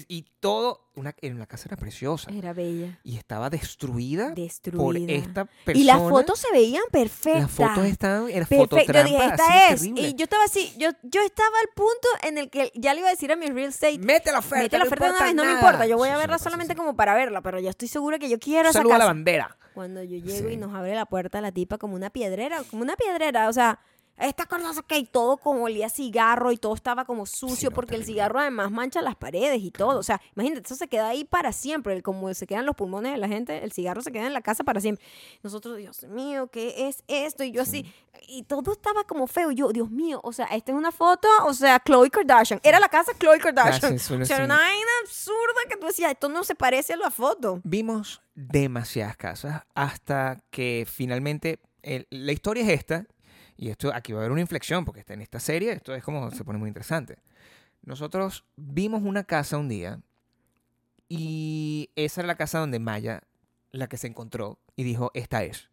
Y 0.08 0.26
todo, 0.40 0.90
una, 0.96 1.16
en 1.22 1.40
la 1.40 1.46
casa 1.48 1.68
era 1.68 1.78
preciosa. 1.78 2.30
Era 2.32 2.54
bella, 2.54 3.00
y 3.04 3.18
estaba 3.18 3.50
destruida, 3.50 4.30
destruida. 4.32 4.84
por 4.84 4.98
esta 4.98 5.46
persona. 5.46 5.80
y 5.80 5.84
las 5.84 5.98
fotos 5.98 6.40
se 6.40 6.52
veían 6.52 6.84
perfectas. 6.92 7.42
Las 7.42 7.52
fotos 7.52 7.86
estaban, 7.86 8.30
era 8.30 8.46
Perfecto. 8.46 8.78
Yo 8.78 9.04
dije, 9.04 9.26
esta 9.26 9.34
así 9.34 9.74
es. 9.74 9.80
terrible. 9.82 10.02
Y 10.10 10.14
yo 10.16 10.24
estaba 10.26 10.44
así, 10.44 10.74
yo, 10.78 10.90
yo 11.04 11.22
estaba 11.22 11.56
al 11.62 11.70
punto 11.76 12.08
en 12.24 12.38
el 12.38 12.50
que 12.50 12.72
ya 12.76 12.94
le 12.94 13.00
iba 13.00 13.08
a 13.10 13.12
decir 13.12 13.32
a 13.32 13.36
mi 13.36 13.48
real 13.48 13.70
estate, 13.70 13.98
Mete 14.00 14.32
la 14.32 14.40
oferta, 14.40 14.64
mete 14.64 14.78
la 14.78 14.84
no 14.84 14.88
oferta 14.88 15.06
de 15.06 15.12
una 15.12 15.24
vez, 15.26 15.36
no 15.36 15.44
me 15.44 15.50
nada". 15.50 15.60
importa, 15.62 15.86
yo 15.88 15.98
voy 15.98 16.10
Sí, 16.10 16.14
a 16.14 16.18
verla 16.18 16.38
solamente 16.38 16.76
como 16.76 16.96
para 16.96 17.16
verla, 17.16 17.42
pero 17.42 17.60
ya 17.60 17.70
estoy 17.72 17.88
segura 17.88 18.20
que 18.20 18.30
yo 18.30 18.40
quiero 18.40 18.70
esa 18.70 18.80
Saluda 18.80 18.96
a 18.96 19.00
la 19.00 19.06
bandera. 19.06 19.58
Cuando 19.74 20.04
yo 20.04 20.18
llego 20.20 20.50
y 20.50 20.58
nos 20.58 20.74
abre 20.76 20.94
la 20.94 21.06
puerta 21.08 21.42
la 21.42 21.52
tipa 21.52 21.80
como 21.80 21.96
una 21.96 22.12
piedrera, 22.12 22.62
como 22.70 22.84
una 22.84 22.96
piedrera, 22.96 23.50
o 23.50 23.54
sea, 23.54 23.80
esta 24.18 24.46
cosa 24.46 24.82
que 24.88 24.98
y 24.98 25.06
todo 25.06 25.38
como 25.38 25.64
olía 25.64 25.90
cigarro 25.90 26.52
y 26.52 26.58
todo 26.58 26.76
estaba 26.76 27.04
como 27.06 27.26
sucio 27.26 27.70
no, 27.72 27.76
porque 27.76 27.96
el 27.96 28.06
cigarro 28.06 28.40
además 28.40 28.72
mancha 28.72 29.02
las 29.02 29.16
paredes 29.16 29.62
y 29.62 29.72
todo, 29.72 30.00
o 30.00 30.04
sea, 30.04 30.22
imagínate, 30.36 30.62
eso 30.66 30.76
se 30.76 30.88
queda 30.88 31.10
ahí 31.10 31.24
para 31.26 31.52
siempre, 31.52 31.94
el- 31.94 32.04
como 32.04 32.32
se 32.34 32.46
quedan 32.46 32.66
los 32.66 32.76
pulmones 32.76 33.12
de 33.14 33.18
la 33.18 33.28
gente, 33.28 33.64
el 33.64 33.72
cigarro 33.72 34.02
se 34.02 34.12
queda 34.12 34.28
en 34.28 34.34
la 34.34 34.42
casa 34.42 34.64
para 34.64 34.80
siempre. 34.80 35.04
Nosotros, 35.42 35.78
Dios 35.78 36.04
mío, 36.04 36.48
¿qué 36.48 36.88
es 36.88 37.04
esto? 37.08 37.44
Y 37.44 37.52
yo 37.52 37.64
así, 37.64 37.92
y 38.28 38.44
todo 38.44 38.72
estaba 38.74 39.04
como 39.04 39.26
feo, 39.28 39.52
yo, 39.52 39.70
Dios 39.72 39.90
mío, 39.90 40.22
o 40.24 40.32
sea, 40.32 40.46
esta 40.46 40.72
es 40.72 40.78
una 40.78 40.92
foto, 40.92 41.28
o 41.46 41.54
sea, 41.54 41.80
Khloe 41.80 42.10
Kardashian, 42.10 42.60
era 42.64 42.80
la 42.80 42.90
casa 42.90 43.14
Khloe 43.18 43.40
Kardashian. 43.40 44.00
Suena 44.00 44.24
o 44.24 44.28
sea, 44.28 44.36
era 44.38 44.46
una 44.46 44.58
vaina 44.58 44.92
absurda 45.02 45.62
que 45.70 45.78
tú 45.78 45.88
decías, 45.88 46.12
esto 46.12 46.30
no 46.30 46.44
se 46.44 46.56
parece 46.56 46.94
a 46.94 46.98
la 46.98 47.10
foto. 47.12 47.60
Vimos 47.64 48.22
demasiadas 48.36 49.18
casas 49.18 49.64
hasta 49.74 50.40
que 50.52 50.86
finalmente 50.90 51.60
el- 51.82 52.08
la 52.12 52.32
historia 52.32 52.64
es 52.64 52.70
esta. 52.70 53.06
Y 53.64 53.70
esto 53.70 53.94
aquí 53.96 54.12
va 54.12 54.20
a 54.20 54.22
haber 54.24 54.34
una 54.34 54.42
inflexión 54.42 54.84
porque 54.84 55.00
está 55.00 55.14
en 55.14 55.22
esta 55.22 55.40
serie. 55.40 55.72
Esto 55.72 55.96
es 55.96 56.04
como 56.04 56.30
se 56.32 56.44
pone 56.44 56.60
muy 56.60 56.68
interesante. 56.68 57.20
Nosotros 57.82 58.44
vimos 58.58 59.04
una 59.04 59.24
casa 59.24 59.58
un 59.58 59.70
día 59.70 60.02
y 61.08 61.90
esa 61.96 62.20
era 62.20 62.28
la 62.28 62.36
casa 62.36 62.60
donde 62.60 62.80
Maya, 62.80 63.22
la 63.72 63.88
que 63.88 63.96
se 63.96 64.08
encontró 64.08 64.60
y 64.76 64.84
dijo, 64.84 65.12
esta 65.14 65.44
es. 65.46 65.70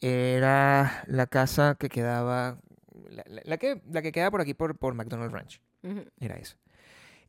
Era 0.00 1.04
la 1.06 1.26
casa 1.26 1.74
que 1.78 1.88
quedaba, 1.88 2.58
la, 3.08 3.24
la- 3.26 3.42
la 3.44 3.56
que, 3.56 3.80
la 3.90 4.02
que 4.02 4.12
queda 4.12 4.30
por 4.30 4.40
aquí 4.42 4.52
por, 4.52 4.76
por 4.76 4.92
McDonald's 4.94 5.32
Ranch. 5.32 5.60
Era 6.18 6.36
eso. 6.36 6.56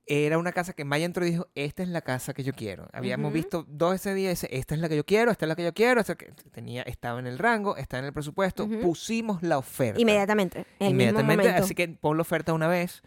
Era 0.07 0.37
una 0.37 0.51
casa 0.51 0.73
que 0.73 0.83
Maya 0.83 1.05
entró 1.05 1.25
y 1.25 1.31
dijo, 1.31 1.47
esta 1.55 1.83
es 1.83 1.89
la 1.89 2.01
casa 2.01 2.33
que 2.33 2.43
yo 2.43 2.53
quiero. 2.53 2.87
Habíamos 2.91 3.31
visto 3.31 3.65
dos 3.69 3.95
ese 3.95 4.13
día, 4.13 4.27
y 4.27 4.31
dice, 4.31 4.47
esta 4.51 4.75
es 4.75 4.81
la 4.81 4.89
que 4.89 4.95
yo 4.95 5.05
quiero, 5.05 5.31
esta 5.31 5.45
es 5.45 5.47
la 5.47 5.55
que 5.55 5.63
yo 5.63 5.73
quiero. 5.73 6.01
Esta 6.01 6.15
que 6.15 6.33
tenía, 6.51 6.81
estaba 6.83 7.19
en 7.19 7.27
el 7.27 7.37
rango, 7.37 7.77
está 7.77 7.99
en 7.99 8.05
el 8.05 8.13
presupuesto. 8.13 8.67
Pusimos 8.81 9.41
la 9.43 9.57
oferta. 9.57 10.01
Inmediatamente. 10.01 10.65
En 10.79 10.87
el 10.87 10.91
Inmediatamente, 10.93 11.43
Mismo 11.45 11.63
así 11.63 11.75
que 11.75 11.87
pon 11.87 12.17
la 12.17 12.21
oferta 12.21 12.53
una 12.53 12.67
vez. 12.67 13.03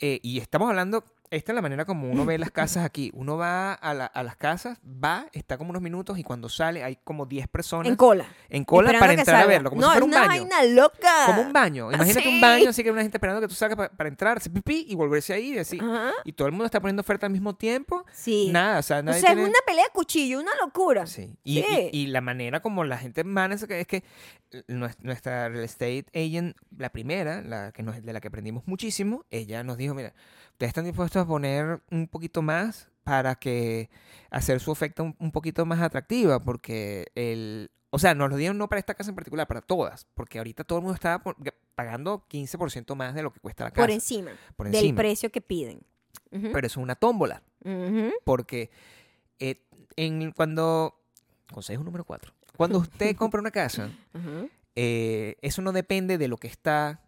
Eh, 0.00 0.20
y 0.22 0.38
estamos 0.38 0.68
hablando, 0.68 1.04
esta 1.30 1.52
es 1.52 1.54
la 1.54 1.62
manera 1.62 1.84
como 1.84 2.10
uno 2.10 2.24
ve 2.24 2.38
las 2.38 2.50
casas 2.50 2.84
aquí. 2.84 3.10
Uno 3.14 3.36
va 3.36 3.72
a, 3.74 3.94
la- 3.94 4.06
a 4.06 4.22
las 4.22 4.36
casas, 4.36 4.78
va, 4.84 5.26
está 5.32 5.58
como 5.58 5.70
unos 5.70 5.82
minutos 5.82 6.18
y 6.18 6.22
cuando 6.22 6.48
sale 6.48 6.82
hay 6.84 6.96
como 7.04 7.26
10 7.26 7.48
personas 7.48 7.88
En 7.88 7.96
cola. 7.96 8.26
en 8.48 8.64
cola 8.64 8.88
Esperando 8.88 9.02
para 9.02 9.12
entrar 9.20 9.42
a 9.42 9.46
verlo, 9.46 9.70
como 9.70 9.82
no, 9.82 9.88
si 9.88 9.92
fuera 9.92 10.04
un 10.04 10.10
una 10.10 10.26
baño. 10.26 10.40
vaina 10.48 10.64
loca. 10.74 11.26
Como 11.26 11.42
un 11.42 11.52
baño. 11.52 11.92
Imagínate 11.92 12.22
Sí. 12.22 12.34
un 12.34 12.40
baño, 12.40 12.70
así 12.70 12.82
que 12.82 12.90
una 12.90 13.02
gente 13.02 13.16
esperando 13.16 13.40
que 13.40 13.48
tú 13.48 13.54
salgas 13.54 13.76
pa- 13.76 13.88
para 13.88 14.08
entrar, 14.08 14.36
hacer 14.38 14.52
pipí 14.52 14.86
y 14.88 14.94
volverse 14.94 15.32
ahí 15.34 15.54
y 15.54 15.58
así. 15.58 15.78
Ajá. 15.80 16.12
Y 16.24 16.32
todo 16.32 16.46
el 16.48 16.52
mundo 16.52 16.64
está 16.66 16.80
poniendo 16.80 17.00
oferta 17.00 17.26
al 17.26 17.32
mismo 17.32 17.54
tiempo. 17.56 18.04
Sí. 18.12 18.48
Nada, 18.50 18.78
o 18.78 18.82
sea, 18.82 18.98
o 18.98 19.02
nadie 19.02 19.20
sea, 19.20 19.30
tiene- 19.30 19.42
es 19.42 19.48
una 19.48 19.58
pelea 19.66 19.84
de 19.84 19.90
cuchillo, 19.90 20.40
una 20.40 20.52
locura. 20.60 21.06
Sí. 21.06 21.36
Y, 21.44 21.58
y- 21.58 21.62
Sí. 21.62 21.88
y 21.92 22.06
la 22.08 22.20
manera 22.20 22.60
como 22.60 22.84
la 22.84 22.98
gente 22.98 23.24
maneja 23.24 23.66
es 23.76 23.86
que 23.86 24.02
nues- 24.68 24.96
nuestra 25.00 25.48
real 25.48 25.64
estate 25.64 26.06
agent, 26.14 26.56
la 26.76 26.90
primera, 26.90 27.42
la 27.42 27.72
que 27.72 27.82
nos, 27.82 28.02
de 28.02 28.12
la 28.12 28.20
que 28.20 28.28
aprendimos 28.28 28.66
muchísimo, 28.66 29.24
ella 29.30 29.62
nos 29.62 29.76
dijo, 29.76 29.94
mira, 29.94 30.14
ustedes 30.58 30.70
están 30.70 30.86
dispuestos 30.86 31.22
a 31.22 31.26
poner 31.26 31.80
un 31.92 32.08
poquito 32.08 32.42
más 32.42 32.88
para 33.04 33.36
que 33.36 33.90
hacer 34.28 34.58
su 34.58 34.72
oferta 34.72 35.04
un, 35.04 35.14
un 35.20 35.30
poquito 35.30 35.64
más 35.64 35.80
atractiva, 35.80 36.40
porque 36.42 37.06
el... 37.14 37.70
O 37.90 37.98
sea, 38.00 38.14
nos 38.14 38.28
lo 38.28 38.36
dieron 38.36 38.58
no 38.58 38.68
para 38.68 38.80
esta 38.80 38.92
casa 38.94 39.10
en 39.10 39.14
particular, 39.14 39.46
para 39.46 39.62
todas, 39.62 40.04
porque 40.14 40.36
ahorita 40.38 40.64
todo 40.64 40.80
el 40.80 40.84
mundo 40.84 40.98
por- 41.22 41.36
pagando 41.76 42.26
15% 42.28 42.94
más 42.96 43.14
de 43.14 43.22
lo 43.22 43.32
que 43.32 43.38
cuesta 43.40 43.64
la 43.64 43.70
casa. 43.70 43.82
Por 43.86 43.90
encima, 43.92 44.32
por 44.56 44.66
del 44.66 44.74
encima. 44.74 44.96
precio 44.96 45.30
que 45.30 45.40
piden. 45.40 45.80
Pero 46.30 46.58
eso 46.66 46.80
es 46.80 46.84
una 46.84 46.96
tómbola. 46.96 47.42
Porque 48.24 48.70
eh, 49.38 49.62
en, 49.96 50.32
cuando. 50.32 51.00
Consejo 51.50 51.82
número 51.84 52.04
cuatro. 52.04 52.34
Cuando 52.58 52.78
usted 52.78 53.16
compra 53.16 53.40
una 53.40 53.50
casa, 53.52 53.90
eh, 54.74 55.36
eso 55.40 55.62
no 55.62 55.72
depende 55.72 56.18
de 56.18 56.28
lo 56.28 56.36
que 56.36 56.48
está 56.48 57.00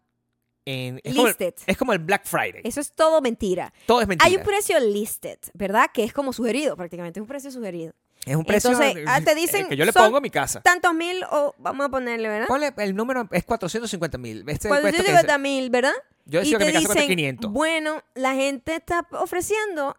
en. 0.71 1.01
Es 1.05 1.15
como, 1.15 1.27
el, 1.27 1.33
Listed. 1.33 1.55
es 1.67 1.77
como 1.77 1.93
el 1.93 1.99
Black 1.99 2.27
Friday. 2.27 2.61
Eso 2.65 2.81
es 2.81 2.93
todo 2.93 3.21
mentira. 3.21 3.73
Todo 3.87 4.01
es 4.01 4.09
mentira. 4.09 4.27
Hay 4.27 4.37
un 4.37 4.43
precio 4.43 4.79
listed, 4.81 5.39
¿verdad? 5.55 5.87
Que 5.93 6.05
es 6.05 6.13
como 6.13 6.33
sugerido, 6.33 6.77
prácticamente. 6.77 7.21
Es 7.21 7.23
un 7.23 7.29
precio 7.29 7.51
sugerido. 7.51 7.93
es 8.27 8.37
un 8.37 8.45
precio 8.45 8.71
Entonces, 8.71 8.97
eh, 8.97 9.05
ah, 9.07 9.21
te 9.21 9.35
dicen, 9.35 9.69
que 9.69 9.77
yo 9.77 9.85
le 9.85 9.93
pongo 9.93 10.17
a 10.17 10.21
mi 10.21 10.31
casa. 10.31 10.61
Tantos 10.61 10.95
mil, 10.95 11.25
o 11.31 11.55
vamos 11.59 11.87
a 11.87 11.89
ponerle, 11.89 12.29
¿verdad? 12.29 12.47
Ponle, 12.49 12.73
el 12.79 12.95
número 12.95 13.29
es 13.33 13.45
450 13.45 14.19
mil. 14.19 14.45
Este 14.49 14.69
Cuando 14.69 14.83
cuesta 14.83 14.99
yo 14.99 15.05
que 15.05 15.11
digo 15.13 15.23
dice- 15.23 15.39
mil, 15.39 15.71
¿verdad? 15.71 15.93
yo 16.27 16.41
decía 16.41 16.59
que 16.59 16.67
mi 16.67 16.73
casa 16.73 16.95
dicen, 16.95 17.09
500. 17.09 17.51
bueno, 17.53 18.03
la 18.15 18.35
gente 18.35 18.77
está 18.77 19.07
ofreciendo 19.13 19.97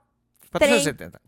470. 0.52 1.20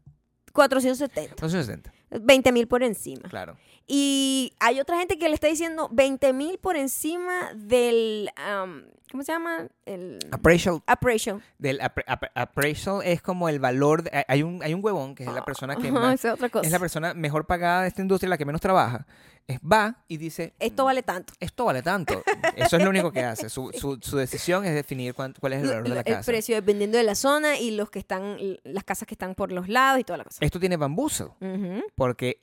470. 0.53 1.35
470. 1.35 1.93
20 2.21 2.51
mil 2.51 2.67
por 2.67 2.83
encima. 2.83 3.27
Claro. 3.29 3.57
Y 3.87 4.53
hay 4.59 4.79
otra 4.79 4.97
gente 4.97 5.17
que 5.19 5.27
le 5.27 5.35
está 5.35 5.47
diciendo 5.47 5.89
20 5.91 6.31
mil 6.33 6.57
por 6.57 6.77
encima 6.77 7.51
del, 7.53 8.29
am, 8.37 8.85
¿cómo 9.11 9.23
se 9.23 9.33
llama? 9.33 9.67
El 9.85 10.19
Appraisal. 10.31 10.81
appraisal. 10.87 11.43
Del 11.57 11.79
appra- 11.81 12.31
appraisal 12.33 13.01
es 13.03 13.21
como 13.21 13.49
el 13.49 13.59
valor. 13.59 14.03
de- 14.03 14.23
hay, 14.27 14.41
un, 14.41 14.63
hay 14.63 14.73
un 14.73 14.83
huevón 14.83 15.15
que 15.15 15.23
es 15.23 15.33
la 15.33 15.43
persona 15.43 15.75
que 15.75 15.89
Ajá, 15.89 15.99
más- 15.99 16.23
es 16.23 16.31
otra 16.31 16.47
cosa. 16.49 16.65
es 16.65 16.71
la 16.71 16.79
persona 16.79 17.13
mejor 17.13 17.45
pagada 17.45 17.81
de 17.81 17.89
esta 17.89 18.01
industria, 18.01 18.29
la 18.29 18.37
que 18.37 18.45
menos 18.45 18.61
trabaja. 18.61 19.05
Es, 19.45 19.59
va 19.59 20.03
y 20.07 20.17
dice, 20.17 20.53
Esto 20.59 20.85
vale 20.85 21.03
tanto. 21.03 21.33
esto 21.39 21.65
vale 21.65 21.81
tanto. 21.81 22.23
Eso 22.55 22.77
es 22.77 22.83
lo 22.83 22.89
único 22.89 23.11
que 23.11 23.23
hace. 23.23 23.49
Su, 23.49 23.71
su, 23.73 23.97
su 24.01 24.17
decisión 24.17 24.63
es 24.65 24.73
definir 24.73 25.13
cuán- 25.13 25.35
cuál 25.39 25.53
es 25.53 25.63
el 25.63 25.67
valor 25.69 25.83
de 25.83 25.89
la 25.95 26.01
el 26.01 26.05
casa. 26.15 26.25
precio 26.31 26.55
dependiendo 26.55 26.97
de 26.97 27.03
la 27.03 27.15
zona 27.15 27.57
y 27.59 27.71
los 27.71 27.89
que 27.89 27.99
están, 27.99 28.37
las 28.63 28.83
casas 28.85 29.05
que 29.07 29.15
están 29.15 29.35
por 29.35 29.51
los 29.51 29.67
lados 29.67 29.99
y 29.99 30.03
toda 30.05 30.17
la 30.17 30.23
cosa. 30.23 30.37
Esto 30.39 30.59
tiene 30.61 30.77
bambuzo, 30.77 31.35
Ujú. 31.41 31.83
porque 31.95 32.41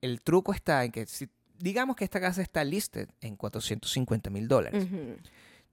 el 0.00 0.22
truco 0.22 0.52
está 0.52 0.84
en 0.84 0.90
que 0.92 1.06
si 1.06 1.28
digamos 1.58 1.94
que 1.94 2.04
esta 2.04 2.20
casa 2.20 2.42
está 2.42 2.64
listed 2.64 3.08
en 3.20 3.36
450 3.36 4.30
mil 4.30 4.48
dólares, 4.48 4.84
Ujú. 4.84 5.18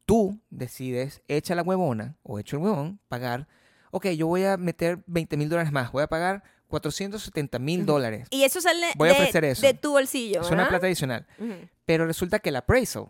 tú 0.06 0.40
decides, 0.52 1.22
echa 1.28 1.56
la 1.56 1.64
huevona 1.64 2.18
o 2.24 2.38
echo 2.40 2.58
el 2.58 2.64
huevón, 2.64 3.00
pagar, 3.08 3.48
ok, 3.92 4.08
yo 4.10 4.28
voy 4.28 4.44
a 4.44 4.58
meter 4.58 5.00
20 5.08 5.38
mil 5.38 5.50
dólares 5.50 5.72
más, 5.72 5.92
voy 5.92 6.04
a 6.04 6.08
pagar 6.08 6.44
470 6.68 7.60
mil 7.60 7.86
dólares. 7.86 8.28
Y 8.30 8.44
eso 8.44 8.62
sale 8.62 8.88
Voy 8.96 9.10
a 9.10 9.14
de, 9.14 9.20
ofrecer 9.20 9.46
eso. 9.46 9.66
de 9.66 9.74
tu 9.74 9.92
bolsillo, 9.92 10.42
Es 10.42 10.52
una 10.52 10.68
plata 10.68 10.86
adicional. 10.88 11.26
Ujú. 11.40 11.54
Pero 11.86 12.06
resulta 12.06 12.40
que 12.40 12.50
el 12.50 12.56
appraisal 12.58 13.08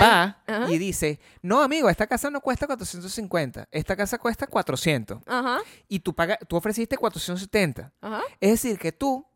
va 0.00 0.40
Ajá. 0.46 0.70
y 0.70 0.78
dice, 0.78 1.18
no, 1.42 1.60
amigo, 1.60 1.90
esta 1.90 2.06
casa 2.06 2.30
no 2.30 2.40
cuesta 2.40 2.66
450, 2.68 3.66
esta 3.72 3.96
casa 3.96 4.18
cuesta 4.18 4.46
400. 4.46 5.18
Ajá, 5.26 5.58
Y 5.88 5.98
tú, 5.98 6.14
paga, 6.14 6.38
tú 6.48 6.54
ofreciste 6.56 6.96
470. 6.96 7.92
ajá. 8.00 8.22
Es 8.40 8.50
decir, 8.50 8.78
que 8.78 8.92
tú, 8.92 9.26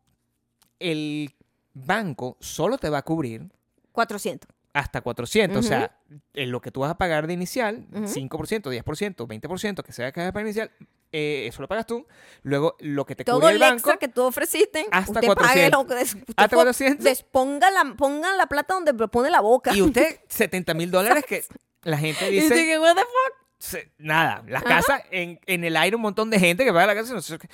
el 0.79 1.35
banco 1.73 2.37
solo 2.39 2.77
te 2.77 2.89
va 2.89 2.99
a 2.99 3.01
cubrir 3.01 3.51
400. 3.91 4.49
hasta 4.71 5.01
400. 5.01 5.57
O 5.57 5.59
Ujú. 5.59 5.67
sea, 5.67 5.97
en 6.33 6.51
lo 6.51 6.61
que 6.61 6.71
tú 6.71 6.81
vas 6.81 6.91
a 6.91 6.97
pagar 6.97 7.27
de 7.27 7.33
inicial, 7.33 7.85
Ujú. 7.91 8.07
5%, 8.07 8.69
10%, 8.69 9.27
20%, 9.27 9.83
que 9.83 9.91
sea 9.91 10.11
que 10.13 10.31
para 10.31 10.41
inicial, 10.45 10.71
eh, 11.11 11.45
eso 11.47 11.61
lo 11.61 11.67
pagas 11.67 11.85
tú. 11.87 12.05
Luego, 12.43 12.75
lo 12.79 13.05
que 13.05 13.15
te 13.15 13.23
Todo 13.23 13.39
cubre 13.39 13.49
el 13.55 13.55
el 13.55 13.61
banco, 13.61 13.75
extra 13.75 13.97
que 13.97 14.07
tú 14.07 14.23
ofreciste, 14.23 14.85
hasta 14.91 15.11
usted 15.19 15.27
pague 15.33 15.69
400. 15.69 15.71
lo 15.71 15.87
que 15.87 16.03
usted 16.03 16.33
hasta 16.37 16.47
po- 16.49 16.55
400. 16.57 17.03
des- 17.03 17.23
ponga 17.23 17.71
la, 17.71 17.93
ponga 17.97 18.35
la 18.35 18.47
plata 18.47 18.73
donde 18.75 18.93
pone 19.07 19.29
la 19.29 19.41
boca. 19.41 19.73
Y 19.75 19.81
usted, 19.81 20.19
70 20.29 20.73
mil 20.73 20.91
dólares 20.91 21.23
que 21.27 21.43
la 21.83 21.97
gente 21.97 22.29
Y 22.31 22.41
dice... 22.41 22.79
what 22.79 22.95
the 22.95 23.01
fuck? 23.01 23.33
se- 23.57 23.91
nada, 23.97 24.41
las 24.47 24.63
casas, 24.63 25.01
en, 25.11 25.37
en 25.45 25.63
el 25.65 25.75
aire 25.75 25.95
un 25.95 26.01
montón 26.01 26.29
de 26.29 26.39
gente 26.39 26.63
que 26.63 26.71
paga 26.71 26.87
la 26.87 26.95
casa. 26.95 27.13
nosotros, 27.13 27.49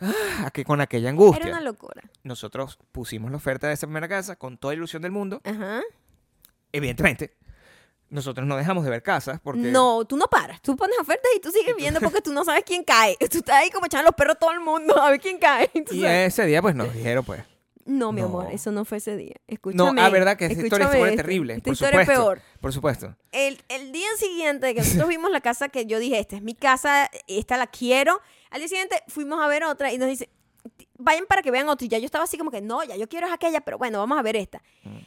ah, 0.00 0.50
que 0.52 0.64
con 0.64 0.80
aquella 0.82 1.08
angustia. 1.08 1.42
Era 1.46 1.52
una 1.56 1.62
locura. 1.62 2.02
Nosotros 2.22 2.78
pusimos 2.92 3.30
la 3.30 3.38
oferta 3.38 3.66
de 3.66 3.72
esa 3.74 3.86
primera 3.86 4.08
casa 4.08 4.36
con 4.36 4.58
toda 4.58 4.74
ilusión 4.74 5.00
del 5.02 5.12
mundo. 5.12 5.40
Ajá. 5.44 5.80
Evidentemente, 6.72 7.34
nosotros 8.10 8.46
no 8.46 8.56
dejamos 8.56 8.84
de 8.84 8.90
ver 8.90 9.02
casas 9.02 9.40
porque... 9.42 9.60
No, 9.60 10.04
tú 10.04 10.16
no 10.16 10.26
paras. 10.26 10.60
Tú 10.62 10.76
pones 10.76 10.98
ofertas 10.98 11.30
y 11.36 11.40
tú 11.40 11.50
sigues 11.50 11.74
viendo 11.76 12.00
porque 12.02 12.20
tú 12.20 12.32
no 12.32 12.44
sabes 12.44 12.64
quién 12.64 12.84
cae. 12.84 13.16
Tú 13.30 13.38
estás 13.38 13.56
ahí 13.56 13.70
como 13.70 13.86
echando 13.86 14.06
los 14.06 14.14
perros 14.14 14.36
a 14.36 14.38
todo 14.38 14.52
el 14.52 14.60
mundo 14.60 14.96
a 15.00 15.10
ver 15.10 15.20
quién 15.20 15.38
cae. 15.38 15.70
Y 15.74 16.00
sabes. 16.00 16.32
ese 16.34 16.46
día, 16.46 16.62
pues 16.62 16.74
nos 16.74 16.92
dijeron, 16.94 17.24
pues. 17.24 17.42
No, 17.84 18.12
mi 18.12 18.20
No. 18.20 18.26
amor, 18.26 18.48
eso 18.52 18.70
no 18.70 18.84
fue 18.84 18.98
ese 18.98 19.16
día. 19.16 19.34
No, 19.48 19.54
Escúchame. 19.54 20.00
ah, 20.02 20.10
verdad 20.10 20.36
que 20.36 20.44
esa 20.46 20.60
historia 20.62 20.88
fue 20.88 21.16
terrible. 21.16 21.54
Esta 21.54 21.64
por 21.64 21.72
historia 21.72 22.00
supuesto. 22.00 22.12
es 22.12 22.18
peor. 22.18 22.42
Por 22.60 22.72
supuesto. 22.74 23.16
El, 23.32 23.62
el 23.70 23.92
día 23.92 24.08
siguiente 24.18 24.74
que 24.74 24.80
nosotros 24.82 25.08
vimos 25.08 25.30
la 25.30 25.40
casa 25.40 25.70
que 25.70 25.86
yo 25.86 25.98
dije, 25.98 26.18
esta 26.18 26.36
es 26.36 26.42
mi 26.42 26.54
casa, 26.54 27.10
esta 27.26 27.56
la 27.56 27.66
quiero. 27.66 28.20
Al 28.50 28.58
día 28.60 28.68
siguiente 28.68 29.02
fuimos 29.08 29.40
a 29.40 29.46
ver 29.48 29.64
otra 29.64 29.90
y 29.90 29.96
nos 29.96 30.06
dice, 30.08 30.28
vayan 30.98 31.24
para 31.26 31.40
que 31.40 31.50
vean 31.50 31.66
otra. 31.70 31.86
Y 31.86 31.88
ya 31.88 31.96
yo 31.98 32.04
estaba 32.04 32.24
así 32.24 32.36
como 32.36 32.50
que, 32.50 32.60
no, 32.60 32.84
ya 32.84 32.94
yo 32.96 33.08
quiero 33.08 33.26
es 33.26 33.32
aquella, 33.32 33.62
pero 33.62 33.78
bueno, 33.78 33.98
vamos 34.00 34.18
a 34.18 34.22
ver 34.22 34.36
esta. 34.36 34.62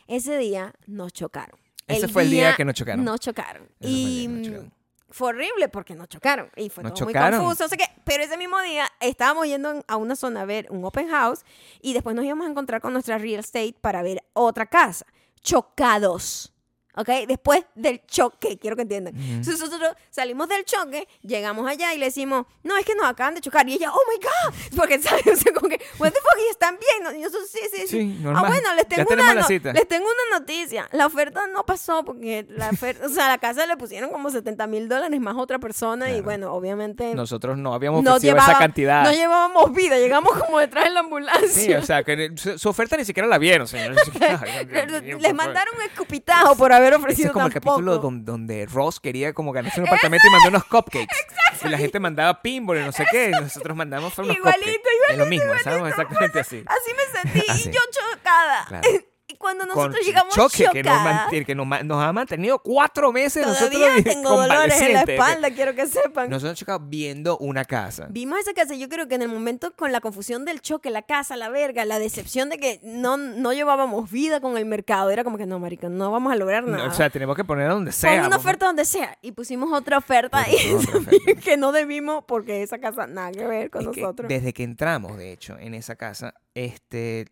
Ese 0.07 0.37
día 0.39 0.73
nos 0.87 1.13
chocaron. 1.13 1.59
Ese 1.97 2.07
fue 2.07 2.23
el 2.23 2.29
día 2.29 2.55
que 2.55 2.65
nos 2.65 2.75
chocaron. 2.75 3.03
Nos 3.05 3.19
chocaron. 3.19 3.63
Ese 3.79 3.89
fue 3.89 3.89
y 3.89 4.23
que 4.23 4.29
mm, 4.29 4.43
chocaron. 4.43 4.73
fue 5.09 5.29
horrible 5.29 5.69
porque 5.69 5.95
nos 5.95 6.07
chocaron. 6.09 6.49
Y 6.55 6.69
fue 6.69 6.83
Nos 6.83 6.93
todo 6.93 7.07
chocaron. 7.07 7.39
muy 7.39 7.47
confuso. 7.49 7.63
no 7.65 7.69
sé 7.69 7.77
qué. 7.77 7.85
Pero 8.03 8.23
ese 8.23 8.37
mismo 8.37 8.59
día 8.61 8.85
estábamos 8.99 9.45
yendo 9.47 9.83
a 9.87 9.95
una 9.97 10.15
zona 10.15 10.41
a 10.41 10.45
ver 10.45 10.67
un 10.69 10.83
open 10.85 11.09
house 11.09 11.41
y 11.81 11.93
después 11.93 12.15
nos 12.15 12.25
íbamos 12.25 12.47
a 12.47 12.49
encontrar 12.49 12.81
con 12.81 12.93
nuestra 12.93 13.17
real 13.17 13.39
estate 13.39 13.75
para 13.81 14.01
ver 14.01 14.23
otra 14.33 14.65
casa. 14.65 15.05
Chocados. 15.41 16.53
¿Ok? 16.95 17.07
Después 17.27 17.63
del 17.75 18.01
choque, 18.05 18.57
quiero 18.59 18.75
que 18.75 18.81
entiendan. 18.83 19.15
Entonces 19.15 19.59
nosotros 19.59 19.93
salimos 20.09 20.47
del 20.49 20.65
choque, 20.65 21.07
llegamos 21.21 21.69
allá 21.69 21.93
y 21.93 21.97
le 21.97 22.05
decimos, 22.05 22.45
no, 22.63 22.77
es 22.77 22.85
que 22.85 22.95
nos 22.95 23.05
acaban 23.05 23.33
de 23.35 23.41
chocar. 23.41 23.67
Y 23.69 23.73
ella, 23.75 23.91
oh 23.93 24.01
my 24.09 24.17
God. 24.23 24.55
Porque, 24.77 24.99
¿sabes? 24.99 25.25
O 25.27 25.35
sea, 25.35 25.53
como 25.53 25.69
que, 25.69 25.79
what 25.99 26.11
the 26.11 26.19
fuck, 26.19 26.37
y 26.47 26.49
están 26.51 26.77
bien. 26.77 27.17
Y 27.19 27.21
nosotros, 27.23 27.49
sí, 27.49 27.59
sí, 27.71 27.81
sí. 27.81 27.87
Sí, 27.87 28.17
Ah, 28.33 28.43
bueno, 28.47 28.75
les 28.75 28.87
tengo, 28.87 29.13
una, 29.13 29.33
no- 29.33 29.47
les 29.47 29.87
tengo 29.87 30.05
una 30.05 30.39
noticia. 30.39 30.89
La 30.91 31.05
oferta 31.05 31.47
no 31.47 31.65
pasó 31.65 32.03
porque 32.03 32.45
la 32.49 32.69
oferta, 32.69 33.05
o 33.05 33.09
sea, 33.09 33.27
la 33.29 33.37
casa 33.37 33.65
le 33.65 33.77
pusieron 33.77 34.09
como 34.11 34.29
70 34.29 34.67
mil 34.67 34.89
dólares 34.89 35.19
más 35.21 35.35
otra 35.37 35.59
persona 35.59 36.07
y 36.09 36.11
Claro. 36.13 36.23
bueno, 36.25 36.53
obviamente 36.53 37.15
Nosotros 37.15 37.57
no 37.57 37.73
habíamos 37.73 38.03
no 38.03 38.11
ofrecido 38.11 38.33
llevaba- 38.35 38.51
esa 38.51 38.59
cantidad. 38.59 39.03
no 39.03 39.11
llevábamos 39.11 39.73
vida, 39.73 39.97
llegamos 39.97 40.33
como 40.37 40.59
detrás 40.59 40.83
de 40.85 40.89
la 40.91 40.99
Sí, 41.01 41.05
ambulancia. 41.05 41.79
o 41.79 41.83
sea, 41.83 42.03
que 42.03 42.31
su, 42.35 42.57
su 42.59 42.69
oferta 42.69 42.97
ni 42.97 43.05
siquiera 43.05 43.27
la 43.27 43.37
vieron, 43.37 43.67
señor. 43.67 43.95
Les 45.19 45.33
mandaron 45.33 45.75
un 45.77 45.81
escupitajo 45.83 46.55
por 46.55 46.73
haber 46.73 46.80
Ese 46.87 46.95
ofrecido 46.95 47.27
es 47.27 47.33
como 47.33 47.47
el 47.47 47.53
capítulo 47.53 47.97
donde, 47.99 48.65
Ross 48.65 48.99
quería 48.99 49.33
como 49.33 49.51
ganarse 49.51 49.79
un 49.81 49.87
apartamento 49.87 50.27
y 50.27 50.31
mandó 50.31 50.49
unos 50.49 50.63
cupcakes. 50.65 51.15
Y 51.63 51.69
la 51.69 51.77
gente 51.77 51.99
mandaba 51.99 52.41
pinball 52.41 52.77
y 52.77 52.81
no 52.81 52.91
sé 52.91 53.05
qué. 53.11 53.29
Y 53.29 53.31
nosotros 53.31 53.75
mandamos 53.77 54.13
fue 54.13 54.23
unos 54.25 54.37
Igualito, 54.37 54.59
cupcakes. 54.65 54.81
igualito, 54.81 55.11
Es 55.11 55.17
lo 55.17 55.25
mismo, 55.25 55.43
igualito, 55.45 55.57
estábamos 55.57 55.89
exactamente 55.89 56.39
así. 56.39 56.63
Así 56.65 56.91
me 56.93 57.21
sentí 57.31 57.45
Así. 57.51 57.69
y 57.69 57.71
yo 57.71 57.79
chocada. 57.91 58.65
Claro. 58.67 58.89
Y 59.31 59.37
cuando 59.37 59.65
Con 59.67 59.75
nosotros 59.75 60.05
llegamos 60.05 60.33
choque 60.35 60.67
que, 60.71 60.83
nos, 60.83 60.93
chocadas, 60.97 61.29
que 61.45 61.55
nos, 61.55 61.65
ma- 61.67 61.83
nos 61.83 62.03
ha 62.03 62.11
mantenido 62.11 62.59
cuatro 62.59 63.11
meses 63.11 63.43
todavía 63.43 63.69
nosotros 63.87 64.03
tengo 64.13 64.29
dolores 64.29 64.81
en 64.81 64.93
la 64.93 65.01
espalda, 65.01 65.51
quiero 65.51 65.73
que 65.75 65.87
sepan. 65.87 66.29
Nosotros 66.29 66.57
chocamos 66.59 66.89
viendo 66.89 67.37
una 67.37 67.63
casa. 67.65 68.07
Vimos 68.09 68.39
esa 68.39 68.53
casa, 68.53 68.75
yo 68.75 68.89
creo 68.89 69.07
que 69.07 69.15
en 69.15 69.21
el 69.21 69.29
momento 69.29 69.73
con 69.75 69.91
la 69.91 70.01
confusión 70.01 70.43
del 70.45 70.61
choque, 70.61 70.89
la 70.89 71.01
casa, 71.03 71.35
la 71.37 71.49
verga, 71.49 71.85
la 71.85 71.99
decepción 71.99 72.49
de 72.49 72.57
que 72.57 72.79
no, 72.83 73.17
no 73.17 73.53
llevábamos 73.53 74.09
vida 74.11 74.39
con 74.41 74.57
el 74.57 74.65
mercado, 74.65 75.09
era 75.11 75.23
como 75.23 75.37
que 75.37 75.45
no, 75.45 75.59
marica, 75.59 75.87
no 75.89 76.11
vamos 76.11 76.33
a 76.33 76.35
lograr 76.35 76.63
No, 76.63 76.77
nada. 76.77 76.89
o 76.89 76.93
sea, 76.93 77.09
tenemos 77.09 77.35
que 77.35 77.43
poner 77.43 77.69
donde 77.69 77.91
Pon 77.91 77.99
sea. 77.99 78.11
una 78.13 78.21
por 78.23 78.29
favor. 78.31 78.39
oferta 78.45 78.65
donde 78.65 78.85
sea. 78.85 79.17
Y 79.21 79.31
pusimos 79.31 79.71
otra 79.71 79.97
oferta 79.97 80.45
y 80.49 80.73
otra 80.73 80.97
oferta. 80.99 81.41
que 81.43 81.57
no 81.57 81.71
debimos 81.71 82.23
porque 82.27 82.63
esa 82.63 82.79
casa 82.79 83.07
nada 83.07 83.31
que 83.31 83.45
ver 83.47 83.69
con 83.69 83.81
Es 83.83 83.87
que 83.89 84.01
nosotros. 84.01 84.27
desde 84.29 84.53
que 84.53 84.63
entramos, 84.63 85.17
de 85.17 85.31
hecho, 85.31 85.57
en 85.59 85.73
esa 85.73 85.95
casa, 85.95 86.33
este, 86.53 87.27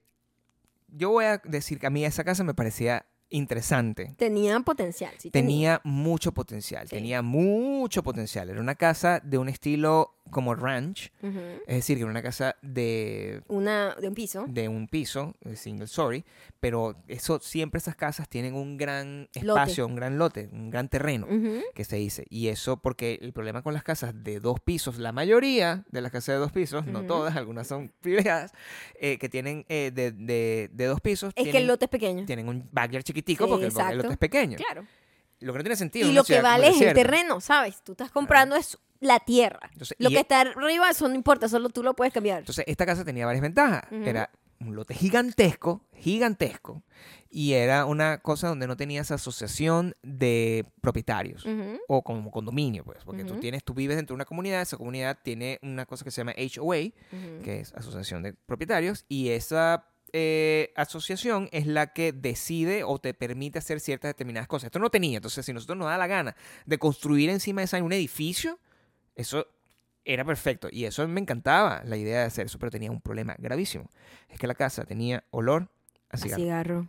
yo 0.94 1.10
voy 1.11 1.26
a 1.26 1.41
decir 1.44 1.80
que 1.80 1.88
a 1.88 1.90
mí 1.90 2.06
esa 2.06 2.24
casa 2.24 2.44
me 2.44 2.53
parecía 2.53 3.06
interesante. 3.30 4.16
Tenía 4.18 4.60
potencial, 4.61 5.14
sí. 5.18 5.30
Tenía 5.30 5.82
mucho 5.84 6.34
potencial, 6.34 6.88
Sí. 6.88 6.95
tenía 6.95 7.22
mucho 7.22 8.02
potencial. 8.03 8.49
Era 8.49 8.60
una 8.60 8.76
casa 8.76 9.22
de 9.24 9.38
un 9.38 9.49
estilo 9.49 10.19
como 10.30 10.56
ranch, 10.56 11.12
es 11.22 11.76
decir, 11.76 11.98
que 11.98 12.04
era 12.04 12.12
una 12.12 12.22
casa 12.22 12.56
de, 12.62 13.42
Una 13.48 13.96
de 13.96 14.08
un 14.08 14.16
piso. 14.16 14.46
de 14.48 14.68
un 14.68 14.88
piso, 14.88 15.36
de 15.42 15.56
single 15.56 15.86
story, 15.86 16.24
pero 16.60 16.96
eso 17.08 17.40
siempre 17.40 17.78
esas 17.80 17.96
casas 17.96 18.28
tienen 18.30 18.54
un 18.54 18.78
gran 18.78 19.28
Lote. 19.34 19.40
espacio, 19.40 19.86
un 19.88 19.96
gran 19.96 20.18
lote, 20.18 20.50
un 20.52 20.70
gran 20.70 20.90
terreno 20.90 21.28
que 21.76 21.84
se 21.86 21.96
dice. 21.98 22.26
Y 22.30 22.48
eso 22.50 22.78
porque 22.78 23.20
el 23.22 23.34
problema 23.34 23.62
con 23.62 23.74
las 23.74 23.84
casas 23.84 24.14
de 24.24 24.40
dos 24.40 24.60
pisos, 24.60 24.98
la 24.98 25.12
mayoría 25.12 25.84
de 25.92 26.02
las 26.02 26.12
casas 26.12 26.36
de 26.36 26.40
dos 26.40 26.52
pisos, 26.52 26.86
no 26.86 27.04
todas, 27.04 27.36
algunas 27.36 27.68
son 27.68 27.92
privilegiadas, 28.02 28.52
eh, 29.00 29.18
que 29.18 29.30
tienen 29.30 29.66
eh, 29.70 29.92
de, 29.94 30.12
de- 30.12 30.70
de 30.72 30.86
dos 30.86 31.02
pisos, 31.02 31.34
Es 31.36 31.48
que 31.50 31.58
el 31.58 31.68
lote 31.68 31.86
es 31.86 31.90
pequeño. 31.92 32.26
tienen 32.26 32.50
un 32.50 32.68
backyard 32.72 33.04
chiquitico 33.04 33.46
Sí, 33.46 33.50
porque 33.50 33.66
el, 33.68 33.92
el 33.92 33.98
lote 33.98 34.12
es 34.14 34.18
pequeño. 34.18 34.58
Claro. 34.58 34.86
Lo 35.42 35.54
que 35.54 35.60
no 35.60 35.64
tiene 35.64 35.76
sentido. 35.78 36.10
Y 36.10 36.14
lo 36.14 36.26
que 36.26 36.42
vale 36.42 36.68
es 36.68 36.82
el 36.82 36.94
terreno, 36.94 37.40
¿sabes? 37.40 37.82
Tú 37.82 37.94
estás 37.94 38.12
comprando 38.12 38.58
es 38.58 38.78
la 39.00 39.20
tierra. 39.20 39.70
Entonces, 39.72 39.96
Lo 40.00 40.10
que 40.10 40.20
está 40.20 40.42
arriba, 40.42 40.90
eso 40.90 41.08
no 41.08 41.16
importa, 41.16 41.48
solo 41.48 41.70
tú 41.70 41.84
lo 41.84 41.96
puedes 41.96 42.14
cambiar. 42.14 42.40
Entonces, 42.40 42.66
esta 42.68 42.86
casa 42.86 43.06
tenía 43.06 43.26
varias 43.26 43.42
ventajas. 43.42 43.84
Era 43.92 44.30
un 44.60 44.76
lote 44.76 44.94
gigantesco, 44.94 45.86
gigantesco, 45.96 46.84
y 47.30 47.54
era 47.54 47.86
una 47.86 48.18
cosa 48.18 48.50
donde 48.50 48.68
no 48.68 48.76
tenías 48.76 49.10
asociación 49.12 49.96
de 50.04 50.66
propietarios. 50.82 51.46
O 51.88 52.04
como 52.04 52.32
condominio, 52.32 52.84
pues, 52.84 53.04
porque 53.06 53.24
tú 53.24 53.40
tienes, 53.40 53.64
tú 53.64 53.74
vives 53.74 53.96
dentro 53.96 54.14
de 54.14 54.18
una 54.18 54.26
comunidad, 54.26 54.62
esa 54.62 54.78
comunidad 54.78 55.18
tiene 55.24 55.60
una 55.62 55.86
cosa 55.86 56.04
que 56.04 56.12
se 56.12 56.22
llama 56.22 56.34
HOA, 56.34 56.92
que 57.44 57.60
es 57.62 57.74
Asociación 57.74 58.24
de 58.24 58.34
Propietarios, 58.34 59.06
y 59.08 59.30
esa 59.30 59.86
eh, 60.12 60.74
asociación 60.76 61.50
es 61.52 61.68
la 61.68 61.94
que 61.94 62.12
decide 62.12 62.84
o 62.84 63.00
te 63.00 63.14
permite 63.14 63.60
hacer 63.60 63.80
ciertas 63.80 64.10
determinadas 64.10 64.48
cosas. 64.48 64.68
Esto 64.68 64.80
no 64.80 64.90
tenía, 64.90 65.18
entonces 65.18 65.46
si 65.46 65.54
nosotros 65.54 65.78
nos 65.78 65.88
da 65.88 65.98
la 65.98 66.08
gana 66.08 66.36
de 66.66 66.78
construir 66.80 67.30
encima 67.30 67.62
de 67.62 67.66
esa 67.66 67.82
un 67.84 67.94
edificio, 67.94 68.60
eso 69.20 69.48
era 70.06 70.26
perfecto, 70.26 70.70
y 70.72 70.86
eso 70.86 71.08
me 71.08 71.20
encantaba 71.22 71.84
la 71.86 71.98
idea 71.98 72.22
de 72.22 72.26
hacer 72.26 72.48
eso, 72.48 72.58
pero 72.58 72.72
tenía 72.72 72.90
un 72.90 73.02
problema 73.02 73.36
gravísimo, 73.38 73.90
es 74.30 74.40
que 74.40 74.48
la 74.48 74.56
casa 74.56 74.86
tenía 74.86 75.24
olor 75.30 75.70
a 76.10 76.16
A 76.16 76.18
cigarro. 76.18 76.41
cigarro. 76.41 76.88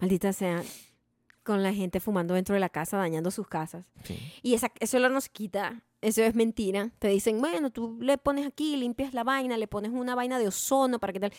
Maldita 0.00 0.32
sea. 0.32 0.62
Con 1.44 1.64
la 1.64 1.72
gente 1.74 1.98
fumando 1.98 2.34
dentro 2.34 2.54
de 2.54 2.60
la 2.60 2.68
casa, 2.68 2.98
dañando 2.98 3.32
sus 3.32 3.48
casas. 3.48 3.84
Sí. 4.04 4.16
Y 4.42 4.54
esa, 4.54 4.70
ese 4.78 4.96
olor 4.98 5.10
no 5.10 5.20
se 5.20 5.28
quita. 5.30 5.82
Eso 6.00 6.22
es 6.22 6.36
mentira. 6.36 6.90
Te 7.00 7.08
dicen, 7.08 7.40
bueno, 7.40 7.70
tú 7.70 7.98
le 8.00 8.16
pones 8.16 8.46
aquí, 8.46 8.76
limpias 8.76 9.12
la 9.12 9.24
vaina, 9.24 9.56
le 9.56 9.66
pones 9.66 9.90
una 9.90 10.14
vaina 10.14 10.38
de 10.38 10.46
ozono 10.46 11.00
para 11.00 11.12
que 11.12 11.18
tal. 11.18 11.32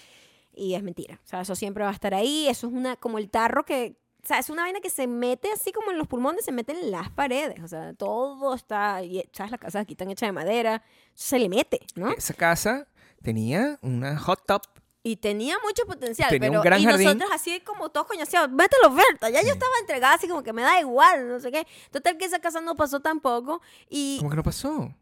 Y 0.54 0.74
es 0.74 0.84
mentira. 0.84 1.22
O 1.24 1.28
sea, 1.28 1.40
eso 1.41 1.56
siempre 1.56 1.86
va 1.86 1.90
a 1.90 1.94
estar 1.94 2.14
ahí. 2.14 2.48
Eso 2.50 2.68
es 2.68 2.74
una, 2.74 2.98
como 2.98 3.18
el 3.18 3.30
tarro 3.30 3.64
que, 3.64 3.95
o 4.24 4.28
sea, 4.28 4.40
es 4.40 4.50
una 4.50 4.62
vaina 4.62 4.80
que 4.80 4.90
se 4.90 5.06
mete 5.06 5.52
así 5.52 5.74
como 5.74 5.91
en 5.91 5.98
los 5.98 6.08
pulmones, 6.08 6.45
se 6.45 6.54
mete 6.54 6.72
en 6.72 6.91
las 6.91 7.10
paredes. 7.10 7.62
O 7.62 7.68
sea, 7.68 7.94
todo 7.94 8.54
está, 8.56 9.04
y, 9.04 9.22
¿sabes? 9.34 9.52
Las 9.52 9.60
casas 9.60 9.82
aquí 9.82 9.94
están 9.94 10.10
hechas 10.10 10.28
de 10.30 10.32
madera. 10.32 10.82
Se 11.14 11.38
le 11.38 11.50
mete, 11.50 11.82
¿no? 11.95 12.10
Esa 12.12 12.34
casa 12.34 12.88
tenía 13.22 13.78
una 13.82 14.18
hot 14.18 14.45
tub. 14.48 14.62
Y 15.06 15.18
tenía 15.18 15.58
mucho 15.62 15.86
potencial, 15.86 16.30
Tenía 16.30 16.50
un 16.50 16.54
pero 16.54 16.64
gran 16.64 16.80
y 16.80 16.86
jardín. 16.86 17.06
nosotros 17.08 17.30
así 17.34 17.60
como 17.60 17.90
todos 17.90 18.08
coñaseados, 18.08 18.50
vete 18.56 18.78
la 18.82 18.88
oferta. 18.88 19.30
Ya 19.30 19.41
yo 19.41 19.50
estaba 19.52 19.74
entregada 19.82 20.14
así 20.14 20.30
como 20.30 20.41
que 20.41 20.54
me 20.54 20.62
da 20.62 20.80
igual, 20.80 21.28
no 21.28 21.41
sé 21.41 21.52
qué. 21.52 21.68
Total 21.91 22.18
que 22.18 22.24
esa 22.24 22.40
casa 22.40 22.62
no 22.62 22.76
pasó 22.78 23.02
tampoco. 23.02 23.62
Y 23.90 24.16
¿Cómo 24.20 24.30
que 24.30 24.38
no 24.38 24.44
pasó? 24.44 24.95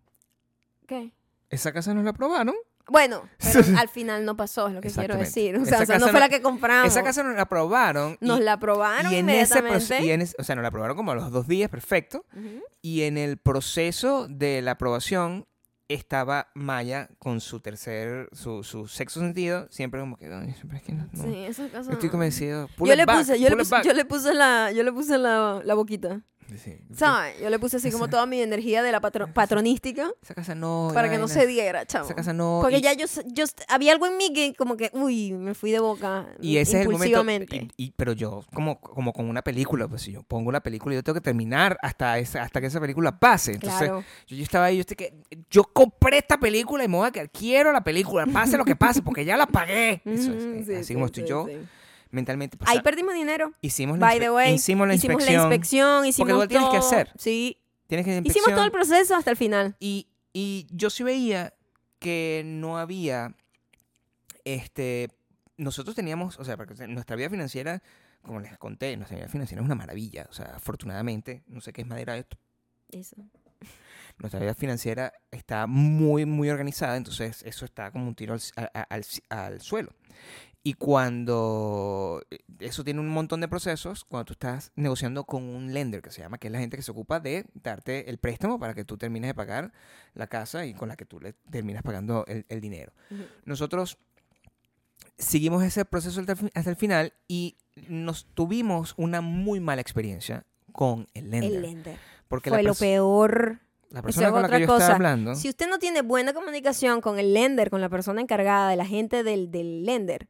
¿qué? 0.88 1.14
Esa 1.52 1.72
casa 1.72 1.93
nos 1.93 2.03
la 2.03 2.10
aprobaron. 2.10 2.56
Bueno, 2.91 3.23
pero 3.41 3.63
al 3.80 3.88
final 3.89 4.26
no 4.26 4.35
pasó, 4.35 4.68
es 4.68 4.73
lo 4.73 4.81
que 4.81 4.89
quiero 4.89 5.15
decir. 5.15 5.55
O 5.57 5.65
sea, 5.65 5.80
o 5.81 5.85
sea, 5.85 5.97
no 5.97 6.05
fue 6.07 6.13
no- 6.13 6.19
la 6.19 6.30
que 6.30 6.41
compramos. 6.41 6.91
Esa 6.91 7.03
casa 7.03 7.23
nos 7.23 7.35
la 7.35 7.43
aprobaron. 7.43 8.18
Nos 8.19 8.39
y, 8.39 8.43
la 8.43 8.53
aprobaron 8.53 9.11
y 9.11 9.15
en 9.15 9.30
ese 9.30 9.59
inmediatamente. 9.59 9.95
proce- 9.95 10.03
y 10.05 10.11
en 10.11 10.22
ese- 10.22 10.35
o 10.38 10.43
sea, 10.43 10.55
nos 10.55 10.61
la 10.63 10.68
aprobaron 10.68 10.97
como 10.97 11.11
a 11.11 11.15
los 11.15 11.31
dos 11.31 11.47
días, 11.47 11.69
perfecto. 11.69 12.26
Y 12.81 13.03
en 13.03 13.18
el 13.18 13.38
proceso 13.38 14.27
de 14.30 14.61
la 14.61 14.72
aprobación 14.72 15.47
estaba 15.88 16.47
Maya 16.53 17.09
con 17.19 17.41
su 17.41 17.59
tercer, 17.59 18.30
su, 18.31 18.63
su 18.63 18.88
sexto 18.88 19.19
sentido, 19.19 19.68
siempre 19.69 19.99
como 19.99 20.15
que, 20.15 20.26
"Ay, 20.26 20.53
siempre 20.53 20.77
es 20.77 20.84
que 20.84 20.93
no, 20.93 21.07
no". 21.11 21.23
Sí, 21.23 21.35
esa 21.45 21.68
casa. 21.69 21.91
Estoy 21.91 22.09
convencido. 22.09 22.69
Yo 22.80 22.95
le, 22.95 23.05
back, 23.05 23.18
puse, 23.19 23.39
yo, 23.39 23.49
le 23.49 23.57
puse, 23.57 23.76
yo 23.84 23.93
le 23.93 24.05
puse 24.05 24.34
la, 24.34 24.72
yo 24.72 24.84
le 24.84 24.91
puse 24.93 25.18
la, 25.18 25.61
la 25.63 25.73
boquita. 25.73 26.22
Sí. 26.61 26.77
¿Sabes? 26.93 27.39
Yo 27.39 27.49
le 27.49 27.59
puse 27.59 27.77
así 27.77 27.91
como 27.91 28.09
toda 28.09 28.26
mi 28.26 28.41
energía 28.41 28.84
de 28.84 28.91
la 28.91 28.99
patro- 28.99 29.31
patronística 29.34 30.11
Esa 30.22 30.34
casa 30.35 30.53
no. 30.53 30.91
para 30.93 31.09
que 31.09 31.18
no 31.18 31.27
se 31.30 31.47
diera, 31.47 31.85
chavo. 31.85 32.05
Esa 32.05 32.13
casa 32.15 32.34
no. 32.34 32.59
Porque 32.61 32.80
y- 32.80 32.81
ya 32.81 32.93
yo, 32.93 33.05
yo 33.27 33.45
había 33.69 33.93
algo 33.93 34.05
en 34.07 34.18
mí 34.18 34.34
que 34.34 34.53
como 34.55 34.76
que, 34.76 34.89
uy, 34.93 35.31
me 35.31 35.53
fui 35.53 35.72
de 35.72 35.80
boca 35.80 36.27
Y 36.41 36.57
ese 36.57 36.80
es 36.81 36.85
el 36.88 36.91
momento. 36.91 37.55
y- 37.55 37.69
y- 37.77 37.91
pero 37.95 38.11
yo, 38.13 38.43
como, 38.53 38.81
como 38.81 39.13
con 39.13 39.30
una 39.30 39.41
película, 39.43 39.88
pues 39.88 40.01
si 40.01 40.11
yo 40.11 40.23
pongo 40.23 40.49
una 40.49 40.59
película, 40.61 40.93
yo 40.95 41.03
tengo 41.03 41.15
que 41.15 41.22
terminar 41.23 41.77
hasta, 41.81 42.19
esa, 42.19 42.43
hasta 42.43 42.59
que 42.59 42.68
esa 42.68 42.81
película 42.81 43.18
pase. 43.18 43.53
Entonces, 43.53 43.80
claro. 43.80 44.03
yo, 44.27 44.35
yo 44.35 44.43
estaba 44.43 44.65
ahí, 44.65 44.76
yo, 44.77 44.81
estoy 44.81 44.97
que, 44.97 45.13
yo 45.49 45.63
compré 45.63 46.18
esta 46.18 46.38
película 46.38 46.84
y 46.84 46.88
me 46.89 46.97
voy 46.97 47.07
a 47.07 47.11
quedar. 47.11 47.30
Quiero 47.30 47.72
la 47.72 47.84
película, 47.84 48.26
pase 48.26 48.57
lo 48.57 48.65
que 48.65 48.76
pase, 48.76 49.01
porque 49.01 49.23
ya 49.23 49.38
la 49.38 49.47
pagué. 49.47 50.01
Eso 50.05 50.34
es, 50.34 50.43
eh, 50.43 50.63
sí, 50.65 50.73
así 50.76 50.84
sí, 50.84 50.93
como 50.95 51.05
estoy 51.05 51.26
yo, 51.26 51.47
mentalmente. 52.11 52.57
pues, 52.57 52.69
Ahí 52.69 52.77
ah, 52.79 52.83
perdimos 52.83 53.13
dinero. 53.13 53.53
hicimos 53.61 53.97
la, 53.99 54.05
By 54.07 54.19
the 54.19 54.31
way, 54.31 54.53
hicimos 54.53 54.88
la 54.88 54.93
hicimos 54.95 55.15
inspección. 55.21 55.49
la 55.49 55.55
inspección, 55.55 56.05
hicimos 56.05 56.29
igual 56.31 56.47
tienes 56.47 56.69
que 56.69 56.77
todo. 56.77 56.88
hacer. 56.88 57.11
Sí, 57.17 57.57
Tienes 57.88 58.05
que 58.05 58.21
hicimos 58.23 58.49
todo 58.51 58.63
el 58.63 58.71
proceso 58.71 59.15
hasta 59.15 59.31
el 59.31 59.38
final. 59.38 59.75
Y, 59.79 60.07
y 60.31 60.65
yo 60.71 60.89
sí 60.89 61.03
veía 61.03 61.53
que 61.99 62.41
no 62.45 62.77
había, 62.77 63.35
este, 64.45 65.09
nosotros 65.57 65.95
teníamos, 65.95 66.39
o 66.39 66.45
sea, 66.45 66.57
porque 66.57 66.88
nuestra 66.88 67.15
vida 67.15 67.29
financiera, 67.29 67.83
como 68.21 68.39
les 68.39 68.57
conté, 68.57 68.95
nuestra 68.97 69.17
vida 69.17 69.27
financiera 69.27 69.61
es 69.61 69.65
una 69.65 69.75
maravilla. 69.75 70.25
O 70.29 70.33
sea, 70.33 70.53
afortunadamente, 70.55 71.43
no 71.47 71.59
sé 71.61 71.73
qué 71.73 71.81
es 71.81 71.88
madera 71.88 72.17
esto, 72.17 72.38
Eso. 72.89 73.17
nuestra 74.17 74.39
vida 74.39 74.53
financiera 74.53 75.11
está 75.31 75.67
muy, 75.67 76.25
muy 76.25 76.49
organizada, 76.49 76.95
entonces 76.95 77.43
eso 77.43 77.65
está 77.65 77.91
como 77.91 78.07
un 78.07 78.15
tiro 78.15 78.35
al, 78.55 79.05
al 79.29 79.61
suelo. 79.61 79.91
Y 80.63 80.73
cuando 80.73 82.21
eh, 82.29 82.39
eso 82.59 82.83
tiene 82.83 82.99
un 82.99 83.09
montón 83.09 83.41
de 83.41 83.47
procesos, 83.47 84.05
cuando 84.05 84.25
tú 84.25 84.33
estás 84.33 84.71
negociando 84.75 85.23
con 85.23 85.43
un 85.43 85.73
lender 85.73 86.01
que 86.01 86.11
se 86.11 86.21
llama, 86.21 86.38
que 86.38 86.47
es 86.47 86.53
la 86.53 86.59
gente 86.59 86.77
que 86.77 86.83
se 86.83 86.91
ocupa 86.91 87.19
de 87.19 87.45
darte 87.55 88.09
el 88.09 88.19
préstamo 88.19 88.59
para 88.59 88.75
que 88.75 88.85
tú 88.85 88.97
termines 88.97 89.29
de 89.29 89.33
pagar 89.33 89.71
la 90.13 90.27
casa 90.27 90.65
y 90.65 90.73
con 90.73 90.88
la 90.88 90.95
que 90.95 91.05
tú 91.05 91.19
le 91.19 91.33
terminas 91.49 91.81
pagando 91.81 92.25
el, 92.27 92.45
el 92.47 92.61
dinero. 92.61 92.93
Ujú. 93.09 93.23
Nosotros 93.45 93.97
seguimos 95.17 95.63
ese 95.63 95.85
proceso 95.85 96.21
hasta 96.53 96.69
el, 96.69 96.75
final 96.75 97.13
y 97.27 97.57
nos 97.88 98.25
tuvimos 98.25 98.93
una 98.97 99.21
muy 99.21 99.59
mala 99.59 99.81
experiencia 99.81 100.45
con 100.71 101.07
el 101.13 101.29
lender. 101.31 101.53
El 101.53 101.61
lender. 101.61 101.97
porque 102.27 102.49
Fue 102.49 102.63
lo 102.63 102.75
peor. 102.75 103.59
la 103.89 104.01
persona 104.01 104.31
con 104.31 104.41
la 104.41 104.47
otra 104.47 104.57
que 104.57 104.61
yo 104.63 104.67
cosa. 104.67 104.79
estaba 104.79 104.95
hablando... 104.95 105.35
Si 105.35 105.49
usted 105.49 105.69
no 105.69 105.79
tiene 105.79 106.01
buena 106.01 106.33
comunicación 106.33 107.01
con 107.01 107.19
el 107.19 107.33
lender, 107.33 107.69
con 107.69 107.81
la 107.81 107.89
persona 107.89 108.21
encargada, 108.21 108.69
de 108.69 108.75
la 108.75 108.85
gente 108.85 109.23
del, 109.23 109.51
del 109.51 109.85
lender, 109.85 110.27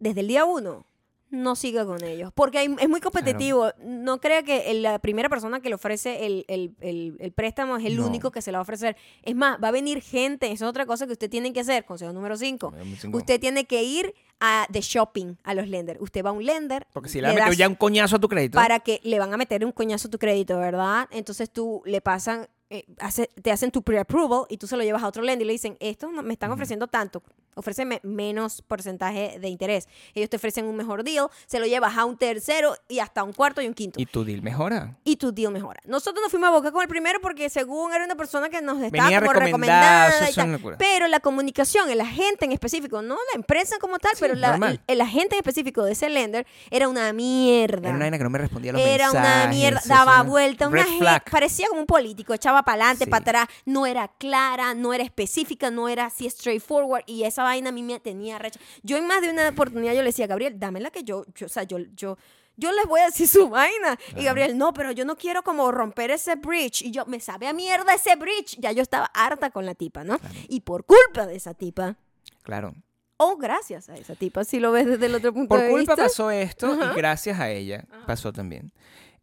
desde 0.00 0.20
el 0.20 0.28
día 0.28 0.44
uno, 0.44 0.84
no 1.32 1.54
siga 1.54 1.86
con 1.86 2.02
ellos. 2.02 2.32
Porque 2.34 2.58
hay- 2.58 2.74
es 2.80 2.88
muy 2.88 3.00
competitivo. 3.00 3.70
No 3.84 4.20
crea 4.20 4.42
que 4.42 4.72
el- 4.72 4.82
la 4.82 4.98
primera 4.98 5.28
persona 5.28 5.60
que 5.60 5.68
le 5.68 5.76
ofrece 5.76 6.26
el, 6.26 6.44
el- 6.48 6.74
el- 6.80 7.16
el 7.20 7.30
préstamo 7.30 7.76
es 7.76 7.84
el 7.84 7.96
No. 7.98 8.06
único 8.08 8.32
que 8.32 8.42
se 8.42 8.50
la 8.50 8.58
va 8.58 8.62
a 8.62 8.62
ofrecer. 8.62 8.96
Es 9.22 9.36
más, 9.36 9.56
va 9.62 9.68
a 9.68 9.70
venir 9.70 10.02
gente. 10.02 10.46
Esa 10.50 10.64
es 10.64 10.68
otra 10.68 10.86
cosa 10.86 11.06
que 11.06 11.12
usted 11.12 11.30
tiene 11.30 11.52
que 11.52 11.60
hacer. 11.60 11.84
Consejo 11.84 12.12
número 12.12 12.36
5. 12.36 12.72
Usted 13.12 13.38
tiene 13.38 13.64
que 13.64 13.84
ir 13.84 14.12
a 14.40 14.66
de 14.70 14.80
shopping 14.80 15.36
a 15.44 15.54
los 15.54 15.68
lenders. 15.68 16.00
Usted 16.00 16.24
va 16.24 16.30
a 16.30 16.32
un 16.32 16.44
lender. 16.44 16.88
Porque 16.92 17.08
si 17.08 17.20
le 17.20 17.28
le 17.28 17.34
das- 17.36 17.56
ya 17.56 17.68
un 17.68 17.76
coñazo 17.76 18.16
a 18.16 18.18
tu 18.18 18.28
crédito... 18.28 18.56
para 18.56 18.80
que 18.80 18.98
le 19.04 19.18
van 19.20 19.32
a 19.32 19.36
meter 19.36 19.64
un 19.64 19.70
coñazo 19.70 20.08
a 20.08 20.10
tu 20.10 20.18
crédito, 20.18 20.58
¿verdad? 20.58 21.06
Entonces 21.12 21.48
tú 21.50 21.80
le 21.84 22.00
pasan, 22.00 22.48
eh, 22.70 22.86
hace- 22.98 23.30
te 23.40 23.52
hacen 23.52 23.70
tu 23.70 23.82
pre-approval 23.82 24.46
y 24.48 24.56
tú 24.56 24.66
se 24.66 24.76
lo 24.76 24.82
llevas 24.82 25.02
a 25.04 25.08
otro 25.08 25.22
lender 25.22 25.44
y 25.44 25.46
le 25.46 25.52
dicen, 25.52 25.76
esto 25.78 26.10
no- 26.10 26.22
me 26.24 26.32
están 26.32 26.50
ofreciendo 26.50 26.88
tanto, 26.88 27.22
ofréceme 27.54 28.00
menos 28.02 28.62
porcentaje 28.62 29.38
de 29.40 29.48
interés. 29.48 29.88
Ellos 30.14 30.30
te 30.30 30.36
ofrecen 30.36 30.64
un 30.66 30.76
mejor 30.76 31.04
deal, 31.04 31.28
se 31.46 31.58
lo 31.58 31.66
llevas 31.66 31.96
a 31.96 32.04
un 32.04 32.16
tercero 32.16 32.74
y 32.88 32.98
hasta 33.00 33.22
un 33.24 33.32
cuarto 33.32 33.60
y 33.60 33.66
un 33.66 33.74
quinto. 33.74 34.00
Y 34.00 34.06
tu 34.06 34.24
deal 34.24 34.42
mejora. 34.42 34.96
Y 35.04 35.16
tu 35.16 35.32
deal 35.32 35.52
mejora. 35.52 35.80
Nosotros 35.84 36.22
nos 36.22 36.30
fuimos 36.30 36.48
a 36.48 36.52
boca 36.52 36.72
con 36.72 36.82
el 36.82 36.88
primero 36.88 37.20
porque 37.20 37.48
según 37.50 37.92
era 37.92 38.04
una 38.04 38.14
persona 38.16 38.48
que 38.48 38.60
nos 38.62 38.80
estaba 38.82 39.04
Venía 39.04 39.20
como 39.20 39.32
recomendada, 39.32 40.30
y 40.30 40.40
una 40.40 40.58
tal. 40.58 40.76
Pero 40.78 41.08
la 41.08 41.20
comunicación, 41.20 41.90
el 41.90 42.00
agente 42.00 42.44
en 42.44 42.52
específico, 42.52 43.02
no 43.02 43.14
la 43.14 43.36
empresa 43.36 43.76
como 43.80 43.98
tal, 43.98 44.12
Sí, 44.12 44.18
pero 44.20 44.34
la- 44.34 44.54
el, 44.56 44.80
el 44.86 45.00
agente 45.00 45.34
en 45.36 45.40
específico 45.40 45.84
de 45.84 45.92
ese 45.92 46.08
lender 46.08 46.46
era 46.70 46.88
una 46.88 47.12
mierda. 47.12 47.88
Era 47.88 47.96
una 47.96 48.04
vaina 48.04 48.18
que 48.18 48.24
no 48.24 48.30
me 48.30 48.38
respondía 48.38 48.70
a 48.70 48.74
los 48.74 48.82
Era 48.82 49.10
una 49.10 49.20
mensajes, 49.20 49.48
mierda, 49.56 49.78
eso 49.80 49.88
daba 49.88 50.14
era 50.14 50.22
vuelta, 50.22 50.68
una 50.68 50.76
red 50.82 50.88
gen- 50.88 50.98
flag. 50.98 51.30
parecía 51.30 51.68
como 51.68 51.80
un 51.80 51.86
político, 51.86 52.34
echaba 52.34 52.62
para 52.62 52.82
adelante, 52.84 53.04
Sí. 53.04 53.10
para 53.10 53.22
atrás, 53.22 53.48
no 53.64 53.86
era 53.86 54.08
clara, 54.18 54.74
no 54.74 54.92
era 54.94 55.02
específica, 55.04 55.70
no 55.70 55.88
era 55.88 56.06
así 56.06 56.28
straightforward 56.28 57.02
y 57.06 57.24
esa 57.24 57.39
vaina 57.42 57.68
a 57.70 57.72
mí 57.72 57.82
me 57.82 57.98
tenía 58.00 58.38
recha. 58.38 58.60
Yo 58.82 58.96
en 58.96 59.06
más 59.06 59.20
de 59.22 59.30
una 59.30 59.48
oportunidad 59.48 59.92
yo 59.94 60.00
le 60.02 60.08
decía, 60.08 60.26
Gabriel, 60.26 60.58
dámela 60.58 60.90
que 60.90 61.02
yo, 61.04 61.24
yo 61.34 61.46
o 61.46 61.48
sea, 61.48 61.62
yo, 61.64 61.78
yo, 61.94 62.16
yo 62.56 62.72
les 62.72 62.86
voy 62.86 63.00
a 63.00 63.06
decir 63.06 63.26
su 63.28 63.48
vaina. 63.48 63.98
Y 64.16 64.24
Gabriel, 64.24 64.58
no, 64.58 64.72
pero 64.72 64.92
yo 64.92 65.04
no 65.04 65.16
quiero 65.16 65.42
como 65.42 65.70
romper 65.72 66.10
ese 66.10 66.36
bridge. 66.36 66.82
Y 66.82 66.90
yo, 66.90 67.06
me 67.06 67.20
sabe 67.20 67.46
a 67.46 67.52
mierda 67.52 67.94
ese 67.94 68.16
bridge. 68.16 68.56
Ya 68.58 68.72
yo 68.72 68.82
estaba 68.82 69.06
harta 69.14 69.50
con 69.50 69.64
la 69.66 69.74
tipa, 69.74 70.04
¿no? 70.04 70.18
Y 70.48 70.60
por 70.60 70.84
culpa 70.84 71.26
de 71.26 71.36
esa 71.36 71.54
tipa, 71.54 71.96
Claro. 72.42 72.74
o 73.16 73.36
gracias 73.36 73.88
a 73.88 73.94
esa 73.96 74.14
tipa, 74.14 74.44
si 74.44 74.60
lo 74.60 74.72
ves 74.72 74.86
desde 74.86 75.06
el 75.06 75.14
otro 75.14 75.32
punto 75.32 75.48
Por 75.48 75.60
de 75.60 75.68
culpa 75.70 75.92
vista. 75.94 76.04
pasó 76.04 76.30
esto 76.30 76.66
Ajá. 76.72 76.92
y 76.92 76.96
gracias 76.96 77.38
a 77.38 77.50
ella 77.50 77.84
pasó 78.06 78.32
también. 78.32 78.72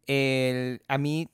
El- 0.06 0.82
a 0.88 0.98
mí 0.98 1.28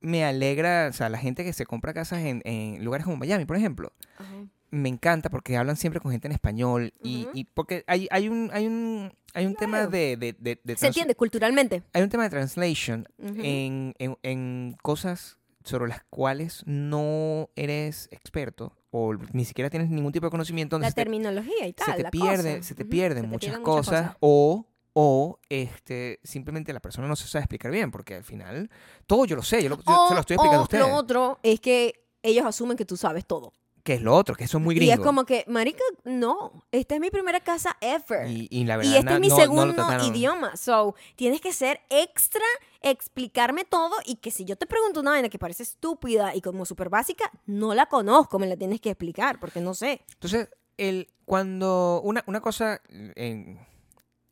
me 0.00 0.24
alegra, 0.24 0.88
o 0.90 0.92
sea, 0.92 1.08
la 1.08 1.18
gente 1.18 1.44
que 1.44 1.52
se 1.52 1.66
compra 1.66 1.92
casas 1.94 2.20
en, 2.20 2.42
en 2.44 2.84
lugares 2.84 3.04
como 3.04 3.16
Miami, 3.16 3.44
por 3.46 3.56
ejemplo, 3.56 3.92
Ajá. 4.18 4.34
Me 4.74 4.88
encanta 4.88 5.30
porque 5.30 5.56
hablan 5.56 5.76
siempre 5.76 6.00
con 6.00 6.10
gente 6.12 6.28
en 6.28 6.32
español 6.32 6.92
y, 7.02 7.22
Ujú. 7.24 7.30
y 7.34 7.44
porque 7.44 7.84
hay, 7.86 8.08
hay 8.10 8.28
un 8.28 8.50
hay 8.52 8.66
un 8.66 9.12
hay 9.32 9.46
un 9.46 9.54
tema 9.56 9.78
Claro. 9.78 9.90
de, 9.90 10.16
de, 10.16 10.32
de- 10.38 10.60
de 10.62 10.76
Se 10.76 10.86
entiende 10.88 11.14
culturalmente. 11.14 11.82
hay 11.92 12.02
un 12.02 12.08
tema 12.08 12.24
de 12.24 12.30
translation 12.30 13.08
Ujú. 13.18 13.34
en, 13.42 13.94
en- 13.98 14.18
en 14.22 14.76
cosas 14.82 15.38
sobre 15.64 15.88
las 15.88 16.02
cuales 16.10 16.62
no 16.66 17.48
eres 17.56 18.08
experto 18.12 18.76
o 18.90 19.14
ni 19.32 19.44
siquiera 19.44 19.70
tienes 19.70 19.88
ningún 19.90 20.12
tipo 20.12 20.26
de 20.26 20.30
conocimiento 20.30 20.78
la 20.78 20.88
se 20.88 20.94
te- 20.94 21.02
terminología 21.02 21.66
y 21.66 21.72
tal. 21.72 21.86
se 21.86 21.92
te 21.94 22.02
la 22.02 22.10
pierde, 22.10 22.56
cosa. 22.58 22.68
se 22.68 22.74
te 22.74 22.84
pierden 22.84 23.16
se 23.18 23.22
te 23.22 23.28
muchas 23.28 23.48
pierden 23.50 23.64
cosas, 23.64 24.16
o 24.20 24.66
o 24.96 25.40
este 25.48 26.20
simplemente 26.22 26.72
la 26.72 26.78
persona 26.80 27.08
no 27.08 27.16
se 27.16 27.26
sabe 27.26 27.42
explicar 27.42 27.72
bien 27.72 27.90
porque 27.90 28.14
al 28.14 28.22
final 28.24 28.70
todo 29.08 29.24
yo 29.24 29.34
lo 29.34 29.42
sé, 29.42 29.60
yo, 29.62 29.70
lo, 29.70 29.76
yo 29.76 29.82
O- 29.86 30.08
se 30.08 30.14
lo 30.14 30.20
estoy 30.20 30.34
explicando 30.34 30.58
a 30.58 30.60
o 30.60 30.62
ustedes. 30.64 30.86
Lo 30.86 30.94
otro 30.94 31.40
es 31.42 31.58
que 31.60 31.94
ellos 32.22 32.46
asumen 32.46 32.76
que 32.76 32.84
tú 32.84 32.96
sabes 32.96 33.26
todo. 33.26 33.52
Que 33.84 33.94
es 33.94 34.02
lo 34.02 34.16
otro, 34.16 34.34
que 34.34 34.44
eso 34.44 34.56
es 34.58 34.64
muy 34.64 34.74
Y 34.74 34.78
gringo. 34.78 34.94
es 34.94 35.00
como 35.00 35.24
que, 35.26 35.44
marica, 35.46 35.82
no, 36.04 36.64
esta 36.72 36.94
es 36.94 37.00
mi 37.02 37.10
primera 37.10 37.38
casa 37.40 37.76
ever. 37.82 38.26
y, 38.30 38.48
y 38.50 38.64
la 38.64 38.78
verdad 38.78 38.90
Y 38.92 38.96
este 38.96 39.12
es 39.14 39.20
mi 39.20 39.28
no 39.28 39.36
segundo 39.36 39.86
idioma. 40.06 40.56
So, 40.56 40.94
tienes 41.16 41.40
que 41.42 41.52
ser 41.52 41.80
extra, 41.90 42.40
explicarme 42.80 43.64
todo 43.64 43.94
y 44.06 44.16
que 44.16 44.30
si 44.30 44.44
yo 44.44 44.56
te 44.56 44.66
pregunto 44.66 45.00
una 45.00 45.10
vaina 45.10 45.28
que 45.28 45.38
parece 45.38 45.62
estúpida 45.64 46.34
y 46.34 46.40
como 46.40 46.64
súper 46.64 46.88
básica, 46.88 47.30
no 47.46 47.74
la 47.74 47.86
conozco, 47.86 48.38
me 48.38 48.46
la 48.46 48.56
tienes 48.56 48.80
que 48.80 48.90
explicar 48.90 49.38
porque 49.38 49.60
no 49.60 49.74
sé. 49.74 50.00
Entonces, 50.14 50.48
el, 50.78 51.08
cuando 51.26 52.00
una, 52.04 52.24
una 52.26 52.40
cosa, 52.40 52.80
en- 52.88 53.58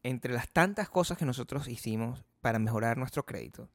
entre 0.03 0.33
las 0.33 0.49
tantas 0.49 0.89
cosas 0.89 1.19
que 1.19 1.24
nosotros 1.24 1.69
hicimos 1.69 2.24
para 2.41 2.59
mejorar 2.59 2.97
nuestro 2.97 3.24
crédito, 3.27 3.69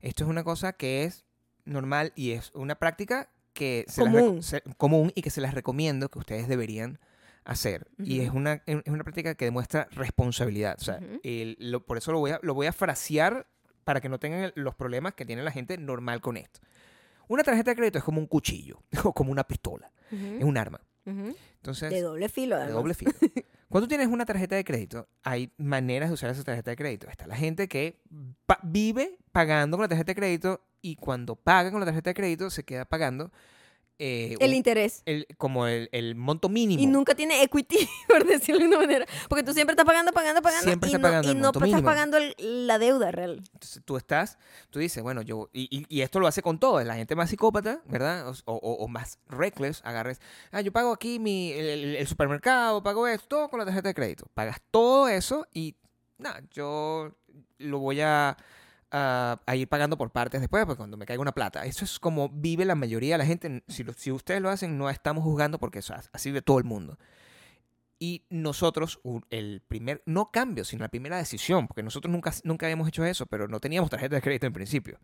esto 0.00 0.24
es 0.24 0.30
una 0.30 0.42
cosa 0.44 0.72
que 0.72 1.04
es 1.04 1.24
normal 1.64 2.12
y 2.16 2.32
es 2.32 2.50
una 2.54 2.74
práctica 2.74 3.30
que 3.52 3.84
se 3.88 4.04
las 4.04 4.12
Común. 4.14 4.42
se- 4.42 4.62
común 4.76 5.12
y 5.14 5.22
que 5.22 5.30
se 5.30 5.40
las 5.40 5.54
recomiendo 5.54 6.08
que 6.08 6.18
ustedes 6.18 6.48
deberían 6.48 6.98
hacer. 7.44 7.86
Y 7.98 8.18
Ujú. 8.20 8.28
es 8.28 8.34
una, 8.34 8.62
es 8.66 8.82
una 8.86 9.04
práctica 9.04 9.34
que 9.34 9.44
demuestra 9.46 9.88
responsabilidad. 9.92 10.76
O 10.80 10.84
sea, 10.84 10.96
Ujú. 10.98 11.20
el- 11.22 11.56
lo- 11.58 11.84
por 11.84 11.98
eso 11.98 12.12
lo 12.12 12.18
voy, 12.20 12.30
a, 12.32 12.40
lo 12.42 12.54
voy 12.54 12.66
a 12.66 12.72
frasear 12.72 13.46
para 13.84 14.00
que 14.00 14.08
no 14.08 14.18
tengan 14.20 14.52
los 14.54 14.74
problemas 14.76 15.14
que 15.14 15.24
tiene 15.24 15.42
la 15.42 15.50
gente 15.50 15.76
normal 15.76 16.20
con 16.20 16.36
esto. 16.36 16.60
Una 17.28 17.42
tarjeta 17.42 17.70
de 17.72 17.76
crédito 17.76 17.98
es 17.98 18.04
como 18.04 18.20
un 18.20 18.26
cuchillo 18.26 18.82
o 19.04 19.12
como 19.12 19.32
una 19.32 19.44
pistola. 19.44 19.90
Ujú, 20.12 20.36
Es 20.38 20.44
un 20.44 20.56
arma. 20.56 20.80
Entonces, 21.04 21.90
De 21.90 22.00
doble 22.00 22.28
filo, 22.28 22.56
de 22.56 22.62
además. 22.62 22.80
doble 22.82 22.94
filo. 22.94 23.10
Cuando 23.72 23.88
tienes 23.88 24.08
una 24.08 24.26
tarjeta 24.26 24.54
de 24.54 24.64
crédito, 24.64 25.08
hay 25.22 25.50
maneras 25.56 26.10
de 26.10 26.12
usar 26.12 26.28
esa 26.28 26.44
tarjeta 26.44 26.72
de 26.72 26.76
crédito. 26.76 27.08
Está 27.08 27.26
la 27.26 27.36
gente 27.36 27.68
que 27.68 28.02
vive 28.62 29.16
pagando 29.32 29.78
con 29.78 29.84
la 29.84 29.88
tarjeta 29.88 30.10
de 30.10 30.14
crédito 30.14 30.60
y 30.82 30.96
cuando 30.96 31.36
paga 31.36 31.70
con 31.70 31.80
la 31.80 31.86
tarjeta 31.86 32.10
de 32.10 32.14
crédito 32.14 32.50
se 32.50 32.64
queda 32.64 32.84
pagando 32.84 33.32
eh, 34.04 34.36
El 34.40 34.50
un- 34.50 34.56
interés. 34.56 35.02
el- 35.06 35.26
como 35.38 35.66
el, 35.68 35.88
el 35.92 36.16
monto 36.16 36.48
mínimo. 36.48 36.82
Y 36.82 36.86
nunca 36.86 37.14
tiene 37.14 37.40
equity, 37.42 37.76
por 38.08 38.26
decirlo 38.26 38.60
de 38.60 38.66
una 38.66 38.78
manera. 38.78 39.06
Porque 39.28 39.44
tú 39.44 39.52
siempre 39.54 39.74
estás 39.74 39.86
pagando, 39.86 40.12
pagando, 40.12 40.42
pagando. 40.42 40.64
Siempre 40.66 40.90
y 40.90 40.94
estás 40.94 41.00
no, 41.00 41.08
pagando 41.08 41.28
y 41.28 41.30
el 41.30 41.40
no 41.40 41.50
estás 41.52 41.82
pagando 41.82 42.16
el- 42.16 42.66
la 42.66 42.78
deuda 42.80 43.12
real. 43.12 43.42
Entonces 43.52 43.80
tú 43.84 43.96
estás, 43.96 44.38
tú 44.70 44.80
dices, 44.80 45.02
bueno, 45.02 45.22
yo, 45.22 45.50
y, 45.52 45.68
y- 45.70 45.86
y 45.88 46.00
esto 46.00 46.18
lo 46.18 46.26
hace 46.26 46.42
con 46.42 46.58
todo, 46.58 46.82
la 46.82 46.96
gente 46.96 47.14
más 47.14 47.30
psicópata, 47.30 47.80
¿verdad? 47.86 48.28
O, 48.28 48.54
o- 48.54 48.84
o 48.84 48.88
más 48.88 49.18
reckless, 49.28 49.80
agarres, 49.84 50.20
ah, 50.50 50.60
yo 50.62 50.72
pago 50.72 50.92
aquí 50.92 51.18
mi, 51.20 51.52
el 51.52 52.06
supermercado, 52.08 52.82
pago 52.82 53.06
esto, 53.06 53.26
todo 53.28 53.48
con 53.50 53.58
la 53.60 53.64
tarjeta 53.64 53.88
de 53.88 53.94
crédito. 53.94 54.26
Pagas 54.34 54.60
todo 54.70 55.08
eso 55.08 55.46
y, 55.54 55.76
nada, 56.18 56.42
yo 56.50 57.12
lo 57.58 57.78
voy 57.78 58.00
a, 58.00 58.36
a, 58.92 59.40
a 59.46 59.56
ir 59.56 59.66
pagando 59.68 59.96
por 59.98 60.10
partes 60.12 60.40
después, 60.40 60.64
pues 60.66 60.76
cuando 60.76 60.96
me 60.96 61.06
caiga 61.06 61.20
una 61.22 61.32
plata. 61.32 61.64
Eso 61.64 61.84
es 61.84 61.98
como 61.98 62.28
vive 62.28 62.64
la 62.64 62.74
mayoría 62.76 63.14
de 63.14 63.18
la 63.18 63.26
gente. 63.26 63.64
Si, 63.68 63.82
lo- 63.82 63.92
si 63.94 64.12
ustedes 64.12 64.40
lo 64.42 64.50
hacen, 64.50 64.78
no 64.78 64.88
estamos 64.90 65.24
juzgando 65.24 65.58
porque 65.58 65.80
eso, 65.80 65.94
así 66.12 66.28
vive 66.30 66.42
todo 66.42 66.58
el 66.58 66.64
mundo. 66.64 66.98
Y 67.98 68.24
nosotros, 68.30 69.00
el 69.30 69.62
primer, 69.66 70.02
no 70.06 70.32
cambio, 70.32 70.64
sino 70.64 70.82
la 70.82 70.88
primera 70.88 71.16
decisión, 71.18 71.68
porque 71.68 71.84
nosotros 71.84 72.10
nunca, 72.10 72.32
nunca 72.42 72.66
habíamos 72.66 72.88
hecho 72.88 73.04
eso, 73.04 73.26
pero 73.26 73.46
no 73.46 73.60
teníamos 73.60 73.90
tarjeta 73.90 74.16
de 74.16 74.22
crédito 74.22 74.46
en 74.46 74.52
principio. 74.52 74.98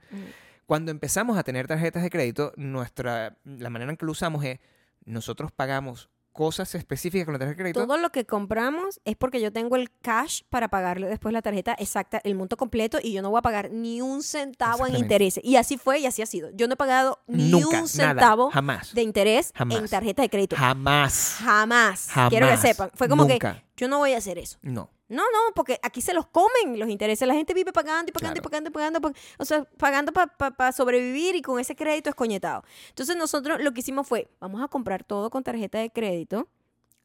Cuando 0.67 0.91
empezamos 0.91 1.39
a 1.39 1.45
tener 1.45 1.67
tarjetas 1.69 2.03
de 2.03 2.11
crédito, 2.11 2.53
nuestra, 2.57 3.39
la 3.45 3.71
manera 3.71 3.91
en 3.93 3.97
que 3.97 4.05
lo 4.05 4.13
usamos 4.13 4.45
es, 4.45 4.59
nosotros 5.05 5.53
pagamos 5.53 6.11
cosas 6.33 6.75
específicas 6.75 7.25
con 7.25 7.33
la 7.35 7.39
tarjeta 7.39 7.57
de 7.57 7.63
crédito. 7.63 7.87
Todo 7.87 7.99
lo 7.99 8.11
que 8.11 8.25
compramos 8.25 9.01
es 9.05 9.17
porque 9.17 9.41
yo 9.41 9.53
tengo 9.53 9.77
el 9.77 9.91
cash 9.91 10.43
para 10.49 10.69
pagarle 10.69 11.09
después 11.09 11.33
la 11.33 11.43
tarjeta 11.43 11.75
exacta, 11.79 12.21
el 12.25 12.35
monto 12.35 12.57
completo, 12.57 12.99
y 13.03 13.13
yo 13.13 13.23
no 13.23 13.31
voy 13.31 13.39
a 13.39 13.43
pagar 13.43 13.71
ni 13.71 14.01
un 14.01 14.23
centavo 14.23 14.87
en 14.87 14.97
intereses. 14.97 15.43
Y 15.45 15.57
así 15.57 15.79
fue 15.79 15.99
y 16.01 16.07
así 16.07 16.23
ha 16.23 16.27
sido. 16.27 16.51
Yo 16.53 16.69
no 16.69 16.75
he 16.75 16.77
pagado 16.77 17.19
ni 17.27 17.51
Nunca, 17.51 17.81
un 17.81 17.89
centavo 17.89 18.45
nada, 18.45 18.55
jamás. 18.55 18.95
de 18.95 19.03
interés 19.03 19.53
en 19.59 19.89
tarjeta 19.89 20.23
de 20.23 20.31
crédito. 20.31 20.57
Jamás. 20.57 21.37
Jamás. 21.41 22.09
Jamás. 22.11 22.31
Quiero 22.31 22.49
que 22.49 22.57
sepan. 22.57 22.91
Fue 22.95 23.09
como 23.09 23.27
que 23.27 23.39
yo 23.77 23.89
no 23.89 23.99
voy 23.99 24.13
a 24.13 24.19
hacer 24.19 24.39
eso. 24.39 24.59
No. 24.63 24.91
No, 25.09 25.23
no, 25.23 25.55
porque 25.55 25.79
aquí 25.83 26.01
se 26.01 26.13
los 26.13 26.27
comen 26.27 26.79
los 26.79 26.89
intereses. 26.89 27.27
La 27.27 27.35
gente 27.35 27.55
vive 27.55 27.73
pagando 27.73 28.11
y 28.11 28.13
pagando 28.13 28.39
y 28.39 28.43
pagando 28.43 28.69
y 28.69 28.73
pagando. 28.73 29.01
pa- 29.01 29.13
O 29.39 29.45
sea, 29.45 29.65
pagando 29.79 30.13
para 30.13 30.73
sobrevivir 30.73 31.35
y 31.35 31.43
con 31.43 31.59
ese 31.59 31.75
crédito 31.75 32.11
es 32.11 32.15
coñetado. 32.15 32.63
Entonces 32.91 33.17
nosotros 33.17 33.61
lo 33.63 33.73
que 33.73 33.81
hicimos 33.81 34.07
fue, 34.07 34.29
vamos 34.41 34.63
a 34.63 34.69
comprar 34.69 35.05
todo 35.05 35.31
con 35.31 35.43
tarjeta 35.43 35.79
de 35.79 35.91
crédito. 35.91 36.47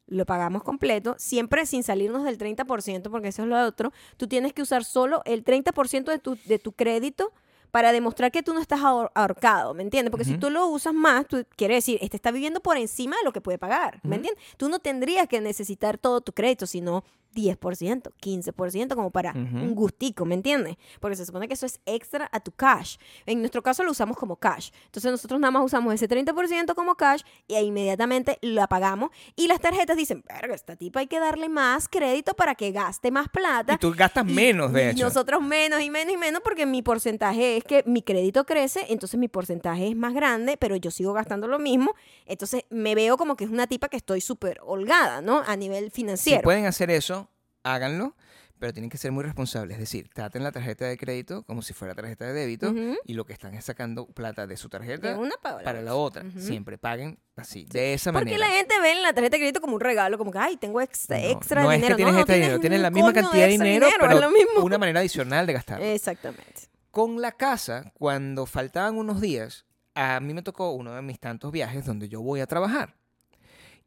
Lo 0.06 0.26
pagamos 0.26 0.62
completo, 0.62 1.14
siempre 1.18 1.64
sin 1.64 1.82
salirnos 1.82 2.24
del 2.24 2.36
30%, 2.36 3.10
porque 3.10 3.28
eso 3.28 3.42
es 3.42 3.48
lo 3.48 3.58
otro. 3.66 3.90
Tú 4.18 4.28
tienes 4.28 4.52
que 4.52 4.60
usar 4.60 4.84
solo 4.84 5.22
el 5.24 5.42
30% 5.44 6.04
de 6.12 6.18
tu, 6.18 6.36
de 6.44 6.58
tu 6.58 6.72
crédito 6.72 7.32
para 7.70 7.90
demostrar 7.90 8.30
que 8.30 8.42
tú 8.42 8.52
no 8.52 8.60
estás 8.60 8.80
ahor- 8.80 9.10
ahorcado, 9.14 9.72
¿me 9.72 9.82
entiendes? 9.82 10.10
Porque 10.10 10.26
si 10.26 10.36
tú 10.36 10.50
lo 10.50 10.66
usas 10.68 10.92
más, 10.92 11.26
tú 11.26 11.44
quiere 11.56 11.76
decir, 11.76 11.98
este 12.02 12.16
está 12.18 12.30
viviendo 12.30 12.60
por 12.60 12.76
encima 12.76 13.16
de 13.16 13.24
lo 13.24 13.32
que 13.32 13.40
puede 13.40 13.56
pagar, 13.58 13.98
¿me 14.04 14.16
entiendes? 14.16 14.44
Tú 14.58 14.68
no 14.68 14.78
tendrías 14.78 15.26
que 15.26 15.40
necesitar 15.40 15.96
todo 15.96 16.20
tu 16.20 16.32
crédito, 16.34 16.66
sino 16.66 17.02
10%, 17.34 18.12
15%, 18.20 18.94
como 18.94 19.10
para 19.10 19.32
un 19.32 19.74
gustico, 19.74 20.24
¿me 20.24 20.34
entiendes? 20.34 20.76
Porque 21.00 21.16
se 21.16 21.26
supone 21.26 21.48
que 21.48 21.54
eso 21.54 21.66
es 21.66 21.80
extra 21.86 22.28
a 22.32 22.40
tu 22.40 22.52
cash. 22.52 22.96
En 23.26 23.40
nuestro 23.40 23.62
caso 23.62 23.82
lo 23.84 23.90
usamos 23.90 24.16
como 24.16 24.36
cash. 24.36 24.70
Entonces 24.86 25.10
nosotros 25.10 25.40
nada 25.40 25.50
más 25.50 25.64
usamos 25.64 25.92
ese 25.94 26.08
30% 26.08 26.74
como 26.74 26.94
cash 26.94 27.22
y 27.48 27.54
ahí 27.54 27.66
inmediatamente 27.66 28.38
la 28.40 28.66
pagamos. 28.68 29.10
Y 29.36 29.46
las 29.48 29.60
tarjetas 29.60 29.96
dicen, 29.96 30.22
verga, 30.28 30.54
esta 30.54 30.76
tipa 30.76 31.00
hay 31.00 31.06
que 31.06 31.18
darle 31.20 31.48
más 31.48 31.88
crédito 31.88 32.34
para 32.34 32.54
que 32.54 32.70
gaste 32.72 33.10
más 33.10 33.28
plata. 33.28 33.74
Y 33.74 33.78
tú 33.78 33.92
gastas 33.96 34.24
Y- 34.28 34.32
menos, 34.32 34.72
de 34.72 34.84
y 34.84 34.88
hecho. 34.90 35.04
Nosotros 35.04 35.42
menos 35.42 35.80
y 35.82 35.90
menos 35.90 36.14
y 36.14 36.16
menos 36.16 36.40
porque 36.44 36.66
mi 36.66 36.82
porcentaje 36.82 37.56
es 37.56 37.64
que 37.64 37.82
mi 37.86 38.02
crédito 38.02 38.44
crece, 38.44 38.86
entonces 38.88 39.18
mi 39.18 39.28
porcentaje 39.28 39.88
es 39.88 39.96
más 39.96 40.14
grande, 40.14 40.56
pero 40.56 40.76
yo 40.76 40.90
sigo 40.90 41.12
gastando 41.12 41.46
lo 41.48 41.58
mismo. 41.58 41.94
Entonces 42.26 42.64
me 42.70 42.94
veo 42.94 43.16
como 43.16 43.36
que 43.36 43.44
es 43.44 43.50
una 43.50 43.66
tipa 43.66 43.88
que 43.88 43.96
estoy 43.96 44.20
súper 44.20 44.60
holgada, 44.64 45.20
¿no? 45.20 45.42
A 45.46 45.56
nivel 45.56 45.86
Si 45.86 45.90
financiero. 45.90 46.42
pueden 46.42 46.66
hacer 46.66 46.90
eso, 46.90 47.23
háganlo, 47.64 48.14
pero 48.60 48.72
tienen 48.72 48.88
que 48.88 48.96
ser 48.98 49.10
muy 49.12 49.24
responsables. 49.24 49.74
Es 49.74 49.80
decir, 49.80 50.08
traten 50.14 50.42
la 50.44 50.52
tarjeta 50.52 50.84
de 50.86 50.96
crédito 50.96 51.42
como 51.42 51.60
si 51.60 51.74
fuera 51.74 51.94
tarjeta 51.94 52.24
de 52.24 52.32
débito 52.32 52.72
y 53.04 53.14
lo 53.14 53.26
que 53.26 53.32
están 53.32 53.52
es 53.54 53.64
sacando 53.64 54.06
plata 54.06 54.46
de 54.46 54.56
su 54.56 54.68
De 54.68 54.78
tarjeta 54.78 55.18
una 55.18 55.34
para, 55.42 55.62
para 55.62 55.82
la 55.82 55.96
otra. 55.96 56.24
Siempre 56.38 56.78
paguen 56.78 57.18
así, 57.36 57.66
de 57.66 57.94
esa 57.94 58.12
Porque 58.12 58.30
manera. 58.32 58.48
la 58.48 58.54
gente 58.54 58.74
ve 58.80 58.92
en 58.92 59.02
la 59.02 59.12
tarjeta 59.12 59.34
de 59.36 59.40
crédito 59.40 59.60
como 59.60 59.74
un 59.74 59.80
regalo, 59.80 60.16
como 60.16 60.30
que, 60.30 60.38
ay, 60.38 60.56
tengo 60.56 60.80
extra, 60.80 61.18
No, 61.18 61.24
extra 61.30 61.62
no 61.62 61.70
dinero. 61.72 61.86
es 61.86 61.90
que 61.90 61.96
tienes 61.96 62.14
extra 62.16 62.34
dinero, 62.36 62.60
tienes 62.60 62.80
la 62.80 62.90
misma 62.90 63.12
cantidad 63.12 63.46
de 63.46 63.52
dinero, 63.52 63.86
pero 64.00 64.30
mismo. 64.30 64.62
una 64.62 64.78
manera 64.78 65.00
adicional 65.00 65.46
de 65.46 65.52
gastarlo. 65.52 65.84
Exactamente. 65.84 66.68
Con 66.90 67.20
la 67.20 67.32
casa, 67.32 67.92
cuando 67.98 68.46
faltaban 68.46 68.96
unos 68.96 69.20
días, 69.20 69.66
a 69.96 70.20
mí 70.20 70.32
me 70.32 70.42
tocó 70.42 70.70
uno 70.70 70.94
de 70.94 71.02
mis 71.02 71.18
tantos 71.18 71.50
viajes 71.50 71.84
donde 71.84 72.08
yo 72.08 72.22
voy 72.22 72.40
a 72.40 72.46
trabajar. 72.46 72.94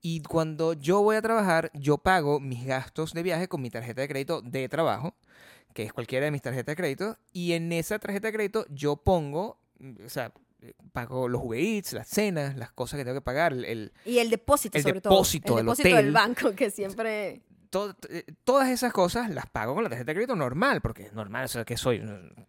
Y 0.10 0.22
cuando 0.22 0.72
yo 0.72 1.02
voy 1.02 1.18
a 1.18 1.22
trabajar, 1.22 1.70
yo 1.74 1.98
pago 1.98 2.40
mis 2.40 2.66
gastos 2.66 3.12
de 3.14 3.24
viaje 3.24 3.50
con 3.50 3.62
mi 3.62 3.70
tarjeta 3.70 4.00
de 4.00 4.08
crédito 4.08 4.42
de 4.42 4.70
trabajo, 4.70 5.14
que 5.74 5.84
es 5.84 5.92
cualquiera 5.92 6.24
de 6.24 6.32
mis 6.32 6.42
tarjetas 6.42 6.72
de 6.72 6.76
crédito. 6.78 7.18
Y 7.34 7.52
en 7.52 7.74
esa 7.74 8.00
tarjeta 8.00 8.28
de 8.30 8.34
crédito 8.34 8.66
yo 8.70 8.96
pongo, 8.96 9.60
mm, 9.80 10.06
o 10.06 10.10
sea, 10.10 10.32
eh, 10.62 10.72
pago 10.94 11.28
los 11.28 11.44
Uber 11.44 11.60
Eats, 11.60 11.92
las 11.92 12.08
cenas, 12.08 12.56
las 12.56 12.72
cosas 12.72 12.98
que 12.98 13.04
tengo 13.04 13.18
que 13.18 13.22
pagar, 13.22 13.52
el, 13.52 13.92
Y 14.06 14.20
el 14.20 14.30
depósito, 14.30 14.78
El 14.78 14.84
sobre 14.84 15.02
depósito 15.02 15.46
todo. 15.48 15.58
del 15.58 15.64
El 15.64 15.66
depósito 15.66 15.90
hotel. 15.90 16.06
del 16.06 16.14
banco, 16.14 16.52
que 16.56 16.72
siempre... 16.72 17.42
eh, 18.10 18.24
todas 18.46 18.70
esas 18.70 18.94
cosas 18.94 19.30
las 19.30 19.48
pago 19.48 19.74
con 19.76 19.84
la 19.84 19.90
tarjeta 19.90 20.12
de 20.12 20.16
crédito 20.16 20.38
normal, 20.38 20.80
porque 20.80 21.04
es 21.04 21.12
normal, 21.12 21.44
o 21.44 21.48
sea, 21.50 21.66
que 21.66 21.76
soy, 21.76 22.02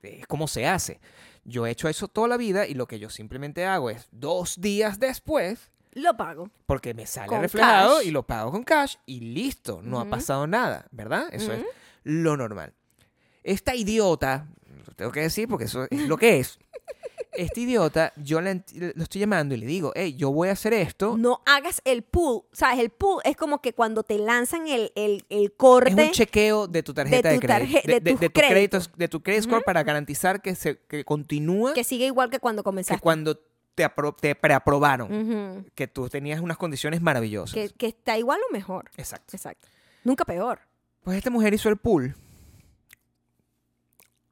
es 0.02 0.28
como 0.28 0.47
se 0.47 0.64
hace. 0.64 1.01
Yo 1.43 1.66
he 1.66 1.72
hecho 1.72 1.89
eso 1.89 2.06
toda 2.06 2.28
la 2.28 2.36
vida 2.36 2.68
y 2.68 2.74
lo 2.74 2.86
que 2.86 3.01
yo 3.01 3.10
simplemente 3.10 3.66
hago 3.66 3.90
es 3.90 4.06
dos 4.12 4.60
días 4.60 5.01
después, 5.01 5.72
Lo 5.93 6.16
pago. 6.16 6.51
porque 6.66 6.94
me 6.94 7.06
sale 7.06 7.28
Con 7.28 7.40
reflejado 7.40 7.98
cash. 7.98 8.06
y 8.06 8.10
lo 8.10 8.23
pago 8.27 8.51
con 8.51 8.62
cash 8.65 8.97
y 9.06 9.20
listo, 9.20 9.81
no 9.82 10.01
ha 10.01 10.05
pasado 10.05 10.47
nada, 10.47 10.86
¿verdad? 10.90 11.28
Eso 11.32 11.52
es 11.52 11.65
lo 12.05 12.36
normal. 12.36 12.73
Esta 13.44 13.74
idiota, 13.74 14.47
lo 14.86 14.93
tengo 14.94 15.10
que 15.12 15.20
decir 15.20 15.48
porque 15.48 15.65
eso 15.65 15.86
es 15.90 16.09
lo 16.09 16.16
que 16.16 16.39
es. 16.40 16.59
Este 17.32 17.60
idiota, 17.60 18.12
yo 18.16 18.40
le 18.40 18.65
lo 18.97 19.02
estoy 19.05 19.20
llamando 19.20 19.55
y 19.55 19.59
le 19.59 19.66
digo, 19.66 19.93
hey, 19.94 20.16
yo 20.16 20.32
voy 20.32 20.48
a 20.48 20.52
hacer 20.52 20.73
esto. 20.74 21.16
No 21.16 21.40
hagas 21.47 21.81
el 21.85 22.02
pool. 22.02 22.43
¿Sabes? 22.51 22.81
El 22.81 22.90
pool 22.90 23.20
es 23.23 23.36
como 23.36 23.62
que 23.62 23.74
cuando 23.74 24.02
te 24.02 24.19
lanzan 24.19 24.66
el, 24.66 24.90
el, 24.97 25.24
el 25.28 25.52
corte... 25.52 25.93
Es 25.93 26.09
un 26.09 26.10
chequeo 26.10 26.66
de 26.66 26.82
tu 26.82 26.93
tarjeta 26.93 27.28
de, 27.28 27.39
tu 27.39 27.47
crédito. 27.47 27.81
de 27.86 28.28
tu 28.28 28.32
créditos, 28.32 28.90
de 28.97 29.06
tu 29.06 29.23
credit 29.23 29.44
score 29.44 29.62
para 29.62 29.85
garantizar 29.85 30.43
que 30.43 30.56
se 30.56 30.78
que 30.89 31.05
continúa 31.05 31.74
que 31.74 31.85
sigue 31.85 32.06
igual 32.06 32.28
que 32.28 32.40
cuando 32.40 32.62
que 32.62 32.65
comenzaste. 32.65 33.01
cuando 33.01 33.39
te, 33.78 33.86
apro- 33.86 34.16
te 34.20 34.34
preaprobaron, 34.34 35.70
que 35.76 35.86
tú 35.86 36.09
tenías 36.09 36.40
unas 36.40 36.56
condiciones 36.59 37.00
maravillosas. 37.00 37.55
que, 37.55 37.68
que 37.70 37.86
está 37.86 38.18
igual 38.18 38.40
o 38.50 38.52
mejor. 38.52 38.90
Exacto. 38.96 39.36
Exacto. 39.36 39.68
Nunca 40.02 40.24
peor. 40.24 40.59
Pues 41.05 41.16
esta 41.16 41.30
mujer 41.30 41.55
hizo 41.55 41.68
el 41.68 41.76
pool 41.76 42.16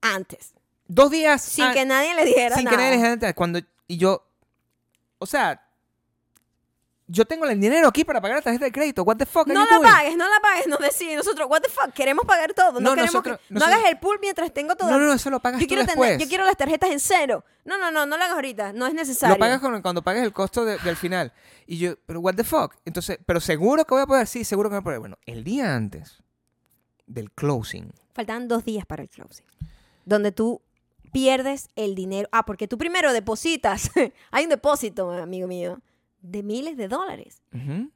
Antes. 0.02 0.52
dos 0.88 1.10
días 1.10 1.42
Sin 1.42 1.70
que 1.72 1.84
nadie 1.84 2.14
le 2.14 2.24
dijera 2.24 2.56
sin 2.56 2.64
nada. 2.64 2.76
que 2.76 2.82
nadie 2.82 2.90
le 2.90 2.96
dijera 2.96 3.12
antes, 3.14 3.34
cuando 3.34 3.60
y 3.86 3.96
yo 3.96 4.28
o 5.18 5.26
sea 5.26 5.65
yo 7.08 7.24
tengo 7.24 7.44
el 7.46 7.60
dinero 7.60 7.86
aquí 7.88 8.04
para 8.04 8.20
pagar 8.20 8.38
la 8.38 8.42
tarjeta 8.42 8.64
de 8.64 8.72
crédito. 8.72 9.02
What 9.04 9.16
the 9.16 9.26
fuck 9.26 9.46
No 9.46 9.64
la 9.64 9.76
doing? 9.76 9.82
pagues, 9.88 10.16
no 10.16 10.24
la 10.28 10.40
pagues, 10.40 10.66
nos 10.66 10.78
decimos 10.80 11.16
nosotros, 11.16 11.46
what 11.48 11.60
the 11.62 11.68
fuck, 11.68 11.92
queremos 11.92 12.24
pagar 12.24 12.52
todo, 12.52 12.72
no, 12.72 12.80
No, 12.80 12.90
queremos 12.90 13.14
nosotros- 13.14 13.38
que- 13.48 13.54
no 13.54 13.64
hagas 13.64 13.80
el 13.88 13.98
pool 13.98 14.18
mientras 14.20 14.52
tengo 14.52 14.74
todo. 14.74 14.90
No, 14.90 14.98
no, 14.98 15.06
no, 15.06 15.12
eso 15.12 15.30
lo 15.30 15.38
pagas 15.40 15.60
yo 15.60 15.66
tú 15.66 15.68
quiero 15.68 15.84
después. 15.84 16.10
tener, 16.10 16.20
yo 16.24 16.28
quiero 16.28 16.44
las 16.44 16.56
tarjetas 16.56 16.90
en 16.90 16.98
cero. 17.00 17.44
No, 17.64 17.78
no, 17.78 17.90
no, 17.90 18.06
no 18.06 18.16
lo 18.16 18.22
hagas 18.24 18.34
ahorita, 18.34 18.72
no 18.72 18.86
es 18.86 18.94
necesario. 18.94 19.34
Lo 19.36 19.38
pagas 19.38 19.60
con- 19.60 19.80
cuando 19.82 20.02
pagues 20.02 20.22
el 20.24 20.32
costo 20.32 20.64
de- 20.64 20.78
del 20.78 20.96
final. 20.96 21.32
Y 21.66 21.78
yo, 21.78 21.94
pero 22.06 22.20
what 22.20 22.34
the 22.34 22.44
fuck? 22.44 22.74
Entonces, 22.84 23.18
pero 23.24 23.40
seguro 23.40 23.84
que 23.84 23.94
voy 23.94 24.02
a 24.02 24.06
poder, 24.06 24.26
sí, 24.26 24.44
seguro 24.44 24.68
que 24.68 24.74
voy 24.74 24.80
a 24.80 24.84
poder. 24.84 24.98
Bueno, 24.98 25.18
el 25.26 25.44
día 25.44 25.74
antes 25.74 26.22
del 27.06 27.30
closing, 27.30 27.92
Faltaban 28.14 28.48
dos 28.48 28.64
días 28.64 28.84
para 28.86 29.02
el 29.02 29.08
closing. 29.10 29.44
Donde 30.06 30.32
tú 30.32 30.62
pierdes 31.12 31.68
el 31.76 31.94
dinero. 31.94 32.28
Ah, 32.32 32.44
porque 32.46 32.66
tú 32.66 32.78
primero 32.78 33.12
depositas. 33.12 33.90
Hay 34.30 34.44
un 34.44 34.50
depósito, 34.50 35.10
amigo 35.12 35.46
mío, 35.46 35.80
de 36.30 36.42
miles 36.42 36.76
de 36.76 36.88
dólares 36.88 37.42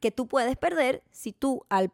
que 0.01 0.11
tú 0.11 0.27
puedes 0.27 0.57
perder 0.57 1.03
si 1.11 1.33
tú 1.33 1.65
al, 1.69 1.91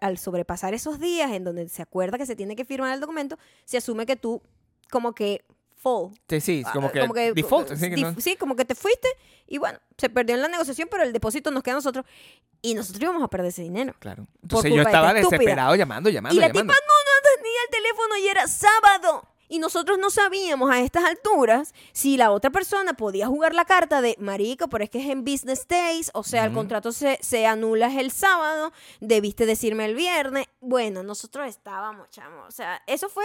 al 0.00 0.18
sobrepasar 0.18 0.74
esos 0.74 0.98
días 1.00 1.30
en 1.32 1.44
donde 1.44 1.68
se 1.68 1.82
acuerda 1.82 2.18
que 2.18 2.26
se 2.26 2.36
tiene 2.36 2.56
que 2.56 2.64
firmar 2.64 2.92
el 2.94 3.00
documento, 3.00 3.38
se 3.64 3.76
asume 3.78 4.04
que 4.06 4.16
tú 4.16 4.42
como 4.90 5.14
que 5.14 5.44
fall. 5.76 6.10
sí, 6.28 6.40
sí, 6.40 6.64
como 6.72 6.88
Ah, 6.88 6.92
que, 7.14 7.32
default, 7.34 7.70
así 7.70 7.88
que 7.88 7.96
dif- 7.96 8.14
no- 8.14 8.20
sí, 8.20 8.36
como 8.36 8.56
que 8.56 8.64
te 8.64 8.74
fuiste 8.74 9.08
y 9.46 9.58
bueno, 9.58 9.78
se 9.96 10.10
perdió 10.10 10.34
en 10.34 10.42
la 10.42 10.48
negociación, 10.48 10.88
pero 10.90 11.02
el 11.04 11.12
depósito 11.12 11.50
nos 11.50 11.62
queda 11.62 11.74
a 11.74 11.78
nosotros 11.78 12.04
y 12.60 12.74
nosotros 12.74 13.00
íbamos 13.02 13.22
a 13.22 13.28
perder 13.28 13.48
ese 13.48 13.62
dinero. 13.62 13.94
claro. 14.00 14.26
Entonces 14.42 14.70
yo 14.70 14.78
de 14.78 14.82
estaba 14.82 15.14
desesperado 15.14 15.74
llamando, 15.76 16.10
llamando, 16.10 16.34
y 16.36 16.40
la 16.40 16.48
llamando. 16.48 16.72
tipa 16.74 16.84
no, 16.86 16.94
no 17.04 17.36
tenía 17.36 17.60
el 17.64 17.70
teléfono 17.70 18.16
y 18.16 18.28
era 18.28 18.46
sábado. 18.48 19.28
Y 19.48 19.58
nosotros 19.58 19.98
no 19.98 20.10
sabíamos 20.10 20.70
a 20.70 20.80
estas 20.80 21.04
alturas 21.04 21.74
si 21.92 22.16
la 22.16 22.30
otra 22.30 22.50
persona 22.50 22.94
podía 22.94 23.26
jugar 23.26 23.54
la 23.54 23.64
carta 23.64 24.00
de 24.00 24.16
marico, 24.18 24.68
pero 24.68 24.84
es 24.84 24.90
que 24.90 25.00
es 25.00 25.08
en 25.08 25.24
business 25.24 25.66
days, 25.66 26.10
o 26.14 26.22
sea, 26.22 26.44
el 26.44 26.52
contrato 26.52 26.92
se, 26.92 27.18
se 27.22 27.46
anula 27.46 27.92
el 27.98 28.10
sábado, 28.10 28.72
debiste 29.00 29.46
decirme 29.46 29.86
el 29.86 29.94
viernes. 29.94 30.46
Bueno, 30.60 31.02
nosotros 31.02 31.46
estábamos, 31.48 32.10
chamo. 32.10 32.44
O 32.46 32.50
sea, 32.50 32.82
eso 32.86 33.08
fue 33.08 33.24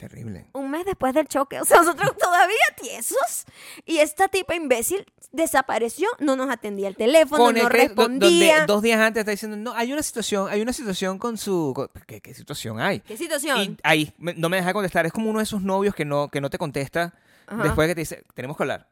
Terrible. 0.00 0.46
un 0.54 0.70
mes 0.70 0.84
después 0.86 1.14
del 1.14 1.28
choque. 1.28 1.60
O 1.60 1.64
sea, 1.64 1.78
nosotros 1.78 2.16
todavía 2.18 2.56
tiesos. 2.80 3.44
Y 3.84 3.98
esta 3.98 4.26
tipa 4.28 4.54
imbécil 4.56 5.04
desapareció, 5.30 6.08
no 6.18 6.34
nos 6.36 6.50
atendía 6.50 6.88
el 6.88 6.96
teléfono, 6.96 7.50
el 7.50 7.62
no 7.62 7.68
que- 7.68 7.88
do- 7.88 7.94
donde 7.94 8.26
respondía. 8.26 8.66
dos 8.66 8.82
días 8.82 8.98
antes 9.00 9.20
está 9.20 9.30
diciendo, 9.30 9.56
no, 9.56 9.72
hay 9.74 9.92
una 9.92 10.02
situación, 10.02 10.48
hay 10.50 10.60
una 10.62 10.72
situación 10.72 11.18
con 11.18 11.36
su... 11.38 11.72
con- 11.74 11.88
¿Qué, 12.06 12.20
qué 12.20 12.34
situación 12.34 12.80
hay? 12.80 13.00
¿Qué 13.00 13.16
situación? 13.16 13.60
Y 13.60 13.76
ahí, 13.82 14.12
me- 14.18 14.34
no 14.34 14.48
me 14.48 14.56
deja 14.56 14.72
contestar. 14.72 15.06
Es 15.06 15.12
como 15.12 15.30
uno 15.30 15.38
de 15.38 15.44
esos 15.44 15.62
novios 15.62 15.94
que 15.94 16.04
no, 16.04 16.28
que 16.28 16.40
no 16.40 16.50
te 16.50 16.58
contesta 16.58 17.14
Ajá. 17.46 17.62
después 17.62 17.86
de 17.86 17.90
que 17.92 17.94
te 17.96 18.00
dice, 18.00 18.24
tenemos 18.34 18.56
que 18.56 18.62
hablar. 18.64 18.88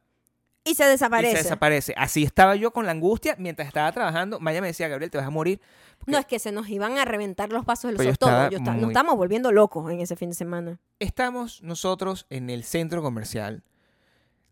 Y 0.70 0.74
se 0.74 0.85
Y 0.85 0.89
desaparece. 0.89 1.36
se 1.36 1.43
desaparece. 1.45 1.95
Así 1.97 2.24
estaba 2.24 2.55
yo 2.57 2.70
con 2.73 2.85
la 2.86 2.93
angustia 2.93 3.35
mientras 3.39 3.66
estaba 3.69 3.90
trabajando. 3.93 4.39
Maya 4.40 4.61
me 4.61 4.66
decía, 4.69 4.89
Gabriel, 4.89 5.11
te 5.11 5.19
vas 5.19 5.27
a 5.27 5.31
morir. 5.31 5.61
Porque 5.99 6.12
No, 6.12 6.19
es 6.19 6.27
que 6.27 6.39
se 6.39 6.53
nos 6.53 6.69
iban 6.69 6.99
a 6.99 7.05
reventar 7.05 7.51
los 7.51 7.65
pasos 7.65 7.93
todo. 7.95 8.09
estaba 8.09 8.51
Yo 8.51 8.59
esta- 8.59 8.73
Nos 8.73 8.81
muy- 8.82 8.90
estamos 8.93 9.16
volviendo 9.16 9.51
locos 9.53 9.90
en 9.90 10.01
ese 10.01 10.15
fin 10.16 10.28
de 10.31 10.35
semana. 10.35 10.78
Estamos 11.01 11.62
nosotros 11.62 12.27
en 12.31 12.51
el 12.51 12.65
centro 12.65 13.03
comercial 13.03 13.62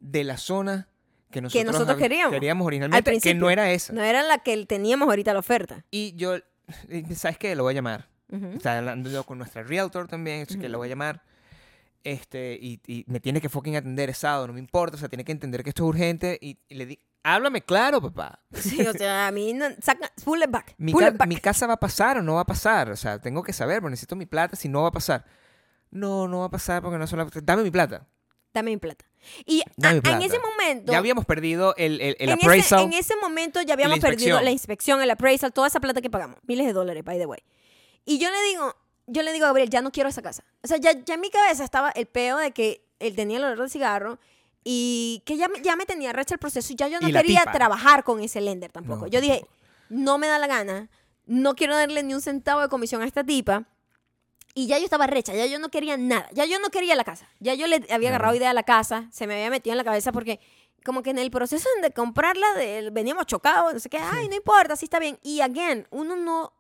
de 0.01 0.25
la 0.25 0.37
zona 0.39 0.89
que 1.31 1.41
nosotros, 1.43 1.67
nosotros 1.67 1.97
hab- 1.99 2.31
queríamos, 2.31 2.67
originalmente, 2.67 3.21
que 3.21 3.35
no 3.35 3.51
era 3.51 3.71
esa. 3.71 3.93
No 3.93 4.03
era 4.03 4.23
la 4.23 4.39
que 4.39 4.65
teníamos 4.67 5.09
ahorita 5.09 5.33
la 5.33 5.41
oferta. 5.41 5.85
Y 5.91 6.15
yo, 6.17 6.37
¿sabes 7.15 7.39
qué? 7.39 7.55
Lo 7.55 7.63
voy 7.65 7.73
a 7.73 7.75
llamar. 7.75 8.09
Ujú. 8.31 8.47
Está 8.57 8.79
hablando 8.79 9.11
yo 9.11 9.25
con 9.25 9.39
nuestra 9.39 9.63
realtor 9.63 10.09
también, 10.09 10.47
que 10.47 10.69
lo 10.69 10.79
voy 10.79 10.87
a 10.87 10.91
llamar. 10.91 11.23
Este, 12.07 12.57
y, 12.61 12.81
y 12.87 13.05
me 13.09 13.19
tiene 13.19 13.41
que 13.41 13.49
fucking 13.49 13.75
atender 13.75 14.11
es 14.11 14.19
sábado, 14.19 14.47
no 14.47 14.53
me 14.53 14.61
importa, 14.61 14.97
o 14.97 14.99
sea, 15.01 15.09
tiene 15.09 15.25
que 15.25 15.33
entender 15.33 15.65
que 15.65 15.71
esto 15.71 15.83
es 15.83 15.89
urgente. 15.89 16.39
Y, 16.41 16.57
y 16.69 16.75
le 16.77 16.87
di, 16.87 17.01
háblame 17.25 17.63
claro, 17.63 18.01
papá. 18.01 18.41
Sí, 18.53 18.81
o 18.87 18.93
sea, 18.93 19.27
a 19.27 19.33
mí 19.33 19.53
no, 19.53 19.67
saca, 19.83 20.13
pull 20.25 20.41
it 20.43 20.51
back. 20.51 20.75
Mi, 20.79 20.93
pull 20.93 21.03
ca- 21.03 21.09
it 21.09 21.17
back. 21.17 21.29
mi 21.29 21.37
casa 21.37 21.67
va 21.67 21.73
a 21.75 21.81
pasar 21.81 22.19
o 22.19 22.23
no 22.23 22.35
va 22.35 22.43
a 22.43 22.47
pasar. 22.47 22.91
O 22.91 22.97
sea, 22.97 23.19
tengo 23.21 23.43
que 23.43 23.53
saber, 23.53 23.79
pero 23.79 23.91
necesito 23.91 24.15
mi 24.15 24.27
plata 24.27 24.55
si 24.55 24.69
no 24.69 24.83
va 24.83 24.89
a 24.89 24.93
pasar. 24.93 25.25
No, 25.91 26.29
no 26.29 26.39
va 26.41 26.45
a 26.47 26.51
pasar 26.51 26.81
porque 26.81 26.97
no 26.99 27.07
solo... 27.09 27.27
Dame 27.43 27.65
mi 27.65 27.71
plata. 27.73 28.07
Dame 28.55 28.71
mi 28.71 28.77
plata. 28.77 29.05
Y 29.45 29.63
a- 29.83 29.91
en 29.91 30.01
plata. 30.01 30.25
ese 30.25 30.39
momento. 30.39 30.93
Ya 30.93 30.99
habíamos 30.99 31.25
perdido 31.25 31.75
el, 31.77 32.01
el, 32.01 32.17
el 32.21 32.29
en, 32.31 32.37
ese, 32.39 32.47
appraisal. 32.47 32.85
en 32.85 32.93
ese 32.93 33.17
momento 33.17 33.61
ya 33.63 33.75
habíamos 33.75 33.99
la 33.99 34.09
perdido 34.09 34.41
la 34.41 34.53
inspección, 34.53 35.03
el 35.03 35.11
appraisal, 35.11 35.53
toda 35.53 35.67
esa 35.67 35.81
plata 35.81 36.01
que 36.01 36.09
pagamos. 36.11 36.39
Miles 36.47 36.67
de 36.67 36.73
dólares, 36.73 37.03
by 37.03 37.19
the 37.19 37.27
way. 37.27 37.41
Y 38.05 38.19
yo 38.19 38.31
le 38.31 38.41
digo, 38.51 38.73
yo 39.07 39.23
le 39.23 39.33
digo 39.33 39.45
a 39.47 39.49
Gabriel, 39.49 39.71
ya 39.71 39.81
no 39.83 39.93
quiero 39.93 40.09
esa 40.09 40.23
casa. 40.23 40.45
O 40.63 40.69
sea, 40.69 40.77
ya, 40.79 40.93
ya 40.93 41.15
en 41.15 41.21
mi 41.21 41.31
cabeza 41.31 41.65
estaba 41.65 41.91
el 41.91 42.07
peo 42.07 42.37
de 42.39 42.53
que 42.53 42.85
él 42.99 43.15
tenía 43.17 43.39
el 43.39 43.45
olor 43.45 43.63
de 43.63 43.69
cigarro 43.69 44.19
y 44.65 45.23
que 45.27 45.37
ya, 45.37 45.49
ya 45.63 45.77
me 45.77 45.87
tenía 45.87 46.13
recha 46.13 46.35
el 46.35 46.41
proceso 46.41 46.73
y 46.73 46.77
ya 46.77 46.89
yo 46.89 46.99
no 47.01 47.09
Y 47.09 47.13
la 47.13 47.23
quería 47.23 47.41
tipa. 47.41 47.53
trabajar 47.53 48.03
con 48.05 48.21
ese 48.21 48.41
lender 48.41 48.73
tampoco. 48.73 49.03
No, 49.03 49.07
yo 49.07 49.21
dije, 49.21 49.41
tampoco. 49.41 49.55
no 49.91 50.19
me 50.19 50.27
da 50.27 50.39
la 50.39 50.47
gana, 50.49 50.89
no 51.27 51.55
quiero 51.55 51.77
darle 51.77 52.03
ni 52.03 52.15
un 52.15 52.21
centavo 52.21 52.61
de 52.63 52.69
comisión 52.69 53.03
a 53.03 53.07
esta 53.07 53.23
tipa. 53.25 53.65
Y 54.55 54.67
ya 54.69 54.79
yo 54.79 54.85
estaba 54.85 55.07
recha, 55.07 55.35
ya 55.35 55.45
yo 55.47 55.59
no 55.59 55.69
quería 55.69 55.99
nada, 55.99 56.29
ya 56.33 56.47
yo 56.47 56.59
no 56.59 56.71
quería 56.71 56.95
la 56.97 57.05
casa. 57.05 57.29
Ya 57.41 57.53
yo 57.55 57.67
le 57.67 57.85
había 57.91 58.09
agarrado 58.09 58.35
idea 58.35 58.51
a 58.51 58.55
la 58.55 58.63
casa, 58.63 59.07
se 59.13 59.27
me 59.27 59.35
había 59.35 59.51
metido 59.51 59.73
en 59.75 59.79
la 59.79 59.85
cabeza 59.85 60.13
porque 60.13 60.41
como 60.83 61.03
que 61.03 61.11
en 61.11 61.19
el 61.19 61.31
proceso 61.31 61.69
de 61.83 61.91
comprarla 61.91 62.55
de- 62.55 62.89
veníamos 62.91 63.27
chocados, 63.27 63.75
no 63.75 63.81
sé 63.81 63.91
qué, 63.91 63.99
ay, 63.99 64.29
no 64.29 64.35
importa, 64.35 64.73
así 64.73 64.87
está 64.87 64.99
bien. 64.99 65.19
Y 65.23 65.43
again, 65.43 65.87
uno 65.91 66.17
no 66.17 66.55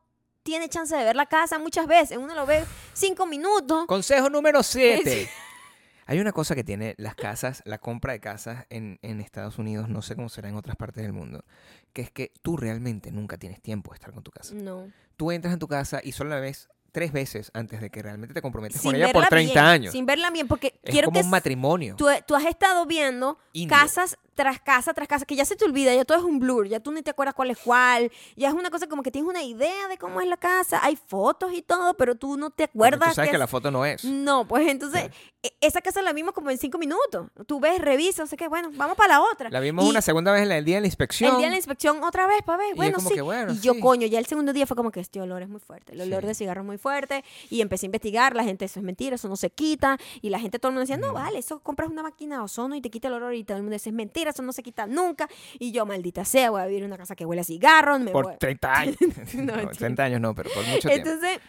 tiene 0.46 0.68
chance 0.68 0.94
de 0.94 1.02
ver 1.02 1.16
la 1.16 1.26
casa 1.26 1.58
muchas 1.58 1.88
veces, 1.88 2.16
uno 2.16 2.32
lo 2.32 2.46
ve 2.46 2.64
cinco 2.94 3.26
minutos. 3.26 3.84
Consejo 3.86 4.30
número 4.30 4.62
7. 4.62 5.28
Hay 6.06 6.20
una 6.20 6.30
cosa 6.30 6.54
que 6.54 6.62
tiene 6.62 6.94
las 6.98 7.16
casas, 7.16 7.62
la 7.64 7.78
compra 7.78 8.12
de 8.12 8.20
casas 8.20 8.64
en, 8.70 9.00
en 9.02 9.20
Estados 9.20 9.58
Unidos, 9.58 9.88
no 9.88 10.02
sé 10.02 10.14
cómo 10.14 10.28
será 10.28 10.48
en 10.48 10.54
otras 10.54 10.76
partes 10.76 11.02
del 11.02 11.12
mundo, 11.12 11.44
que 11.92 12.02
es 12.02 12.12
que 12.12 12.32
tú 12.42 12.56
realmente 12.56 13.10
nunca 13.10 13.38
tienes 13.38 13.60
tiempo 13.60 13.90
de 13.90 13.96
estar 13.96 14.12
con 14.12 14.22
tu 14.22 14.30
casa. 14.30 14.54
No. 14.54 14.88
Tú 15.16 15.32
entras 15.32 15.52
en 15.52 15.58
tu 15.58 15.66
casa 15.66 16.00
y 16.04 16.12
solo 16.12 16.30
la 16.30 16.38
ves 16.38 16.68
tres 16.92 17.10
veces 17.10 17.50
antes 17.52 17.80
de 17.80 17.90
que 17.90 18.00
realmente 18.00 18.32
te 18.32 18.40
comprometes 18.40 18.80
Sin 18.80 18.92
con 18.92 18.96
ella 18.96 19.06
por 19.06 19.22
verla 19.22 19.28
30 19.28 19.52
bien, 19.52 19.64
años. 19.64 19.92
Sin 19.92 20.06
verla 20.06 20.30
bien, 20.30 20.46
porque 20.46 20.78
es 20.84 20.92
quiero 20.92 21.06
como 21.06 21.18
que 21.18 21.24
un 21.24 21.30
matrimonio. 21.30 21.96
Tú, 21.96 22.06
tú 22.24 22.36
has 22.36 22.44
estado 22.44 22.86
viendo 22.86 23.36
Indio. 23.52 23.76
casas 23.76 24.16
tras 24.36 24.60
casa 24.60 24.94
tras 24.94 25.08
casa, 25.08 25.24
que 25.24 25.34
ya 25.34 25.44
se 25.44 25.56
te 25.56 25.64
olvida, 25.64 25.92
ya 25.94 26.04
todo 26.04 26.18
es 26.18 26.24
un 26.24 26.38
blur, 26.38 26.68
ya 26.68 26.78
tú 26.78 26.92
ni 26.92 27.02
te 27.02 27.10
acuerdas 27.10 27.34
cuál 27.34 27.50
es 27.50 27.58
cuál, 27.58 28.12
ya 28.36 28.48
es 28.48 28.54
una 28.54 28.70
cosa 28.70 28.86
como 28.86 29.02
que 29.02 29.10
tienes 29.10 29.28
una 29.28 29.42
idea 29.42 29.88
de 29.88 29.98
cómo 29.98 30.20
es 30.20 30.28
la 30.28 30.36
casa, 30.36 30.78
hay 30.84 30.94
fotos 30.94 31.52
y 31.52 31.62
todo, 31.62 31.96
pero 31.96 32.14
tú 32.14 32.36
no 32.36 32.50
te 32.50 32.68
Porque 32.68 32.78
acuerdas. 32.78 33.08
tú 33.08 33.14
sabes 33.16 33.30
que 33.30 33.36
es- 33.36 33.40
la 33.40 33.46
foto 33.48 33.70
no 33.72 33.84
es. 33.84 34.04
No, 34.04 34.46
pues 34.46 34.68
entonces, 34.68 35.10
e- 35.42 35.52
esa 35.60 35.80
casa 35.80 36.02
la 36.02 36.12
vimos 36.12 36.34
como 36.34 36.50
en 36.50 36.58
cinco 36.58 36.78
minutos. 36.78 37.28
Tú 37.46 37.58
ves, 37.60 37.80
revisas, 37.80 38.18
no 38.20 38.26
sé 38.26 38.36
qué, 38.36 38.46
bueno, 38.48 38.70
vamos 38.74 38.96
para 38.96 39.14
la 39.14 39.20
otra. 39.22 39.48
La 39.50 39.60
vimos 39.60 39.84
Y 39.86 39.88
una 39.90 40.02
segunda 40.02 40.30
vez 40.32 40.42
en 40.42 40.52
el 40.52 40.64
día 40.64 40.76
de 40.76 40.80
la 40.82 40.86
inspección. 40.86 41.30
El 41.32 41.36
día 41.38 41.46
de 41.46 41.52
la 41.52 41.56
inspección 41.56 42.04
otra 42.04 42.26
vez, 42.26 42.42
para 42.44 42.58
ver, 42.58 42.72
Y 42.74 42.76
bueno, 42.76 42.96
como 42.96 43.08
sí. 43.08 43.14
que, 43.14 43.22
bueno, 43.22 43.52
y 43.52 43.60
yo, 43.60 43.72
sí. 43.74 43.80
coño, 43.80 44.06
ya 44.06 44.18
el 44.18 44.26
segundo 44.26 44.52
día 44.52 44.66
fue 44.66 44.76
como 44.76 44.90
que 44.90 45.00
este 45.00 45.20
olor 45.20 45.40
es 45.42 45.48
muy 45.48 45.60
fuerte. 45.60 45.92
El 45.94 46.02
olor 46.02 46.22
Sí. 46.22 46.26
de 46.28 46.34
cigarro 46.34 46.60
es 46.60 46.66
muy 46.66 46.78
fuerte. 46.78 47.24
Y 47.48 47.62
empecé 47.62 47.86
a 47.86 47.88
investigar, 47.88 48.34
la 48.36 48.44
gente, 48.44 48.64
eso 48.66 48.80
es 48.80 48.84
mentira, 48.84 49.14
eso 49.14 49.28
no 49.28 49.36
se 49.36 49.48
quita. 49.50 49.96
Y 50.20 50.28
la 50.30 50.38
gente, 50.38 50.58
todo 50.58 50.68
el 50.70 50.74
mundo 50.74 50.80
decía, 50.90 50.96
no, 50.98 51.14
vale, 51.14 51.38
eso 51.38 51.60
compras 51.60 51.88
una 51.88 52.02
máquina 52.02 52.36
de 52.36 52.42
ozono 52.42 52.74
y 52.76 52.80
te 52.82 52.90
quita 52.90 53.08
el 53.08 53.14
olor. 53.14 53.34
Y 53.34 53.44
todo 53.44 53.56
el 53.56 53.62
mundo 53.62 53.74
dice, 53.74 53.90
es 53.90 53.94
mentira, 53.94 54.25
eso 54.30 54.42
no 54.42 54.52
se 54.52 54.62
quita 54.62 54.86
nunca. 54.86 55.28
Y 55.58 55.72
yo, 55.72 55.86
maldita 55.86 56.24
sea, 56.24 56.50
voy 56.50 56.60
a 56.62 56.66
vivir 56.66 56.82
en 56.82 56.88
una 56.88 56.98
casa 56.98 57.14
que 57.16 57.24
huele 57.24 57.40
a 57.42 57.44
cigarro. 57.44 57.98
Me 57.98 58.10
Por 58.12 58.24
voy. 58.26 58.36
30 58.38 58.72
años. 58.78 58.96
No, 59.00 59.06
no, 59.44 59.56
mentira. 59.56 59.70
30 59.78 60.04
años 60.04 60.20
no, 60.20 60.34
pero 60.34 60.50
por 60.50 60.64
mucho 60.66 60.88
tiempo. 60.88 61.08
Entonces, 61.10 61.40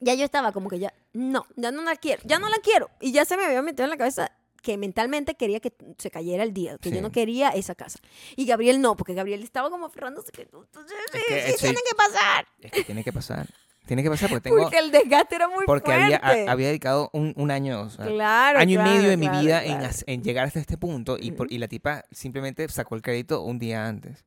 ya 0.00 0.14
yo 0.14 0.24
estaba 0.24 0.52
como 0.52 0.68
que 0.68 0.78
ya, 0.78 0.92
no, 1.12 1.46
ya 1.56 1.70
no 1.72 1.82
la 1.82 1.96
quiero, 1.96 2.22
ya 2.24 2.38
no 2.38 2.48
la 2.48 2.58
quiero. 2.58 2.90
Y 3.00 3.12
ya 3.12 3.24
se 3.24 3.36
me 3.36 3.44
había 3.44 3.62
metido 3.62 3.84
en 3.84 3.90
la 3.90 3.96
cabeza 3.96 4.30
que 4.62 4.76
mentalmente 4.76 5.34
quería 5.36 5.60
que 5.60 5.72
se 5.98 6.10
cayera 6.10 6.42
el 6.42 6.52
día, 6.52 6.76
que 6.78 6.88
Sí. 6.90 6.94
yo 6.96 7.00
no 7.00 7.10
quería 7.12 7.50
esa 7.50 7.74
casa. 7.74 8.00
Y 8.36 8.44
Gabriel 8.44 8.80
no, 8.80 8.96
porque 8.96 9.14
Gabriel 9.14 9.42
estaba 9.42 9.70
como 9.70 9.86
aferrándose 9.86 10.32
que 10.32 10.42
sí, 10.42 10.50
sí, 11.12 11.18
que, 11.28 11.38
eh, 11.38 11.52
sí. 11.52 11.58
tiene 11.60 11.78
que 11.88 11.94
pasar. 11.96 12.46
Es 12.60 12.72
que 12.72 12.84
tiene 12.84 13.04
que 13.04 13.12
pasar. 13.12 13.46
Tiene 13.88 14.02
que 14.04 14.10
pasar 14.10 14.28
porque 14.28 14.42
tengo... 14.50 14.62
Porque 14.62 14.78
el 14.78 14.90
desgaste 14.92 15.34
era 15.34 15.48
muy 15.48 15.64
porque 15.66 15.90
fuerte. 15.90 16.14
había, 16.16 16.46
a- 16.48 16.52
había 16.52 16.68
dedicado 16.68 17.10
un, 17.12 17.32
un 17.36 17.50
año, 17.50 17.80
o 17.80 17.90
sea, 17.90 18.06
claro, 18.06 18.58
año 18.60 18.70
y 18.72 18.74
claro, 18.76 18.90
medio 18.92 19.08
de 19.08 19.16
mi 19.16 19.26
claro, 19.26 19.40
vida 19.42 19.64
en, 19.64 19.80
en 20.06 20.22
llegar 20.22 20.44
hasta 20.46 20.60
este 20.60 20.76
punto 20.78 21.16
y, 21.18 21.32
por- 21.32 21.50
y 21.50 21.58
la 21.58 21.66
tipa 21.68 22.04
simplemente 22.12 22.68
sacó 22.68 22.94
el 22.94 23.02
crédito 23.02 23.42
un 23.42 23.58
día 23.58 23.86
antes. 23.88 24.24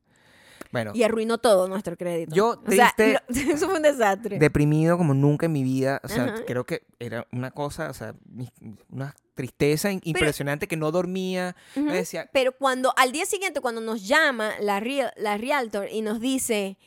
Bueno, 0.72 0.92
Y 0.94 1.02
arruinó 1.02 1.36
todo 1.38 1.68
nuestro 1.68 1.96
crédito. 1.98 2.34
Yo, 2.34 2.58
O 2.66 2.70
sea, 2.72 2.92
triste- 2.96 3.20
lo- 3.28 3.52
eso 3.54 3.66
fue 3.66 3.76
un 3.76 3.82
desastre. 3.82 4.38
deprimido 4.38 4.96
como 4.98 5.12
nunca 5.14 5.46
en 5.46 5.52
mi 5.52 5.62
vida. 5.62 6.00
O 6.02 6.08
sea, 6.08 6.24
Ajá. 6.24 6.44
creo 6.46 6.64
que 6.64 6.82
era 6.98 7.26
una 7.30 7.50
cosa, 7.50 7.88
o 7.90 7.94
sea, 7.94 8.14
mi- 8.28 8.50
una 8.90 9.14
tristeza 9.34 9.92
in- 9.92 10.00
impresionante 10.04 10.66
que 10.66 10.76
no 10.78 10.90
dormía. 10.90 11.54
Ujú. 11.76 11.84
Me 11.86 11.94
decía, 11.96 12.28
Pero 12.32 12.52
cuando 12.52 12.92
al 12.96 13.12
día 13.12 13.26
siguiente, 13.26 13.60
cuando 13.60 13.80
nos 13.82 14.08
llama 14.08 14.52
la, 14.60 14.80
real- 14.80 15.12
la 15.16 15.36
realtor 15.36 15.88
y 15.90 16.00
nos 16.00 16.20
dice, 16.20 16.78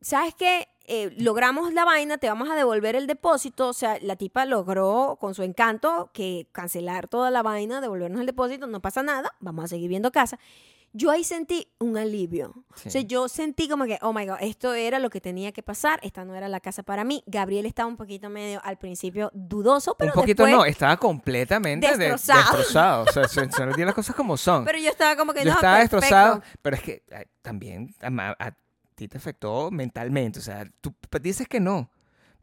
¿sabes 0.00 0.34
qué? 0.34 0.66
Eh, 0.92 1.14
logramos 1.18 1.72
la 1.72 1.84
vaina, 1.84 2.18
te 2.18 2.26
vamos 2.28 2.50
a 2.50 2.56
devolver 2.56 2.96
el 2.96 3.06
depósito. 3.06 3.68
O 3.68 3.72
sea, 3.72 3.96
la 4.02 4.16
tipa 4.16 4.44
logró 4.44 5.16
con 5.20 5.34
su 5.36 5.44
encanto 5.44 6.10
que 6.12 6.48
cancelar 6.50 7.06
toda 7.06 7.30
la 7.30 7.42
vaina, 7.44 7.80
devolvernos 7.80 8.20
el 8.20 8.26
depósito, 8.26 8.66
no 8.66 8.80
pasa 8.80 9.02
nada, 9.04 9.32
vamos 9.38 9.64
a 9.66 9.68
seguir 9.68 9.88
viendo 9.88 10.10
casa. 10.10 10.38
Yo 10.92 11.12
ahí 11.12 11.22
sentí 11.22 11.68
un 11.78 11.96
alivio. 11.96 12.64
Sí. 12.74 12.88
O 12.88 12.90
sea, 12.90 13.00
yo 13.02 13.28
sentí 13.28 13.68
como 13.68 13.84
que, 13.84 13.98
oh 14.02 14.12
my 14.12 14.26
God, 14.26 14.38
esto 14.40 14.74
era 14.74 14.98
lo 14.98 15.08
que 15.08 15.20
tenía 15.20 15.52
que 15.52 15.62
pasar, 15.62 16.00
esta 16.02 16.24
no 16.24 16.34
era 16.34 16.48
la 16.48 16.58
casa 16.58 16.82
para 16.82 17.04
mí. 17.04 17.22
Gabriel 17.26 17.64
estaba 17.66 17.86
un 17.88 17.96
poquito 17.96 18.28
medio 18.28 18.60
al 18.64 18.76
principio 18.76 19.30
dudoso, 19.32 19.94
pero 19.96 20.10
un 20.10 20.20
poquito 20.20 20.42
después- 20.42 20.58
no, 20.58 20.64
estaba 20.68 20.96
completamente 20.96 21.86
de- 21.86 21.96
Destrozado. 21.96 22.40
destrozado. 22.40 23.04
O 23.04 23.12
sea, 23.12 23.28
se, 23.28 23.52
se 23.52 23.66
nos 23.66 23.76
dio 23.76 23.86
las 23.86 23.94
cosas 23.94 24.16
como 24.16 24.36
son. 24.36 24.64
Pero 24.64 24.78
yo 24.78 24.90
estaba 24.90 25.14
como 25.14 25.32
que 25.32 25.44
Yo 25.44 25.50
no, 25.50 25.52
estaba 25.52 25.76
perfecto. 25.76 25.96
destrozado, 26.00 26.42
pero 26.60 26.74
es 26.74 26.82
que 26.82 27.04
también 27.40 27.94
a, 28.02 28.34
a 28.46 28.56
ti 29.00 29.08
te 29.08 29.18
afectó 29.18 29.70
mentalmente. 29.70 30.38
O 30.38 30.42
sea, 30.42 30.64
tú 30.80 30.94
dices 31.20 31.48
que 31.48 31.58
no, 31.60 31.90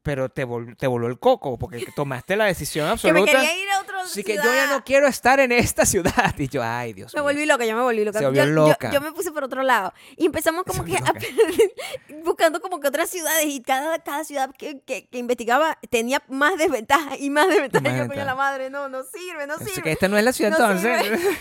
pero 0.04 0.30
te, 0.30 0.46
vol- 0.48 0.76
te 0.78 0.88
voló 0.88 1.08
el 1.08 1.20
coco 1.20 1.58
porque 1.58 1.86
tomaste 1.96 2.36
la 2.36 2.46
decisión 2.46 2.86
Que 3.02 3.12
me 3.14 3.20
absoluta. 3.22 3.32
quería 3.32 3.62
ir 3.64 3.70
a 3.72 3.82
otra 3.82 4.02
Así 4.02 4.24
que 4.24 4.34
ciudad. 4.34 4.46
yo 4.46 4.54
ya 4.56 4.68
no 4.68 4.84
quiero 4.86 5.06
estar 5.08 5.40
en 5.42 5.52
esta 5.52 5.86
ciudad. 5.86 6.34
Y 6.38 6.48
yo, 6.48 6.64
ay, 6.64 6.94
Dios 6.94 7.14
Me 7.14 7.20
mío. 7.22 7.24
volví 7.32 7.46
loca, 7.46 7.66
yo 7.66 7.76
me 7.76 7.82
volví 7.82 8.06
loca. 8.06 8.20
Se 8.20 8.26
volvió 8.26 8.44
yo, 8.44 8.50
yo- 8.50 8.54
loca. 8.56 8.92
Yo, 8.92 9.02
me 9.02 9.12
puse 9.12 9.32
por 9.32 9.44
otro 9.44 9.64
lado. 9.64 9.94
Y 10.16 10.26
empezamos 10.26 10.64
como 10.64 10.84
que 10.86 10.96
a- 10.98 11.14
buscando 12.24 12.62
como 12.62 12.80
que 12.80 12.88
otras 12.88 13.10
ciudades 13.10 13.46
y 13.48 13.62
cada, 13.62 14.00
cada 14.00 14.24
ciudad 14.24 14.52
que, 14.58 14.80
que- 14.82 15.08
que 15.08 15.18
investigaba 15.18 15.78
tenía 15.90 16.22
más 16.30 16.58
desventajas 16.58 17.20
y 17.20 17.30
más 17.30 17.48
desventajas. 17.50 17.98
Yo, 17.98 18.08
coño, 18.08 18.24
la 18.26 18.36
madre, 18.36 18.70
no, 18.70 18.88
no 18.90 19.04
sirve, 19.04 19.46
no 19.48 19.56
Así 19.56 19.66
sirve. 19.66 19.82
que 19.84 19.92
esta 19.92 20.08
no 20.08 20.18
es 20.18 20.24
la 20.24 20.34
ciudad 20.34 20.52
No 20.58 20.72
entonces. 20.72 21.38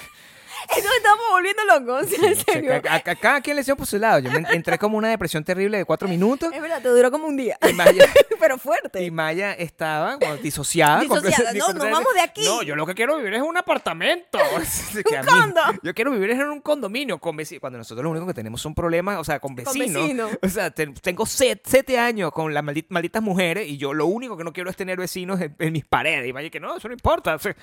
Entonces 0.68 0.90
estamos 0.96 1.24
volviendo 1.30 1.64
locos. 1.64 2.06
Sí, 2.08 2.16
en 2.16 2.32
o 2.32 2.34
sea, 2.34 2.54
serio. 2.54 2.82
ca- 2.82 3.00
ca- 3.00 3.14
cada 3.16 3.40
quien 3.40 3.56
le 3.56 3.62
dio 3.62 3.76
por 3.76 3.86
su 3.86 3.98
lado. 3.98 4.18
Yo 4.20 4.30
me 4.30 4.38
en- 4.38 4.46
entré 4.46 4.78
como 4.78 4.96
una 4.98 5.08
depresión 5.08 5.44
terrible 5.44 5.78
de 5.78 5.84
cuatro 5.84 6.08
minutos. 6.08 6.52
Es 6.52 6.60
verdad, 6.60 6.80
te 6.82 6.88
duró 6.88 7.10
como 7.10 7.26
un 7.26 7.36
día. 7.36 7.58
Y 7.68 7.72
Maya, 7.72 8.04
Pero 8.40 8.58
fuerte. 8.58 9.02
y 9.02 9.10
Maya 9.10 9.52
estaba 9.52 10.18
como 10.18 10.36
disociada. 10.36 11.00
Disociada, 11.00 11.52
no, 11.52 11.58
nos 11.58 11.66
completamente. 11.66 11.92
vamos 11.94 12.14
de 12.14 12.20
aquí. 12.20 12.44
No, 12.44 12.62
yo 12.62 12.76
lo 12.76 12.86
que 12.86 12.94
quiero 12.94 13.16
vivir 13.16 13.34
es 13.34 13.42
un 13.42 13.56
apartamento. 13.56 14.38
un 14.94 15.26
condo. 15.26 15.60
Yo 15.82 15.94
quiero 15.94 16.10
vivir 16.10 16.30
en 16.30 16.42
un 16.48 16.60
condominio 16.60 17.18
con 17.18 17.36
vecinos. 17.36 17.60
Cuando 17.60 17.78
nosotros 17.78 18.02
lo 18.04 18.10
único 18.10 18.26
que 18.26 18.34
tenemos 18.34 18.60
son 18.60 18.74
problemas, 18.74 19.18
o 19.18 19.24
sea, 19.24 19.38
con 19.40 19.54
vecinos. 19.54 20.30
O 20.42 20.48
sea, 20.48 20.70
te- 20.70 20.86
tengo 20.88 21.24
set- 21.26 21.62
siete 21.64 21.98
años 21.98 22.30
con 22.32 22.52
las 22.52 22.62
maldi- 22.62 22.86
malditas 22.88 23.22
mujeres 23.22 23.66
y 23.68 23.76
yo 23.76 23.94
lo 23.94 24.06
único 24.06 24.36
que 24.36 24.44
no 24.44 24.52
quiero 24.52 24.70
es 24.70 24.76
tener 24.76 24.98
vecinos 24.98 25.40
en, 25.40 25.54
en 25.58 25.72
mis 25.72 25.84
paredes. 25.84 26.26
Y 26.28 26.32
vaya 26.32 26.50
que 26.50 26.60
no, 26.60 26.76
eso 26.76 26.88
no 26.88 26.94
importa. 26.94 27.34
o 27.34 27.38
sea, 27.38 27.54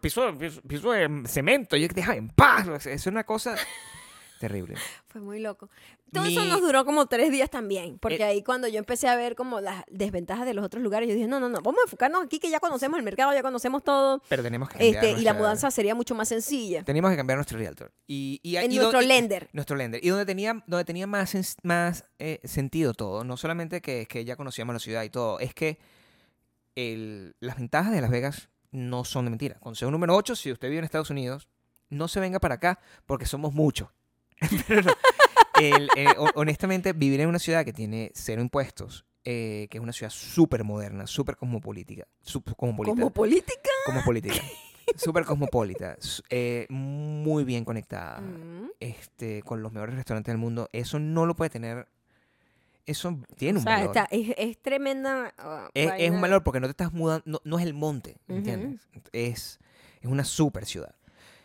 piso, 0.00 0.32
piso, 0.38 0.60
piso 0.62 0.92
de 0.92 1.22
cemento. 1.26 1.76
Y 1.76 1.88
deja 1.88 2.14
en 2.16 2.28
sea, 2.80 2.92
es 2.92 3.06
una 3.06 3.24
cosa 3.24 3.54
terrible. 4.40 4.74
Fue 5.08 5.20
muy 5.20 5.40
loco. 5.40 5.68
Todo 6.12 6.24
eso 6.26 6.40
Mi- 6.42 6.48
nos 6.48 6.60
duró 6.60 6.84
como 6.84 7.06
tres 7.06 7.30
días 7.30 7.48
también, 7.48 7.98
porque 7.98 8.18
Eh, 8.18 8.24
ahí 8.24 8.42
cuando 8.42 8.68
yo 8.68 8.78
empecé 8.78 9.08
a 9.08 9.16
ver 9.16 9.34
como 9.34 9.60
las 9.60 9.82
desventajas 9.90 10.44
de 10.44 10.52
los 10.52 10.62
otros 10.64 10.82
lugares, 10.82 11.08
yo 11.08 11.14
dije, 11.14 11.26
no, 11.26 11.40
no, 11.40 11.48
no, 11.48 11.62
vamos 11.62 11.78
a 11.80 11.84
enfocarnos 11.86 12.24
aquí 12.24 12.38
que 12.38 12.50
ya 12.50 12.60
conocemos 12.60 12.98
el 12.98 13.04
mercado, 13.04 13.32
ya 13.32 13.40
conocemos 13.42 13.82
todo, 13.82 14.22
Pero 14.28 14.42
tenemos 14.42 14.68
que 14.68 14.74
cambiar 14.78 14.94
este, 14.96 15.06
y 15.08 15.10
la 15.10 15.16
nuestra- 15.16 15.34
mudanza 15.38 15.70
sería 15.70 15.94
mucho 15.94 16.14
más 16.14 16.28
sencilla. 16.28 16.82
Tenemos 16.82 17.10
que 17.10 17.16
cambiar 17.16 17.38
nuestro 17.38 17.56
realtor. 17.58 17.92
Y, 18.06 18.40
y, 18.42 18.56
En 18.56 18.70
y 18.72 18.76
nuestro 18.76 19.00
do- 19.00 19.06
lender. 19.06 19.48
Nuestro 19.54 19.74
lender. 19.76 20.04
Y 20.04 20.08
donde 20.10 20.26
tenía, 20.26 20.62
donde 20.66 20.84
tenía 20.84 21.06
más, 21.06 21.34
más 21.62 22.04
eh, 22.18 22.40
sentido 22.44 22.92
todo, 22.92 23.24
no 23.24 23.38
solamente 23.38 23.80
que, 23.80 24.04
que 24.06 24.24
ya 24.26 24.36
conocíamos 24.36 24.74
la 24.74 24.80
ciudad 24.80 25.02
y 25.04 25.08
todo, 25.10 25.38
es 25.40 25.54
que 25.54 25.78
el- 26.74 27.34
las 27.40 27.56
ventajas 27.56 27.92
de 27.92 28.00
Las 28.02 28.10
Vegas 28.10 28.48
no 28.70 29.04
son 29.04 29.24
de 29.26 29.30
mentira. 29.30 29.58
Consejo 29.60 29.90
número 29.90 30.14
8, 30.16 30.36
si 30.36 30.50
usted 30.52 30.68
vive 30.68 30.78
en 30.80 30.84
Estados 30.84 31.10
Unidos, 31.10 31.48
no 31.92 32.08
se 32.08 32.18
venga 32.20 32.40
para 32.40 32.56
acá 32.56 32.78
porque 33.06 33.26
somos 33.26 33.52
muchos. 33.54 33.88
Pero 34.66 34.82
no, 34.82 34.92
el, 35.60 35.88
eh, 35.96 36.08
ho- 36.18 36.30
honestamente, 36.34 36.92
vivir 36.92 37.20
en 37.20 37.28
una 37.28 37.38
ciudad 37.38 37.64
que 37.64 37.72
tiene 37.72 38.10
cero 38.14 38.42
impuestos, 38.42 39.04
eh, 39.24 39.68
que 39.70 39.78
es 39.78 39.82
una 39.82 39.92
ciudad 39.92 40.10
súper 40.10 40.64
moderna, 40.64 41.06
súper 41.06 41.36
cosmopolítica, 41.36 42.06
sup- 42.24 42.56
cosmopolita, 42.56 42.96
Como 42.96 43.10
política. 43.10 43.70
cosmopolita, 43.86 44.34
súper 44.96 45.24
cosmopolita, 45.24 45.96
eh, 46.30 46.66
muy 46.70 47.44
bien 47.44 47.64
conectada, 47.64 48.20
Mm. 48.20 48.70
este, 48.80 49.42
con 49.42 49.62
los 49.62 49.72
mejores 49.72 49.94
restaurantes 49.94 50.32
del 50.32 50.38
mundo, 50.38 50.68
eso 50.72 50.98
no 50.98 51.24
lo 51.26 51.36
puede 51.36 51.50
tener, 51.50 51.86
eso 52.84 53.16
tiene 53.36 53.58
O 53.58 53.60
un 53.60 53.64
sea, 53.64 53.76
valor. 53.76 53.96
está- 53.96 54.08
es, 54.10 54.34
es 54.36 54.58
tremenda. 54.60 55.32
ah, 55.38 55.70
Es, 55.74 56.10
un 56.10 56.20
valor 56.20 56.42
porque 56.42 56.58
no 56.58 56.66
te 56.66 56.72
estás 56.72 56.92
mudando, 56.92 57.22
no, 57.26 57.40
no 57.44 57.58
es 57.58 57.64
el 57.64 57.74
monte, 57.74 58.16
¿me 58.26 58.34
Ujú. 58.34 58.38
¿entiendes? 58.38 58.88
Es, 59.12 59.60
es 60.00 60.06
una 60.10 60.24
super 60.24 60.66
ciudad. 60.66 60.94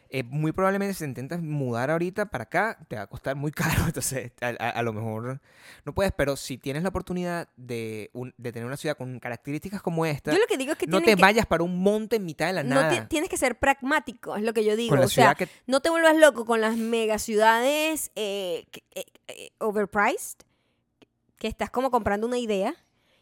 Eh, 0.09 0.23
muy 0.23 0.51
probablemente 0.51 0.93
si 0.93 0.99
te 0.99 1.05
intentas 1.05 1.41
mudar 1.41 1.89
ahorita 1.91 2.27
para 2.27 2.43
acá, 2.43 2.77
te 2.87 2.95
va 2.95 3.03
a 3.03 3.07
costar 3.07 3.35
muy 3.35 3.51
caro, 3.81 3.85
entonces 3.85 4.31
a, 4.41 4.47
a- 4.47 4.69
a 4.69 4.81
lo 4.83 4.93
mejor 4.93 5.41
no 5.85 5.93
puedes, 5.93 6.11
pero 6.13 6.35
si 6.37 6.57
tienes 6.57 6.83
la 6.83 6.89
oportunidad 6.89 7.49
de, 7.57 8.09
un- 8.13 8.33
de 8.37 8.51
tener 8.51 8.65
una 8.65 8.77
ciudad 8.77 8.95
con 8.97 9.19
características 9.19 9.81
como 9.81 10.05
esta, 10.05 10.31
Yo 10.31 10.39
lo 10.39 10.47
que 10.47 10.57
digo 10.57 10.71
es 10.73 10.77
que 10.77 10.87
no 10.87 10.99
te 10.99 11.15
que- 11.15 11.21
vayas 11.21 11.45
para 11.45 11.63
un 11.63 11.79
monte 11.81 12.15
en 12.17 12.25
mitad 12.25 12.47
de 12.47 12.53
la 12.53 12.63
no 12.63 12.75
nada. 12.75 12.89
ti- 13.01 13.07
tienes 13.09 13.29
que 13.29 13.37
ser 13.37 13.57
pragmático, 13.59 14.35
es 14.35 14.43
lo 14.43 14.53
que 14.53 14.63
yo 14.63 14.75
digo. 14.75 14.95
o 14.95 15.07
sea, 15.07 15.35
que 15.35 15.47
no 15.65 15.81
te 15.81 15.89
vuelvas 15.89 16.15
loco 16.15 16.45
con 16.45 16.61
las 16.61 16.77
megaciudades 16.77 18.11
eh, 18.15 18.65
eh, 18.95 19.03
eh, 19.27 19.49
overpriced, 19.59 20.37
que 21.37 21.47
estás 21.47 21.69
como 21.69 21.91
comprando 21.91 22.25
una 22.27 22.37
idea. 22.39 22.75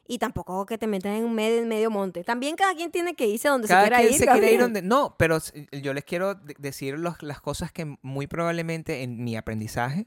Y 0.07 0.19
tampoco 0.19 0.65
que 0.65 0.77
te 0.77 0.85
metas 0.87 1.17
en 1.17 1.25
un 1.25 1.33
medio, 1.33 1.65
medio 1.65 1.89
monte. 1.89 2.23
También 2.23 2.55
cada 2.55 2.75
quien 2.75 2.91
tiene 2.91 3.15
que 3.15 3.27
irse 3.27 3.47
donde 3.47 3.67
cada 3.67 3.81
se 3.83 3.87
quiera 3.87 4.01
quien 4.01 4.13
ir. 4.13 4.19
se 4.19 4.25
quiere 4.27 4.51
ir 4.53 4.59
donde 4.59 4.81
no 4.83 5.15
pero 5.17 5.37
s- 5.37 5.67
yo 5.81 5.93
les 5.93 6.03
quiero 6.03 6.35
de- 6.35 6.55
decir 6.59 6.99
los- 6.99 7.21
las 7.23 7.41
cosas 7.41 7.71
que 7.71 7.97
muy 8.03 8.27
probablemente 8.27 9.01
en 9.03 9.23
mi 9.23 9.35
aprendizaje 9.35 10.05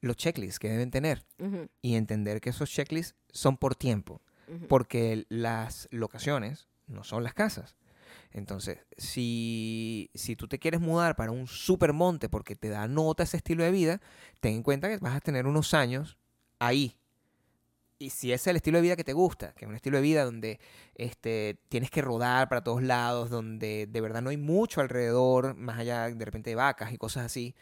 los 0.00 0.16
checklists 0.16 0.58
que 0.58 0.68
deben 0.68 0.90
tener 0.90 1.24
y 1.82 1.94
entender 1.96 2.40
que 2.40 2.50
esos 2.50 2.70
checklists 2.70 3.14
son 3.32 3.56
por 3.56 3.74
tiempo 3.74 4.22
porque 4.68 5.26
las 5.28 5.88
locaciones 5.90 6.68
no 6.86 7.02
son 7.04 7.22
las 7.24 7.34
casas 7.34 7.76
entonces 8.32 8.78
si 8.96 10.10
si 10.14 10.36
tú 10.36 10.46
te 10.48 10.58
quieres 10.58 10.80
mudar 10.80 11.16
para 11.16 11.32
un 11.32 11.46
super 11.46 11.92
monte 11.92 12.28
porque 12.28 12.54
te 12.56 12.68
da 12.68 12.86
nota 12.88 13.22
ese 13.24 13.36
estilo 13.36 13.64
de 13.64 13.70
vida 13.72 14.00
ten 14.40 14.54
en 14.54 14.62
cuenta 14.62 14.88
que 14.88 14.98
vas 14.98 15.16
a 15.16 15.20
tener 15.20 15.46
unos 15.46 15.74
años 15.74 16.16
ahí 16.60 16.96
y 18.00 18.10
si 18.10 18.32
es 18.32 18.46
el 18.46 18.56
estilo 18.56 18.78
de 18.78 18.82
vida 18.82 18.96
que 18.96 19.04
te 19.04 19.12
gusta, 19.12 19.52
que 19.52 19.66
es 19.66 19.68
un 19.68 19.76
estilo 19.76 19.98
de 19.98 20.02
vida 20.02 20.24
donde 20.24 20.58
este, 20.94 21.60
tienes 21.68 21.90
que 21.90 22.00
rodar 22.00 22.48
para 22.48 22.64
todos 22.64 22.82
lados, 22.82 23.28
donde 23.28 23.86
de 23.86 24.00
verdad 24.00 24.22
no 24.22 24.30
hay 24.30 24.38
mucho 24.38 24.80
alrededor, 24.80 25.54
más 25.54 25.78
allá 25.78 26.08
de 26.08 26.24
repente 26.24 26.48
de 26.50 26.56
vacas 26.56 26.92
y 26.94 26.96
cosas 26.98 27.26
así, 27.26 27.54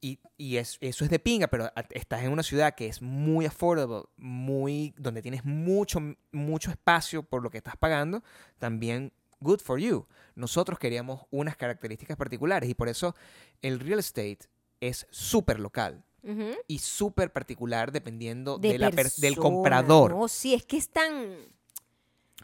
y, 0.00 0.18
y 0.36 0.56
es- 0.56 0.78
eso 0.80 1.04
es 1.04 1.10
de 1.10 1.20
pinga, 1.20 1.46
pero 1.46 1.70
estás 1.90 2.24
en 2.24 2.32
una 2.32 2.42
ciudad 2.42 2.74
que 2.74 2.88
es 2.88 3.00
muy 3.00 3.46
affordable, 3.46 4.02
muy, 4.16 4.92
donde 4.98 5.22
tienes 5.22 5.44
mucho, 5.44 6.00
mucho 6.32 6.72
espacio 6.72 7.22
por 7.22 7.42
lo 7.44 7.50
que 7.50 7.58
estás 7.58 7.76
pagando, 7.76 8.24
también 8.58 9.12
good 9.38 9.60
for 9.60 9.78
you. 9.78 10.06
Nosotros 10.34 10.80
queríamos 10.80 11.22
unas 11.30 11.56
características 11.56 12.16
particulares 12.16 12.68
y 12.68 12.74
por 12.74 12.88
eso 12.88 13.14
el 13.62 13.78
real 13.78 14.00
estate 14.00 14.40
es 14.80 15.06
súper 15.10 15.60
local 15.60 16.02
Ujú. 16.24 16.56
y 16.68 16.78
súper 16.78 17.32
particular 17.32 17.92
dependiendo 17.92 18.58
De 18.58 18.72
de 18.72 18.78
la 18.78 18.90
per- 18.90 19.10
del 19.18 19.36
comprador. 19.36 20.10
No, 20.12 20.26
sí, 20.28 20.54
es 20.54 20.64
que 20.64 20.76
es 20.78 20.88
tan... 20.88 21.36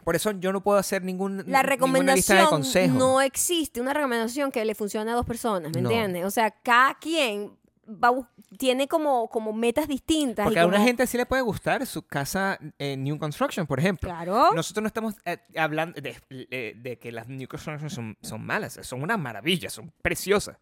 Por 0.03 0.15
eso 0.15 0.31
yo 0.31 0.51
no 0.51 0.61
puedo 0.61 0.79
hacer 0.79 1.03
ningún, 1.03 1.37
La 1.37 1.43
ninguna 1.43 1.53
lista 1.53 1.61
de 1.61 1.69
recomendación 1.69 2.47
consejos. 2.47 2.97
no 2.97 3.21
existe 3.21 3.81
una 3.81 3.93
recomendación 3.93 4.51
que 4.51 4.65
le 4.65 4.73
funcione 4.75 5.11
a 5.11 5.13
dos 5.15 5.25
personas, 5.25 5.71
¿me 5.75 5.81
No. 5.81 5.89
entiendes? 5.89 6.25
O 6.25 6.31
sea, 6.31 6.49
cada 6.51 6.95
quien 6.97 7.51
va 7.87 8.27
tiene 8.57 8.87
como, 8.87 9.29
como 9.29 9.53
metas 9.53 9.87
distintas. 9.87 10.43
Porque 10.45 10.59
y 10.59 10.61
a 10.61 10.65
una 10.65 10.77
como- 10.77 10.87
gente 10.87 11.05
sí 11.07 11.17
le 11.17 11.25
puede 11.25 11.41
gustar 11.43 11.85
su 11.85 12.01
casa 12.03 12.57
New 12.79 13.17
Construction, 13.19 13.65
por 13.67 13.79
ejemplo. 13.79 14.09
Claro. 14.09 14.51
Nosotros 14.53 14.81
no 14.81 14.87
estamos 14.87 15.15
eh, 15.25 15.37
hablando 15.55 15.99
de, 16.01 16.15
de- 16.29 16.73
de 16.77 16.97
que 16.99 17.11
las 17.11 17.27
New 17.27 17.47
Construction 17.47 17.89
son, 17.89 18.17
son 18.21 18.43
malas, 18.45 18.79
son 18.81 19.03
una 19.03 19.17
maravilla, 19.17 19.69
son 19.69 19.91
preciosas. 20.01 20.57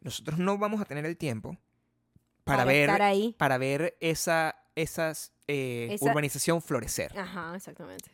Nosotros 0.00 0.38
no 0.38 0.56
vamos 0.56 0.80
a 0.80 0.84
tener 0.84 1.04
el 1.04 1.16
tiempo 1.16 1.56
para, 2.44 2.58
Para 2.58 2.64
ver, 2.64 2.90
ahí. 3.02 3.34
para 3.38 3.58
ver 3.58 3.96
esa 4.00 4.56
esas, 4.74 5.32
eh, 5.48 5.88
Esa- 5.92 6.06
urbanización 6.06 6.62
florecer. 6.62 7.16
Ajá, 7.18 7.54
exactamente. 7.54 8.10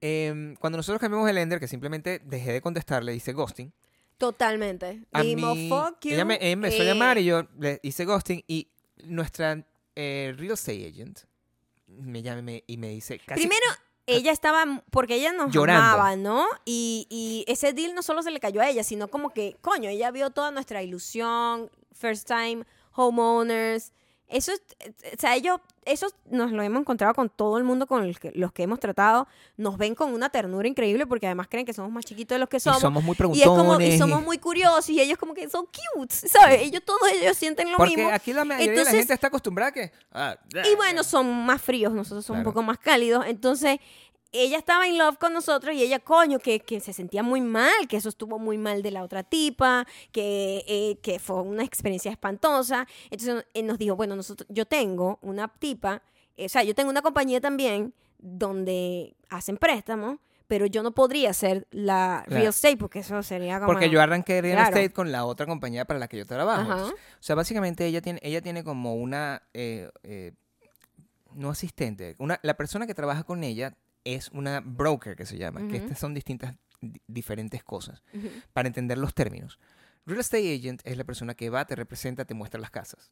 Em, 0.00 0.54
cuando 0.56 0.76
nosotros 0.78 1.00
cambiamos 1.00 1.28
el 1.28 1.36
Ender, 1.38 1.60
que 1.60 1.68
simplemente 1.68 2.20
dejé 2.24 2.52
de 2.52 2.60
contestarle, 2.60 3.14
hice 3.14 3.32
ghosting. 3.32 3.72
Totalmente. 4.18 5.02
A 5.12 5.22
Dijimos, 5.22 5.56
mí- 5.56 5.68
fuck 5.68 5.98
you. 6.04 6.12
ella 6.12 6.24
me, 6.24 6.34
ella 6.36 6.56
me 6.56 6.68
empezó 6.68 6.82
a 6.82 6.84
eh, 6.84 6.88
llamar 6.88 7.18
y 7.18 7.24
yo 7.24 7.46
le 7.58 7.80
hice 7.82 8.04
ghosting 8.04 8.44
y 8.46 8.68
nuestra 9.04 9.64
eh, 9.96 10.32
real 10.36 10.52
estate 10.52 10.86
agent 10.88 11.20
me 11.86 12.22
llama 12.22 12.38
y 12.40 12.42
me, 12.42 12.64
y 12.66 12.76
me 12.78 12.88
dice 12.88 13.18
casi 13.18 13.40
Primero, 13.42 13.66
ella 14.06 14.32
estaba, 14.32 14.82
porque 14.90 15.16
ella 15.16 15.32
nos 15.32 15.52
Llorando. 15.52 15.82
amaba, 15.96 16.16
¿no? 16.16 16.46
Y, 16.64 17.06
y 17.10 17.44
ese 17.50 17.72
deal 17.72 17.94
no 17.94 18.02
solo 18.02 18.22
se 18.22 18.30
le 18.30 18.40
cayó 18.40 18.60
a 18.60 18.68
ella, 18.68 18.84
sino 18.84 19.08
como 19.08 19.30
que, 19.30 19.56
coño, 19.60 19.88
ella 19.90 20.10
vio 20.10 20.30
toda 20.30 20.50
nuestra 20.50 20.82
ilusión, 20.82 21.70
first 21.92 22.26
time 22.26 22.64
homeowners. 22.94 23.92
Eso, 24.26 24.52
es- 24.52 24.62
o 25.12 25.20
sea, 25.20 25.36
ellos, 25.36 25.60
eso 25.84 26.08
nos 26.30 26.50
lo 26.50 26.62
hemos 26.62 26.80
encontrado 26.80 27.12
con 27.14 27.28
todo 27.28 27.58
el 27.58 27.62
mundo 27.62 27.86
con 27.86 28.02
el 28.04 28.18
que- 28.18 28.32
los 28.34 28.52
que 28.52 28.62
hemos 28.62 28.80
tratado. 28.80 29.28
Nos 29.58 29.76
ven 29.76 29.94
con 29.94 30.12
una 30.14 30.30
ternura 30.30 30.66
increíble 30.66 31.06
porque 31.06 31.26
además 31.26 31.46
creen 31.48 31.66
que 31.66 31.74
somos 31.74 31.92
más 31.92 32.06
chiquitos 32.06 32.34
de 32.34 32.38
los 32.40 32.48
que 32.48 32.56
y 32.56 32.60
somos. 32.60 32.80
somos 32.80 33.04
muy 33.04 33.12
Y, 33.12 33.16
preguntones. 33.18 33.46
es 33.46 33.62
como, 33.64 33.80
y 33.80 33.84
y- 33.84 33.98
somos 33.98 34.22
muy 34.24 34.38
curiosos 34.38 34.88
y 34.88 34.98
ellos 35.00 35.18
como 35.18 35.34
que 35.34 35.48
son 35.50 35.66
cute, 35.66 36.12
¿sabes? 36.14 36.62
Ellos, 36.62 36.82
todos 36.84 37.00
ellos 37.12 37.36
sienten 37.36 37.70
lo 37.70 37.76
porque 37.76 37.96
mismo. 37.98 38.10
aquí 38.12 38.32
la 38.32 38.44
mayoría 38.46 38.66
de 38.66 38.72
Entonces- 38.72 38.94
la 38.94 38.98
gente 38.98 39.12
está 39.14 39.26
acostumbrada 39.26 39.68
a 39.68 39.72
que... 39.72 39.92
ah, 40.12 40.36
Y 40.72 40.74
bueno, 40.74 41.04
son 41.04 41.44
más 41.44 41.60
fríos, 41.60 41.92
nosotros 41.92 42.24
somos 42.24 42.38
Claro. 42.38 42.48
un 42.48 42.54
poco 42.54 42.62
más 42.62 42.78
cálidos. 42.78 43.26
Entonces, 43.26 43.78
ella 44.42 44.58
estaba 44.58 44.86
en 44.88 44.98
love 44.98 45.16
con 45.18 45.32
nosotros 45.32 45.74
y 45.74 45.82
ella, 45.82 46.00
coño, 46.00 46.38
que, 46.40 46.60
que 46.60 46.80
se 46.80 46.92
sentía 46.92 47.22
muy 47.22 47.40
mal, 47.40 47.72
que 47.88 47.96
eso 47.96 48.08
estuvo 48.08 48.38
muy 48.38 48.58
mal 48.58 48.82
de 48.82 48.90
la 48.90 49.02
otra 49.04 49.22
tipa, 49.22 49.86
que, 50.12 50.64
eh, 50.66 50.98
que 51.02 51.18
fue 51.18 51.40
una 51.42 51.62
experiencia 51.64 52.10
espantosa. 52.10 52.86
Entonces, 53.10 53.46
eh, 53.54 53.62
nos 53.62 53.78
dijo, 53.78 53.96
bueno, 53.96 54.16
nosotros, 54.16 54.46
yo 54.50 54.66
tengo 54.66 55.18
una 55.22 55.48
tipa, 55.48 56.02
eh, 56.36 56.46
o 56.46 56.48
sea, 56.48 56.62
yo 56.64 56.74
tengo 56.74 56.90
una 56.90 57.02
compañía 57.02 57.40
también 57.40 57.94
donde 58.18 59.14
hacen 59.30 59.56
préstamos, 59.56 60.18
pero 60.46 60.66
yo 60.66 60.82
no 60.82 60.92
podría 60.92 61.32
ser 61.32 61.66
la 61.70 62.22
Claro. 62.26 62.40
real 62.40 62.50
estate 62.50 62.76
porque 62.76 62.98
eso 62.98 63.22
sería 63.22 63.60
como... 63.60 63.72
Porque 63.72 63.88
yo 63.88 64.00
arranqué 64.02 64.42
real 64.42 64.56
Claro. 64.56 64.76
estate 64.76 64.92
con 64.92 65.10
la 65.12 65.24
otra 65.24 65.46
compañía 65.46 65.84
para 65.84 65.98
la 65.98 66.08
que 66.08 66.18
yo 66.18 66.26
trabajo. 66.26 66.70
Entonces, 66.72 66.94
o 66.94 67.22
sea, 67.22 67.34
básicamente 67.34 67.86
ella 67.86 68.02
tiene, 68.02 68.20
ella 68.22 68.42
tiene 68.42 68.62
como 68.64 68.94
una... 68.94 69.42
eh, 69.54 69.90
no 71.34 71.50
asistente. 71.50 72.14
Una, 72.18 72.38
la 72.42 72.54
persona 72.56 72.86
que 72.86 72.94
trabaja 72.94 73.24
con 73.24 73.42
ella 73.42 73.74
es 74.04 74.28
una 74.30 74.60
broker 74.64 75.16
que 75.16 75.26
se 75.26 75.36
llama. 75.38 75.66
Que 75.68 75.76
estas 75.78 75.98
son 75.98 76.14
distintas, 76.14 76.54
di- 76.80 77.00
diferentes 77.06 77.62
cosas. 77.64 78.02
Para 78.52 78.68
entender 78.68 78.98
los 78.98 79.14
términos. 79.14 79.58
Real 80.06 80.20
estate 80.20 80.54
agent 80.54 80.82
es 80.84 80.98
la 80.98 81.04
persona 81.04 81.34
que 81.34 81.48
va, 81.48 81.64
te 81.64 81.74
representa, 81.74 82.26
te 82.26 82.34
muestra 82.34 82.60
las 82.60 82.70
casas. 82.70 83.10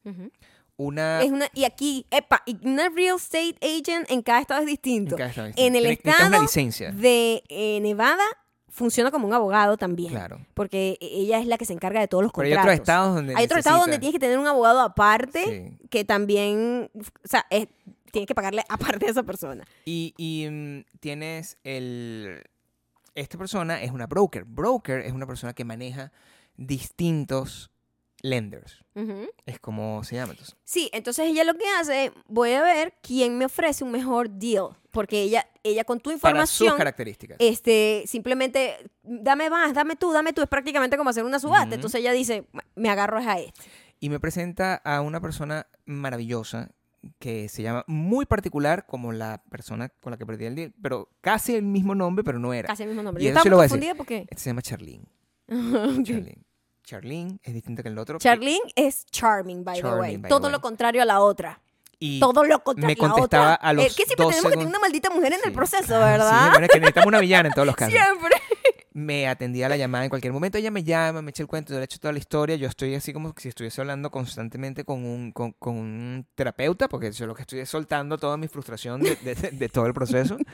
Una... 0.77 1.21
Es 1.23 1.31
una, 1.31 1.47
y 1.53 1.65
aquí, 1.65 2.05
epa, 2.11 2.43
y 2.45 2.57
una 2.67 2.89
real 2.89 3.15
estate 3.17 3.55
agent 3.61 4.09
en 4.11 4.21
cada 4.21 4.41
estado 4.41 4.61
es 4.61 4.67
distinto. 4.67 5.15
en 5.15 5.17
cada 5.17 5.29
estado 5.29 5.47
En 5.47 5.53
el 5.75 5.81
Tiene- 5.81 5.81
necesitas 5.89 6.15
una 6.19 6.25
estado 6.25 6.41
licencia. 6.43 6.91
de 6.91 7.43
eh, 7.49 7.79
Nevada 7.81 8.23
funciona 8.69 9.11
como 9.11 9.27
un 9.27 9.33
abogado 9.33 9.77
también. 9.77 10.11
Claro. 10.11 10.39
Porque 10.55 10.97
ella 10.99 11.39
es 11.39 11.45
la 11.47 11.57
que 11.59 11.65
se 11.65 11.73
encarga 11.73 11.99
de 11.99 12.07
todos 12.07 12.23
los 12.23 12.31
Pero 12.33 12.43
hay 12.47 12.51
contratos. 12.53 12.73
otros 12.73 12.79
estados 12.81 13.15
donde 13.15 13.35
Hay 13.35 13.45
otros 13.45 13.59
estados 13.59 13.81
donde 13.81 13.99
tienes 13.99 14.13
que 14.13 14.19
tener 14.19 14.37
un 14.39 14.47
abogado 14.47 14.79
aparte 14.81 15.77
Sí. 15.79 15.87
que 15.89 16.05
también, 16.05 16.89
o 16.95 17.01
sea, 17.27 17.45
es- 17.51 17.67
tienes 18.13 18.27
que 18.27 18.35
pagarle 18.35 18.63
aparte 18.69 19.07
a 19.07 19.09
esa 19.09 19.23
persona. 19.23 19.65
Y, 19.83 20.13
y, 20.17 20.47
mm, 20.49 20.85
tienes 21.01 21.57
el... 21.65 22.43
Esta 23.15 23.37
persona 23.37 23.83
es 23.83 23.91
una 23.91 24.07
broker. 24.07 24.45
Broker 24.45 25.01
es 25.01 25.11
una 25.11 25.27
persona 25.27 25.53
que 25.53 25.65
maneja 25.65 26.11
distintos 26.55 27.69
lenders. 28.21 28.83
Es 29.45 29.59
como 29.59 30.03
se 30.03 30.15
llama 30.15 30.31
entonces. 30.31 30.55
Sí, 30.63 30.89
entonces 30.93 31.27
ella 31.27 31.43
lo 31.43 31.53
que 31.55 31.65
hace, 31.79 32.11
voy 32.27 32.53
a 32.53 32.63
ver 32.63 32.95
quién 33.03 33.37
me 33.37 33.45
ofrece 33.45 33.83
un 33.83 33.91
mejor 33.91 34.29
deal, 34.29 34.69
porque 34.91 35.21
ella, 35.21 35.45
ella 35.61 35.83
con 35.83 35.99
tu 35.99 36.17
Para 36.19 36.45
sus 36.47 36.61
información, 36.61 36.77
características. 36.77 37.37
este, 37.39 38.03
simplemente, 38.07 38.89
dame 39.03 39.49
más, 39.49 39.73
dame 39.73 39.95
tú, 39.95 40.11
dame 40.11 40.33
tú, 40.33 40.41
es 40.41 40.47
prácticamente 40.47 40.97
como 40.97 41.09
hacer 41.09 41.23
una 41.23 41.39
subasta. 41.39 41.75
Entonces 41.75 41.99
ella 41.99 42.13
dice, 42.13 42.47
me 42.75 42.89
agarro 42.89 43.19
es 43.19 43.27
a 43.27 43.39
este. 43.39 43.61
Y 43.99 44.09
me 44.09 44.19
presenta 44.19 44.75
a 44.75 45.01
una 45.01 45.19
persona 45.21 45.67
maravillosa 45.85 46.71
que 47.19 47.49
se 47.49 47.61
llama 47.63 47.83
muy 47.87 48.25
particular 48.25 48.85
como 48.85 49.11
la 49.11 49.43
persona 49.49 49.89
con 49.89 50.11
la 50.11 50.17
que 50.17 50.25
perdí 50.25 50.45
el 50.45 50.55
deal, 50.55 50.73
pero 50.81 51.09
casi 51.21 51.55
el 51.55 51.63
mismo 51.63 51.95
nombre, 51.95 52.23
pero 52.23 52.39
no 52.39 52.53
era. 52.53 52.67
Casi 52.67 52.83
el 52.83 52.89
mismo 52.89 53.03
nombre. 53.03 53.23
Y 53.23 53.27
Yo 53.27 53.31
eso 53.31 53.39
estaba 53.39 53.49
lo 53.51 53.57
voy 53.57 53.61
a 53.61 53.65
decir. 53.65 53.71
confundida 53.79 53.95
porque... 53.95 54.17
Este 54.29 54.43
se 54.43 54.49
llama 54.49 54.61
Charlene. 54.61 55.05
Ok. 55.47 56.03
Charlene. 56.05 56.43
Charlene 56.83 57.39
es 57.43 57.53
distinta 57.53 57.81
que 57.83 57.89
el 57.89 57.97
otro. 57.97 58.17
Charlene 58.19 58.59
es 58.75 59.05
charming, 59.05 59.63
by 59.63 59.81
the 59.81 59.87
way. 59.87 60.17
The 60.21 60.27
Todo 60.27 60.43
way. 60.43 60.51
lo 60.51 60.61
contrario 60.61 61.01
a 61.01 61.05
la 61.05 61.21
otra. 61.21 61.61
Y 61.99 62.19
Todo 62.19 62.43
lo 62.43 62.63
contrario 62.63 62.87
me 62.87 63.01
la 63.01 63.09
contestaba 63.13 63.53
otra. 63.53 63.55
a 63.55 63.73
los 63.73 63.85
Eh, 63.85 63.87
que 63.89 63.93
siempre 64.05 64.15
dos 64.25 64.27
tenemos 64.35 64.35
que 64.35 64.41
tener 64.41 64.51
segundos. 64.51 64.69
una 64.69 64.79
maldita 64.79 65.09
mujer 65.09 65.33
en 65.33 65.39
el 65.39 65.45
Sí, 65.45 65.51
proceso, 65.51 65.85
claro, 65.85 66.05
¿verdad? 66.05 66.43
Sí, 66.43 66.49
bueno, 66.51 66.65
es 66.65 66.71
que 66.71 66.79
necesitamos 66.79 67.07
una 67.07 67.19
villana 67.19 67.47
en 67.49 67.53
todos 67.53 67.65
los 67.65 67.75
casos. 67.77 67.93
Siempre. 67.93 68.29
Me 68.95 69.27
atendía 69.27 69.67
la 69.69 69.75
llamada 69.77 70.03
en 70.03 70.09
cualquier 70.09 70.33
momento. 70.33 70.57
Ella 70.59 70.69
me 70.69 70.83
llama, 70.83 71.21
me 71.23 71.31
echa 71.31 71.41
el 71.41 71.47
cuento, 71.47 71.73
yo 71.73 71.79
le 71.79 71.85
echo 71.85 71.97
toda 71.99 72.11
la 72.13 72.19
historia. 72.19 72.55
Yo 72.57 72.67
estoy 72.67 72.93
así 72.93 73.11
como 73.13 73.33
si 73.37 73.49
estuviese 73.49 73.81
hablando 73.81 74.11
constantemente 74.11 74.83
con 74.83 75.03
un, 75.03 75.31
con, 75.31 75.53
con 75.53 75.75
un 75.77 76.27
terapeuta, 76.35 76.87
porque 76.87 77.11
yo 77.11 77.25
lo 77.25 77.33
que 77.33 77.41
estoy 77.41 77.59
es 77.61 77.69
soltando 77.69 78.17
toda 78.19 78.37
mi 78.37 78.47
frustración 78.47 79.01
de, 79.01 79.15
de- 79.15 79.33
de 79.51 79.69
todo 79.69 79.85
el 79.87 79.93
proceso. 79.93 80.37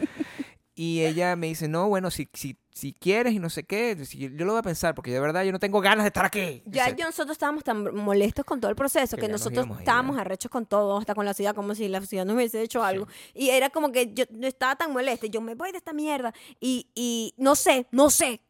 Y 0.75 1.01
ella 1.01 1.35
me 1.35 1.47
dice, 1.47 1.67
no, 1.67 1.89
bueno, 1.89 2.09
si, 2.09 2.29
si, 2.33 2.57
si 2.79 2.93
quieres 2.93 3.33
y 3.33 3.39
no 3.39 3.49
sé 3.49 3.63
qué, 3.63 3.95
yo 4.09 4.45
lo 4.45 4.53
voy 4.53 4.59
a 4.59 4.63
pensar, 4.63 4.95
porque 4.95 5.11
de 5.11 5.19
verdad 5.19 5.43
yo 5.43 5.51
no 5.51 5.59
tengo 5.59 5.81
ganas 5.81 6.03
de 6.03 6.07
estar 6.07 6.25
aquí. 6.25 6.63
Ya 6.65 6.89
yo 6.95 7.05
nosotros 7.05 7.33
estábamos 7.35 7.63
tan 7.63 7.93
molestos 7.95 8.45
con 8.45 8.59
todo 8.59 8.69
el 8.69 8.75
proceso 8.75 9.15
Que 9.15 9.23
que, 9.23 9.27
nos 9.27 9.41
nosotros 9.41 9.67
ir, 9.67 9.73
estábamos 9.79 10.17
¿eh? 10.17 10.21
arrechos 10.21 10.49
con 10.51 10.65
todo, 10.65 10.97
hasta 10.97 11.13
con 11.15 11.25
la 11.25 11.33
ciudad, 11.33 11.53
como 11.53 11.75
si 11.75 11.87
la 11.87 12.01
ciudad 12.01 12.25
nos 12.25 12.35
hubiese 12.35 12.61
hecho 12.61 12.83
algo. 12.83 13.07
Y 13.33 13.49
era 13.49 13.69
como 13.69 13.91
que 13.91 14.13
yo 14.13 14.23
no 14.31 14.47
estaba 14.47 14.75
tan 14.75 14.91
molesta, 14.93 15.27
yo 15.27 15.41
me 15.41 15.55
voy 15.55 15.71
de 15.71 15.77
esta 15.77 15.93
mierda. 15.93 16.33
Y, 16.59 16.87
y 16.95 17.33
no 17.37 17.55
sé, 17.55 17.85
no 17.91 18.09
sé. 18.09 18.41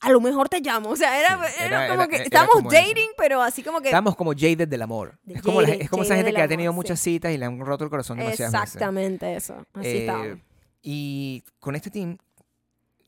A 0.00 0.10
lo 0.10 0.20
mejor 0.20 0.48
te 0.48 0.60
llamo. 0.60 0.90
O 0.90 0.96
sea, 0.96 1.18
era, 1.18 1.44
Sí, 1.48 1.54
era 1.58 1.66
era- 1.84 1.88
como 1.88 2.02
era- 2.02 2.08
que 2.08 2.22
estábamos 2.22 2.52
como 2.54 2.70
eso. 2.72 2.80
dating, 2.86 3.08
pero 3.16 3.42
así 3.42 3.64
como 3.64 3.80
que. 3.80 3.88
Estamos 3.88 4.14
como 4.14 4.30
jaded 4.32 4.68
del 4.68 4.82
amor. 4.82 5.18
De 5.24 5.34
Es 5.34 5.42
como, 5.42 5.60
la- 5.60 5.66
jaded, 5.68 5.80
es 5.82 5.90
como 5.90 6.04
esa 6.04 6.14
gente 6.14 6.30
que 6.30 6.36
del 6.36 6.44
ha 6.44 6.48
tenido 6.48 6.70
amor, 6.70 6.84
muchas 6.84 7.00
sí. 7.00 7.14
citas 7.14 7.32
y 7.32 7.38
le 7.38 7.44
han 7.44 7.58
roto 7.58 7.82
el 7.82 7.90
corazón 7.90 8.18
demasiadas 8.18 8.52
veces. 8.52 8.64
Exactamente 8.74 9.34
eso. 9.34 9.56
Así 9.74 9.88
Eh, 9.88 10.00
estábamos. 10.00 10.38
Y 10.82 11.42
con 11.58 11.74
este 11.74 11.90
team 11.90 12.16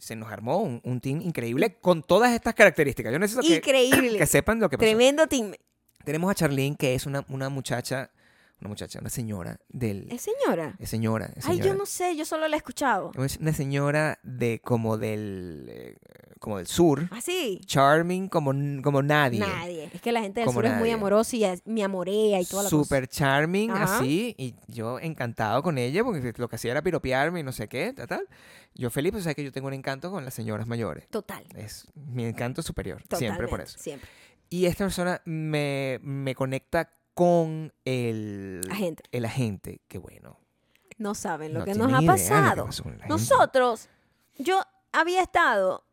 se 0.00 0.16
nos 0.16 0.32
armó 0.32 0.58
un, 0.58 0.80
un 0.84 1.00
team 1.00 1.20
increíble 1.20 1.76
con 1.80 2.02
todas 2.02 2.32
estas 2.32 2.54
características. 2.54 3.12
Yo 3.12 3.18
necesito 3.18 3.46
que, 3.46 3.56
Increíble. 3.56 4.18
que 4.18 4.26
sepan 4.26 4.58
lo 4.58 4.68
que 4.68 4.76
pasó. 4.76 4.86
Tremendo 4.88 5.26
team. 5.26 5.52
Tenemos 6.04 6.30
a 6.30 6.34
Charlene, 6.34 6.76
que 6.76 6.94
es 6.94 7.06
una, 7.06 7.24
una 7.28 7.48
muchacha, 7.50 8.10
una 8.60 8.68
muchacha, 8.68 8.98
una 9.00 9.10
señora 9.10 9.60
del... 9.68 10.10
¿Es 10.10 10.22
señora? 10.22 10.74
Es 10.78 10.88
señora, 10.90 11.30
es 11.36 11.46
Ay, 11.46 11.58
yo 11.58 11.62
señora. 11.64 11.78
no 11.78 11.86
sé, 11.86 12.16
yo 12.16 12.24
solo 12.24 12.48
la 12.48 12.56
he 12.56 12.58
escuchado. 12.58 13.12
Es 13.22 13.36
una 13.36 13.52
señora 13.52 14.18
de 14.22 14.60
como 14.64 14.96
del 14.96 15.66
eh, 15.68 15.96
como 16.40 16.56
del 16.56 16.66
sur, 16.66 17.06
¿Ah, 17.12 17.20
sí? 17.20 17.60
charming 17.66 18.28
como, 18.28 18.52
como 18.82 19.02
nadie. 19.02 19.38
Nadie. 19.38 19.90
Es 19.94 20.00
que 20.00 20.10
la 20.10 20.20
gente 20.22 20.40
del 20.40 20.46
Como 20.46 20.58
sur 20.58 20.66
es 20.66 20.76
muy 20.76 20.90
amorosa 20.90 21.36
y 21.36 21.44
es- 21.44 21.62
me 21.66 21.84
amorea 21.84 22.40
y 22.40 22.44
toda 22.46 22.64
la 22.64 22.70
cosa. 22.70 22.82
Super 22.82 23.06
charming, 23.06 23.70
Ajá. 23.70 23.98
así, 23.98 24.34
y 24.38 24.54
yo 24.66 24.98
encantado 24.98 25.62
con 25.62 25.78
ella, 25.78 26.02
porque 26.02 26.32
lo 26.36 26.48
que 26.48 26.56
hacía 26.56 26.72
era 26.72 26.82
piropearme 26.82 27.40
y 27.40 27.42
no 27.42 27.52
sé 27.52 27.68
qué, 27.68 27.92
tal, 27.92 28.08
tal. 28.08 28.28
Yo 28.74 28.90
feliz, 28.90 29.12
pues 29.12 29.24
sabes 29.24 29.36
que 29.36 29.44
yo 29.44 29.52
tengo 29.52 29.68
un 29.68 29.74
encanto 29.74 30.10
con 30.10 30.24
las 30.24 30.32
señoras 30.34 30.66
mayores. 30.66 31.06
Total. 31.10 31.44
Es 31.54 31.86
mi 31.94 32.24
encanto 32.24 32.62
superior, 32.62 33.02
Totalmente, 33.02 33.18
siempre 33.26 33.48
por 33.48 33.60
eso. 33.60 33.78
Siempre. 33.78 34.08
Y 34.48 34.64
esta 34.64 34.84
persona 34.84 35.20
me, 35.26 36.00
me 36.02 36.34
conecta 36.34 36.90
con 37.14 37.72
el 37.84 38.62
Agente. 38.70 39.02
el 39.12 39.24
agente, 39.26 39.80
que 39.88 39.98
bueno. 39.98 40.38
No 40.96 41.14
saben 41.14 41.52
lo 41.52 41.60
no 41.60 41.64
que 41.66 41.74
nos 41.74 41.92
ha 41.92 42.00
pasado. 42.00 42.68
Nosotros, 43.08 43.88
yo 44.38 44.60
había 44.92 45.22
estado 45.22 45.84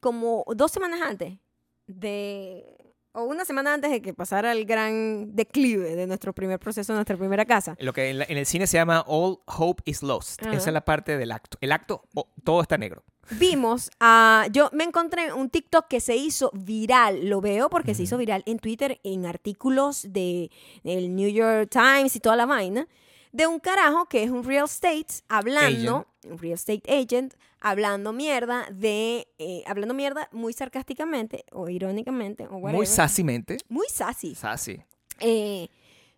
como 0.00 0.44
dos 0.56 0.70
semanas 0.72 1.00
antes 1.02 1.38
de, 1.86 2.64
o 3.12 3.22
una 3.24 3.44
semana 3.44 3.74
antes 3.74 3.90
de 3.90 4.00
que 4.02 4.14
pasara 4.14 4.52
el 4.52 4.64
gran 4.64 5.34
declive 5.34 5.96
de 5.96 6.06
nuestro 6.06 6.32
primer 6.32 6.58
proceso, 6.58 6.92
nuestra 6.94 7.16
primera 7.16 7.44
casa. 7.44 7.76
Lo 7.80 7.92
que 7.92 8.10
en, 8.10 8.18
la- 8.20 8.26
en 8.28 8.38
el 8.38 8.46
cine 8.46 8.66
se 8.66 8.76
llama 8.76 9.04
All 9.06 9.38
Hope 9.46 9.82
is 9.86 10.02
Lost. 10.02 10.42
Ajá. 10.42 10.52
Esa 10.56 10.70
es 10.70 10.74
la 10.74 10.84
parte 10.84 11.16
del 11.18 11.32
acto. 11.32 11.58
El 11.60 11.72
acto, 11.72 12.02
oh, 12.14 12.28
todo 12.44 12.62
está 12.62 12.78
negro. 12.78 13.02
Vimos 13.32 13.90
a, 14.00 14.46
yo 14.50 14.70
me 14.72 14.82
encontré 14.82 15.32
un 15.32 15.50
TikTok 15.50 15.86
que 15.86 16.00
se 16.00 16.16
hizo 16.16 16.50
viral, 16.52 17.28
lo 17.28 17.40
veo 17.40 17.70
porque 17.70 17.94
se 17.94 18.02
hizo 18.02 18.16
viral 18.16 18.42
en 18.46 18.58
Twitter 18.58 18.98
en 19.04 19.24
artículos 19.24 20.04
de 20.12 20.50
el 20.82 21.14
New 21.14 21.28
York 21.30 21.68
Times 21.70 22.16
y 22.16 22.20
toda 22.20 22.34
la 22.34 22.46
vaina, 22.46 22.88
de 23.32 23.46
un 23.46 23.58
carajo 23.60 24.06
que 24.06 24.22
es 24.22 24.30
un 24.30 24.42
real 24.44 24.64
estate 24.64 25.06
hablando, 25.28 26.06
un 26.24 26.38
real 26.38 26.54
estate 26.54 26.82
agent, 26.92 27.34
hablando 27.60 28.12
mierda 28.12 28.66
de, 28.72 29.28
eh, 29.38 29.62
hablando 29.66 29.94
mierda 29.94 30.28
muy 30.32 30.52
sarcásticamente 30.52 31.44
o 31.52 31.68
irónicamente 31.68 32.46
o 32.46 32.56
whatever, 32.56 32.74
Muy 32.76 32.86
sassymente. 32.86 33.58
muy 33.68 33.86
sassy, 33.88 34.34
Sassy. 34.34 34.82
eh, 35.20 35.68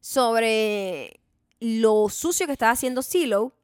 sobre 0.00 1.20
lo 1.60 2.08
sucio 2.08 2.46
que 2.46 2.52
estaba 2.52 2.72
haciendo 2.72 3.02
Silo 3.02 3.54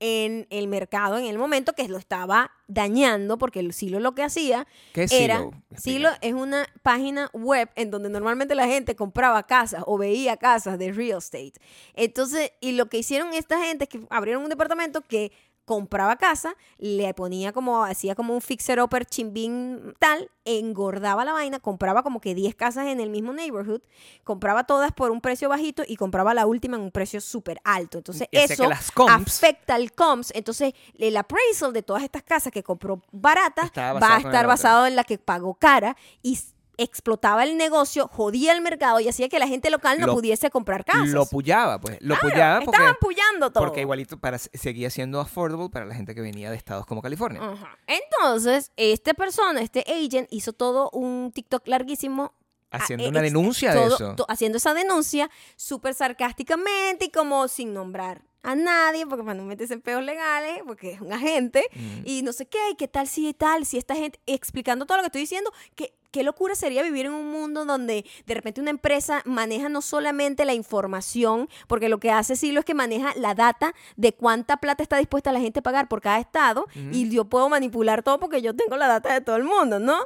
en 0.00 0.46
el 0.50 0.68
mercado 0.68 1.18
en 1.18 1.24
el 1.24 1.38
momento 1.38 1.72
que 1.72 1.88
lo 1.88 1.98
estaba 1.98 2.52
dañando 2.68 3.38
porque 3.38 3.60
el 3.60 3.72
Silo 3.72 4.00
lo 4.00 4.14
que 4.14 4.22
hacía 4.22 4.66
¿Qué 4.92 5.04
es 5.04 5.12
era 5.12 5.38
Silo? 5.38 5.52
Silo 5.76 6.10
es 6.20 6.34
una 6.34 6.68
página 6.82 7.30
web 7.32 7.68
en 7.74 7.90
donde 7.90 8.08
normalmente 8.08 8.54
la 8.54 8.66
gente 8.66 8.94
compraba 8.94 9.42
casas 9.44 9.82
o 9.86 9.98
veía 9.98 10.36
casas 10.36 10.78
de 10.78 10.92
real 10.92 11.18
estate. 11.18 11.54
Entonces, 11.94 12.52
y 12.60 12.72
lo 12.72 12.88
que 12.88 12.98
hicieron 12.98 13.32
esta 13.34 13.60
gente 13.60 13.84
es 13.84 13.90
que 13.90 14.00
abrieron 14.10 14.42
un 14.42 14.50
departamento 14.50 15.00
que 15.02 15.32
compraba 15.68 16.16
casa, 16.16 16.56
le 16.78 17.12
ponía 17.12 17.52
como, 17.52 17.84
hacía 17.84 18.14
como 18.14 18.32
un 18.34 18.40
fixer 18.40 18.80
upper 18.80 19.04
chimbín 19.04 19.94
tal, 19.98 20.30
engordaba 20.46 21.26
la 21.26 21.34
vaina, 21.34 21.60
compraba 21.60 22.02
como 22.02 22.20
que 22.22 22.34
10 22.34 22.54
casas 22.54 22.86
en 22.86 23.00
el 23.00 23.10
mismo 23.10 23.34
neighborhood, 23.34 23.82
compraba 24.24 24.64
todas 24.64 24.92
por 24.92 25.10
un 25.10 25.20
precio 25.20 25.50
bajito 25.50 25.82
y 25.86 25.96
compraba 25.96 26.32
la 26.32 26.46
última 26.46 26.76
en 26.78 26.82
un 26.84 26.90
precio 26.90 27.20
súper 27.20 27.60
alto. 27.64 27.98
Entonces, 27.98 28.26
eso 28.32 28.62
que 28.64 28.68
las 28.70 28.90
comps- 28.94 29.10
afecta 29.44 29.74
al 29.74 29.92
comps. 29.92 30.32
Entonces, 30.34 30.72
el 30.98 31.14
appraisal 31.18 31.74
de 31.74 31.82
todas 31.82 32.02
estas 32.02 32.22
casas 32.22 32.50
que 32.50 32.62
compró 32.62 33.02
baratas 33.12 33.70
va 34.02 34.14
a 34.14 34.18
estar 34.18 34.46
basado 34.48 34.86
en 34.86 34.96
la 34.96 35.04
que 35.04 35.18
pagó 35.18 35.52
cara 35.54 35.96
y 36.22 36.38
explotaba 36.78 37.44
el 37.44 37.56
negocio, 37.56 38.08
jodía 38.08 38.52
el 38.52 38.62
mercado 38.62 39.00
y 39.00 39.08
hacía 39.08 39.28
que 39.28 39.38
la 39.38 39.46
gente 39.46 39.68
local 39.70 39.98
no 40.00 40.06
Lo- 40.06 40.14
pudiese 40.14 40.48
comprar 40.50 40.84
casas. 40.84 41.08
Lo 41.10 41.26
puyaba, 41.26 41.80
pues. 41.80 41.98
Lo 42.00 42.14
Claro, 42.14 42.20
puyaba 42.30 42.60
porque, 42.60 42.76
estaban 42.76 42.96
puyando 43.00 43.50
todo. 43.52 43.64
porque 43.64 43.80
igualito 43.82 44.18
para, 44.18 44.38
seguía 44.38 44.88
siendo 44.90 45.20
affordable 45.20 45.68
para 45.68 45.84
la 45.84 45.94
gente 45.94 46.14
que 46.14 46.20
venía 46.20 46.50
de 46.50 46.56
estados 46.56 46.86
como 46.86 47.02
California. 47.02 47.42
Entonces, 47.86 48.72
esta 48.76 49.14
persona, 49.14 49.60
este 49.60 49.84
agent, 49.88 50.28
hizo 50.30 50.52
todo 50.52 50.90
un 50.92 51.32
TikTok 51.34 51.66
larguísimo. 51.68 52.32
Haciendo 52.70 53.06
ah, 53.06 53.08
una 53.08 53.22
denuncia 53.22 53.72
de 53.74 53.86
eso. 53.86 54.14
to- 54.14 54.26
haciendo 54.28 54.58
esa 54.58 54.74
denuncia 54.74 55.30
súper 55.56 55.94
sarcásticamente 55.94 57.06
y 57.06 57.10
como 57.10 57.48
sin 57.48 57.72
nombrar 57.72 58.22
a 58.42 58.54
nadie, 58.54 59.06
porque 59.06 59.24
para 59.24 59.34
no 59.34 59.44
meterse 59.44 59.74
en 59.74 59.80
peos 59.80 60.02
legales, 60.02 60.60
porque 60.66 60.92
es 60.92 61.00
un 61.00 61.12
agente, 61.12 61.64
Mm. 61.74 62.02
y 62.04 62.22
no 62.22 62.32
sé 62.32 62.46
qué, 62.46 62.58
y 62.70 62.76
qué 62.76 62.88
tal 62.88 63.06
si 63.08 63.34
tal, 63.34 63.66
si 63.66 63.78
esta 63.78 63.94
gente, 63.94 64.20
explicando 64.26 64.86
todo 64.86 64.98
lo 64.98 65.02
que 65.02 65.08
estoy 65.08 65.22
diciendo, 65.22 65.52
que 65.74 65.92
qué 66.10 66.22
locura 66.22 66.54
sería 66.54 66.82
vivir 66.82 67.04
en 67.06 67.12
un 67.12 67.30
mundo 67.30 67.66
donde 67.66 68.06
de 68.24 68.34
repente 68.34 68.60
una 68.62 68.70
empresa 68.70 69.22
maneja 69.26 69.68
no 69.68 69.82
solamente 69.82 70.44
la 70.46 70.54
información, 70.54 71.48
porque 71.66 71.88
lo 71.90 71.98
que 72.00 72.10
hace 72.10 72.34
Silo 72.36 72.60
es 72.60 72.64
que 72.64 72.72
maneja 72.74 73.12
la 73.16 73.34
data 73.34 73.74
de 73.96 74.14
cuánta 74.14 74.56
plata 74.56 74.82
está 74.82 74.96
dispuesta 74.96 75.32
la 75.32 75.40
gente 75.40 75.58
a 75.58 75.62
pagar 75.62 75.88
por 75.88 76.00
cada 76.00 76.18
estado, 76.18 76.66
y 76.92 77.10
yo 77.10 77.26
puedo 77.26 77.48
manipular 77.48 78.02
todo 78.02 78.18
porque 78.20 78.40
yo 78.40 78.54
tengo 78.54 78.76
la 78.76 78.86
data 78.88 79.12
de 79.12 79.20
todo 79.20 79.36
el 79.36 79.44
mundo, 79.44 79.78
¿no? 79.80 79.98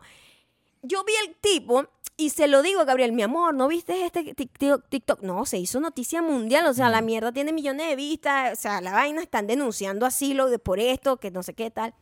Yo 0.83 1.05
vi 1.05 1.13
el 1.29 1.37
tipo 1.37 1.87
y 2.27 2.31
se 2.31 2.47
lo 2.49 2.63
digo 2.63 2.85
Gabriel, 2.85 3.13
mi 3.13 3.23
amor, 3.23 3.55
¿no 3.55 3.69
viste 3.69 4.05
este 4.07 4.35
TikTok? 4.35 5.23
No, 5.23 5.45
se 5.47 5.59
hizo 5.59 5.81
noticia 5.81 6.23
mundial, 6.23 6.67
o 6.67 6.75
sea, 6.75 6.89
la 6.89 7.01
mierda 7.03 7.33
tiene 7.33 7.53
millones 7.53 7.89
de 7.89 7.97
vistas, 7.97 8.59
o 8.59 8.61
sea, 8.61 8.81
la 8.81 8.93
vaina 8.93 9.23
están 9.23 9.47
denunciando 9.47 10.07
a 10.07 10.11
Silo 10.11 10.49
de 10.51 10.59
por 10.59 10.79
esto, 10.81 11.17
que 11.19 11.31
no 11.31 11.43
sé 11.43 11.55
qué 11.55 11.71
tal. 11.71 11.95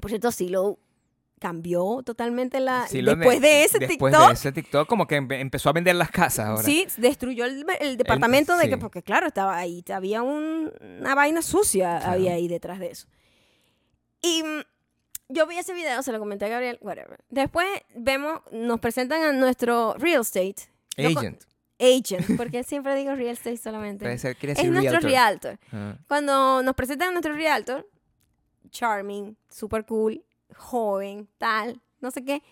Por 0.00 0.10
cierto, 0.10 0.30
Silo 0.32 0.78
cambió 1.38 2.02
totalmente 2.04 2.60
la... 2.60 2.86
Sí, 2.86 3.02
después 3.02 3.40
de 3.40 3.64
ese 3.64 3.78
después 3.80 4.12
TikTok, 4.12 4.28
de 4.28 4.32
ese 4.34 4.52
TikTok, 4.52 4.88
como 4.88 5.06
que 5.08 5.20
empe- 5.20 5.40
empezó 5.40 5.70
a 5.70 5.72
vender 5.72 5.96
las 5.96 6.10
casas 6.10 6.46
ahora. 6.46 6.62
sí, 6.62 6.86
destruyó 6.98 7.44
el, 7.44 7.66
el 7.80 7.96
departamento 7.96 8.56
de 8.56 8.68
que, 8.68 8.74
sí. 8.76 8.80
porque 8.80 9.02
claro, 9.02 9.26
estaba 9.26 9.56
ahí, 9.56 9.82
había 9.92 10.22
un- 10.22 10.70
una 11.00 11.14
vaina 11.16 11.42
sucia, 11.42 11.98
Claro. 11.98 12.12
había 12.12 12.34
ahí 12.34 12.46
detrás 12.46 12.78
de 12.78 12.92
eso. 12.92 13.08
Y 14.20 14.42
mm, 14.44 14.60
yo 15.32 15.46
vi 15.46 15.58
ese 15.58 15.72
video, 15.72 16.02
se 16.02 16.12
lo 16.12 16.18
comenté 16.18 16.46
a 16.46 16.48
Gabriel, 16.48 16.78
whatever. 16.80 17.18
Después 17.28 17.66
vemos, 17.94 18.40
nos 18.52 18.80
presentan 18.80 19.22
a 19.22 19.32
nuestro 19.32 19.94
real 19.94 20.22
estate. 20.22 20.56
Agent. 20.96 21.44
Agent, 21.78 22.26
porque 22.36 22.62
siempre 22.64 22.94
digo 22.94 23.14
real 23.14 23.32
estate 23.32 23.56
solamente. 23.56 24.04
Puede 24.04 24.18
ser, 24.18 24.36
es 24.40 24.64
nuestro 24.70 25.00
realtor. 25.00 25.02
realtor. 25.02 25.58
Ah. 25.72 25.96
Cuando 26.06 26.62
nos 26.62 26.74
presentan 26.74 27.08
a 27.08 27.12
nuestro 27.12 27.34
realtor, 27.34 27.88
charming, 28.70 29.36
super 29.48 29.84
cool, 29.86 30.24
joven, 30.56 31.28
tal, 31.38 31.80
no 32.00 32.10
sé 32.10 32.24
qué. 32.24 32.42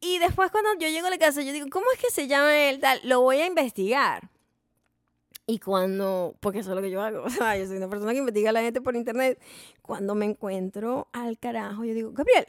Y 0.00 0.18
después 0.18 0.50
cuando 0.50 0.70
yo 0.78 0.88
llego 0.88 1.06
a 1.06 1.10
la 1.10 1.18
casa, 1.18 1.42
yo 1.42 1.52
digo, 1.52 1.66
¿cómo 1.70 1.86
es 1.92 1.98
que 2.00 2.10
se 2.10 2.26
llama 2.26 2.56
él 2.56 2.80
tal? 2.80 3.00
Lo 3.04 3.20
voy 3.20 3.38
a 3.38 3.46
investigar. 3.46 4.30
Y 5.50 5.58
cuando, 5.58 6.36
porque 6.38 6.60
eso 6.60 6.70
es 6.70 6.76
lo 6.76 6.82
que 6.82 6.90
yo 6.90 7.02
hago, 7.02 7.22
o 7.24 7.30
sea, 7.30 7.56
yo 7.56 7.66
soy 7.66 7.78
una 7.78 7.88
persona 7.88 8.12
que 8.12 8.18
investiga 8.18 8.50
a 8.50 8.52
la 8.52 8.60
gente 8.60 8.80
por 8.80 8.94
internet. 8.94 9.40
Cuando 9.82 10.14
me 10.14 10.24
encuentro 10.24 11.08
al 11.12 11.38
carajo, 11.38 11.84
yo 11.84 11.92
digo, 11.92 12.12
Gabriel, 12.12 12.46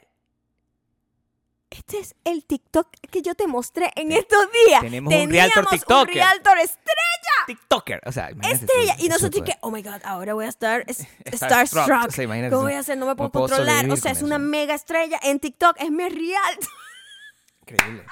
este 1.70 1.98
es 1.98 2.14
el 2.24 2.44
TikTok 2.44 2.86
que 3.10 3.22
yo 3.22 3.34
te 3.34 3.48
mostré 3.48 3.90
en 3.96 4.12
estos 4.12 4.46
días. 4.66 4.82
Tenemos 4.82 5.12
un 5.12 5.30
realtor 5.30 5.64
Teníamos 5.64 5.70
TikToker. 5.70 6.14
Un 6.14 6.14
realtor 6.14 6.58
estrella 6.58 7.46
TikToker. 7.48 8.00
O 8.06 8.12
sea, 8.12 8.30
imagínate 8.30 8.66
estrella. 8.66 8.94
Y 9.00 9.08
nosotros 9.08 9.42
que, 9.44 9.56
oh 9.62 9.72
my 9.72 9.82
God, 9.82 10.00
ahora 10.04 10.34
voy 10.34 10.44
a 10.44 10.48
estar 10.48 10.84
es- 10.86 10.98
Starstruck. 11.32 11.84
starstruck. 11.86 12.08
O 12.08 12.10
sea, 12.12 12.50
¿Cómo 12.50 12.62
voy 12.62 12.74
a 12.74 12.78
hacer? 12.78 12.98
No 12.98 13.06
me 13.06 13.16
puedo, 13.16 13.32
controlar. 13.32 13.90
O 13.90 13.96
sea, 13.96 14.12
es 14.12 14.22
una 14.22 14.36
eso. 14.36 14.44
mega 14.44 14.74
estrella 14.74 15.18
en 15.24 15.40
TikTok. 15.40 15.76
Es 15.80 15.90
mi 15.90 16.08
real. 16.08 16.58
Increíble. 17.62 18.04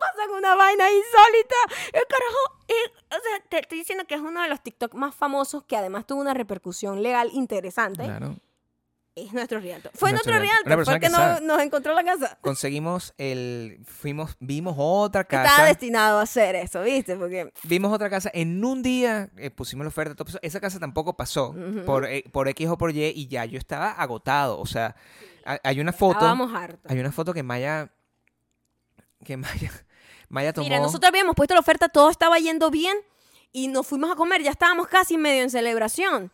Pasan 0.00 0.30
una 0.36 0.54
vaina 0.54 0.84
insólita. 0.90 1.56
El 1.92 2.02
carajo. 2.08 2.64
y, 2.68 3.14
o 3.14 3.20
sea, 3.22 3.40
te 3.48 3.58
estoy 3.60 3.78
diciendo 3.78 4.04
que 4.06 4.14
es 4.14 4.20
uno 4.20 4.42
de 4.42 4.48
los 4.48 4.62
TikTok 4.62 4.94
más 4.94 5.14
famosos 5.14 5.64
que 5.64 5.76
además 5.76 6.06
tuvo 6.06 6.20
una 6.20 6.34
repercusión 6.34 7.02
legal 7.02 7.30
interesante. 7.32 8.04
Claro. 8.04 8.36
Es 9.16 9.32
nuestro 9.32 9.60
realtor. 9.60 9.90
Fue 9.94 10.10
Nuestro 10.10 10.38
nuestro. 10.38 10.66
Una 10.66 10.84
Fue 10.84 10.94
el 10.94 11.00
que 11.00 11.06
que 11.06 11.40
nos, 11.46 11.62
encontró 11.62 11.94
la 11.94 12.04
casa. 12.04 12.36
Conseguimos 12.42 13.14
el. 13.16 13.80
Fuimos, 13.86 14.36
vimos 14.40 14.74
otra 14.76 15.22
Estaba 15.22 15.42
casa. 15.42 15.64
destinado 15.64 16.18
a 16.18 16.22
hacer 16.22 16.54
eso, 16.54 16.82
¿viste? 16.82 17.16
Porque 17.16 17.50
Vimos 17.62 17.94
otra 17.94 18.10
casa. 18.10 18.30
En 18.34 18.62
un 18.62 18.82
día 18.82 19.30
eh, 19.38 19.50
pusimos 19.50 19.84
la 19.84 19.88
oferta. 19.88 20.14
todo 20.14 20.28
eso. 20.28 20.38
Esa 20.42 20.60
casa 20.60 20.78
tampoco 20.78 21.16
pasó. 21.16 21.54
por, 21.86 22.04
eh, 22.04 22.24
por 22.30 22.46
X 22.48 22.68
o 22.68 22.76
por 22.76 22.90
Y. 22.94 23.04
Y 23.16 23.26
ya 23.28 23.46
yo 23.46 23.56
estaba 23.56 23.90
agotado. 23.92 24.60
O 24.60 24.66
sea, 24.66 24.94
hay, 25.46 25.56
hay 25.64 25.80
una 25.80 25.94
foto. 25.94 26.18
estábamos 26.18 26.52
hartos. 26.54 26.92
Hay 26.92 27.00
una 27.00 27.10
foto 27.10 27.32
que 27.32 27.42
Maya. 27.42 27.90
Que 29.26 29.36
Maya. 29.36 29.72
Maya 30.28 30.52
tomó. 30.52 30.64
Mira, 30.66 30.78
nosotros 30.80 31.08
habíamos 31.08 31.34
puesto 31.34 31.54
la 31.54 31.60
oferta, 31.60 31.88
todo 31.88 32.10
estaba 32.10 32.38
yendo 32.38 32.70
bien 32.70 32.96
y 33.52 33.68
nos 33.68 33.86
fuimos 33.86 34.10
a 34.10 34.16
comer, 34.16 34.42
ya 34.42 34.50
estábamos 34.50 34.86
casi 34.88 35.16
medio 35.18 35.42
en 35.42 35.50
celebración. 35.50 36.30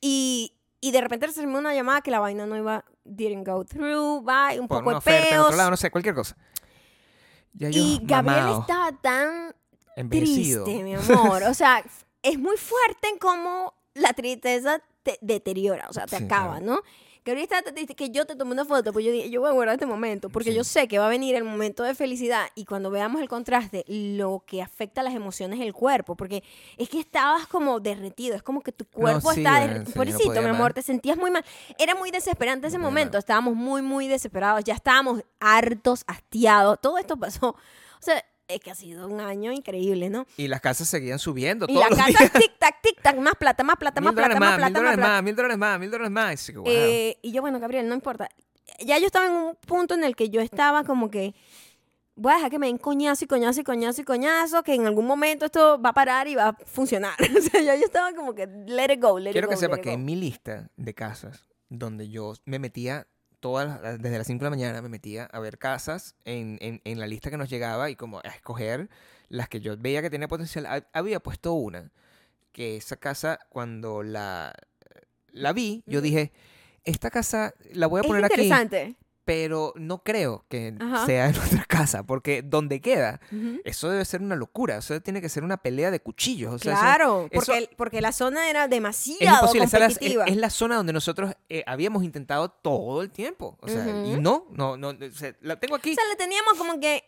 Y, 0.00 0.52
y 0.80 0.90
de 0.92 1.00
repente 1.00 1.26
recibimos 1.26 1.58
una 1.60 1.74
llamada 1.74 2.00
que 2.02 2.10
la 2.10 2.20
vaina 2.20 2.46
no 2.46 2.56
iba, 2.56 2.84
didn't 3.04 3.46
go 3.46 3.64
through, 3.64 4.22
bye, 4.24 4.58
un 4.60 4.68
por 4.68 4.78
poco 4.78 4.90
una 4.90 4.92
de 4.94 4.98
oferta 4.98 5.22
en 5.24 5.30
peos. 5.34 5.44
otro 5.46 5.56
lado, 5.56 5.70
no 5.70 5.76
sé, 5.76 5.90
cualquier 5.90 6.14
cosa. 6.14 6.36
Ya 7.54 7.70
yo, 7.70 7.80
y 7.80 8.00
Gabriel 8.02 8.56
estaba 8.60 8.92
tan 9.00 9.54
envejecido. 9.96 10.64
triste, 10.64 10.82
mi 10.82 10.94
amor. 10.94 11.44
O 11.44 11.54
sea, 11.54 11.82
es 12.22 12.38
muy 12.38 12.56
fuerte 12.56 13.08
en 13.08 13.18
cómo 13.18 13.74
la 13.94 14.12
tristeza 14.12 14.80
te 15.02 15.18
deteriora, 15.20 15.86
o 15.88 15.92
sea, 15.92 16.06
te 16.06 16.16
Sí, 16.18 16.24
acaba, 16.24 16.58
claro. 16.58 16.64
¿no? 16.66 16.80
Estaba 17.26 17.62
tan 17.62 17.74
triste 17.74 17.94
que 17.94 18.10
yo 18.10 18.26
te 18.26 18.36
tomé 18.36 18.52
una 18.52 18.64
foto, 18.64 18.92
pues 18.92 19.04
yo 19.04 19.10
dije, 19.10 19.30
yo 19.30 19.40
voy 19.40 19.48
a 19.50 19.52
guardar 19.52 19.74
este 19.76 19.86
momento, 19.86 20.28
porque 20.28 20.50
Sí. 20.50 20.56
yo 20.56 20.62
sé 20.64 20.86
que 20.88 20.98
va 20.98 21.06
a 21.06 21.08
venir 21.08 21.34
el 21.36 21.44
momento 21.44 21.82
de 21.82 21.94
felicidad 21.94 22.46
y 22.54 22.64
cuando 22.66 22.90
veamos 22.90 23.20
el 23.22 23.28
contraste, 23.28 23.84
lo 23.88 24.44
que 24.46 24.60
afecta 24.60 25.00
a 25.00 25.04
las 25.04 25.14
emociones 25.14 25.58
del 25.58 25.72
cuerpo, 25.72 26.16
porque 26.16 26.44
es 26.76 26.88
que 26.88 27.00
estabas 27.00 27.46
como 27.46 27.80
derretido, 27.80 28.36
es 28.36 28.42
como 28.42 28.60
que 28.60 28.72
tu 28.72 28.84
cuerpo 28.84 29.32
sí, 29.32 29.40
está 29.40 29.58
eh, 29.64 29.68
derretido. 29.68 29.84
sí, 29.86 29.90
no 29.90 29.94
Pobrecito, 29.94 30.42
mi 30.42 30.48
amor, 30.48 30.72
te 30.74 30.82
sentías 30.82 31.16
muy 31.16 31.30
mal. 31.30 31.44
Era 31.78 31.94
muy 31.94 32.10
desesperante 32.10 32.66
ese 32.66 32.78
No 32.78 32.84
momento, 32.84 33.16
estábamos 33.16 33.54
muy, 33.54 33.80
muy 33.80 34.06
desesperados, 34.06 34.62
ya 34.64 34.74
estábamos 34.74 35.22
hartos, 35.40 36.04
hastiados, 36.06 36.78
todo 36.80 36.98
esto 36.98 37.16
pasó. 37.16 37.48
O 37.50 37.56
sea, 38.00 38.22
es 38.48 38.60
que 38.60 38.70
ha 38.70 38.74
sido 38.74 39.06
un 39.08 39.20
año 39.20 39.52
increíble, 39.52 40.10
¿no? 40.10 40.26
Y 40.36 40.48
las 40.48 40.60
casas 40.60 40.88
seguían 40.88 41.18
subiendo 41.18 41.66
Y 41.68 41.74
todos 41.74 41.80
la 41.84 41.88
los 41.90 41.98
casa 41.98 42.18
días. 42.18 42.32
tic 42.32 42.58
tac, 42.58 42.82
tic 42.82 43.00
tac, 43.00 43.16
más 43.16 43.34
plata, 43.34 43.64
más 43.64 43.76
plata, 43.76 44.00
más 44.00 44.12
Mil 44.12 44.16
plata, 44.24 44.38
más 44.38 44.40
más, 44.40 44.50
mil 44.50 44.56
plata, 44.56 44.70
más 44.70 44.82
dólares 44.82 44.98
más, 44.98 45.22
mil 45.22 45.36
dólares 45.36 45.58
más, 45.58 45.80
mil 45.80 45.90
dólares 45.90 46.10
más. 46.10 46.48
Y 46.48 46.52
que. 46.52 46.60
Eh, 46.66 47.18
y 47.22 47.32
yo, 47.32 47.40
bueno, 47.40 47.58
Gabriel, 47.60 47.88
no 47.88 47.94
importa. 47.94 48.28
Ya 48.80 48.98
yo 48.98 49.06
estaba 49.06 49.26
en 49.26 49.32
un 49.32 49.56
punto 49.56 49.94
en 49.94 50.04
el 50.04 50.16
que 50.16 50.30
yo 50.30 50.40
estaba 50.40 50.84
como 50.84 51.10
que 51.10 51.34
voy 52.16 52.32
a 52.32 52.36
dejar 52.36 52.50
que 52.50 52.58
me 52.58 52.66
den 52.66 52.78
coñazo 52.78 53.24
y 53.24 53.28
coñazo 53.28 53.60
y 53.60 53.64
coñazo 53.64 54.00
y 54.00 54.04
coñazo, 54.04 54.62
que 54.62 54.74
en 54.74 54.86
algún 54.86 55.06
momento 55.06 55.46
esto 55.46 55.80
va 55.80 55.90
a 55.90 55.94
parar 55.94 56.28
y 56.28 56.34
va 56.34 56.48
a 56.48 56.52
funcionar. 56.64 57.14
o 57.38 57.40
sea, 57.40 57.60
ya 57.60 57.76
yo 57.76 57.84
estaba 57.84 58.12
como 58.14 58.34
que 58.34 58.46
let 58.46 58.92
it 58.92 59.00
go, 59.02 59.18
let 59.18 59.32
Quiero 59.32 59.46
it 59.46 59.50
que 59.50 59.54
go, 59.56 59.60
sepa 59.60 59.76
let 59.76 59.80
it 59.80 59.84
que 59.84 59.92
en 59.92 60.04
mi 60.04 60.16
lista 60.16 60.70
de 60.76 60.94
casas, 60.94 61.48
donde 61.68 62.08
yo 62.08 62.34
me 62.44 62.58
metía 62.58 63.06
todas 63.44 63.82
las- 63.82 64.00
desde 64.00 64.16
las 64.16 64.26
5 64.26 64.38
de 64.42 64.46
la 64.46 64.56
mañana, 64.56 64.80
me 64.80 64.88
metía 64.88 65.26
a 65.26 65.38
ver 65.38 65.58
casas 65.58 66.14
en, 66.24 66.56
en- 66.62 66.80
en 66.84 66.98
la 66.98 67.06
lista 67.06 67.28
que 67.28 67.36
nos 67.36 67.50
llegaba 67.50 67.90
y 67.90 67.94
como 67.94 68.20
a 68.20 68.28
escoger 68.28 68.88
las 69.28 69.50
que 69.50 69.60
yo 69.60 69.76
veía 69.76 70.00
que 70.00 70.08
tenía 70.08 70.28
potencial. 70.28 70.64
Ha- 70.64 70.86
Había 70.94 71.20
puesto 71.20 71.52
una, 71.52 71.90
que 72.52 72.78
esa 72.78 72.96
casa, 72.96 73.38
cuando 73.50 74.02
la, 74.02 74.54
la 75.32 75.52
vi, 75.52 75.82
yo 75.84 76.00
dije, 76.00 76.32
esta 76.84 77.10
casa 77.10 77.52
la 77.74 77.86
voy 77.86 77.98
a 77.98 78.00
Es 78.00 78.06
poner 78.08 78.24
aquí, 78.24 78.40
interesante. 78.46 78.96
Pero 79.24 79.72
no 79.76 80.02
creo 80.02 80.44
que 80.48 80.74
Ajá. 80.78 81.06
sea 81.06 81.32
nuestra 81.32 81.64
casa, 81.68 82.02
porque 82.04 82.42
donde 82.42 82.80
queda, 82.80 83.20
eso 83.64 83.88
debe 83.90 84.04
ser 84.04 84.20
una 84.20 84.36
locura, 84.36 84.76
eso 84.78 85.00
tiene 85.00 85.20
que 85.20 85.28
ser 85.28 85.44
una 85.44 85.56
pelea 85.56 85.90
de 85.90 86.00
cuchillos. 86.00 86.52
O 86.54 86.58
sea, 86.58 86.72
eso- 86.74 86.80
claro, 86.82 87.28
eso- 87.30 87.46
porque, 87.52 87.70
porque 87.76 88.00
la 88.00 88.12
zona 88.12 88.50
era 88.50 88.64
es 88.64 88.70
demasiado 88.70 89.22
imposible. 89.54 89.64
es 89.86 90.16
la- 90.16 90.24
es, 90.24 90.36
la 90.36 90.50
zona 90.50 90.76
donde 90.76 90.92
nosotros 90.92 91.32
eh, 91.48 91.64
habíamos 91.66 92.04
intentado 92.04 92.48
todo 92.50 93.02
el 93.02 93.10
tiempo. 93.10 93.56
O 93.60 93.68
sea, 93.68 93.84
y 93.86 94.12
Ujú. 94.12 94.20
no, 94.20 94.46
no, 94.52 94.76
no. 94.76 94.88
o 94.90 95.10
sea, 95.12 95.34
la 95.40 95.56
tengo 95.58 95.76
aquí. 95.76 95.92
o 95.92 95.94
sea, 95.94 96.04
le 96.08 96.16
teníamos 96.16 96.54
como 96.58 96.78
que... 96.78 97.04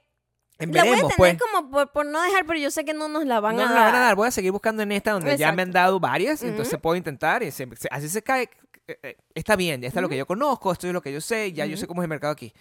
en 0.59 0.73
La 0.73 0.81
voy 0.85 0.89
a 0.89 0.91
veremos, 0.93 1.15
tener 1.17 1.37
pues. 1.39 1.51
como 1.53 1.71
por, 1.71 1.93
por 1.93 2.07
no 2.07 2.23
dejar, 2.23 2.47
pero 2.47 2.59
yo 2.59 2.71
sé 2.71 2.85
que 2.87 2.95
no 2.95 3.09
nos 3.09 3.27
la 3.27 3.41
van 3.41 3.57
no 3.57 3.63
a 3.63 3.65
nos 3.67 3.75
dar. 3.75 3.79
la 3.85 3.87
van 3.93 3.95
a 3.95 4.05
dar. 4.07 4.17
Voy 4.17 4.29
a 4.29 4.31
seguir 4.31 4.53
buscando 4.53 4.83
en 4.83 4.93
esta 4.93 5.13
donde 5.13 5.37
ya 5.37 5.53
me 5.53 5.61
han 5.63 5.71
dado 5.71 6.01
varias. 6.01 6.43
Entonces 6.43 6.79
puedo 6.81 6.97
intentar. 6.97 7.43
Y 7.43 7.51
se- 7.51 7.69
se- 7.77 7.89
así 7.91 8.09
se 8.09 8.23
cae. 8.23 8.49
Eh, 8.89 8.99
eh, 9.03 9.17
Está 9.35 9.57
bien, 9.57 9.81
ya 9.81 9.89
está 9.89 10.01
lo 10.01 10.09
que 10.09 10.17
yo 10.17 10.27
conozco, 10.27 10.73
esto 10.73 10.87
es 10.87 10.93
lo 10.93 11.01
que 11.03 11.13
yo 11.13 11.21
sé, 11.21 11.53
ya 11.53 11.67
yo 11.67 11.77
sé 11.77 11.87
cómo 11.87 12.03
es 12.03 12.05
el 12.05 12.09
mercado 12.11 12.33
aquí. 12.33 12.53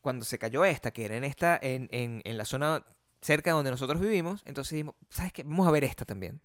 Cuando 0.00 0.24
se 0.24 0.38
cayó 0.38 0.64
esta, 0.64 0.90
que 0.90 1.04
era 1.04 1.16
en 1.16 1.24
esta, 1.24 1.58
en, 1.60 1.88
en, 1.92 2.22
en 2.24 2.38
la 2.38 2.44
zona 2.44 2.84
cerca 3.22 3.50
de 3.50 3.54
donde 3.54 3.70
nosotros 3.70 4.00
vivimos, 4.00 4.42
entonces 4.44 4.72
dijimos, 4.72 4.94
¿sabes 5.10 5.32
qué? 5.32 5.42
Vamos 5.42 5.66
a 5.66 5.70
ver 5.70 5.84
esta 5.84 6.04
también. 6.04 6.40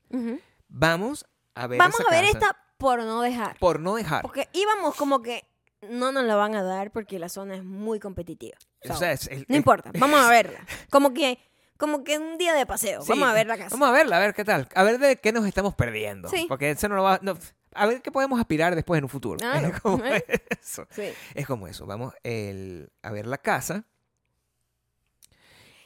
Vamos 0.68 1.26
a 1.56 1.68
ver 1.68 1.80
Vamos 1.80 2.00
esa 2.00 2.08
a 2.10 2.12
ver 2.22 2.26
casa 2.34 2.38
esta 2.38 2.58
por 2.78 3.04
no 3.04 3.22
dejar. 3.22 3.58
Por 3.60 3.80
no 3.80 3.96
dejar. 3.96 4.22
Porque 4.22 4.48
íbamos 4.54 4.96
como 4.96 5.22
que 5.22 5.44
no 5.90 6.12
nos 6.12 6.24
la 6.26 6.36
van 6.36 6.56
a 6.56 6.64
dar 6.64 6.92
porque 6.92 7.20
la 7.20 7.30
zona 7.30 7.56
es 7.56 7.64
muy 7.64 8.00
competitiva. 8.00 8.58
O 8.84 8.88
So, 8.94 8.96
sea, 9.00 9.12
es- 9.12 9.28
es- 9.28 9.40
no 9.50 9.56
es- 9.56 9.58
importa, 9.58 9.92
vamos 10.00 10.20
a 10.20 10.30
verla. 10.30 10.66
Como 10.90 11.14
que, 11.14 11.38
como 11.78 12.04
que 12.04 12.18
un 12.18 12.38
día 12.38 12.54
de 12.54 12.66
paseo. 12.66 13.02
Sí, 13.02 13.10
Vamos 13.10 13.28
a 13.30 13.34
ver 13.34 13.48
la 13.48 13.58
casa. 13.58 13.70
Vamos 13.72 13.90
a 13.90 13.92
verla, 13.92 14.18
a 14.18 14.20
ver 14.20 14.34
qué 14.34 14.44
tal. 14.46 14.68
A 14.76 14.84
ver 14.84 14.98
de 15.00 15.18
qué 15.18 15.32
nos 15.32 15.46
estamos 15.46 15.76
perdiendo. 15.76 16.30
Sí. 16.30 16.46
Porque 16.48 16.72
eso 16.72 16.88
no 16.88 16.96
lo 16.96 17.04
va. 17.04 17.20
no, 17.22 17.38
a 17.74 17.86
ver 17.88 18.02
qué 18.02 18.12
podemos 18.12 18.40
aspirar 18.40 18.76
después 18.76 18.98
en 18.98 19.06
un 19.06 19.10
futuro. 19.10 19.38
Claro, 19.40 19.68
Es 19.68 19.80
como 19.82 20.06
¿eh? 20.06 20.24
eso. 20.62 20.86
Sí. 20.92 21.10
Es 21.34 21.46
como 21.48 21.68
eso. 21.68 21.86
Vamos 21.86 22.14
el- 22.24 22.92
a 23.02 23.12
ver 23.12 23.28
la 23.28 23.38
casa. 23.38 23.86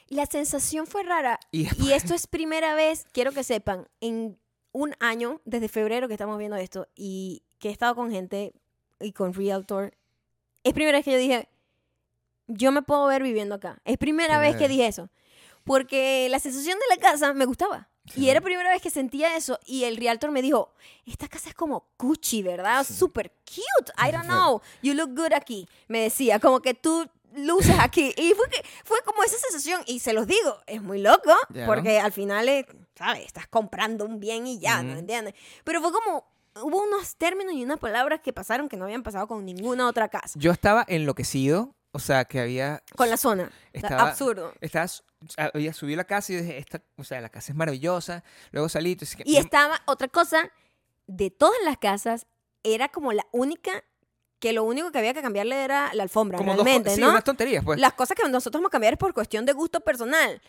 La 0.07 0.25
sensación 0.25 0.85
fue 0.87 1.03
rara. 1.03 1.39
Y 1.51 1.67
Y 1.83 1.93
esto 1.93 2.13
es 2.13 2.27
primera 2.27 2.75
vez, 2.75 3.05
quiero 3.11 3.31
que 3.31 3.43
sepan, 3.43 3.87
en 4.01 4.37
un 4.71 4.93
año, 4.99 5.41
desde 5.45 5.67
febrero 5.67 6.07
que 6.07 6.13
estamos 6.13 6.37
viendo 6.37 6.55
esto, 6.57 6.87
y 6.95 7.43
que 7.59 7.69
he 7.69 7.71
estado 7.71 7.95
con 7.95 8.11
gente 8.11 8.53
y 8.99 9.13
con 9.13 9.33
Realtor, 9.33 9.95
es 10.63 10.73
primera 10.73 10.97
vez 10.97 11.05
que 11.05 11.11
yo 11.13 11.17
dije, 11.17 11.49
yo 12.47 12.71
me 12.71 12.81
puedo 12.83 13.07
ver 13.07 13.23
viviendo 13.23 13.55
acá. 13.55 13.81
Es 13.85 13.97
primera 13.97 14.39
vez 14.39 14.55
que 14.57 14.67
dije 14.67 14.85
eso. 14.87 15.09
Porque 15.63 16.27
la 16.29 16.39
sensación 16.39 16.77
de 16.77 16.95
la 16.95 17.01
casa 17.01 17.33
me 17.33 17.45
gustaba. 17.45 17.89
Sí. 18.13 18.21
Y 18.25 18.29
era 18.29 18.39
primera 18.41 18.69
vez 18.69 18.81
que 18.81 18.89
sentía 18.89 19.35
eso. 19.35 19.59
Y 19.65 19.83
el 19.85 19.97
realtor 19.97 20.31
me 20.31 20.41
dijo, 20.41 20.73
esta 21.05 21.27
casa 21.27 21.49
es 21.49 21.55
como 21.55 21.87
Gucci, 21.97 22.43
¿verdad? 22.43 22.83
Sí. 22.85 22.93
Super 22.93 23.31
cute. 23.45 23.91
I 23.97 24.11
don't 24.11 24.25
know. 24.25 24.61
You 24.81 24.93
look 24.93 25.09
good 25.15 25.33
aquí. 25.33 25.67
Me 25.87 26.01
decía, 26.01 26.39
como 26.39 26.61
que 26.61 26.73
tú 26.73 27.09
luces 27.35 27.75
aquí. 27.79 28.13
Y 28.17 28.33
fue, 28.33 28.47
que, 28.49 28.63
fue 28.83 28.99
como 29.05 29.23
esa 29.23 29.37
sensación. 29.37 29.81
Y 29.87 29.99
se 29.99 30.13
los 30.13 30.27
digo, 30.27 30.57
es 30.67 30.81
muy 30.81 31.01
loco. 31.01 31.33
Porque 31.65 31.99
al 31.99 32.11
final, 32.11 32.47
es, 32.47 32.65
¿sabes? 32.95 33.25
Estás 33.25 33.47
comprando 33.47 34.05
un 34.05 34.19
bien 34.19 34.45
y 34.47 34.59
ya, 34.59 34.83
¿no 34.83 34.97
entiendes? 34.97 35.33
Pero 35.63 35.81
fue 35.81 35.91
como, 35.91 36.27
hubo 36.61 36.83
unos 36.83 37.15
términos 37.17 37.53
y 37.55 37.63
unas 37.63 37.79
palabras 37.79 38.21
que 38.21 38.31
pasaron 38.33 38.69
que 38.69 38.77
no 38.77 38.85
habían 38.85 39.03
pasado 39.03 39.27
con 39.27 39.43
ninguna 39.45 39.87
otra 39.87 40.07
casa. 40.09 40.37
Yo 40.39 40.51
estaba 40.51 40.85
enloquecido. 40.87 41.73
O 41.91 41.99
sea, 41.99 42.25
que 42.25 42.41
había. 42.41 42.83
Con 42.97 43.09
la 43.09 43.15
zona. 43.15 43.49
Estaba- 43.71 44.09
Absurdo. 44.09 44.53
Estaba, 44.59 44.85
había 45.37 45.73
subido 45.73 45.97
la 45.97 46.03
casa 46.05 46.33
y 46.33 46.37
dije, 46.37 46.57
esta, 46.57 46.81
o 46.97 47.03
sea, 47.03 47.21
la 47.21 47.29
casa 47.29 47.51
es 47.51 47.55
maravillosa. 47.57 48.23
Luego 48.51 48.69
salí. 48.69 48.93
entonces, 48.93 49.17
Y 49.25 49.37
estaba 49.37 49.81
otra 49.85 50.07
cosa, 50.07 50.51
de 51.07 51.29
todas 51.31 51.57
las 51.63 51.77
casas, 51.77 52.27
era 52.63 52.89
como 52.89 53.13
la 53.13 53.25
única, 53.31 53.83
que 54.39 54.53
lo 54.53 54.63
único 54.63 54.91
que 54.91 54.97
había 54.99 55.13
que 55.13 55.21
cambiarle 55.21 55.63
era 55.63 55.93
la 55.93 56.03
alfombra, 56.03 56.37
como 56.37 56.51
dos 56.55 56.59
co- 56.59 56.63
realmente, 56.65 56.95
sí, 56.95 57.01
¿no? 57.01 57.09
unas 57.11 57.23
tonterías, 57.23 57.63
pues. 57.63 57.79
Las 57.79 57.93
cosas 57.93 58.15
que 58.15 58.27
nosotros 58.27 58.59
vamos 58.59 58.69
a 58.69 58.71
cambiar 58.71 58.93
es 58.93 58.99
por 58.99 59.13
cuestión 59.13 59.45
de 59.45 59.53
gusto 59.53 59.81
personal, 59.81 60.41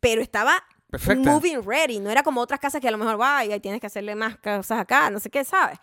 pero 0.00 0.22
estaba 0.22 0.64
Perfecta. 0.90 1.30
moving 1.30 1.62
ready, 1.64 1.98
no 1.98 2.10
era 2.10 2.22
como 2.22 2.40
otras 2.40 2.60
casas 2.60 2.80
que 2.80 2.88
a 2.88 2.90
lo 2.92 2.98
mejor, 2.98 3.16
vaya, 3.16 3.58
tienes 3.60 3.80
que 3.80 3.86
hacerle 3.88 4.14
más 4.14 4.36
cosas 4.36 4.78
acá, 4.78 5.10
no 5.10 5.18
sé 5.18 5.30
qué, 5.30 5.44
¿sabes? 5.44 5.78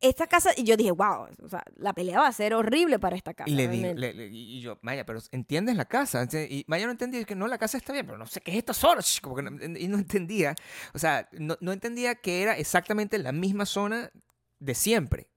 Esta 0.00 0.26
casa, 0.26 0.52
y 0.56 0.64
yo 0.64 0.76
dije, 0.76 0.92
wow, 0.92 1.26
o 1.42 1.48
sea, 1.48 1.64
la 1.76 1.92
pelea 1.92 2.20
va 2.20 2.28
a 2.28 2.32
ser 2.32 2.54
horrible 2.54 2.98
para 2.98 3.16
esta 3.16 3.34
casa. 3.34 3.50
Y 3.50 3.54
le 3.54 3.68
di, 3.68 3.82
realmente". 3.82 4.00
le- 4.00 4.14
le- 4.14 4.26
y 4.28 4.60
yo, 4.60 4.78
Maya, 4.82 5.04
pero 5.04 5.20
¿entiendes 5.32 5.76
la 5.76 5.84
casa? 5.86 6.26
Y 6.32 6.64
Maya 6.68 6.86
no 6.86 6.92
entendía, 6.92 7.24
que 7.24 7.34
no, 7.34 7.46
la 7.48 7.58
casa 7.58 7.78
está 7.78 7.92
bien, 7.92 8.06
pero 8.06 8.16
no 8.18 8.26
sé 8.26 8.40
qué 8.40 8.52
es 8.52 8.56
esta 8.58 8.74
zona. 8.74 9.00
Como 9.20 9.36
que 9.36 9.42
no, 9.42 9.50
y 9.78 9.88
no 9.88 9.98
entendía, 9.98 10.54
o 10.94 10.98
sea, 10.98 11.28
no, 11.32 11.56
no 11.60 11.72
entendía 11.72 12.14
que 12.14 12.42
era 12.42 12.56
exactamente 12.56 13.18
la 13.18 13.32
misma 13.32 13.66
zona 13.66 14.10
de 14.60 14.74
siempre. 14.74 15.28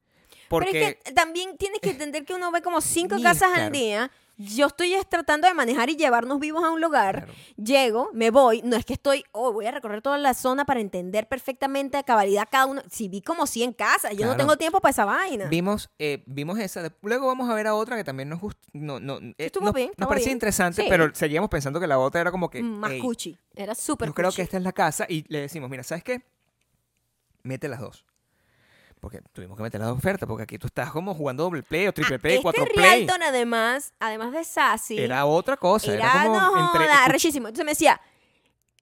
Porque 0.48 0.72
Pero 0.74 0.86
es 0.88 0.96
que 1.06 1.14
también 1.14 1.58
tienes 1.58 1.80
que 1.80 1.92
entender 1.92 2.26
que 2.26 2.34
uno 2.34 2.52
ve 2.52 2.62
como 2.62 2.82
cinco 2.82 3.16
casas 3.22 3.52
al 3.58 3.72
día. 3.72 4.12
Yo 4.50 4.68
estoy 4.68 4.94
es 4.94 5.08
tratando 5.08 5.48
de 5.48 5.54
manejar 5.54 5.90
y 5.90 5.96
llevarnos 5.96 6.40
vivos 6.40 6.64
a 6.64 6.72
un 6.72 6.82
lugar. 6.82 7.26
Claro. 7.26 7.34
Llego, 7.58 8.10
me 8.14 8.30
voy. 8.32 8.62
No 8.64 8.76
es 8.76 8.86
que 8.86 8.94
estoy, 8.94 9.24
oh, 9.32 9.52
voy 9.54 9.66
a 9.66 9.72
recorrer 9.72 10.02
toda 10.02 10.18
la 10.18 10.34
zona 10.34 10.66
para 10.66 10.80
entender 10.80 11.28
perfectamente 11.28 11.98
a 11.98 12.04
cabalidad 12.04 12.48
cada 12.50 12.66
uno. 12.66 12.82
Si 12.90 13.08
vi 13.08 13.22
como 13.22 13.46
100 13.48 13.74
casas, 13.74 14.16
yo 14.18 14.26
no 14.26 14.36
tengo 14.38 14.58
tiempo 14.58 14.80
para 14.82 14.92
esa 14.92 15.06
vaina. 15.06 15.46
vimos, 15.46 15.90
eh, 16.00 16.24
vimos 16.26 16.58
esa. 16.60 16.92
Luego 17.02 17.28
vamos 17.28 17.50
a 17.50 17.54
ver 17.54 17.68
a 17.68 17.76
otra 17.76 17.96
que 17.98 18.04
también 18.04 18.30
nos 18.30 18.40
gustó. 18.42 18.62
No, 18.74 19.00
no, 19.00 19.20
eh, 19.38 19.52
nos, 19.62 19.74
bien, 19.74 19.92
nos 19.98 20.08
parecía 20.08 20.28
bien. 20.30 20.36
interesante, 20.38 20.82
Sí. 20.84 20.88
pero 20.90 21.14
seguíamos 21.14 21.50
pensando 21.50 21.80
que 21.80 21.88
la 21.88 22.00
otra 22.00 22.22
era 22.22 22.32
como 22.32 22.50
que. 22.50 22.64
Más 22.64 22.92
"Ey, 22.92 23.00
cuchi. 23.00 23.38
Era 23.56 23.76
súper 23.76 24.08
Yo 24.10 24.14
creo 24.14 24.32
que 24.32 24.42
esta 24.42 24.58
es 24.58 24.64
la 24.64 24.72
casa 24.72 25.06
y 25.10 25.26
le 25.28 25.42
decimos, 25.42 25.70
mira, 25.70 25.84
¿sabes 25.84 26.04
qué? 26.04 26.22
Mete 27.44 27.68
las 27.68 27.80
dos. 27.80 28.06
Porque 29.02 29.20
tuvimos 29.34 29.58
que 29.58 29.64
meter 29.64 29.82
las 29.82 29.90
ofertas, 29.90 30.28
porque 30.30 30.44
aquí 30.44 30.60
tú 30.60 30.68
estás 30.68 30.92
como 30.92 31.16
jugando 31.16 31.44
doble 31.44 31.64
play 31.64 31.88
o 31.88 31.92
triple 31.92 32.20
play, 32.20 32.36
este 32.36 32.44
cuatro 32.44 32.66
play. 32.66 33.06
Realtor, 33.06 33.24
además, 33.24 33.94
además 34.00 34.32
de 34.32 34.44
Sassy, 34.44 35.00
Era 35.00 35.26
otra 35.26 35.58
cosa, 35.58 35.92
era, 35.92 36.12
era, 36.12 36.24
como 36.26 36.40
no, 36.40 36.68
entre... 36.68 36.86
joda, 36.86 37.06
arrechísimo. 37.06 37.48
Entonces 37.48 37.66
me 37.66 37.72
decía, 37.72 38.00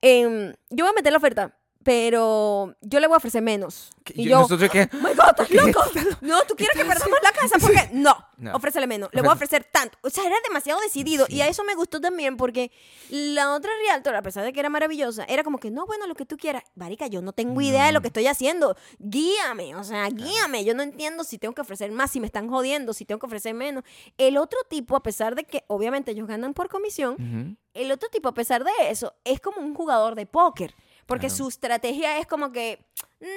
em, 0.01 0.53
yo 0.69 0.83
voy 0.83 0.91
a 0.91 0.93
meter 0.93 1.13
la 1.13 1.19
oferta, 1.19 1.57
pero 1.83 2.75
yo 2.81 2.99
le 2.99 3.07
voy 3.07 3.15
a 3.15 3.17
ofrecer 3.17 3.41
menos. 3.41 3.91
Y 4.13 4.27
yo, 4.27 4.39
nosotros 4.39 4.69
que... 4.69 4.81
Oh 4.93 4.97
my 4.97 5.13
God, 5.13 5.29
¿estás 5.29 5.51
loco? 5.51 5.81
No, 6.21 6.41
tú 6.43 6.55
quieres 6.55 6.75
que 6.75 6.83
perdamos 6.83 7.17
la 7.23 7.31
casa 7.31 7.55
porque 7.59 7.89
no, 7.93 8.15
No. 8.37 8.55
ofrécele 8.55 8.85
menos, 8.87 9.09
le 9.13 9.21
voy 9.21 9.29
a 9.29 9.33
ofrecer 9.33 9.63
tanto. 9.71 9.97
O 10.01 10.09
sea, 10.09 10.25
era 10.25 10.35
demasiado 10.47 10.79
decidido 10.81 11.25
Sí. 11.27 11.35
y 11.37 11.41
a 11.41 11.47
eso 11.47 11.63
me 11.63 11.75
gustó 11.75 12.01
también 12.01 12.35
porque 12.37 12.71
la 13.09 13.53
otra 13.53 13.71
realtor, 13.87 14.15
a 14.15 14.21
pesar 14.21 14.43
de 14.43 14.51
que 14.51 14.59
era 14.59 14.69
maravillosa, 14.69 15.23
era 15.25 15.43
como 15.43 15.57
que 15.59 15.71
no, 15.71 15.85
bueno, 15.85 16.05
lo 16.07 16.15
que 16.15 16.25
tú 16.25 16.37
quieras. 16.37 16.63
Marica, 16.75 17.07
yo 17.07 17.21
no 17.21 17.31
tengo 17.33 17.61
idea 17.61 17.85
de 17.85 17.91
lo 17.91 18.01
que 18.01 18.07
estoy 18.07 18.27
haciendo. 18.27 18.75
Guíame, 18.99 19.75
o 19.75 19.83
sea, 19.83 20.07
guíame. 20.09 20.65
Yo 20.65 20.73
no 20.73 20.83
entiendo 20.83 21.23
si 21.23 21.37
tengo 21.37 21.53
que 21.53 21.61
ofrecer 21.61 21.91
más, 21.91 22.11
si 22.11 22.19
me 22.19 22.25
están 22.27 22.49
jodiendo, 22.49 22.93
si 22.93 23.05
tengo 23.05 23.19
que 23.19 23.25
ofrecer 23.27 23.53
menos. 23.53 23.83
El 24.17 24.37
otro 24.37 24.59
tipo, 24.69 24.95
a 24.95 25.03
pesar 25.03 25.35
de 25.35 25.43
que 25.45 25.63
obviamente 25.67 26.11
ellos 26.11 26.27
ganan 26.27 26.53
por 26.53 26.67
comisión, 26.69 27.57
el 27.73 27.91
otro 27.91 28.09
tipo, 28.09 28.27
a 28.29 28.33
pesar 28.33 28.63
de 28.63 28.71
eso, 28.89 29.13
es 29.23 29.39
como 29.39 29.61
un 29.61 29.73
jugador 29.75 30.15
de 30.15 30.25
póker. 30.25 30.75
Porque 31.09 31.27
Claro. 31.27 31.35
su 31.43 31.49
estrategia 31.49 32.17
es 32.19 32.25
como 32.27 32.51
que, 32.53 32.79
no, 33.19 33.27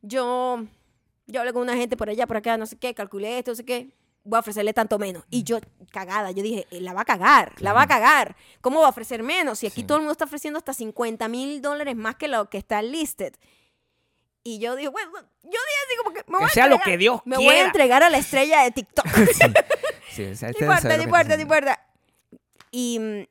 yo, 0.00 0.64
yo 1.26 1.40
hablé 1.40 1.52
con 1.52 1.60
una 1.62 1.76
gente 1.76 1.96
por 1.96 2.08
allá, 2.08 2.26
por 2.26 2.38
acá, 2.38 2.56
no 2.56 2.64
sé 2.64 2.76
qué, 2.78 2.94
calculé 2.94 3.38
esto, 3.38 3.50
no 3.50 3.56
sé 3.56 3.64
qué, 3.66 3.90
voy 4.24 4.36
a 4.38 4.40
ofrecerle 4.40 4.72
tanto 4.72 4.98
menos. 4.98 5.24
Y 5.28 5.42
yo, 5.42 5.58
cagada, 5.90 6.30
yo 6.30 6.42
dije, 6.42 6.66
"Eh, 6.70 6.80
la 6.80 6.92
va 6.94 7.02
a 7.02 7.04
cagar, 7.04 7.52
la 7.58 7.72
va 7.72 7.82
a 7.82 7.86
cagar. 7.86 8.36
¿Cómo 8.60 8.80
va 8.80 8.86
a 8.86 8.90
ofrecer 8.90 9.22
menos? 9.22 9.58
Si 9.58 9.66
aquí 9.66 9.80
Sí. 9.82 9.86
todo 9.86 9.98
el 9.98 10.02
mundo 10.02 10.12
está 10.12 10.24
ofreciendo 10.24 10.58
hasta 10.58 10.72
50 10.72 11.28
mil 11.28 11.60
dólares 11.60 11.96
más 11.96 12.16
que 12.16 12.28
lo 12.28 12.48
que 12.48 12.58
está 12.58 12.80
listed. 12.82 13.34
Y 14.42 14.58
yo 14.58 14.74
dije, 14.76 14.88
bueno, 14.88 15.10
yo 15.12 15.20
dije 15.50 15.80
así 15.86 15.96
como 15.98 16.12
que 16.14 16.22
me 16.26 16.38
voy 16.38 16.40
Que 16.40 16.44
a 16.46 16.48
sea 16.48 16.66
lo 16.66 16.76
entregar- 16.76 16.84
que 16.94 16.98
Dios 16.98 17.20
Me 17.26 17.36
voy 17.36 17.46
a 17.56 17.64
entregar 17.64 18.02
a 18.02 18.08
la 18.08 18.18
estrella 18.18 18.62
de 18.62 18.70
TikTok. 18.86 19.06
Sí, 20.12 20.24
o 20.24 20.34
sea, 20.36 20.50
lo 20.50 20.58
no 21.36 21.42
importa. 21.42 21.86
Y 22.70 22.98
mm, 22.98 23.26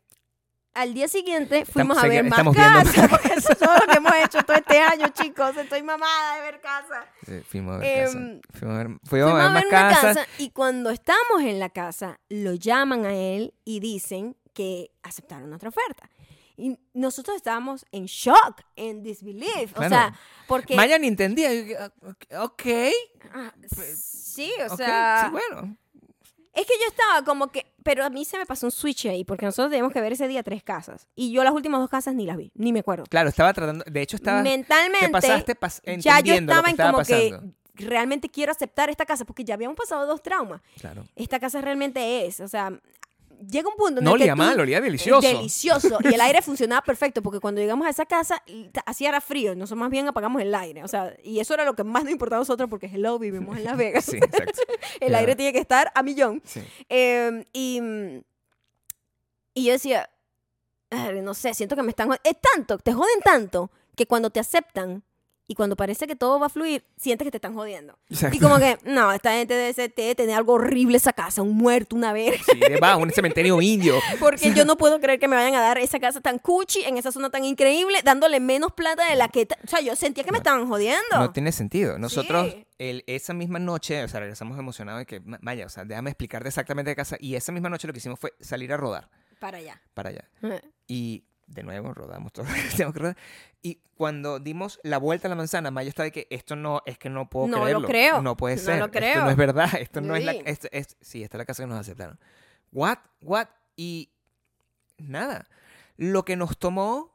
al 0.73 0.93
día 0.93 1.07
siguiente 1.07 1.65
fuimos 1.65 1.97
a 1.97 2.01
segui- 2.03 2.09
ver 2.09 2.23
más 2.25 2.31
estamos 2.39 2.55
casas, 2.55 3.07
porque 3.09 3.27
eso 3.33 3.51
es 3.51 3.57
todo 3.57 3.73
lo 3.75 3.85
que 3.91 3.97
hemos 3.97 4.13
hecho 4.15 4.41
todo 4.43 4.57
este 4.57 4.79
año, 4.79 5.07
chicos. 5.09 5.57
Estoy 5.57 5.83
mamada 5.83 6.35
de 6.35 6.41
ver 6.41 6.61
casas. 6.61 7.05
haciendo. 7.21 7.43
Sí, 7.43 7.47
fuimos 7.49 7.75
a 7.75 7.79
ver 7.79 8.05
casa. 8.05 8.17
Em, 8.17 8.41
Fuimos 8.53 8.75
a 8.75 8.77
ver, 8.77 8.87
fuimos 8.87 8.99
Fuimos 9.09 9.31
a 9.31 9.35
ver 9.35 9.45
a 9.45 9.49
más 9.49 9.63
ver 9.63 9.67
una 9.73 9.79
casas. 9.89 10.15
casa 10.17 10.27
y 10.37 10.49
cuando 10.51 10.89
estamos 10.89 11.41
en 11.41 11.59
la 11.59 11.69
casa, 11.69 12.19
lo 12.29 12.53
llaman 12.53 13.05
a 13.05 13.13
él 13.13 13.53
y 13.65 13.79
dicen 13.79 14.35
que 14.53 14.91
aceptaron 15.03 15.51
otra 15.53 15.69
oferta. 15.69 16.09
Y 16.57 16.77
nosotros 16.93 17.37
estábamos 17.37 17.85
en 17.93 18.05
shock, 18.05 18.61
en 18.75 19.01
disbelief. 19.01 19.71
O 19.71 19.75
Claro. 19.75 19.89
sea, 19.89 20.13
porque... 20.45 20.75
Maya 20.75 20.97
ni 20.99 21.07
entendía. 21.07 21.53
yo 21.53 21.61
dije, 21.63 21.77
"Ah, 21.79 22.43
Ok. 22.43 22.63
Ah, 23.33 23.53
sí, 23.97 24.51
o 24.69 24.73
ok, 24.73 24.75
sea... 24.77 25.21
sí, 25.25 25.31
bueno. 25.31 25.77
Es 26.53 26.65
que 26.65 26.73
yo 26.83 26.87
estaba 26.89 27.23
como 27.23 27.51
que, 27.51 27.71
pero 27.83 28.03
a 28.03 28.09
mí 28.09 28.25
se 28.25 28.37
me 28.37 28.45
pasó 28.45 28.65
un 28.65 28.71
switch 28.71 29.05
ahí, 29.05 29.23
porque 29.23 29.45
nosotros 29.45 29.69
teníamos 29.69 29.93
que 29.93 30.01
ver 30.01 30.13
ese 30.13 30.27
día 30.27 30.41
tres 30.43 30.63
casas. 30.63 31.07
Y 31.15 31.31
yo 31.31 31.43
las 31.43 31.53
últimas 31.53 31.79
dos 31.79 31.89
casas 31.89 32.15
ni 32.15 32.25
las 32.25 32.37
vi, 32.37 32.51
ni 32.55 32.73
me 32.73 32.79
acuerdo. 32.79 33.05
Claro, 33.09 33.29
estaba 33.29 33.53
tratando... 33.53 33.85
De 33.87 34.01
hecho, 34.01 34.15
estaba... 34.15 34.41
Mentalmente, 34.41 35.05
te 35.05 35.11
pasaste 35.11 35.55
pas- 35.55 35.81
ya 35.99 36.19
yo 36.21 36.33
lo 36.33 36.39
estaba 36.39 36.69
en 36.69 36.75
como 36.77 36.97
pasando. 36.97 37.41
que 37.75 37.85
realmente 37.85 38.29
quiero 38.29 38.51
aceptar 38.51 38.89
esta 38.89 39.05
casa, 39.05 39.25
porque 39.25 39.43
ya 39.45 39.53
habíamos 39.53 39.77
pasado 39.77 40.05
dos 40.07 40.21
traumas. 40.21 40.61
Claro. 40.79 41.05
Esta 41.15 41.39
casa 41.39 41.61
realmente 41.61 42.25
es, 42.25 42.39
o 42.39 42.47
sea, 42.47 42.73
llega 43.47 43.69
un 43.69 43.75
punto 43.75 43.99
en 43.99 44.05
No 44.05 44.11
el 44.11 44.17
que 44.17 44.23
olía 44.23 44.33
tú- 44.33 44.37
mal, 44.37 44.59
olía 44.59 44.81
delicioso. 44.81 45.27
Delicioso. 45.27 45.97
Y 46.03 46.13
el 46.13 46.21
aire 46.21 46.41
funcionaba 46.43 46.81
perfecto, 46.81 47.21
porque 47.21 47.39
cuando 47.39 47.61
llegamos 47.61 47.87
a 47.87 47.89
esa 47.89 48.05
casa, 48.05 48.43
hacía 48.85 49.09
era 49.09 49.21
frío, 49.21 49.55
nosotros 49.55 49.79
más 49.79 49.89
bien 49.89 50.07
apagamos 50.07 50.41
el 50.41 50.53
aire. 50.53 50.83
O 50.83 50.87
sea, 50.87 51.13
y 51.23 51.39
eso 51.39 51.53
era 51.53 51.65
lo 51.65 51.75
que 51.75 51.83
más 51.83 52.03
nos 52.03 52.11
importaba 52.11 52.39
a 52.39 52.41
nosotros, 52.41 52.69
porque 52.69 52.87
hello, 52.87 53.17
vivimos 53.19 53.57
en 53.57 53.63
Las 53.63 53.77
Vegas. 53.77 54.05
Sí, 54.05 54.17
exacto. 54.17 54.61
el 54.99 55.15
aire 55.15 55.35
tiene 55.35 55.53
que 55.53 55.59
estar 55.59 55.91
a 55.95 56.03
millón. 56.03 56.41
Sí. 56.45 56.61
Eh, 56.89 57.45
y, 57.53 57.81
y 59.53 59.65
yo 59.65 59.71
decía, 59.73 60.09
"Ay, 60.89 61.21
no 61.21 61.33
sé, 61.33 61.53
siento 61.53 61.75
que 61.75 61.83
me 61.83 61.89
están... 61.89 62.09
Es 62.23 62.35
tanto, 62.53 62.77
te 62.77 62.93
joden 62.93 63.19
tanto, 63.23 63.71
que 63.95 64.05
cuando 64.05 64.29
te 64.29 64.39
aceptan 64.39 65.03
y 65.49 65.55
cuando 65.55 65.75
parece 65.75 66.05
que 66.07 66.15
todo 66.15 66.39
va 66.39 66.45
a 66.45 66.49
fluir, 66.49 66.85
sientes 66.95 67.25
que 67.25 67.31
te 67.31 67.37
están 67.37 67.55
jodiendo. 67.55 67.97
Exacto. 68.09 68.37
Y 68.37 68.39
como 68.39 68.59
que, 68.59 68.77
no, 68.85 69.11
esta 69.11 69.33
gente 69.33 69.55
debe, 69.55 69.73
ser- 69.73 69.91
debe 69.95 70.13
tener 70.13 70.35
algo 70.35 70.53
horrible 70.53 70.95
esa 70.95 71.11
casa, 71.11 71.41
un 71.41 71.57
muerto, 71.57 71.95
una 71.95 72.13
verga. 72.13 72.39
Sí, 72.51 72.59
debajo, 72.59 73.01
un 73.01 73.09
cementerio 73.11 73.59
indio. 73.61 73.95
Porque 74.19 74.53
yo 74.53 74.63
no 74.63 74.77
puedo 74.77 74.99
creer 75.01 75.19
que 75.19 75.27
me 75.27 75.35
vayan 75.35 75.55
a 75.55 75.61
dar 75.61 75.79
esa 75.79 75.99
casa 75.99 76.21
tan 76.21 76.37
cuchi, 76.37 76.83
en 76.83 76.97
esa 76.97 77.11
zona 77.11 77.31
tan 77.31 77.43
increíble, 77.45 77.99
dándole 78.03 78.39
menos 78.39 78.71
plata 78.73 79.09
de 79.09 79.15
la 79.15 79.27
que... 79.27 79.47
O 79.63 79.67
sea, 79.67 79.81
yo 79.81 79.95
sentía 79.95 80.23
que 80.23 80.31
me 80.31 80.37
estaban 80.37 80.67
jodiendo. 80.67 81.17
No 81.17 81.31
tiene 81.31 81.51
sentido. 81.51 81.97
Nosotros, 81.97 82.51
Sí. 82.51 82.65
el- 82.77 83.03
esa 83.07 83.33
misma 83.33 83.57
noche, 83.57 84.03
o 84.03 84.07
sea, 84.07 84.19
regresamos 84.19 84.57
emocionados 84.59 84.99
de 84.99 85.05
que, 85.07 85.19
"Ma- 85.19 85.39
Maya, 85.41 85.65
o 85.65 85.69
sea, 85.69 85.83
déjame 85.83 86.11
explicarte 86.11 86.47
exactamente 86.47 86.91
de 86.91 86.95
casa. 86.95 87.17
Y 87.19 87.33
esa 87.35 87.51
misma 87.51 87.69
noche 87.69 87.87
lo 87.87 87.93
que 87.93 87.97
hicimos 87.99 88.19
fue 88.19 88.33
salir 88.39 88.71
a 88.71 88.77
rodar 88.77 89.09
Para 89.39 89.57
allá. 89.57 89.81
para 89.95 90.09
allá. 90.09 90.29
Y 90.87 91.23
de 91.49 91.63
nuevo 91.63 91.93
rodamos 91.93 92.31
todo 92.31 92.45
lo 92.45 92.53
que 92.53 92.61
teníamos 92.71 92.93
que 92.93 92.99
rodar. 92.99 93.17
Y 93.61 93.81
cuando 93.95 94.39
dimos 94.39 94.79
la 94.83 94.97
vuelta 94.97 95.27
a 95.27 95.29
la 95.29 95.35
manzana, 95.35 95.71
Maya 95.71 95.89
estaba 95.89 96.05
de 96.05 96.11
que 96.11 96.27
esto 96.29 96.55
no, 96.55 96.81
es 96.85 96.97
que 96.97 97.09
no 97.09 97.29
puedo 97.29 97.47
No 97.47 97.57
lo 97.57 97.63
creerlo. 97.63 97.87
creo. 97.87 98.21
No 98.21 98.37
puede 98.37 98.55
No 98.55 98.61
ser. 98.61 98.79
lo 98.79 98.85
Esto 98.85 98.97
creo. 98.97 99.23
no 99.25 99.29
es 99.31 99.35
verdad. 99.37 99.69
Esto 99.79 99.99
no 100.01 100.15
es 100.15 100.23
la... 100.23 100.31
Sí. 100.33 100.41
esto 100.45 100.67
es- 100.71 100.95
sí, 101.01 101.23
esta 101.23 101.37
es 101.37 101.39
la 101.39 101.45
casa 101.45 101.63
que 101.63 101.67
nos 101.67 101.79
aceptaron. 101.79 102.17
What? 102.71 102.99
What? 103.21 103.47
Y 103.75 104.09
nada. 104.97 105.45
Lo 105.97 106.23
que 106.23 106.35
nos 106.37 106.57
tomó 106.57 107.11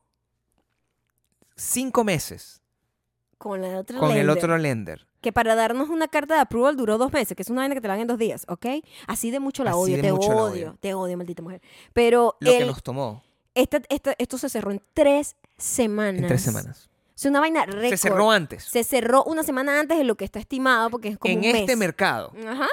cinco 1.57 2.05
meses 2.05 2.63
Con 3.39 3.63
la 3.63 3.79
otra 3.79 3.99
con 3.99 4.11
el 4.13 4.29
otro 4.31 4.59
lender. 4.59 5.07
que 5.21 5.33
para 5.33 5.55
darnos 5.55 5.89
una 5.89 6.09
carta 6.09 6.35
de 6.35 6.41
approval 6.41 6.77
duró 6.77 6.99
dos 6.99 7.13
meses, 7.13 7.35
que 7.37 7.43
es 7.43 7.51
una 7.51 7.63
vaina 7.63 7.75
que 7.75 7.81
te 7.81 7.89
la 7.89 7.95
dan 7.95 8.03
en 8.03 8.09
dos 8.09 8.19
días, 8.19 8.45
¿ok? 8.49 8.67
Así 9.07 9.31
de 9.31 9.41
mucho 9.41 9.65
la 9.65 9.71
Así 9.71 9.79
odio, 9.81 10.01
te 10.03 10.13
odio, 10.13 10.37
odio. 10.37 10.77
te 10.81 10.95
odio, 10.95 11.17
maldita 11.17 11.43
mujer. 11.43 11.63
Pero 11.93 12.37
Lo 12.41 12.51
el- 12.51 12.59
que 12.59 12.65
nos 12.67 12.83
tomó 12.83 13.23
esta- 13.55 13.83
esta- 13.89 14.15
esto 14.19 14.39
se 14.39 14.49
cerró 14.49 14.71
en 14.71 14.83
tres 14.95 15.37
semanas. 15.57 16.23
en 16.23 16.29
tres 16.29 16.43
semanas. 16.43 16.89
Es 17.17 17.25
una 17.27 17.39
vaina 17.41 17.65
récord. 17.65 17.91
Se 17.91 17.97
cerró 17.97 18.31
antes. 18.31 18.65
Se 18.65 18.83
cerró 18.83 19.23
una 19.25 19.45
semana 19.45 19.79
antes 19.79 19.97
de 19.99 20.05
lo 20.05 20.17
que 20.17 20.25
está 20.25 20.41
estimado, 20.41 20.91
porque 20.91 21.11
es 21.11 21.19
como 21.19 21.33
en 21.33 21.39
un 21.39 21.45
este 21.45 21.67
mes. 21.69 21.77
mercado. 21.77 22.33
Ajá, 22.47 22.69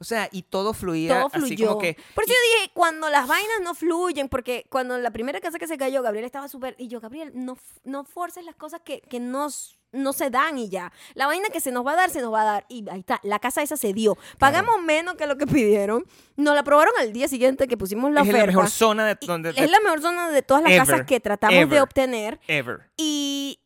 O 0.00 0.04
sea, 0.04 0.28
y 0.30 0.42
todo 0.42 0.72
fluía 0.74 1.14
todo 1.22 1.26
así 1.26 1.38
fluyó. 1.38 1.68
como 1.70 1.80
que... 1.80 1.94
Por 2.14 2.22
eso 2.24 2.32
yo 2.32 2.58
dije, 2.58 2.70
cuando 2.72 3.10
las 3.10 3.26
vainas 3.26 3.60
no 3.62 3.74
fluyen, 3.74 4.28
porque 4.28 4.64
cuando 4.70 4.96
la 4.98 5.10
primera 5.10 5.40
casa 5.40 5.58
que 5.58 5.66
se 5.66 5.76
cayó, 5.76 6.02
Gabriel 6.02 6.24
estaba 6.24 6.46
súper... 6.46 6.76
Y 6.78 6.86
yo, 6.86 7.00
Gabriel, 7.00 7.32
no, 7.34 7.58
no 7.82 8.04
forces 8.04 8.44
las 8.44 8.54
cosas 8.54 8.80
que, 8.84 9.00
que 9.00 9.18
no, 9.18 9.48
s- 9.48 9.76
no 9.90 10.12
se 10.12 10.30
dan 10.30 10.56
y 10.56 10.68
ya. 10.68 10.92
La 11.14 11.26
vaina 11.26 11.48
que 11.48 11.60
se 11.60 11.72
nos 11.72 11.84
va 11.84 11.92
a 11.92 11.96
dar, 11.96 12.10
se 12.10 12.20
nos 12.20 12.32
va 12.32 12.42
a 12.42 12.44
dar. 12.44 12.66
Y 12.68 12.88
ahí 12.90 13.00
está, 13.00 13.18
la 13.24 13.40
casa 13.40 13.60
esa 13.62 13.76
se 13.76 13.92
dio. 13.92 14.16
Pagamos 14.38 14.80
menos 14.82 15.16
que 15.16 15.26
lo 15.26 15.36
que 15.36 15.48
pidieron. 15.48 16.04
Nos 16.36 16.54
la 16.54 16.60
aprobaron 16.60 16.94
al 17.00 17.12
día 17.12 17.26
siguiente 17.26 17.66
que 17.66 17.76
pusimos 17.76 18.12
la 18.12 18.20
es 18.20 18.28
oferta. 18.28 18.40
la 18.42 18.46
mejor 18.46 18.70
zona 18.70 19.04
de 19.04 19.18
donde... 19.26 19.50
es 19.50 19.68
la 19.70 19.80
mejor 19.80 20.00
zona 20.00 20.30
de 20.30 20.42
todas 20.42 20.62
las 20.62 20.72
Ever, 20.72 20.86
casas 20.86 21.06
que 21.06 21.18
tratamos 21.18 21.68
de 21.70 21.80
obtener. 21.80 22.38
Ever. 22.46 22.88
Y 22.96 23.58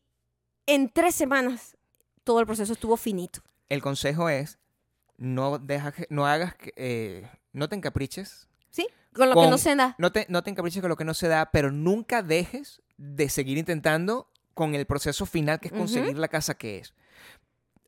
en 0.65 0.89
tres 0.89 1.13
semanas 1.13 1.77
todo 2.23 2.39
el 2.39 2.47
proceso 2.47 2.73
estuvo 2.73 2.97
finito. 2.97 3.41
El 3.69 3.83
consejo 3.83 4.29
es, 4.29 4.57
no, 5.17 5.57
deja 5.59 5.91
que- 5.91 6.07
no 6.09 6.25
hagas... 6.27 6.55
que- 6.55 6.73
eh, 6.75 7.29
no 7.51 7.69
te 7.69 7.75
encapriches. 7.75 8.47
¿Sí? 8.69 8.87
Con 9.13 9.29
lo 9.29 9.35
que 9.35 9.41
Con- 9.41 9.49
no 9.51 9.57
se 9.57 9.75
da. 9.75 9.95
No 9.99 10.11
te, 10.11 10.25
no 10.29 10.43
te 10.43 10.49
encapriches 10.49 10.81
con 10.81 10.89
lo 10.89 10.95
que 10.97 11.05
no 11.05 11.13
se 11.13 11.27
da, 11.27 11.51
pero 11.51 11.71
nunca 11.71 12.23
dejes 12.23 12.81
de 12.97 13.29
seguir 13.29 13.57
intentando 13.57 14.27
con 14.53 14.73
el 14.75 14.85
proceso 14.85 15.25
final 15.25 15.59
que 15.59 15.67
es 15.67 15.73
conseguir 15.73 16.17
la 16.17 16.27
casa 16.27 16.55
que 16.55 16.79
es. 16.79 16.93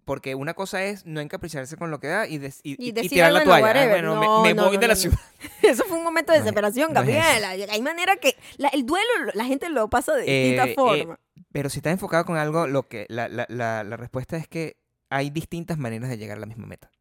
Porque 0.03 0.35
una 0.35 0.53
cosa 0.53 0.83
es 0.83 1.03
no 1.07 1.19
encapricharse 1.19 1.77
con 1.77 1.89
lo 1.89 1.99
que 1.99 2.07
da 2.07 2.27
y, 2.27 2.35
y- 2.35 2.75
Y 2.77 2.89
y- 2.99 3.09
tirar 3.09 3.31
la 3.31 3.43
toalla. 3.43 3.71
Ah, 3.85 3.87
bueno, 3.89 4.13
No, 4.15 4.43
me, 4.43 4.49
me 4.49 4.53
no, 4.53 4.65
voy 4.67 4.75
no, 4.75 4.81
de 4.81 4.87
la 4.87 4.95
ciudad. 4.95 5.17
Eso 5.63 5.83
fue 5.85 5.97
un 5.97 6.03
momento 6.03 6.31
de 6.31 6.39
desesperación. 6.41 6.93
Gabriela. 6.93 7.49
Hay 7.49 7.81
manera 7.81 8.15
que 8.17 8.37
la- 8.57 8.67
el 8.69 8.85
duelo 8.85 9.09
la 9.33 9.45
gente 9.45 9.67
lo 9.69 9.89
pasa 9.89 10.13
de 10.13 10.23
Eh, 10.27 10.43
distinta 10.51 10.65
eh, 10.69 10.75
forma. 10.75 11.19
Pero 11.51 11.69
si 11.71 11.79
estás 11.79 11.93
enfocado 11.93 12.23
con 12.25 12.37
algo, 12.37 12.67
lo 12.67 12.87
que 12.87 13.07
la, 13.09 13.27
la, 13.29 13.47
la, 13.49 13.83
la 13.83 13.97
respuesta 13.97 14.37
es 14.37 14.47
que 14.47 14.77
hay 15.09 15.31
distintas 15.31 15.79
maneras 15.79 16.09
de 16.09 16.17
llegar 16.19 16.37
a 16.37 16.41
la 16.41 16.45
misma 16.45 16.67
meta. 16.67 16.91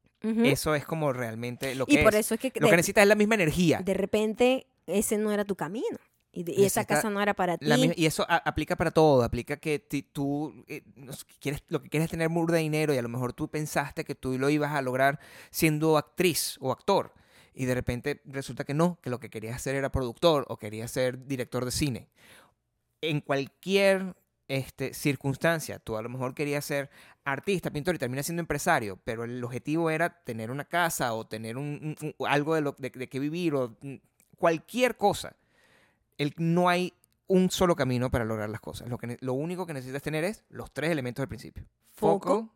Eso 0.45 0.75
es 0.75 0.85
como 0.85 1.13
realmente 1.13 1.75
lo 1.75 1.87
que 1.87 1.95
y 2.01 2.05
por 2.05 2.15
eso 2.15 2.35
es 2.35 2.41
que 2.41 2.53
Lo 2.57 2.67
de, 2.67 2.71
que 2.71 2.77
necesitas 2.77 3.03
es 3.03 3.09
la 3.09 3.15
misma 3.15 3.35
energía. 3.35 3.81
de 3.85 3.95
repente 3.95 4.67
ese 4.87 5.19
no 5.19 5.33
era 5.33 5.45
tu 5.45 5.57
camino. 5.57 5.99
Y, 6.37 6.43
de- 6.43 6.53
y 6.53 6.65
esa 6.65 6.85
casa 6.85 7.11
no 7.11 7.23
era 7.23 7.33
para 7.35 7.57
ti. 7.59 7.67
Misma- 7.67 7.95
y 7.97 8.07
eso 8.07 8.27
a- 8.29 8.39
aplica 8.39 8.75
para 8.75 8.91
todo, 8.91 9.23
aplica 9.23 9.57
que 9.57 9.79
ti- 9.79 10.03
tú 10.03 10.65
eh, 10.67 10.83
quieres, 11.39 11.63
lo 11.69 11.81
que 11.81 11.89
quieres 11.89 12.07
es 12.07 12.11
tener 12.11 12.29
de 12.29 12.59
dinero 12.59 12.93
y 12.93 12.99
a 12.99 13.03
lo 13.03 13.09
mejor 13.09 13.33
tú 13.35 13.47
pensaste 13.49 14.03
que 14.05 14.17
tú 14.17 14.37
lo 14.37 14.51
ibas 14.51 14.73
a 14.73 14.83
lograr 14.83 15.21
siendo 15.51 15.97
actriz 15.97 16.57
o 16.61 16.73
actor 16.73 17.13
y 17.55 17.67
de 17.67 17.75
repente 17.77 18.21
resulta 18.25 18.65
que 18.65 18.75
no, 18.75 18.99
que 19.01 19.11
lo 19.11 19.21
que 19.21 19.31
querías 19.31 19.55
hacer 19.55 19.77
era 19.77 19.93
productor 19.93 20.45
o 20.49 20.57
querías 20.57 20.91
ser 20.91 21.25
director 21.27 21.65
de 21.65 21.71
cine. 21.71 22.09
En 23.01 23.21
cualquier 23.21 24.17
este, 24.49 24.93
circunstancia, 24.95 25.79
tú 25.79 25.97
a 25.97 26.03
lo 26.03 26.09
mejor 26.09 26.35
querías 26.35 26.65
ser 26.65 26.91
artista, 27.25 27.71
pintor 27.71 27.95
y 27.95 27.99
terminas 27.99 28.27
siendo 28.27 28.41
empresario, 28.41 28.99
pero 29.05 29.25
el 29.25 29.43
objetivo 29.43 29.89
era 29.91 30.23
tener 30.25 30.51
una 30.51 30.65
casa 30.65 31.15
o 31.15 31.27
tener 31.27 31.57
un, 31.57 31.97
un- 32.01 32.15
un- 32.19 32.27
algo 32.29 32.55
de, 32.55 32.61
lo, 32.61 32.73
de, 32.79 32.91
de 32.91 33.09
que 33.09 33.19
vivir 33.19 33.55
o 33.55 33.77
mm, 33.81 33.95
cualquier 34.37 34.97
cosa 34.97 35.35
el- 36.19 36.35
no 36.37 36.69
hay 36.69 36.93
un 37.27 37.51
solo 37.51 37.75
camino 37.75 38.11
para 38.11 38.25
lograr 38.27 38.51
las 38.51 38.61
cosas. 38.61 38.89
Lo, 38.89 38.99
que, 38.99 39.17
lo 39.21 39.33
único 39.33 39.67
que 39.67 39.73
necesitas 39.73 40.03
tener 40.03 40.25
es 40.25 40.45
los 40.51 40.71
tres 40.73 40.91
elementos 40.91 41.23
del 41.23 41.29
principio. 41.29 41.65
Foco, 41.93 42.51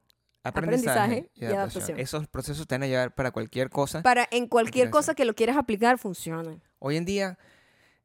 aprendizaje, 0.45 0.99
aprendizaje 1.01 1.31
y 1.35 1.41
y 1.41 1.45
adaptación. 1.47 1.83
adaptación. 1.85 2.01
Esos 2.01 2.29
procesos 2.29 2.67
te 2.67 2.75
van 2.75 2.83
a 2.83 2.87
llevar 2.87 3.15
para 3.15 3.31
cualquier 3.31 3.71
cosa. 3.71 4.03
Para 4.03 4.29
en 4.31 4.47
cualquier 4.47 4.91
cosa 4.91 5.15
que 5.15 5.25
lo 5.25 5.35
quieras 5.35 5.57
aplicar, 5.57 5.97
funcione. 5.99 6.61
Hoy 6.81 6.97
en 6.99 7.07
día, 7.07 7.39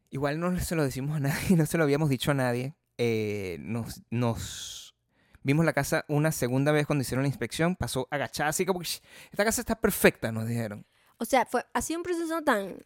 igual 0.10 0.40
no 0.40 0.58
se 0.60 0.76
lo 0.76 0.84
decimos 0.86 1.18
a 1.18 1.20
nadie, 1.20 1.58
no 1.58 1.66
se 1.66 1.78
lo 1.78 1.84
habíamos 1.84 2.10
dicho 2.10 2.32
a 2.32 2.36
nadie. 2.36 2.74
Eh, 2.98 3.58
nos, 3.60 4.02
nos 4.10 4.96
vimos 5.44 5.66
la 5.66 5.74
casa 5.74 6.06
una 6.08 6.32
segunda 6.32 6.72
vez 6.72 6.86
cuando 6.88 7.02
hicieron 7.04 7.24
la 7.24 7.28
inspección. 7.30 7.76
Pasó 7.76 8.08
agachada 8.12 8.50
así 8.50 8.66
como 8.66 8.80
que 8.80 8.86
"Shh, 8.86 9.02
esta 9.32 9.44
casa 9.46 9.62
está 9.62 9.76
perfecta, 9.80 10.32
nos 10.32 10.48
dijeron. 10.48 10.86
O 11.18 11.26
sea, 11.26 11.46
fue, 11.46 11.66
ha 11.74 11.82
sido 11.82 12.00
un 12.00 12.04
proceso 12.04 12.42
tan, 12.42 12.78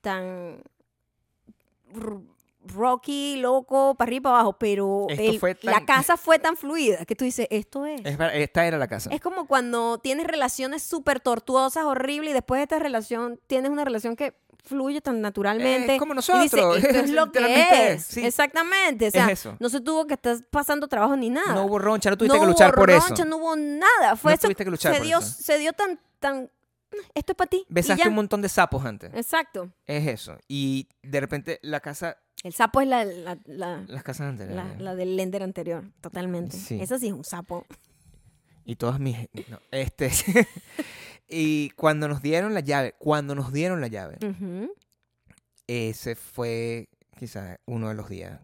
tan 0.00 0.62
rocky, 2.64 3.36
loco, 3.40 3.94
para 3.96 4.08
arriba 4.08 4.18
y 4.18 4.22
para 4.22 4.34
abajo, 4.36 4.52
pero 4.58 5.06
el- 5.08 5.40
la 5.62 5.84
casa 5.84 6.16
fue 6.16 6.38
tan 6.38 6.56
fluida 6.56 7.04
que 7.04 7.16
tú 7.16 7.24
dices, 7.24 7.48
esto 7.50 7.84
es. 7.86 8.00
Es 8.04 8.16
esta 8.34 8.66
era 8.66 8.78
la 8.78 8.86
casa. 8.86 9.10
Es 9.12 9.20
como 9.20 9.46
cuando 9.46 9.98
tienes 9.98 10.26
relaciones 10.26 10.82
súper 10.82 11.18
tortuosas, 11.20 11.84
horribles, 11.84 12.30
y 12.30 12.34
después 12.34 12.58
de 12.60 12.62
esta 12.62 12.78
relación 12.78 13.40
tienes 13.48 13.70
una 13.70 13.84
relación 13.84 14.14
que 14.14 14.34
fluye 14.62 15.00
tan 15.00 15.20
naturalmente. 15.20 15.94
Es 15.94 15.98
como 15.98 16.12
y 16.14 16.16
nosotros, 16.16 16.44
esto 16.52 16.88
es 16.98 17.10
lo 17.10 17.30
que 17.32 17.92
es. 17.92 18.04
sí. 18.04 18.24
Exactamente. 18.24 19.08
O 19.08 19.10
sea, 19.10 19.26
es 19.26 19.32
eso. 19.40 19.56
no 19.58 19.68
se 19.68 19.80
tuvo 19.80 20.06
que 20.06 20.14
estar 20.14 20.36
pasando 20.50 20.86
trabajo 20.88 21.16
ni 21.16 21.30
nada. 21.30 21.54
No 21.54 21.64
hubo 21.66 21.78
roncha, 21.78 22.10
no 22.10 22.16
tuviste 22.16 22.36
No 22.36 22.42
que 22.44 22.48
luchar 22.48 22.70
hubo 22.70 22.76
por 22.82 22.88
roncha, 22.90 23.14
eso. 23.14 23.24
No 23.24 23.36
hubo 23.38 23.56
nada. 23.56 24.16
Fue 24.16 24.30
No 24.32 24.34
eso. 24.34 24.42
tuviste 24.42 24.64
que 24.64 24.70
luchar 24.70 24.92
se 24.94 24.98
por 24.98 25.06
dio, 25.06 25.18
eso. 25.18 25.28
se 25.42 25.58
dio 25.58 25.72
tan, 25.72 25.98
tan. 26.20 26.50
Esto 27.14 27.32
es 27.32 27.36
para 27.36 27.48
ti. 27.48 27.64
Besaste 27.68 28.06
un 28.08 28.14
montón 28.14 28.42
de 28.42 28.48
sapos 28.48 28.84
antes. 28.84 29.10
Exacto. 29.14 29.70
Es 29.86 30.06
eso. 30.06 30.36
Y 30.48 30.88
de 31.02 31.20
repente 31.20 31.58
la 31.62 31.80
casa, 31.80 32.18
El 32.44 32.52
sapo 32.52 32.80
es 32.82 32.86
la, 32.88 33.04
la, 33.04 33.38
la, 33.46 33.82
las 33.88 34.02
casas 34.02 34.28
antes. 34.28 34.50
la- 34.50 34.74
la 34.78 34.94
del 34.94 35.16
lender 35.16 35.42
anterior, 35.42 35.84
totalmente. 36.00 36.56
Sí. 36.56 36.78
Eso 36.80 36.98
sí 36.98 37.06
es 37.08 37.12
un 37.14 37.24
sapo. 37.24 37.66
Y 38.64 38.76
todas 38.76 39.00
mis... 39.00 39.16
no, 39.48 39.58
este... 39.72 40.10
y 41.32 41.70
cuando 41.70 42.06
nos 42.08 42.22
dieron 42.22 42.54
la 42.54 42.60
llave, 42.60 42.94
cuando 42.98 43.34
nos 43.34 43.52
dieron 43.52 43.80
la 43.80 43.88
llave, 43.88 44.18
ese 45.66 46.14
fue 46.14 46.88
quizás 47.18 47.58
uno 47.66 47.88
de 47.88 47.94
los 47.94 48.08
días. 48.08 48.40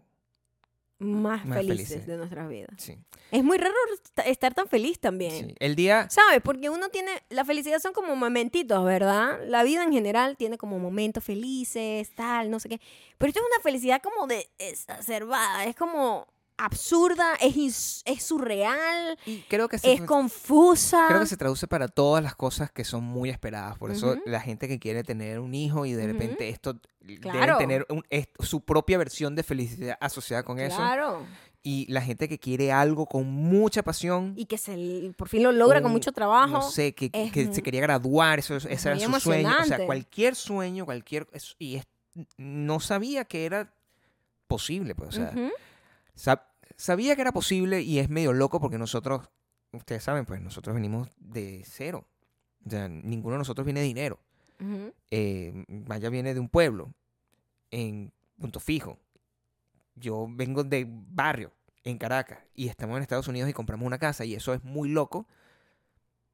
Más, 1.01 1.45
Más 1.45 1.59
felices, 1.59 1.87
felices. 1.87 2.07
de 2.07 2.17
nuestras 2.17 2.49
vidas. 2.49 2.71
Sí. 2.77 2.97
Es 3.31 3.41
muy 3.41 3.57
raro 3.57 3.73
esta- 3.93 4.23
estar 4.23 4.53
tan 4.53 4.67
feliz 4.67 4.99
también. 4.99 5.31
sí. 5.49 5.55
El 5.59 5.75
día... 5.77 6.09
¿Sabes? 6.09 6.41
Porque 6.43 6.69
uno 6.69 6.89
tiene, 6.89 7.11
la 7.29 7.45
felicidad 7.45 7.79
son 7.79 7.93
como 7.93 8.17
momentitos, 8.17 8.83
¿verdad? 8.83 9.39
La 9.47 9.63
vida 9.63 9.83
en 9.83 9.93
general 9.93 10.35
tiene 10.35 10.57
como 10.57 10.77
momentos 10.77 11.23
felices, 11.23 12.11
tal, 12.15 12.51
no 12.51 12.59
sé 12.59 12.67
qué. 12.67 12.81
Pero 13.17 13.29
esto 13.29 13.39
es 13.39 13.45
una 13.55 13.63
felicidad 13.63 14.01
como 14.01 14.27
de 14.27 14.49
exacerbada, 14.57 15.63
es 15.63 15.75
como 15.77 16.27
absurda, 16.59 17.35
es, 17.41 18.01
es 18.05 18.23
surreal, 18.23 19.17
Y 19.25 19.41
creo 19.49 19.67
que 19.69 19.77
se 19.79 19.93
es 19.93 20.01
confusa. 20.01 21.05
Creo 21.07 21.19
que 21.21 21.25
se 21.25 21.37
traduce 21.37 21.67
para 21.67 21.87
todas 21.87 22.23
las 22.23 22.35
cosas 22.35 22.71
que 22.71 22.83
son 22.83 23.03
muy 23.03 23.29
esperadas. 23.29 23.77
Por 23.77 23.91
eso 23.91 24.15
la 24.25 24.39
gente 24.41 24.67
que 24.67 24.79
quiere 24.79 25.03
tener 25.03 25.39
un 25.39 25.53
hijo 25.55 25.85
y 25.85 25.93
de 25.93 26.05
repente 26.07 26.49
esto 26.49 26.79
deben 27.01 27.21
Claro. 27.21 27.57
tener 27.57 27.85
un- 27.89 28.03
es- 28.09 28.27
su 28.39 28.61
propia 28.61 28.97
versión 28.97 29.35
de 29.35 29.43
felicidad 29.43 29.97
asociada 30.01 30.43
con 30.43 30.59
eso. 30.59 30.75
Claro. 30.77 31.25
Y 31.61 31.91
la 31.91 32.01
gente 32.01 32.29
que 32.29 32.39
quiere 32.39 32.71
algo 32.71 33.05
con 33.05 33.25
mucha 33.29 33.83
pasión. 33.83 34.33
Y 34.37 34.45
que 34.45 34.57
se, 34.57 35.11
por 35.17 35.27
fin 35.27 35.43
lo 35.43 35.51
logra 35.51 35.81
con 35.81 35.91
mucho 35.91 36.11
trabajo. 36.13 36.47
No 36.53 36.61
sé, 36.61 36.93
que, 36.95 37.09
es 37.11 37.31
que 37.33 37.53
se 37.53 37.61
quería 37.61 37.81
graduar, 37.81 38.39
eso, 38.39 38.55
ese 38.55 38.71
era 38.89 38.97
su 38.99 39.19
sueño. 39.19 39.51
O 39.61 39.65
sea, 39.65 39.85
cualquier 39.85 40.35
sueño, 40.35 40.85
cualquier. 40.85 41.27
y 41.57 41.75
es- 41.75 41.87
no 42.37 42.79
sabía 42.79 43.25
que 43.25 43.45
era 43.45 43.73
posible, 44.47 44.95
pues. 44.95 45.09
O 45.09 45.11
sea, 45.11 45.31
sab- 46.17 46.43
sabía 46.79 47.15
que 47.15 47.21
era 47.21 47.33
posible 47.33 47.81
y 47.81 47.99
es 47.99 48.09
medio 48.09 48.31
loco 48.31 48.61
porque 48.61 48.77
nosotros, 48.77 49.29
ustedes 49.73 50.01
saben, 50.01 50.25
pues 50.25 50.41
nosotros 50.41 50.73
venimos 50.73 51.09
de 51.17 51.61
cero. 51.65 52.07
O 52.65 52.69
sea, 52.69 52.87
ninguno 52.87 53.33
de 53.33 53.39
nosotros 53.39 53.65
viene 53.65 53.81
de 53.81 53.85
dinero. 53.85 54.19
Ujú. 54.61 54.93
Eh, 55.11 55.65
Maya 55.67 56.09
viene 56.09 56.33
de 56.33 56.39
un 56.39 56.47
pueblo 56.47 56.93
en 57.69 58.13
punto 58.39 58.61
fijo. 58.61 58.97
Yo 59.95 60.27
vengo 60.29 60.63
de 60.63 60.87
barrio 60.89 61.51
en 61.83 61.97
Caracas 61.97 62.39
y 62.55 62.69
estamos 62.69 62.95
en 62.95 63.03
Estados 63.03 63.27
Unidos 63.27 63.49
y 63.49 63.53
compramos 63.53 63.85
una 63.85 63.99
casa 63.99 64.23
y 64.23 64.33
eso 64.33 64.53
es 64.53 64.63
muy 64.63 64.89
loco 64.89 65.27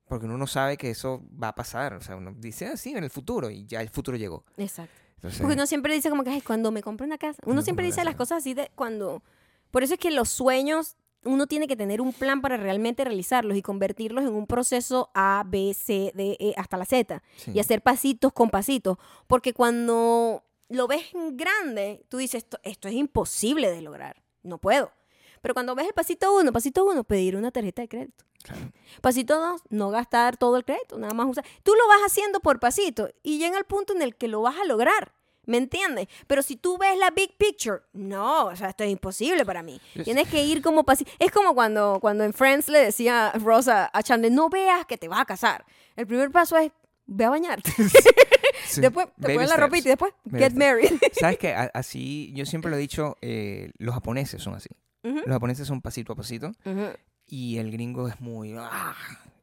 porque 0.08 0.28
uno 0.28 0.38
no 0.38 0.46
sabe 0.46 0.78
que 0.78 0.92
eso 0.92 1.24
va 1.42 1.50
a 1.50 1.56
pasar. 1.56 1.96
O 1.96 2.02
sea, 2.02 2.16
uno 2.16 2.36
dice 2.38 2.68
así 2.68 2.92
en 2.92 3.04
el 3.04 3.10
futuro 3.10 3.50
y 3.50 3.66
ya 3.66 3.82
el 3.82 3.90
futuro 3.90 4.16
llegó. 4.16 4.46
Exacto. 4.58 4.94
Entonces, 5.16 5.42
Porque 5.42 5.56
uno 5.56 5.66
siempre 5.66 5.96
dice 5.96 6.12
como 6.12 6.24
que, 6.24 6.30
ay, 6.30 6.42
cuando 6.42 6.72
me 6.72 6.84
compre 6.84 7.08
una 7.08 7.18
casa. 7.18 7.42
Uno 7.46 7.64
siempre 7.64 7.86
dice 7.86 8.04
las 8.04 8.16
cosas 8.16 8.40
así 8.40 8.54
de 8.54 8.70
cuando... 8.76 9.24
Por 9.76 9.84
eso 9.84 9.96
es 9.96 10.00
que 10.00 10.10
los 10.10 10.30
sueños, 10.30 10.96
uno 11.26 11.48
tiene 11.48 11.68
que 11.68 11.76
tener 11.76 12.00
un 12.00 12.14
plan 12.14 12.40
para 12.40 12.56
realmente 12.56 13.04
realizarlos 13.04 13.58
y 13.58 13.62
convertirlos 13.62 14.24
en 14.24 14.34
un 14.34 14.48
proceso 14.48 15.10
A, 15.14 15.44
B, 15.46 15.74
C, 15.74 16.14
D, 16.16 16.38
E, 16.40 16.54
hasta 16.56 16.78
la 16.78 16.86
Z. 16.86 17.22
sí. 17.36 17.52
Y 17.54 17.60
hacer 17.60 17.82
pasitos 17.82 18.32
con 18.32 18.50
pasitos. 18.50 18.98
Porque 19.28 19.52
cuando 19.52 20.46
lo 20.70 20.88
ves 20.88 21.14
en 21.14 21.36
grande, 21.36 22.06
tú 22.08 22.20
dices, 22.20 22.46
esto, 22.46 22.58
esto 22.64 22.88
es 22.88 22.94
imposible 22.94 23.70
de 23.70 23.82
lograr. 23.82 24.24
No 24.44 24.60
puedo. 24.60 24.94
Pero 25.42 25.54
cuando 25.54 25.76
ves 25.76 25.88
el 25.88 25.94
pasito 25.94 26.34
uno, 26.34 26.54
pasito 26.54 26.86
uno, 26.86 27.04
pedir 27.04 27.36
una 27.36 27.52
tarjeta 27.52 27.82
de 27.82 27.90
crédito. 27.90 28.24
Claro. 28.44 28.72
Pasito 29.02 29.38
dos, 29.38 29.62
no 29.70 29.90
gastar 29.90 30.38
todo 30.38 30.56
el 30.56 30.64
crédito, 30.64 30.98
nada 30.98 31.14
más 31.14 31.28
usar. 31.28 31.44
Tú 31.64 31.74
lo 31.74 31.86
vas 31.90 32.00
haciendo 32.06 32.40
por 32.40 32.62
pasito 32.62 33.10
y 33.24 33.40
llega 33.40 33.58
el 33.58 33.66
punto 33.66 33.94
en 33.94 34.02
el 34.02 34.16
que 34.16 34.30
lo 34.30 34.42
vas 34.42 34.56
a 34.58 34.64
lograr. 34.64 35.12
¿Me 35.46 35.58
entiendes? 35.58 36.08
Pero 36.28 36.42
si 36.42 36.56
tú 36.56 36.78
ves 36.78 36.98
la 36.98 37.12
big 37.12 37.38
picture, 37.38 37.82
no, 37.94 38.46
o 38.48 38.56
sea, 38.56 38.70
esto 38.70 38.84
es 38.84 38.92
imposible 38.92 39.46
para 39.46 39.64
mí. 39.64 39.80
Tienes 40.04 40.28
que 40.28 40.44
ir 40.44 40.62
como 40.62 40.84
pasito. 40.84 41.12
Es 41.20 41.32
como 41.32 41.54
cuando, 41.54 42.00
cuando 42.02 42.24
en 42.24 42.34
Friends 42.34 42.70
le 42.70 42.80
decía 42.80 43.32
Rosa 43.34 43.90
a 43.94 44.04
Chandler, 44.04 44.32
no 44.32 44.50
veas 44.50 44.86
que 44.86 44.98
te 44.98 45.08
vas 45.08 45.20
a 45.20 45.26
casar. 45.26 45.66
El 45.96 46.08
primer 46.08 46.32
paso 46.32 46.58
es, 46.58 46.72
ve 47.06 47.26
a 47.26 47.30
bañarte. 47.30 47.72
Sí. 48.68 48.82
después 48.82 49.08
te 49.20 49.34
pones 49.34 49.50
la 49.50 49.58
ropita 49.58 49.90
y 49.90 49.92
después, 49.92 50.14
Baby 50.24 50.44
get 50.44 50.54
married. 50.54 50.92
¿Sabes 51.12 51.38
qué? 51.38 51.54
Así, 51.54 52.32
yo 52.34 52.46
siempre 52.46 52.72
lo 52.72 52.78
he 52.78 52.80
dicho, 52.80 53.18
eh, 53.22 53.72
los 53.78 53.94
japoneses 53.94 54.42
son 54.42 54.56
así. 54.56 54.70
Los 55.04 55.28
japoneses 55.28 55.68
son 55.68 55.82
pasito 55.82 56.14
a 56.14 56.16
pasito 56.16 56.52
ujú. 56.66 56.88
y 57.28 57.60
el 57.60 57.72
gringo 57.72 58.08
es 58.08 58.20
muy... 58.22 58.56
ah, 58.58 58.96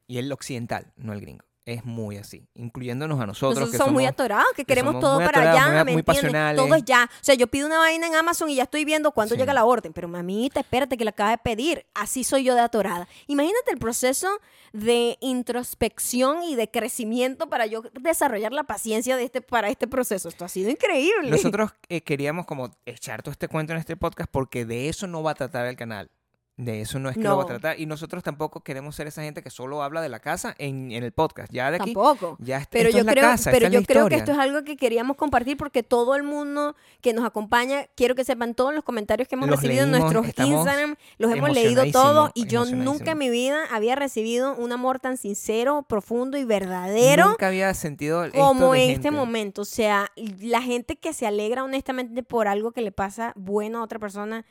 y 0.07 0.17
el 0.17 0.29
occidental, 0.31 0.91
no 0.97 1.13
el 1.13 1.21
gringo. 1.21 1.45
Es 1.65 1.85
muy 1.85 2.17
así, 2.17 2.45
incluyéndonos 2.55 3.21
a 3.21 3.25
nosotros. 3.25 3.51
Nosotros 3.55 3.71
que 3.71 3.77
somos 3.77 3.93
muy 3.93 4.05
atorados, 4.05 4.47
que 4.53 4.65
queremos 4.65 4.99
todo 4.99 5.17
para 5.19 5.29
atorados, 5.29 5.61
allá, 5.61 5.65
muy- 5.67 5.75
¿me 5.75 5.91
muy 5.93 5.99
entiendes? 6.01 6.05
pasionales. 6.23 6.61
Todo 6.61 6.75
es 6.75 6.83
ya. 6.83 7.09
O 7.09 7.23
sea, 7.23 7.35
yo 7.35 7.47
pido 7.47 7.67
una 7.67 7.77
vaina 7.77 8.05
en 8.05 8.15
Amazon 8.15 8.49
y 8.49 8.55
ya 8.55 8.63
estoy 8.63 8.83
viendo 8.83 9.11
cuándo 9.11 9.35
Sí. 9.35 9.39
llega 9.39 9.53
la 9.53 9.63
orden. 9.63 9.93
Pero 9.93 10.09
mamita, 10.09 10.59
espérate 10.59 10.97
que 10.97 11.05
la 11.05 11.11
acaba 11.11 11.29
de 11.31 11.37
pedir. 11.37 11.85
Así 11.93 12.25
soy 12.25 12.43
yo 12.43 12.53
de 12.55 12.59
atorada. 12.61 13.07
Imagínate 13.27 13.71
el 13.71 13.77
proceso 13.77 14.27
de 14.73 15.17
introspección 15.21 16.43
y 16.43 16.55
de 16.55 16.69
crecimiento 16.69 17.47
para 17.47 17.65
yo 17.65 17.83
desarrollar 18.01 18.51
la 18.51 18.63
paciencia 18.63 19.15
de 19.15 19.23
este, 19.23 19.41
para 19.41 19.69
este 19.69 19.87
proceso. 19.87 20.27
Esto 20.27 20.43
ha 20.43 20.49
sido 20.49 20.69
increíble. 20.69 21.29
Nosotros 21.29 21.71
eh, 21.87 22.01
queríamos 22.01 22.45
como 22.45 22.75
echar 22.85 23.23
todo 23.23 23.31
este 23.31 23.47
cuento 23.47 23.71
en 23.71 23.79
este 23.79 23.95
podcast 23.95 24.29
porque 24.29 24.65
de 24.65 24.89
eso 24.89 25.07
no 25.07 25.23
va 25.23 25.31
a 25.31 25.35
tratar 25.35 25.65
el 25.67 25.77
canal. 25.77 26.09
De 26.55 26.81
eso 26.81 26.99
no 26.99 27.09
es 27.09 27.15
que 27.17 27.23
lo 27.23 27.35
va 27.35 27.43
a 27.43 27.47
tratar. 27.47 27.79
Y 27.79 27.87
nosotros 27.87 28.21
tampoco 28.21 28.61
queremos 28.61 28.95
ser 28.95 29.07
esa 29.07 29.23
gente 29.23 29.41
que 29.41 29.49
solo 29.49 29.81
habla 29.81 30.01
de 30.01 30.09
la 30.09 30.19
casa 30.19 30.53
en, 30.59 30.91
en 30.91 31.03
el 31.03 31.11
podcast. 31.11 31.51
Ya 31.51 31.71
de 31.71 31.77
aquí, 31.77 31.95
Tampoco. 31.95 32.37
ya 32.39 32.57
est- 32.59 32.69
Pero 32.69 32.89
esto 32.89 32.97
yo 32.97 32.99
es 33.01 33.05
la 33.07 33.11
creo, 33.13 33.23
casa, 33.23 33.49
pero 33.51 33.69
yo 33.69 33.83
creo 33.83 34.07
que 34.07 34.15
esto 34.15 34.33
es 34.33 34.37
algo 34.37 34.63
que 34.63 34.77
queríamos 34.77 35.17
compartir 35.17 35.57
porque 35.57 35.81
todo 35.81 36.15
el 36.15 36.21
mundo 36.21 36.75
que 37.01 37.11
nos 37.13 37.25
acompaña, 37.25 37.87
quiero 37.95 38.13
que 38.13 38.23
sepan 38.23 38.53
todos 38.53 38.71
los 38.73 38.83
comentarios 38.83 39.27
que 39.27 39.33
hemos 39.33 39.49
Los 39.49 39.61
recibido 39.61 39.85
en 39.85 39.91
nuestros 39.91 40.27
Instagram, 40.27 40.95
los 41.17 41.31
hemos 41.31 41.49
leído 41.51 41.91
todos 41.91 42.29
y 42.35 42.45
yo 42.45 42.65
nunca 42.65 43.11
en 43.13 43.17
mi 43.17 43.31
vida 43.31 43.63
había 43.71 43.95
recibido 43.95 44.55
un 44.55 44.71
amor 44.71 44.99
tan 44.99 45.17
sincero, 45.17 45.83
profundo 45.89 46.37
y 46.37 46.43
verdadero 46.45 47.29
Nunca 47.29 47.47
había 47.47 47.73
sentido 47.73 48.25
esto 48.25 48.37
como 48.37 48.75
en 48.75 48.91
este 48.91 49.09
momento. 49.09 49.63
O 49.63 49.65
sea, 49.65 50.11
la 50.39 50.61
gente 50.61 50.97
que 50.97 51.13
se 51.13 51.25
alegra 51.25 51.63
honestamente 51.63 52.21
por 52.21 52.47
algo 52.47 52.71
que 52.73 52.81
le 52.81 52.91
pasa 52.91 53.33
bueno 53.35 53.79
a 53.79 53.83
otra 53.83 53.97
persona 53.97 54.45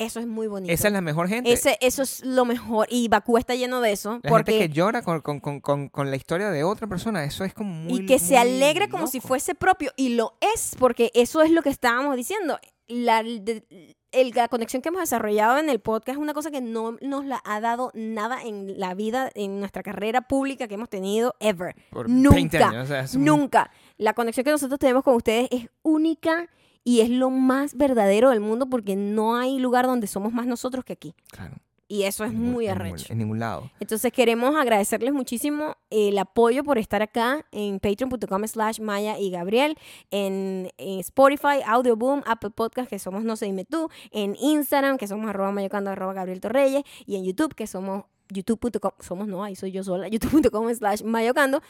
Eso 0.00 0.18
es 0.18 0.26
muy 0.26 0.46
bonito. 0.46 0.72
Esa 0.72 0.88
es 0.88 0.92
la 0.94 1.00
mejor 1.02 1.28
gente. 1.28 1.52
Ese- 1.52 1.76
eso 1.80 2.02
es 2.02 2.24
lo 2.24 2.44
mejor. 2.44 2.86
Y 2.90 3.08
Bakú 3.08 3.36
está 3.38 3.54
lleno 3.54 3.80
de 3.80 3.92
eso. 3.92 4.18
la 4.22 4.28
porque, 4.30 4.52
gente 4.52 4.68
que 4.68 4.74
llora 4.74 5.02
con, 5.02 5.20
con- 5.20 5.40
con- 5.60 5.88
con- 5.88 6.10
la 6.10 6.16
historia 6.16 6.50
de 6.50 6.64
otra 6.64 6.86
persona. 6.86 7.22
Eso 7.24 7.44
es 7.44 7.52
como 7.54 7.72
muy 7.72 8.00
y 8.00 8.06
que 8.06 8.18
se 8.18 8.36
alegra 8.38 8.88
como 8.88 9.06
si 9.06 9.20
fuese 9.20 9.54
propio. 9.54 9.92
Y 9.96 10.10
lo 10.14 10.36
es, 10.54 10.74
porque 10.78 11.10
eso 11.14 11.42
es 11.42 11.50
lo 11.50 11.62
que 11.62 11.68
estábamos 11.70 12.16
diciendo. 12.16 12.58
La, 12.88 13.22
de- 13.22 13.64
el- 14.10 14.30
la 14.30 14.48
conexión 14.48 14.82
que 14.82 14.88
hemos 14.88 15.00
desarrollado 15.02 15.58
en 15.58 15.68
el 15.70 15.78
podcast 15.80 16.16
es 16.16 16.22
una 16.22 16.34
cosa 16.34 16.50
que 16.50 16.60
no 16.60 16.96
nos 17.00 17.24
la 17.26 17.40
ha 17.44 17.60
dado 17.60 17.92
nada 17.94 18.42
en 18.42 18.80
la 18.80 18.94
vida, 18.94 19.30
en 19.34 19.60
nuestra 19.60 19.82
carrera 19.84 20.22
pública 20.22 20.66
que 20.66 20.74
hemos 20.74 20.88
tenido 20.88 21.36
ever. 21.38 21.76
Por 21.90 22.08
nunca, 22.08 22.34
20 22.34 22.58
años. 22.58 22.84
o 22.84 22.88
sea, 22.88 23.00
es 23.02 23.14
un- 23.14 23.24
Nunca. 23.24 23.70
La 23.98 24.14
conexión 24.14 24.42
que 24.44 24.50
nosotros 24.50 24.80
tenemos 24.80 25.04
con 25.04 25.14
ustedes 25.14 25.46
es 25.52 25.68
única 25.82 26.48
y 26.84 27.00
es 27.00 27.10
lo 27.10 27.30
más 27.30 27.76
verdadero 27.76 28.30
del 28.30 28.40
mundo 28.40 28.66
porque 28.68 28.96
no 28.96 29.36
hay 29.36 29.58
lugar 29.58 29.86
donde 29.86 30.06
somos 30.06 30.32
más 30.32 30.46
nosotros 30.46 30.84
que 30.84 30.92
aquí. 30.94 31.14
Claro. 31.30 31.56
Y 31.92 32.04
eso 32.04 32.24
es 32.24 32.30
ningún- 32.32 32.52
muy 32.52 32.68
arrecho. 32.68 33.12
En 33.12 33.18
ningún 33.18 33.40
lado. 33.40 33.68
Entonces 33.80 34.12
queremos 34.12 34.54
agradecerles 34.54 35.12
muchísimo 35.12 35.74
el 35.90 36.16
apoyo 36.18 36.62
por 36.62 36.78
estar 36.78 37.02
acá 37.02 37.44
en 37.50 37.80
patreon.com 37.80 38.46
slash 38.46 38.78
Maya 38.80 39.18
y 39.18 39.28
Gabriel, 39.30 39.76
en, 40.12 40.70
en 40.78 41.00
Spotify, 41.00 41.62
Audioboom, 41.66 42.22
Apple 42.26 42.50
Podcast, 42.50 42.88
que 42.88 43.00
somos 43.00 43.24
No 43.24 43.34
sé 43.34 43.46
dime 43.46 43.64
tú, 43.64 43.88
en 44.12 44.36
Instagram, 44.40 44.98
que 44.98 45.08
somos 45.08 45.28
arroba 45.28 45.50
mayocando, 45.50 45.90
arroba 45.90 46.12
Gabriel 46.12 46.40
Torreyes, 46.40 46.84
y 47.06 47.16
en 47.16 47.24
YouTube, 47.24 47.56
que 47.56 47.66
somos 47.66 48.04
youtube.com, 48.28 48.92
somos 49.00 49.26
no, 49.26 49.42
ahí 49.42 49.56
soy 49.56 49.72
yo 49.72 49.82
sola, 49.82 50.06
youtube.com 50.52 50.72
slash 50.72 51.02
mayocando, 51.02 51.60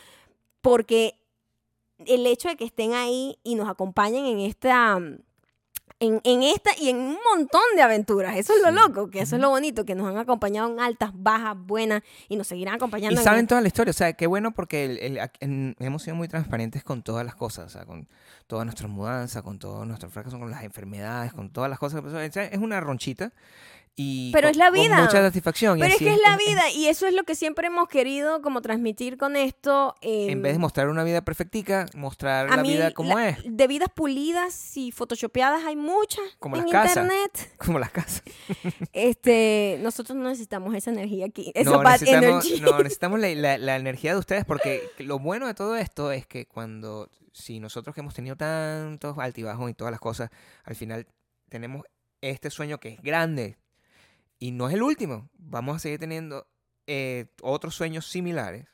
porque 0.61 1.15
el 2.07 2.27
hecho 2.27 2.49
de 2.49 2.57
que 2.57 2.65
estén 2.65 2.93
ahí 2.95 3.39
y 3.43 3.55
nos 3.55 3.69
acompañen 3.69 4.25
en 4.27 4.41
esta... 4.41 4.99
En, 6.03 6.19
en 6.25 6.43
esta 6.43 6.71
y 6.81 6.89
en 6.89 6.97
un 6.97 7.19
montón 7.31 7.61
de 7.77 7.83
aventuras. 7.83 8.35
Eso 8.39 8.55
es 8.57 8.63
lo 8.63 8.71
loco, 8.71 9.11
que 9.11 9.21
eso 9.21 9.37
es 9.37 9.43
lo 9.43 9.51
bonito, 9.51 9.85
que 9.85 9.95
nos 9.95 10.07
han 10.09 10.17
acompañado 10.17 10.73
en 10.73 10.81
altas, 10.81 11.11
bajas, 11.13 11.55
buenas 11.59 12.03
y 12.31 12.37
nos 12.37 12.47
seguirán 12.47 12.75
Y 12.75 12.77
acompañando. 12.77 13.21
en 13.21 13.25
saben 13.25 13.47
toda 13.47 13.61
la 13.61 13.67
historia, 13.67 13.91
o 13.91 13.93
sea, 13.93 14.15
qué 14.15 14.27
bueno 14.27 14.53
porque 14.53 14.87
el- 14.87 15.19
el- 15.41 15.77
hemos 15.79 16.03
sido 16.03 16.17
muy 16.17 16.27
transparentes 16.27 16.83
con 16.85 17.03
todas 17.03 17.27
las 17.27 17.35
cosas, 17.35 17.67
o 17.67 17.69
sea, 17.69 17.85
con 17.85 18.09
todas 18.47 18.65
nuestras 18.65 18.89
mudanzas, 18.91 19.43
con 19.43 19.59
todos 19.59 19.87
nuestros 19.87 20.11
fracasos, 20.11 20.39
con 20.39 20.51
las 20.51 20.65
enfermedades, 20.65 21.35
con 21.35 21.51
todas 21.51 21.69
las 21.69 21.79
cosas 21.79 22.01
que 22.01 22.05
pasaron. 22.07 22.31
O 22.31 22.33
sea, 22.33 22.45
Es 22.45 22.59
una 22.59 22.81
ronchita 22.81 23.35
y 24.03 24.33
Pero 24.33 24.47
con- 24.47 24.51
es 24.53 24.57
la 24.57 24.67
con 24.71 24.75
vida. 24.81 25.01
mucha 25.01 25.21
satisfacción. 25.21 25.79
Pero 25.79 25.93
es 25.93 25.99
que 25.99 26.11
es 26.11 26.21
la 26.27 26.37
vida 26.39 26.71
y 26.75 26.87
eso 26.87 27.07
es 27.07 27.13
lo 27.13 27.25
que 27.25 27.35
siempre 27.35 27.67
hemos 27.67 27.89
querido 27.89 28.41
como 28.41 28.63
transmitir 28.63 29.19
con 29.19 29.37
esto. 29.37 29.95
eh, 30.01 30.29
En 30.31 30.41
vez 30.41 30.55
de 30.55 30.59
mostrar 30.59 30.89
una 30.89 31.05
vida 31.05 31.23
perfectica, 31.23 31.87
mostrar 31.95 32.49
la 32.49 32.63
mí, 32.63 32.71
vida 32.71 32.93
como 32.93 33.19
la- 33.19 33.29
es, 33.31 33.39
De 33.45 33.67
vidas 33.67 33.89
pulidas 33.95 34.77
y 34.77 34.91
photoshopeadas 34.93 35.65
hay 35.67 35.77
muchas 35.77 36.25
Como 36.39 36.57
en 36.57 36.63
las 36.63 36.73
casas. 36.73 36.97
internet. 37.05 37.53
como 37.59 37.79
las 37.79 37.91
casas. 37.91 38.23
Este, 38.93 39.79
nosotros 39.83 40.17
no 40.17 40.25
necesitamos 40.29 40.75
esa 40.75 40.91
energía 40.91 41.27
aquí. 41.27 41.53
Esa 41.55 41.71
No, 41.71 41.79
bad 41.83 41.93
necesitamos, 42.01 42.45
energy. 42.47 42.61
no, 42.63 42.79
necesitamos 42.79 43.21
la, 43.21 43.29
la- 43.35 43.59
la 43.59 43.77
energía 43.77 44.13
de 44.13 44.19
ustedes 44.19 44.45
porque 44.45 44.89
lo 44.99 45.19
bueno 45.19 45.47
de 45.47 45.55
todo 45.55 45.77
esto 45.77 46.11
es 46.13 46.27
que 46.27 46.47
cuando, 46.47 47.11
si 47.33 47.61
nosotros 47.61 47.95
que 47.95 48.01
hemos 48.01 48.15
tenido 48.15 48.37
tantos 48.37 49.19
altibajos 49.19 49.71
y 49.71 49.75
todas 49.75 49.91
las 49.91 50.01
cosas, 50.01 50.31
al 50.65 50.75
final 50.75 51.07
tenemos 51.49 51.83
este 52.23 52.51
sueño 52.51 52.79
que 52.79 52.91
es 52.91 53.03
grande 53.03 53.57
y 54.41 54.51
no 54.51 54.67
es 54.69 54.75
el 54.75 54.83
último, 54.83 55.29
vamos 55.39 55.77
a 55.77 55.79
seguir 55.79 56.01
teniendo 56.01 56.47
eh, 56.89 57.27
otros 57.43 57.77
sueños 57.77 58.07
similares. 58.07 58.67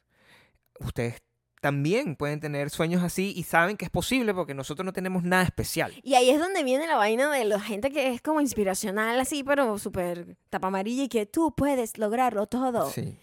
Ustedes 0.80 1.22
también 1.60 2.16
pueden 2.16 2.38
tener 2.40 2.70
sueños 2.70 3.02
así 3.02 3.32
y 3.36 3.42
saben 3.42 3.76
que 3.76 3.84
es 3.86 3.90
posible 3.90 4.32
porque 4.32 4.54
nosotros 4.54 4.84
no 4.86 4.92
tenemos 4.92 5.22
nada 5.24 5.42
especial. 5.42 5.92
Y 6.02 6.14
ahí 6.14 6.30
es 6.30 6.38
donde 6.38 6.62
viene 6.62 6.86
la 6.86 6.96
vaina 6.96 7.30
de 7.30 7.44
la 7.44 7.58
gente 7.60 7.90
que 7.90 8.12
es 8.14 8.22
como 8.22 8.40
inspiracional 8.40 9.18
así, 9.18 9.42
pero 9.42 9.78
súper 9.78 10.36
tapa 10.50 10.68
amarilla 10.68 11.02
y 11.04 11.08
que 11.08 11.26
tú 11.26 11.52
puedes 11.54 11.98
lograrlo 11.98 12.46
todo. 12.46 12.88
Sí, 12.90 13.16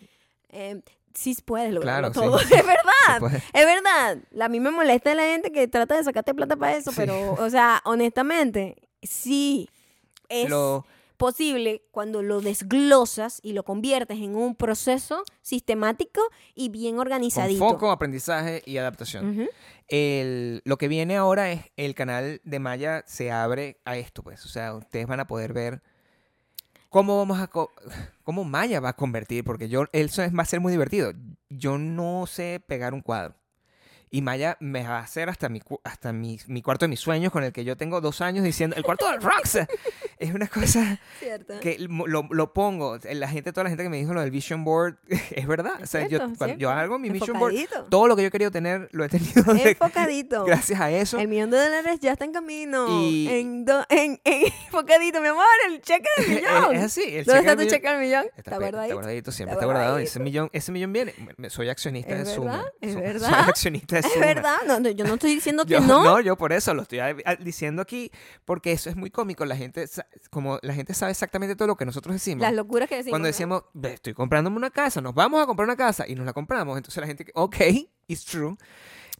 Eh, 0.49 0.81
sí 1.13 1.35
puedes 1.45 1.71
lograrlo 1.73 2.11
Claro, 2.11 2.29
todo. 2.31 2.39
sí. 2.39 2.45
Es 2.53 2.65
verdad. 2.65 3.41
Es 3.53 3.65
verdad, 3.65 4.17
a 4.41 4.49
mí 4.49 4.59
me 4.59 4.71
molesta 4.71 5.15
la 5.15 5.23
gente 5.23 5.51
que 5.51 5.67
trata 5.67 5.95
de 5.95 6.03
sacarte 6.03 6.33
plata 6.33 6.55
para 6.57 6.75
eso, 6.75 6.91
Sí. 6.91 6.97
pero, 6.97 7.33
o 7.33 7.49
sea, 7.49 7.81
honestamente, 7.85 8.89
sí, 9.01 9.69
es 10.27 10.49
Lo- 10.49 10.85
posible 11.23 11.85
cuando 11.91 12.21
lo 12.21 12.41
desglosas 12.41 13.39
y 13.41 13.53
lo 13.53 13.63
conviertes 13.63 14.17
en 14.17 14.35
un 14.35 14.55
proceso 14.55 15.23
sistemático 15.41 16.19
y 16.53 16.67
bien 16.67 16.95
con 16.95 17.07
organizadito. 17.07 17.65
foco, 17.65 17.91
aprendizaje 17.91 18.61
y 18.65 18.75
adaptación. 18.75 19.47
El, 19.87 20.61
lo 20.65 20.77
que 20.77 20.89
viene 20.89 21.15
ahora 21.15 21.49
es 21.53 21.61
el 21.77 21.95
canal 21.95 22.41
de 22.43 22.59
Maya 22.59 23.05
se 23.07 23.31
abre 23.31 23.79
a 23.85 23.95
esto, 23.95 24.21
pues. 24.21 24.43
O 24.43 24.49
sea, 24.49 24.73
ustedes 24.73 25.07
van 25.07 25.21
a 25.21 25.27
poder 25.27 25.53
ver 25.53 25.81
cómo 26.89 27.17
vamos 27.17 27.39
a 27.39 27.49
cómo 28.23 28.43
Maya 28.43 28.81
va 28.81 28.89
a 28.89 28.97
convertir, 28.97 29.45
porque 29.45 29.69
yo 29.69 29.85
eso 29.93 30.23
es, 30.23 30.35
va 30.37 30.43
a 30.43 30.45
ser 30.45 30.59
muy 30.59 30.73
divertido. 30.73 31.13
Yo 31.47 31.77
no 31.77 32.25
sé 32.27 32.61
pegar 32.67 32.93
un 32.93 32.99
cuadro. 32.99 33.35
Y 34.15 34.21
Maya 34.21 34.57
me 34.59 34.83
va 34.87 34.99
a 34.99 35.01
hacer 35.01 35.27
hasta 35.27 35.49
mi 35.49 35.59
hasta 35.83 36.13
mi, 36.13 36.39
mi 36.45 36.61
cuarto 36.61 36.85
de 36.85 36.89
mis 36.89 36.99
sueños 36.99 37.31
con 37.31 37.43
el 37.43 37.51
que 37.51 37.63
yo 37.65 37.75
tengo 37.75 37.99
dos 37.99 38.21
años 38.21 38.43
diciendo 38.43 38.75
el 38.75 38.83
cuarto 38.83 39.09
del 39.09 39.19
Rox. 39.19 39.55
es 40.19 40.33
una 40.35 40.47
cosa 40.47 40.99
Cierto. 41.17 41.59
que 41.59 41.77
lo, 41.79 42.27
lo 42.29 42.53
pongo. 42.53 42.99
La 43.11 43.27
gente, 43.27 43.51
toda 43.51 43.63
la 43.63 43.69
gente 43.71 43.81
que 43.81 43.89
me 43.89 43.97
dijo 43.97 44.13
lo 44.13 44.21
del 44.21 44.29
vision 44.29 44.63
board, 44.63 44.97
es 45.31 45.47
verdad. 45.47 45.81
o 45.81 45.87
sea, 45.87 46.07
yo, 46.07 46.19
cuando 46.37 46.55
yo 46.57 46.69
hago 46.69 46.99
mi 46.99 47.09
vision 47.09 47.39
board, 47.39 47.55
todo 47.89 48.07
lo 48.07 48.15
que 48.15 48.21
yo 48.21 48.27
he 48.27 48.31
querido 48.31 48.51
tener 48.51 48.87
lo 48.91 49.03
he 49.03 49.09
tenido 49.09 49.41
de- 49.53 49.71
Enfocadito. 49.71 50.45
gracias 50.45 50.79
a 50.79 50.91
eso. 50.91 51.17
El 51.17 51.27
millón 51.27 51.49
de 51.49 51.57
dólares 51.57 51.99
ya 51.99 52.11
está 52.11 52.25
en 52.25 52.33
camino. 52.33 53.01
Y- 53.01 53.27
En, 53.29 53.65
do- 53.65 53.83
en, 53.89 54.21
en 54.25 54.43
enfocadito, 54.65 55.21
mi 55.21 55.29
amor, 55.29 55.43
el 55.71 55.81
cheque 55.81 56.07
del 56.19 56.29
millón. 56.35 56.75
es 56.75 56.83
así. 56.83 57.01
El 57.03 57.25
¿Dónde 57.25 57.41
cheque 57.41 57.51
está 57.51 57.63
tu 57.63 57.69
cheque 57.69 57.89
del 57.89 57.99
millón? 57.99 58.25
Está, 58.25 58.37
Está 58.41 58.51
guardadito. 58.57 58.83
está 58.83 58.93
guardadito, 58.93 59.31
siempre 59.31 59.53
Está 59.55 59.65
guardado. 59.65 59.97
Ese 59.97 60.19
millón, 60.19 60.49
ese 60.53 60.71
millón 60.71 60.93
viene. 60.93 61.15
Soy 61.49 61.69
accionista 61.69 62.13
Es 62.15 62.27
de 62.27 62.39
verdad, 62.39 62.65
es 62.79 62.95
verdad. 62.95 63.29
Soy 63.29 63.49
accionista 63.49 63.95
de 63.95 64.02
Es 64.05 64.19
verdad, 64.19 64.57
no, 64.67 64.79
no, 64.79 64.89
yo 64.89 65.05
no 65.05 65.13
estoy 65.15 65.33
diciendo 65.35 65.65
que 65.65 65.73
Yo, 65.73 65.79
no. 65.81 66.19
yo 66.19 66.35
por 66.37 66.53
eso 66.53 66.73
lo 66.73 66.83
estoy 66.83 66.99
diciendo 67.39 67.81
aquí, 67.81 68.11
porque 68.45 68.71
eso 68.71 68.89
es 68.89 68.95
muy 68.95 69.09
cómico. 69.09 69.45
La 69.45 69.55
gente, 69.55 69.85
como 70.29 70.59
la 70.61 70.73
gente 70.73 70.93
sabe 70.93 71.11
exactamente 71.11 71.55
todo 71.55 71.67
lo 71.67 71.75
que 71.75 71.85
nosotros 71.85 72.13
decimos. 72.15 72.41
Las 72.41 72.53
locuras 72.53 72.89
que 72.89 72.95
decimos. 72.97 73.11
Cuando 73.13 73.25
¿no? 73.27 73.31
decimos, 73.31 73.63
"Ve, 73.73 73.93
estoy 73.93 74.13
comprándome 74.13 74.57
una 74.57 74.69
casa, 74.69 75.01
nos 75.01 75.13
vamos 75.13 75.41
a 75.41 75.45
comprar 75.45 75.65
una 75.67 75.75
casa 75.77 76.05
y 76.07 76.15
nos 76.15 76.25
la 76.25 76.33
compramos. 76.33 76.77
Entonces 76.77 76.99
la 77.01 77.07
gente, 77.07 77.25
ok, 77.33 77.55
it's 78.07 78.25
true. 78.25 78.55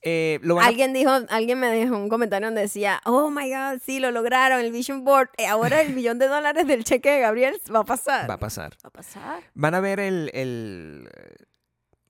Eh, 0.05 0.39
lo 0.43 0.55
van 0.55 0.65
a- 0.65 0.67
Alguien 0.67 0.91
dijo, 0.91 1.09
alguien 1.29 1.57
me 1.61 1.67
dejó 1.67 1.95
un 1.95 2.09
comentario 2.09 2.47
donde 2.49 2.59
decía, 2.59 2.99
oh 3.05 3.29
my 3.29 3.49
god, 3.49 3.79
sí, 3.85 4.01
lo 4.01 4.11
lograron, 4.11 4.59
el 4.59 4.69
Vision 4.73 5.05
Board. 5.05 5.29
Eh, 5.37 5.47
ahora 5.47 5.81
el 5.81 5.93
millón 5.93 6.19
de 6.19 6.27
dólares 6.27 6.67
del 6.67 6.83
cheque 6.83 7.09
de 7.09 7.19
Gabriel 7.21 7.55
va 7.73 7.79
a 7.79 7.85
pasar. 7.85 8.29
va 8.29 8.33
a 8.33 8.39
pasar. 8.39 8.73
Va 8.83 8.89
a 8.89 8.91
pasar. 8.91 9.43
van 9.53 9.75
a 9.75 9.79
ver 9.79 10.01
el, 10.01 10.29
el- 10.33 11.09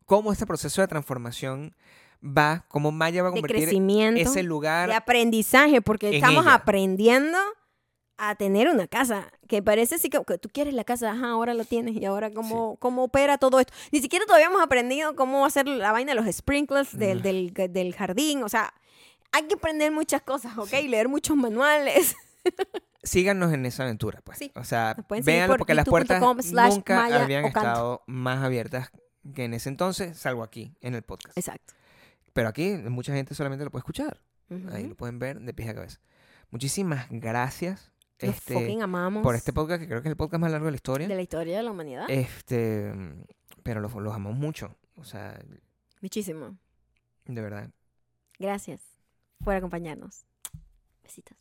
cómo 0.06 0.32
este 0.32 0.48
proceso 0.48 0.82
de 0.82 0.88
transformación 0.88 1.76
va, 2.24 2.66
cómo 2.70 2.91
Maya 2.91 3.22
va 3.24 3.30
a 3.30 3.32
De 3.32 3.41
convertir 3.41 3.64
crecimiento, 3.68 4.22
ese 4.22 4.44
lugar. 4.44 4.90
de 4.90 4.95
aprendizaje, 4.95 5.82
porque 5.82 6.16
estamos 6.16 6.45
ella. 6.45 6.56
aprendiendo 6.56 7.38
a 8.18 8.36
tener 8.36 8.70
una 8.70 8.88
casa. 8.88 9.32
Que 9.48 9.62
parece 9.62 9.98
sí 9.98 10.10
que, 10.10 10.24
que 10.26 10.38
tú 10.38 10.50
quieres 10.52 10.74
la 10.74 10.84
casa, 10.84 11.12
ajá, 11.12 11.30
ahora 11.30 11.54
lo 11.54 11.66
tienes. 11.66 11.95
Y 11.95 12.06
ahora 12.06 12.32
cómo, 12.32 12.78
cómo 12.78 13.04
opera 13.04 13.38
todo 13.38 13.60
esto. 13.60 13.74
Ni 13.91 14.00
siquiera 14.02 14.26
todavía 14.26 14.48
hemos 14.48 14.62
aprendido 14.62 15.16
cómo 15.16 15.45
hacer 15.45 15.68
la 15.68 15.91
vaina 15.91 16.14
de 16.16 16.22
los 16.22 16.34
sprinklers 16.36 16.98
del, 16.98 17.20
Mm. 17.20 17.22
del, 17.22 17.54
del 17.74 17.95
jardín. 17.95 18.44
O 18.44 18.50
sea, 18.50 18.74
hay 19.32 19.44
que 19.48 19.56
aprender 19.56 19.91
muchas 19.91 20.22
cosas, 20.22 20.58
¿ok? 20.58 20.72
Leer 20.88 21.10
muchos 21.10 21.36
manuales. 21.36 22.16
Síganos 23.04 23.52
en 23.52 23.66
esa 23.66 23.84
aventura, 23.84 24.22
pues. 24.24 24.38
Sí. 24.38 24.52
O 24.56 24.64
sea, 24.64 24.95
véanlo 25.24 25.54
por 25.54 25.58
porque 25.60 25.74
las 25.74 25.86
puertas 25.88 26.22
nunca 26.22 27.06
habían 27.22 27.45
estado 27.45 28.02
más 28.08 28.44
abiertas 28.44 28.91
que 29.36 29.44
en 29.45 29.54
ese 29.54 29.70
entonces, 29.70 30.18
salvo 30.18 30.41
aquí, 30.44 30.74
en 30.82 30.95
el 30.95 31.02
podcast. 31.04 31.38
Exacto. 31.38 31.74
Pero 32.34 32.50
aquí 32.50 32.72
mucha 32.90 33.14
gente 33.14 33.36
solamente 33.36 33.64
lo 33.64 33.72
puede 33.72 33.82
escuchar. 33.82 34.22
Ahí 34.72 34.88
lo 34.88 34.96
pueden 34.96 35.20
ver 35.20 35.40
de 35.40 35.54
pies 35.54 35.70
a 35.70 35.74
cabeza. 35.76 36.00
Muchísimas 36.52 37.08
gracias 37.10 37.92
Los 38.20 38.36
este, 38.36 38.54
fucking 38.54 38.84
amamos. 38.84 39.24
por 39.24 39.36
este 39.36 39.54
podcast, 39.54 39.82
que 39.82 39.88
creo 39.88 40.02
que 40.02 40.10
es 40.10 40.12
el 40.12 40.18
podcast 40.18 40.42
más 40.42 40.52
largo 40.52 40.66
de 40.66 40.72
la 40.72 40.76
historia. 40.76 41.08
de 41.08 41.16
la 41.16 41.22
historia 41.22 41.58
de 41.58 41.64
la 41.64 41.72
humanidad. 41.72 42.06
Este, 42.10 42.94
pero 43.64 43.80
los, 43.82 43.94
los 43.96 44.14
amamos 44.14 44.38
mucho. 44.38 44.76
O 44.96 45.04
sea, 45.04 45.40
Muchísimo. 46.02 46.58
de 47.26 47.42
verdad. 47.42 47.70
Gracias 48.38 48.82
por 49.44 49.56
acompañarnos. 49.56 50.26
Besitos. 51.02 51.38